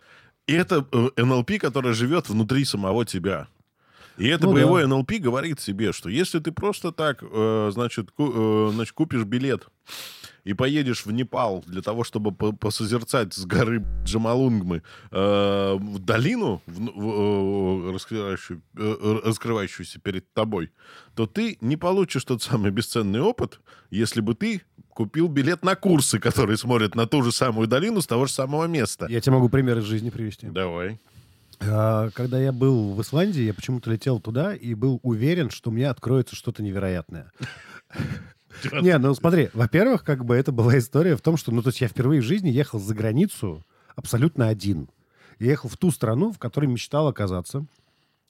И 0.47 0.53
это 0.53 0.85
э, 0.89 1.09
НЛП, 1.21 1.59
которое 1.59 1.93
живет 1.93 2.29
внутри 2.29 2.63
самого 2.63 3.03
тебя. 3.03 3.49
И 4.17 4.27
это 4.27 4.45
Ну 4.45 4.53
боевой 4.53 4.81
да. 4.83 4.87
НЛП 4.89 5.13
говорит 5.19 5.59
себе, 5.59 5.91
что 5.93 6.09
если 6.09 6.39
ты 6.39 6.51
просто 6.51 6.91
так, 6.91 7.23
э, 7.23 7.69
значит, 7.73 8.11
ку- 8.11 8.67
э, 8.69 8.71
значит, 8.73 8.93
купишь 8.93 9.23
билет 9.23 9.67
и 10.43 10.53
поедешь 10.53 11.05
в 11.05 11.11
Непал 11.11 11.63
для 11.67 11.81
того, 11.81 12.03
чтобы 12.03 12.31
по- 12.31 12.51
посозерцать 12.51 13.33
с 13.33 13.45
горы 13.45 13.83
Джамалунгмы 14.03 14.83
э, 15.11 15.73
в 15.79 15.99
долину, 15.99 16.61
в- 16.67 16.79
в- 16.79 17.89
э, 17.89 17.91
раскрывающую- 17.93 18.61
э, 18.77 19.19
раскрывающуюся 19.23 19.99
перед 19.99 20.31
тобой, 20.33 20.71
то 21.15 21.25
ты 21.25 21.57
не 21.61 21.77
получишь 21.77 22.23
тот 22.25 22.41
самый 22.43 22.71
бесценный 22.71 23.21
опыт, 23.21 23.59
если 23.91 24.21
бы 24.21 24.35
ты 24.35 24.61
купил 24.89 25.29
билет 25.29 25.63
на 25.63 25.75
курсы, 25.75 26.19
которые 26.19 26.57
смотрят 26.57 26.95
на 26.95 27.07
ту 27.07 27.23
же 27.23 27.31
самую 27.31 27.67
долину 27.67 28.01
с 28.01 28.07
того 28.07 28.25
же 28.25 28.33
самого 28.33 28.65
места. 28.65 29.07
Я 29.09 29.21
тебе 29.21 29.33
могу 29.33 29.47
пример 29.49 29.77
из 29.77 29.85
жизни 29.85 30.09
привести. 30.09 30.47
Давай. 30.47 30.99
А, 31.63 32.09
Когда 32.11 32.39
я 32.39 32.51
был 32.51 32.93
в 32.93 33.01
Исландии, 33.01 33.43
я 33.43 33.53
почему-то 33.53 33.91
летел 33.91 34.19
туда 34.19 34.55
и 34.55 34.73
был 34.73 34.99
уверен, 35.03 35.49
что 35.49 35.69
у 35.69 35.73
меня 35.73 35.91
откроется 35.91 36.35
что-то 36.35 36.63
невероятное. 36.63 37.31
Не, 38.81 38.97
ну 38.97 39.13
смотри, 39.13 39.49
во-первых, 39.53 40.03
как 40.03 40.25
бы 40.25 40.35
это 40.35 40.51
была 40.51 40.77
история 40.77 41.15
в 41.15 41.21
том, 41.21 41.37
что, 41.37 41.51
ну, 41.51 41.61
то 41.61 41.69
есть 41.69 41.81
я 41.81 41.87
впервые 41.87 42.21
в 42.21 42.25
жизни 42.25 42.49
ехал 42.49 42.79
за 42.79 42.93
границу 42.93 43.63
абсолютно 43.95 44.47
один. 44.47 44.89
Я 45.39 45.51
ехал 45.51 45.69
в 45.69 45.77
ту 45.77 45.91
страну, 45.91 46.31
в 46.31 46.39
которой 46.39 46.65
мечтал 46.65 47.07
оказаться. 47.07 47.65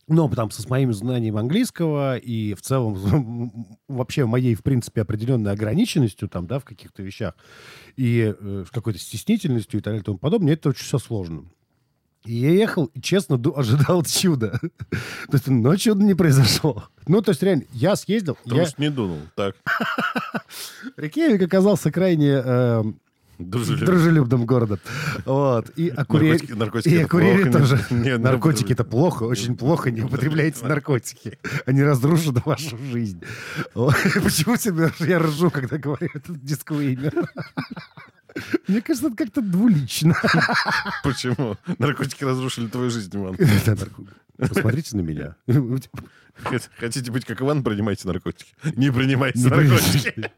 Ну, 0.07 0.29
там, 0.29 0.51
со 0.51 0.61
с 0.61 0.69
моим 0.69 0.93
знанием 0.93 1.37
английского 1.37 2.17
и 2.17 2.53
в 2.53 2.61
целом 2.61 3.53
вообще 3.87 4.25
моей, 4.25 4.55
в 4.55 4.63
принципе, 4.63 5.01
определенной 5.01 5.51
ограниченностью 5.51 6.27
там, 6.27 6.47
да, 6.47 6.59
в 6.59 6.65
каких-то 6.65 7.01
вещах 7.01 7.35
и 7.95 8.33
э, 8.37 8.65
с 8.67 8.71
какой-то 8.71 8.99
стеснительностью 8.99 9.79
и 9.79 9.83
так 9.83 9.91
далее 9.91 10.01
и 10.01 10.05
тому 10.05 10.17
подобное, 10.17 10.53
это 10.53 10.69
очень 10.69 10.85
все 10.85 10.97
сложно. 10.97 11.45
И 12.25 12.33
я 12.35 12.51
ехал, 12.51 12.85
и 12.93 13.01
честно 13.01 13.41
ожидал 13.55 14.03
чуда. 14.05 14.59
То 14.59 15.33
есть, 15.33 15.47
но 15.47 15.75
чуда 15.75 16.03
не 16.03 16.13
произошло. 16.13 16.83
Ну, 17.07 17.21
то 17.21 17.31
есть, 17.31 17.41
реально, 17.41 17.63
я 17.73 17.95
съездил, 17.95 18.35
Потому 18.43 18.61
я... 18.61 18.67
что 18.67 18.81
не 18.81 18.89
дунул. 18.89 19.19
Так. 19.35 19.55
Рейкьявик 20.97 21.41
оказался 21.41 21.91
крайне 21.91 22.41
э, 22.43 22.83
Дружелюбно. 23.39 23.85
дружелюбным 23.87 24.45
городом. 24.45 24.79
Вот. 25.25 25.71
И 25.75 25.89
о 25.89 26.05
куре- 26.05 26.33
Наркотики- 26.33 26.53
наркотики 26.53 27.51
тоже. 27.51 27.83
не- 27.89 28.17
наркотики 28.17 28.73
это 28.73 28.83
плохо, 28.83 29.23
очень 29.23 29.57
плохо. 29.57 29.89
Не 29.89 30.01
употребляйте 30.03 30.63
наркотики. 30.65 31.39
Они 31.65 31.81
разрушат 31.83 32.45
вашу 32.45 32.77
жизнь. 32.77 33.23
Почему 33.73 34.57
я 35.07 35.19
ржу, 35.19 35.49
когда 35.49 35.77
говорю 35.79 36.09
этот 36.13 36.43
дисклеймер? 36.43 37.13
Мне 38.67 38.81
кажется, 38.81 39.07
это 39.07 39.15
как-то 39.17 39.41
двулично. 39.41 40.15
Почему? 41.03 41.57
Наркотики 41.79 42.23
разрушили 42.23 42.67
твою 42.67 42.89
жизнь, 42.89 43.11
Иван. 43.15 43.35
Посмотрите 44.37 44.95
на 44.97 45.01
меня. 45.01 45.35
Хот- 45.47 46.69
Хотите 46.79 47.11
быть 47.11 47.25
как 47.25 47.41
Иван, 47.41 47.63
принимайте 47.63 48.07
наркотики. 48.07 48.53
Не 48.75 48.91
принимайте 48.91 49.39
Не 49.39 49.45
наркотики. 49.49 50.09
принимайте. 50.11 50.31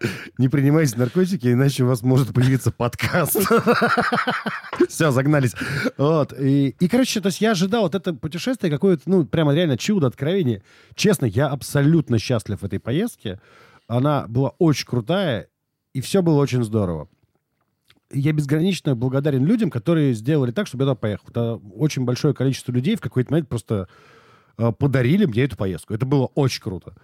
Не 0.38 0.48
принимайте 0.48 0.96
наркотики, 0.96 1.48
иначе 1.52 1.82
у 1.82 1.88
вас 1.88 2.02
может 2.02 2.32
появиться 2.32 2.70
подкаст. 2.70 3.36
Все, 4.88 5.10
загнались. 5.10 5.54
Вот. 5.96 6.32
И, 6.38 6.68
и, 6.78 6.88
короче, 6.88 7.20
то 7.20 7.26
есть 7.26 7.40
я 7.40 7.50
ожидал 7.50 7.82
вот 7.82 7.96
это 7.96 8.14
путешествие 8.14 8.70
какое-то, 8.70 9.02
ну, 9.06 9.24
прямо 9.26 9.52
реально 9.54 9.76
чудо, 9.76 10.06
откровение. 10.06 10.62
Честно, 10.94 11.26
я 11.26 11.48
абсолютно 11.48 12.18
счастлив 12.20 12.60
в 12.60 12.64
этой 12.64 12.78
поездке. 12.78 13.40
Она 13.88 14.26
была 14.28 14.50
очень 14.58 14.86
крутая, 14.86 15.48
и 15.94 16.00
все 16.00 16.22
было 16.22 16.38
очень 16.38 16.62
здорово. 16.62 17.08
Я 18.10 18.32
безгранично 18.32 18.94
благодарен 18.94 19.44
людям, 19.44 19.70
которые 19.70 20.14
сделали 20.14 20.50
так, 20.52 20.66
чтобы 20.66 20.84
я 20.84 20.90
туда 20.90 20.94
поехал. 20.94 21.26
Это 21.28 21.54
очень 21.74 22.04
большое 22.04 22.34
количество 22.34 22.72
людей 22.72 22.96
в 22.96 23.00
какой-то 23.00 23.32
момент 23.32 23.48
просто 23.48 23.88
э, 24.56 24.72
подарили 24.72 25.26
мне 25.26 25.44
эту 25.44 25.56
поездку. 25.56 25.94
Это 25.94 26.06
было 26.06 26.26
очень 26.34 26.62
круто. 26.62 26.94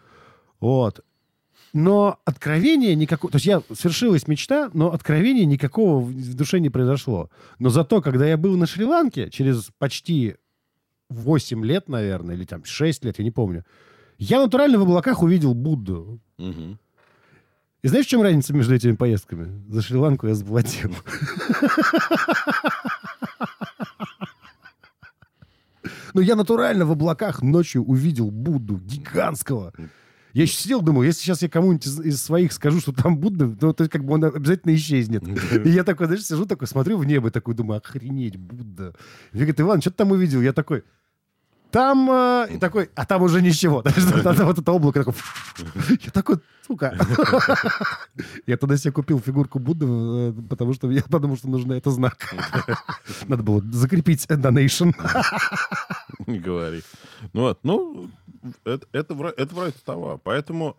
Вот. 0.60 1.04
Но 1.72 2.20
откровения 2.24 2.94
никакого... 2.94 3.32
То 3.32 3.36
есть 3.36 3.46
я 3.46 3.62
свершилась 3.74 4.28
мечта, 4.28 4.70
но 4.74 4.92
откровения 4.92 5.44
никакого 5.44 6.00
в 6.00 6.34
душе 6.34 6.60
не 6.60 6.70
произошло. 6.70 7.30
Но 7.58 7.68
зато, 7.68 8.00
когда 8.00 8.26
я 8.26 8.36
был 8.36 8.56
на 8.56 8.66
Шри-Ланке, 8.66 9.28
через 9.28 9.70
почти 9.78 10.36
8 11.08 11.64
лет, 11.64 11.88
наверное, 11.88 12.36
или 12.36 12.44
там 12.44 12.64
6 12.64 13.04
лет, 13.04 13.18
я 13.18 13.24
не 13.24 13.32
помню, 13.32 13.64
я 14.18 14.40
натурально 14.40 14.78
в 14.78 14.82
облаках 14.82 15.22
увидел 15.22 15.54
Будду. 15.54 16.20
Мгм. 16.38 16.78
И 17.84 17.88
знаешь, 17.88 18.06
в 18.06 18.08
чем 18.08 18.22
разница 18.22 18.54
между 18.54 18.74
этими 18.74 18.92
поездками? 18.92 19.62
За 19.68 19.82
Шри-Ланку 19.82 20.26
я 20.26 20.34
заплатил. 20.34 20.90
Но 26.14 26.22
я 26.22 26.34
натурально 26.34 26.86
в 26.86 26.92
облаках 26.92 27.42
ночью 27.42 27.84
увидел 27.84 28.30
Будду 28.30 28.78
гигантского. 28.78 29.74
Я 30.32 30.44
еще 30.44 30.56
сидел, 30.56 30.80
думал, 30.80 31.02
если 31.02 31.20
сейчас 31.20 31.42
я 31.42 31.50
кому-нибудь 31.50 31.86
из, 31.86 32.00
из 32.00 32.22
своих 32.22 32.54
скажу, 32.54 32.80
что 32.80 32.92
там 32.92 33.18
Будда, 33.18 33.54
то, 33.54 33.74
то 33.74 33.86
как 33.90 34.02
бы 34.02 34.14
он 34.14 34.24
обязательно 34.24 34.74
исчезнет. 34.74 35.22
И 35.66 35.68
я 35.68 35.84
такой, 35.84 36.06
знаешь, 36.06 36.24
сижу 36.24 36.46
такой, 36.46 36.66
смотрю 36.66 36.96
в 36.96 37.04
небо, 37.04 37.30
такой 37.30 37.54
думаю, 37.54 37.82
охренеть, 37.84 38.38
Будда. 38.38 38.94
И 39.32 39.36
говорит, 39.36 39.60
Иван, 39.60 39.82
что 39.82 39.90
ты 39.90 39.96
там 39.96 40.10
увидел? 40.12 40.40
Я 40.40 40.54
такой, 40.54 40.84
там, 41.74 42.08
э, 42.08 42.54
и 42.54 42.58
такой, 42.58 42.88
а 42.94 43.04
там 43.04 43.22
уже 43.22 43.42
ничего. 43.42 43.82
Вот 44.44 44.58
это 44.58 44.72
облако 44.72 45.00
такое. 45.00 45.14
Я 46.04 46.10
такой, 46.12 46.38
сука. 46.64 46.96
Я 48.46 48.56
тогда 48.56 48.76
себе 48.76 48.92
купил 48.92 49.18
фигурку 49.18 49.58
Будды, 49.58 49.84
э, 49.88 50.32
потому 50.48 50.74
что 50.74 50.88
я 50.92 51.02
подумал, 51.02 51.36
что 51.36 51.48
нужно 51.48 51.72
это 51.72 51.90
знак. 51.90 52.32
Надо 53.26 53.42
было 53.42 53.60
закрепить 53.72 54.24
донейшн. 54.28 54.90
Не 56.28 56.38
говори. 56.38 56.82
Ну 57.32 57.40
вот, 57.40 57.58
ну, 57.64 58.08
это, 58.64 58.86
это, 58.92 59.14
это 59.36 59.54
вроде 59.54 59.74
того. 59.84 60.20
Поэтому 60.22 60.76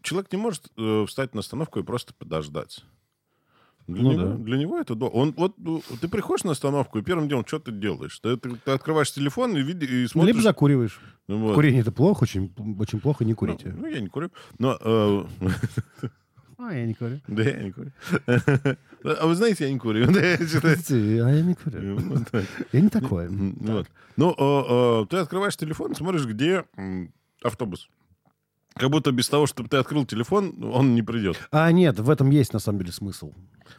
человек 0.00 0.32
не 0.32 0.38
может 0.38 0.70
э, 0.78 1.04
встать 1.06 1.34
на 1.34 1.40
остановку 1.40 1.80
и 1.80 1.82
просто 1.82 2.14
подождать. 2.14 2.82
Для, 3.88 4.02
Ну 4.02 4.12
него, 4.12 4.22
да. 4.22 4.34
для 4.34 4.58
него 4.58 4.78
это... 4.78 4.92
Он, 4.94 5.32
вот 5.34 5.54
ну, 5.56 5.82
ты 6.00 6.08
приходишь 6.08 6.44
на 6.44 6.50
остановку, 6.52 6.98
и 6.98 7.02
первым 7.02 7.26
делом, 7.26 7.44
что 7.46 7.58
ты 7.58 7.72
делаешь? 7.72 8.20
Ты, 8.20 8.36
ты- 8.36 8.54
ты 8.54 8.70
открываешь 8.70 9.10
телефон 9.10 9.56
и, 9.56 9.62
види, 9.62 9.86
и 9.86 10.06
смотришь... 10.06 10.34
Либо 10.34 10.42
закуриваешь. 10.42 11.00
Ну 11.26 11.38
вот. 11.38 11.54
Курение 11.54 11.80
это 11.80 11.90
плохо, 11.90 12.24
очень, 12.24 12.52
очень 12.78 13.00
плохо, 13.00 13.24
не 13.24 13.32
Ну, 13.32 13.36
курите. 13.36 13.74
Ну, 13.74 13.86
я 13.86 14.00
не 14.00 14.08
курю. 14.08 14.30
Но, 14.58 14.76
э, 14.78 15.24
А, 16.58 16.74
я 16.74 16.84
не 16.86 16.92
курю. 16.92 17.20
да, 17.28 17.42
я 17.42 17.62
не 17.62 17.72
курю. 17.72 17.90
А 18.26 19.26
вы 19.26 19.34
знаете, 19.34 19.64
я 19.64 19.72
не 19.72 19.78
курю. 19.78 20.06
Да, 20.12 20.20
я 20.20 20.36
что-то- 20.36 20.68
А 20.90 21.30
я 21.30 21.40
не 21.42 21.54
курю. 21.54 21.98
Ну. 21.98 22.24
Я 22.72 22.80
не 22.82 22.88
такой. 22.90 23.24
М, 23.26 23.56
вот. 23.60 23.86
Ну, 24.16 24.34
э, 24.36 25.02
э, 25.02 25.06
ты 25.08 25.16
открываешь 25.16 25.56
телефон, 25.56 25.94
смотришь, 25.94 26.26
где 26.26 26.64
автобус. 27.42 27.88
Как 28.78 28.90
будто 28.90 29.12
без 29.12 29.28
того, 29.28 29.46
чтобы 29.46 29.68
ты 29.68 29.76
открыл 29.76 30.06
телефон, 30.06 30.54
он 30.72 30.94
не 30.94 31.02
придет. 31.02 31.36
А 31.50 31.70
нет, 31.72 31.98
в 31.98 32.10
этом 32.10 32.30
есть 32.30 32.52
на 32.52 32.58
самом 32.58 32.80
деле 32.80 32.92
смысл. 32.92 33.32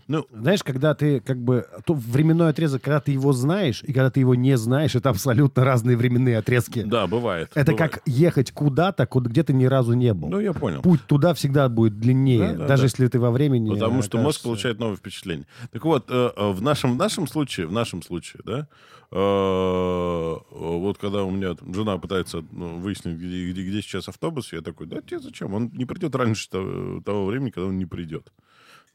Ну, 0.07 0.26
Знаешь, 0.31 0.63
когда 0.63 0.93
ты 0.93 1.19
как 1.19 1.38
бы... 1.38 1.67
То 1.85 1.93
временной 1.93 2.49
отрезок, 2.49 2.81
когда 2.81 2.99
ты 2.99 3.11
его 3.11 3.31
знаешь, 3.34 3.84
и 3.84 3.93
когда 3.93 4.09
ты 4.09 4.19
его 4.19 4.35
не 4.35 4.57
знаешь, 4.57 4.95
это 4.95 5.09
абсолютно 5.09 5.63
разные 5.63 5.97
временные 5.97 6.38
отрезки. 6.38 6.81
да, 6.81 7.07
бывает. 7.07 7.51
Это 7.55 7.71
бывает. 7.71 7.93
как 7.93 8.01
ехать 8.05 8.51
куда-то, 8.51 9.05
куда, 9.05 9.30
где 9.30 9.43
ты 9.43 9.53
ни 9.53 9.65
разу 9.65 9.93
не 9.93 10.13
был. 10.13 10.30
Ну, 10.30 10.39
я 10.39 10.53
понял. 10.53 10.81
Путь 10.81 11.01
туда 11.05 11.34
всегда 11.34 11.69
будет 11.69 11.99
длиннее, 11.99 12.53
Да, 12.53 12.53
да, 12.53 12.67
даже 12.67 12.81
да. 12.81 12.85
если 12.85 13.07
ты 13.07 13.19
во 13.19 13.31
времени... 13.31 13.69
Потому 13.69 14.01
что 14.01 14.17
мозг 14.17 14.43
получает 14.43 14.80
новые 14.80 14.97
впечатления. 14.97 15.45
Так 15.71 15.85
вот, 15.85 16.05
э, 16.09 16.31
э, 16.35 16.51
в 16.51 16.61
нашем, 16.61 16.93
в 16.93 16.97
нашем 16.97 17.27
случае, 17.27 17.67
в 17.67 17.71
нашем 17.71 18.01
случае, 18.01 18.41
да, 18.45 18.67
вот 19.11 20.98
когда 20.99 21.23
у 21.23 21.31
меня 21.31 21.56
там 21.56 21.73
жена 21.73 21.98
пытается 21.98 22.45
ну, 22.52 22.77
выяснить, 22.77 23.18
где, 23.18 23.49
где, 23.49 23.64
где 23.64 23.81
сейчас 23.81 24.07
автобус, 24.07 24.53
я 24.53 24.61
такой, 24.61 24.86
да 24.88 25.02
тебе 25.02 25.19
зачем? 25.19 25.53
Он 25.53 25.72
не 25.73 25.86
придет 25.86 26.15
раньше 26.15 26.49
того 26.49 27.26
времени, 27.26 27.49
когда 27.49 27.69
он 27.69 27.77
не 27.80 27.86
придет. 27.86 28.31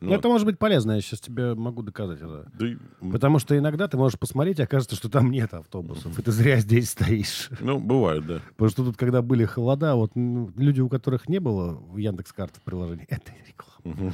Ну, 0.05 0.11
Ну, 0.11 0.17
это 0.17 0.29
может 0.29 0.47
быть 0.47 0.59
полезно, 0.59 0.93
я 0.93 1.01
сейчас 1.01 1.21
тебе 1.21 1.55
могу 1.55 1.83
доказать 1.83 2.21
это. 2.21 2.47
да 2.59 2.67
Потому 3.11 3.39
что 3.39 3.57
иногда 3.57 3.89
ты 3.89 3.97
можешь 3.97 4.19
посмотреть, 4.19 4.59
и 4.59 4.63
окажется, 4.63 4.97
что 4.97 5.09
там 5.09 5.31
нет 5.31 5.53
автобусов, 5.55 6.19
и 6.19 6.23
ты 6.23 6.31
зря 6.31 6.59
здесь 6.61 6.91
стоишь. 6.91 7.49
ну, 7.61 7.79
бывает, 7.79 8.27
да. 8.27 8.41
Потому 8.51 8.71
что 8.71 8.85
тут, 8.85 8.97
когда 8.97 9.23
были 9.23 9.45
холода, 9.45 9.95
вот 9.95 10.13
ну, 10.15 10.51
люди, 10.57 10.81
у 10.81 10.89
которых 10.89 11.29
не 11.29 11.39
было 11.41 11.73
в 11.91 11.97
Яндекс.Карт 11.97 12.55
приложения, 12.65 13.07
это 13.09 13.33
реклама. 13.47 14.13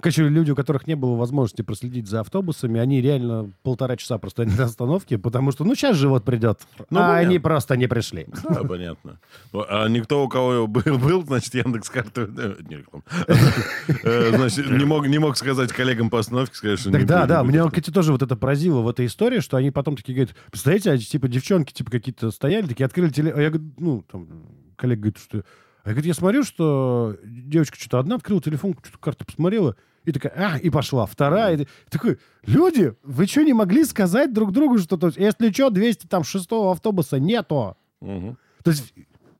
Короче, 0.00 0.26
люди, 0.28 0.50
у 0.52 0.56
которых 0.56 0.86
не 0.86 0.94
было 0.96 1.16
возможности 1.16 1.60
проследить 1.62 2.08
за 2.08 2.20
автобусами, 2.20 2.80
они 2.80 3.02
реально 3.02 3.52
полтора 3.62 3.96
часа 3.96 4.16
просто 4.18 4.44
на 4.46 4.64
остановке, 4.64 5.18
потому 5.18 5.52
что, 5.52 5.64
ну, 5.64 5.74
сейчас 5.74 5.96
же 5.96 6.08
вот 6.08 6.24
придет. 6.24 6.60
Ну, 6.88 6.98
а 6.98 7.08
понятно. 7.08 7.16
они 7.18 7.38
просто 7.38 7.76
не 7.76 7.88
пришли. 7.88 8.26
Да, 8.48 8.64
понятно. 8.64 9.18
А 9.52 9.86
никто, 9.88 10.24
у 10.24 10.28
кого 10.28 10.66
был, 10.66 10.98
был 10.98 11.22
значит, 11.26 11.54
Яндекс 11.54 11.90
карты 11.90 12.26
не 12.68 12.76
реклама. 12.76 13.04
Э, 14.04 14.30
Значит, 14.34 14.70
не 14.70 14.84
мог, 14.84 15.06
не 15.06 15.18
мог 15.22 15.36
сказать 15.36 15.72
коллегам 15.72 16.10
по 16.10 16.18
остановке, 16.18 16.54
сказать, 16.54 16.78
что 16.78 16.90
Так 16.90 17.00
не 17.00 17.06
да, 17.06 17.26
да, 17.26 17.42
меня, 17.42 17.66
кстати, 17.68 17.90
тоже 17.90 18.12
вот 18.12 18.22
это 18.22 18.36
поразило 18.36 18.80
в 18.80 18.88
этой 18.88 19.06
истории, 19.06 19.40
что 19.40 19.56
они 19.56 19.70
потом 19.70 19.96
такие 19.96 20.14
говорят, 20.14 20.36
представляете, 20.50 20.90
а, 20.90 20.98
типа 20.98 21.28
девчонки 21.28 21.72
типа 21.72 21.90
какие-то 21.90 22.30
стояли, 22.30 22.66
такие 22.66 22.84
открыли 22.84 23.10
теле... 23.10 23.32
А 23.32 23.40
я 23.40 23.50
говорю, 23.50 23.72
ну, 23.78 24.04
там, 24.10 24.28
коллега 24.76 25.02
говорит, 25.02 25.18
что... 25.18 25.44
А 25.84 25.88
я, 25.88 25.94
говорю, 25.94 26.08
я 26.08 26.14
смотрю, 26.14 26.44
что 26.44 27.16
девочка 27.24 27.78
что-то 27.78 27.98
одна 27.98 28.16
открыла 28.16 28.42
телефон, 28.42 28.76
что-то 28.82 28.98
карту 28.98 29.24
посмотрела, 29.24 29.76
и 30.04 30.12
такая, 30.12 30.32
а, 30.36 30.58
и 30.58 30.70
пошла. 30.70 31.06
Вторая. 31.06 31.56
И 31.56 31.66
такой, 31.88 32.18
люди, 32.44 32.94
вы 33.02 33.26
что, 33.26 33.42
не 33.42 33.52
могли 33.52 33.84
сказать 33.84 34.32
друг 34.32 34.52
другу, 34.52 34.78
что 34.78 34.96
то 34.96 35.12
если 35.16 35.50
что, 35.52 35.70
206 35.70 36.46
автобуса 36.50 37.18
нету? 37.18 37.76
Мгм. 38.00 38.36
То 38.64 38.70
есть 38.70 38.92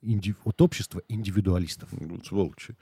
инди- 0.02 0.34
вот 0.44 0.60
общество 0.60 1.02
индивидуалистов. 1.08 1.88
Вот 1.92 2.26
Сволочи. 2.26 2.74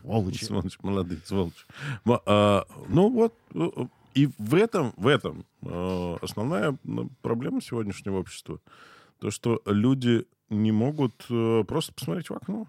Сволочи. 0.00 0.44
Сволочи, 0.44 0.78
молодые 0.82 1.20
сволочи. 1.24 1.64
А, 2.06 2.64
Ну 2.88 3.10
вот, 3.10 3.34
э, 3.54 3.70
э, 3.76 3.86
и 4.14 4.28
в 4.38 4.54
этом, 4.54 4.92
в 4.96 5.06
этом 5.06 5.44
э, 5.62 6.16
основная 6.22 6.76
ну, 6.84 7.10
проблема 7.22 7.60
сегодняшнего 7.62 8.18
общества. 8.18 8.60
То, 9.20 9.30
что 9.30 9.62
люди 9.66 10.26
не 10.50 10.72
могут 10.72 11.14
просто 11.66 11.92
посмотреть 11.94 12.28
в 12.28 12.34
окно. 12.34 12.66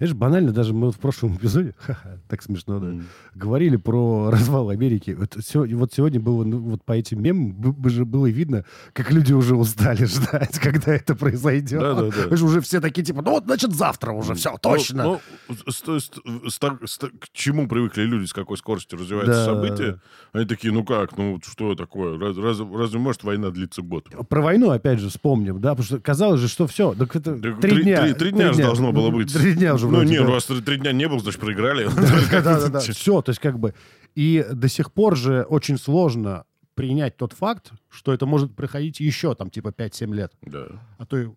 Знаешь, 0.00 0.14
банально, 0.14 0.50
даже 0.52 0.72
мы 0.72 0.90
в 0.92 0.98
прошлом 0.98 1.36
эпизоде, 1.36 1.74
ха-ха, 1.78 2.18
так 2.26 2.42
смешно, 2.42 2.80
да, 2.80 2.86
М. 2.86 3.06
говорили 3.34 3.76
про 3.76 4.30
развал 4.32 4.70
Америки. 4.70 5.14
Вот, 5.18 5.36
сё- 5.44 5.66
вот 5.76 5.92
сегодня 5.92 6.18
было, 6.18 6.42
ну, 6.42 6.58
вот 6.58 6.82
по 6.84 6.92
этим 6.92 7.22
мемам 7.22 7.54
же 7.90 8.06
было 8.06 8.26
видно, 8.26 8.64
как 8.94 9.12
люди 9.12 9.34
уже 9.34 9.54
устали 9.56 10.04
ждать, 10.06 10.58
когда 10.58 10.94
это 10.94 11.14
произойдет. 11.14 11.80
Да-да-да. 11.80 12.10
Знаешь, 12.28 12.40
Уже 12.42 12.62
все 12.62 12.80
такие, 12.80 13.04
типа, 13.04 13.20
ну 13.20 13.32
вот, 13.32 13.44
значит, 13.44 13.74
завтра 13.74 14.12
уже, 14.12 14.32
все, 14.34 14.56
точно. 14.56 15.04
Ну, 15.04 15.20
ну, 15.50 15.54
с- 15.70 15.82
то 15.82 15.94
есть, 15.94 16.14
с 16.48 16.58
так- 16.58 16.82
с 16.88 16.96
так- 16.96 17.12
к 17.18 17.28
чему 17.34 17.68
привыкли 17.68 18.02
люди, 18.04 18.24
с 18.26 18.32
какой 18.32 18.56
скоростью 18.56 18.98
развиваются 18.98 19.34
Да. 19.34 19.44
события? 19.44 20.00
Они 20.32 20.46
такие, 20.46 20.72
ну 20.72 20.82
как, 20.82 21.18
ну 21.18 21.34
вот 21.34 21.44
что 21.44 21.74
такое? 21.74 22.18
Раз- 22.18 22.38
раз- 22.38 22.60
разве 22.74 22.98
может 22.98 23.22
война 23.22 23.50
длиться 23.50 23.82
год? 23.82 24.08
Про 24.30 24.40
войну, 24.40 24.70
опять 24.70 24.98
же, 24.98 25.10
вспомним, 25.10 25.60
да, 25.60 25.70
потому 25.70 25.84
что 25.84 26.00
казалось 26.00 26.40
же, 26.40 26.48
что 26.48 26.66
все, 26.66 26.94
так 26.94 27.14
это 27.14 27.36
Да 27.36 27.52
три, 27.60 27.82
дня. 27.82 28.14
три- 28.14 28.30
дня 28.32 28.54
же 28.54 28.62
должно 28.62 28.92
было 28.92 29.10
быть. 29.10 29.30
Три 29.32 29.52
дня 29.54 29.74
уже 29.74 29.89
Ну, 29.90 30.02
не, 30.02 30.20
ну, 30.20 30.32
раз 30.32 30.44
три 30.44 30.76
дня 30.76 30.92
не 30.92 31.08
было, 31.08 31.20
значит, 31.20 31.40
проиграли. 31.40 31.88
Да-да-да, 32.30 32.80
все, 32.80 33.22
то 33.22 33.30
есть 33.30 33.40
как 33.40 33.58
бы... 33.58 33.74
И 34.14 34.44
до 34.52 34.68
сих 34.68 34.92
пор 34.92 35.16
же 35.16 35.42
очень 35.42 35.78
сложно 35.78 36.44
принять 36.74 37.16
тот 37.16 37.32
факт, 37.32 37.72
что 37.88 38.12
это 38.12 38.26
может 38.26 38.56
проходить 38.56 39.00
еще 39.00 39.34
там 39.34 39.50
типа 39.50 39.68
5-7 39.68 40.14
лет. 40.14 40.32
Да. 40.42 40.66
А 40.98 41.06
то 41.06 41.18
и 41.18 41.28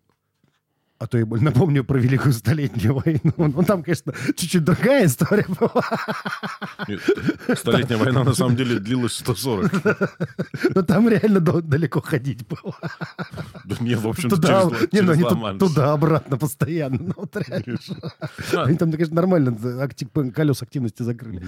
а 0.98 1.06
то 1.06 1.24
боль. 1.26 1.42
Напомню 1.42 1.84
про 1.84 1.98
Великую 1.98 2.32
Столетнюю 2.32 2.94
войну. 2.94 3.32
Ну, 3.36 3.62
там, 3.64 3.82
конечно, 3.82 4.14
чуть-чуть 4.36 4.64
другая 4.64 5.06
история 5.06 5.44
была. 5.48 5.82
Нет, 6.88 7.00
Столетняя 7.58 7.98
война 7.98 8.24
на 8.24 8.34
самом 8.34 8.56
деле 8.56 8.78
длилась 8.78 9.14
140. 9.16 9.72
Но 10.74 10.82
там 10.82 11.08
реально 11.08 11.40
далеко 11.40 12.00
ходить 12.00 12.46
было. 12.46 12.74
Да 13.64 13.76
нет, 13.80 14.00
в 14.00 14.08
общем-то, 14.08 14.36
Туда, 14.36 14.62
через, 14.70 14.92
не, 14.92 15.00
ну, 15.00 15.12
через 15.14 15.22
тут- 15.28 15.32
Ла-Манш. 15.32 15.58
туда-обратно 15.58 16.36
постоянно. 16.38 16.98
Ну, 17.00 17.12
вот 17.16 17.36
реально. 17.36 17.78
Да. 18.52 18.62
Они 18.64 18.76
там, 18.76 18.92
конечно, 18.92 19.14
нормально 19.14 19.50
акти- 19.82 20.06
колес 20.30 20.62
активности 20.62 21.02
закрыли. 21.02 21.42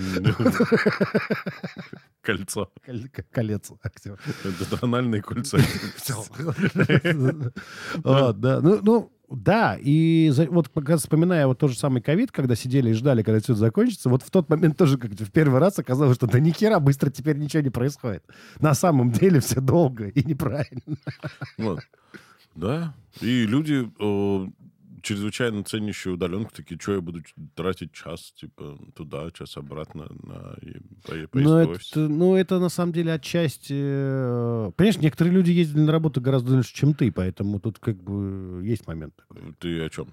Кольцо. 2.22 2.70
Колец. 3.32 3.70
актив. 3.82 4.14
Это 4.44 4.76
тональные 4.80 5.22
кольца. 5.22 5.58
А, 8.04 8.32
Да, 8.32 8.60
ну, 8.60 8.80
ну, 8.82 9.12
да, 9.28 9.76
и 9.80 10.30
за- 10.32 10.46
вот 10.50 10.70
пока 10.70 10.96
вспоминая 10.96 11.46
вот 11.46 11.58
тот 11.58 11.70
же 11.70 11.78
самый 11.78 12.00
ковид, 12.00 12.30
когда 12.32 12.54
сидели 12.54 12.90
и 12.90 12.92
ждали, 12.92 13.22
когда 13.22 13.40
все 13.40 13.54
закончится, 13.54 14.08
вот 14.08 14.22
в 14.22 14.30
тот 14.30 14.48
момент 14.48 14.76
тоже 14.76 14.98
как 14.98 15.12
в 15.12 15.30
первый 15.30 15.60
раз 15.60 15.78
оказалось, 15.78 16.16
что 16.16 16.26
да 16.26 16.38
ни 16.40 16.50
хера 16.50 16.78
быстро 16.80 17.10
теперь 17.10 17.36
ничего 17.36 17.62
не 17.62 17.70
происходит. 17.70 18.24
На 18.60 18.74
самом 18.74 19.10
деле 19.10 19.40
все 19.40 19.60
долго 19.60 20.08
и 20.08 20.22
неправильно. 20.24 20.96
Вот. 21.58 21.80
Да. 22.54 22.94
И 23.20 23.46
люди 23.46 23.90
э, 23.98 24.46
чрезвычайно 25.06 25.62
ценящие 25.62 26.14
удаленку, 26.14 26.50
такие, 26.52 26.78
что 26.80 26.94
я 26.94 27.00
буду 27.00 27.22
тратить 27.54 27.92
час, 27.92 28.32
типа, 28.32 28.76
туда, 28.94 29.30
час 29.30 29.56
обратно, 29.56 30.08
на 30.22 30.56
поездку 31.06 31.38
Ну 31.38 31.56
это, 31.58 31.70
офис. 31.70 31.92
ну, 31.94 32.34
это 32.34 32.58
на 32.58 32.68
самом 32.68 32.92
деле 32.92 33.12
отчасти... 33.12 33.72
э, 33.76 34.72
Понимаешь, 34.74 34.98
некоторые 34.98 35.32
люди 35.32 35.52
ездили 35.52 35.82
на 35.82 35.92
работу 35.92 36.20
гораздо 36.20 36.50
дольше, 36.50 36.74
чем 36.74 36.92
ты, 36.92 37.12
поэтому 37.12 37.60
тут 37.60 37.78
как 37.78 38.02
бы 38.02 38.62
есть 38.64 38.88
момент 38.88 39.14
такой. 39.14 39.54
Ты 39.60 39.80
о 39.84 39.88
чем? 39.90 40.08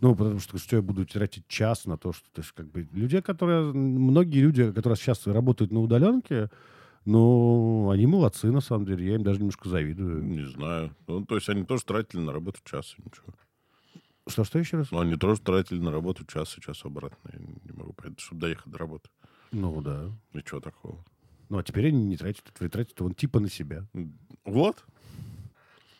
Ну, 0.00 0.14
потому 0.16 0.40
что 0.40 0.56
что 0.56 0.76
я 0.76 0.82
буду 0.82 1.04
тратить 1.04 1.46
час 1.46 1.84
на 1.84 1.98
то, 1.98 2.14
что 2.14 2.24
ты 2.32 2.42
ж 2.42 2.54
как 2.54 2.70
бы... 2.70 2.88
Люди, 2.92 3.20
которые... 3.20 3.74
Многие 3.74 4.40
люди, 4.40 4.72
которые 4.72 4.96
сейчас 4.96 5.26
работают 5.26 5.70
на 5.70 5.80
удаленке, 5.80 6.48
ну, 7.04 7.90
они 7.90 8.06
молодцы, 8.06 8.50
на 8.50 8.62
самом 8.62 8.86
деле. 8.86 9.06
Я 9.06 9.14
им 9.16 9.22
даже 9.22 9.38
немножко 9.40 9.68
завидую. 9.68 10.22
Не 10.24 10.46
знаю. 10.46 10.96
Ну, 11.06 11.26
то 11.26 11.34
есть 11.34 11.48
они 11.50 11.64
тоже 11.64 11.84
тратили 11.84 12.20
на 12.20 12.32
работу 12.32 12.60
час, 12.64 12.94
ничего. 13.04 13.34
Что, 14.30 14.44
что 14.44 14.58
еще 14.58 14.78
раз? 14.78 14.90
Но 14.90 15.00
они 15.00 15.16
тоже 15.16 15.40
тратили 15.40 15.78
на 15.78 15.90
работу 15.90 16.24
час 16.24 16.56
и 16.56 16.60
час 16.60 16.84
обратно. 16.84 17.30
Я 17.32 17.38
не 17.38 17.72
могу 17.72 17.92
понять, 17.92 18.20
чтобы 18.20 18.40
доехать 18.40 18.70
до 18.72 18.78
работы. 18.78 19.08
Ну, 19.52 19.80
да. 19.80 20.10
И 20.32 20.42
чего 20.42 20.60
такого? 20.60 21.04
Ну, 21.48 21.58
а 21.58 21.62
теперь 21.62 21.88
они 21.88 22.04
не 22.04 22.16
тратят, 22.16 22.44
тратят 22.44 23.00
вон 23.00 23.14
типа 23.14 23.40
на 23.40 23.50
себя. 23.50 23.84
Вот. 24.44 24.84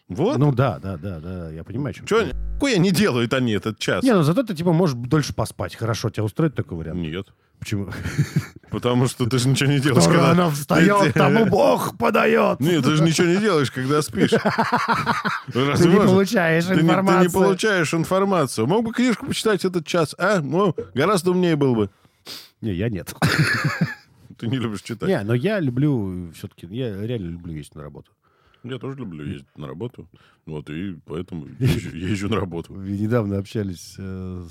Вот. 0.09 0.39
Ну, 0.39 0.53
да, 0.53 0.79
да, 0.81 0.97
да, 0.97 1.21
да, 1.21 1.51
я 1.51 1.63
понимаю, 1.63 1.95
чем 1.95 2.07
Что 2.07 2.25
ты. 2.25 2.35
они 2.67 2.79
не 2.79 2.91
делают 2.91 3.33
они 3.33 3.53
этот 3.53 3.79
час? 3.79 4.03
Не, 4.03 4.13
ну 4.13 4.23
зато 4.23 4.43
ты, 4.43 4.55
типа, 4.55 4.73
можешь 4.73 4.97
дольше 4.97 5.33
поспать. 5.35 5.77
Хорошо, 5.77 6.11
тебя 6.11 6.25
устроит 6.25 6.57
такой 6.57 6.79
вариант? 6.79 6.99
Нет. 7.01 7.33
Почему? 7.61 7.91
Потому 8.71 9.07
что 9.07 9.27
ты 9.27 9.39
же 9.39 9.49
ничего 9.49 9.71
не 9.71 9.81
делаешь. 9.81 10.03
Кто 10.05 10.13
когда- 10.13 10.29
рано 10.31 10.51
встает, 10.51 11.13
Ты- 11.13 11.13
тому 11.13 11.45
Бог 11.47 11.97
подает. 11.99 12.59
Нет, 12.61 12.83
ты 12.85 12.97
же 12.97 13.03
ничего 13.03 13.27
не 13.27 13.37
делаешь, 13.37 13.71
когда 13.71 14.01
спишь. 14.03 14.31
Ты 14.31 15.89
не 15.89 15.97
получаешь 16.07 16.65
не, 16.65 16.75
ты 16.77 16.83
не 16.83 16.89
информацию. 16.89 17.31
получаешь 17.33 17.93
информацию. 17.95 18.67
Мог 18.67 18.85
бы 18.85 18.93
книжку 18.93 19.27
почитать 19.27 19.65
этот 19.65 19.87
час, 19.87 20.15
а? 20.19 20.41
Ну, 20.41 20.75
гораздо 20.95 21.33
умнее 21.33 21.57
был 21.57 21.75
бы. 21.75 21.91
Не, 22.61 22.73
я 22.73 22.89
нет. 22.89 23.15
Ты 24.39 24.47
не 24.47 24.57
любишь 24.59 24.83
читать. 24.83 25.09
Не, 25.09 25.21
но 25.23 25.35
я 25.35 25.61
люблю 25.61 26.31
все-таки, 26.35 26.67
я 26.71 26.89
реально 27.05 27.31
люблю 27.31 27.53
ездить 27.55 27.75
на 27.75 27.83
работу. 27.83 28.11
Я 28.63 28.79
тоже 28.79 28.99
люблю 28.99 29.25
ездить 29.25 29.57
на 29.57 29.67
работу. 29.67 30.09
Вот, 30.45 30.69
и 30.69 30.97
поэтому 31.07 31.47
езжу, 31.59 31.97
езжу 31.97 32.29
на 32.29 32.37
работу. 32.37 32.75
Недавно 32.75 33.39
общались 33.39 33.95
э, 33.99 34.47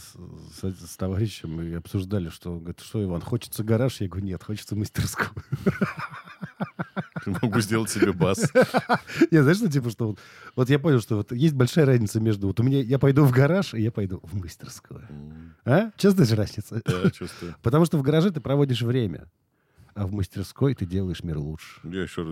с, 0.61 0.97
товарищем 0.97 1.61
и 1.61 1.73
обсуждали, 1.73 2.29
что 2.29 2.57
говорит, 2.57 2.79
что, 2.79 3.03
Иван, 3.03 3.21
хочется 3.21 3.63
гараж? 3.63 4.01
Я 4.01 4.07
говорю, 4.07 4.25
нет, 4.25 4.43
хочется 4.43 4.75
мастерскую. 4.75 5.29
Могу 7.25 7.59
сделать 7.59 7.89
себе 7.89 8.13
бас. 8.13 8.51
Я 9.31 9.43
знаешь, 9.43 9.57
что 9.57 9.69
типа, 9.69 9.89
что 9.89 10.07
вот, 10.07 10.19
вот 10.55 10.69
я 10.69 10.79
понял, 10.79 11.01
что 11.01 11.17
вот 11.17 11.31
есть 11.31 11.53
большая 11.53 11.85
разница 11.85 12.19
между 12.19 12.47
вот 12.47 12.59
у 12.59 12.63
меня 12.63 12.81
я 12.81 12.97
пойду 12.97 13.25
в 13.25 13.31
гараж, 13.31 13.73
и 13.73 13.81
я 13.81 13.91
пойду 13.91 14.21
в 14.23 14.35
мастерскую. 14.35 15.05
А? 15.65 15.91
Чувствуешь 15.97 16.31
разницу? 16.31 16.81
Да, 16.85 17.11
чувствую. 17.11 17.55
Потому 17.61 17.85
что 17.85 17.97
в 17.97 18.01
гараже 18.01 18.31
ты 18.31 18.39
проводишь 18.39 18.81
время, 18.81 19.27
а 19.95 20.07
в 20.07 20.13
мастерской 20.13 20.75
ты 20.75 20.85
делаешь 20.85 21.23
мир 21.23 21.37
лучше. 21.37 21.79
Я 21.83 22.03
еще 22.03 22.25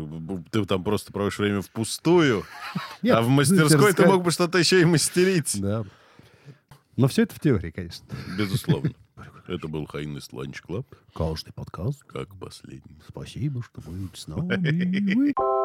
ты 0.51 0.65
там 0.65 0.83
просто 0.83 1.11
проводишь 1.11 1.39
время 1.39 1.61
впустую, 1.61 2.43
Нет, 3.01 3.15
а 3.15 3.21
в 3.21 3.29
мастерской 3.29 3.93
ты 3.93 4.05
мог 4.05 4.23
бы 4.23 4.31
что-то 4.31 4.57
еще 4.57 4.81
и 4.81 4.85
мастерить. 4.85 5.59
Да. 5.59 5.83
Но 6.95 7.07
все 7.07 7.23
это 7.23 7.35
в 7.35 7.39
теории, 7.39 7.71
конечно. 7.71 8.05
Безусловно. 8.37 8.91
Это 9.47 9.69
был 9.69 9.85
Hyenas 9.85 10.33
Lunch 10.33 10.61
Club, 10.61 10.85
Каждый 11.13 11.53
подкаст. 11.53 12.03
как 12.03 12.35
последний. 12.35 12.99
Спасибо, 13.07 13.63
что 13.63 13.79
были 13.79 14.09
с 14.13 14.27
нами. 14.27 15.33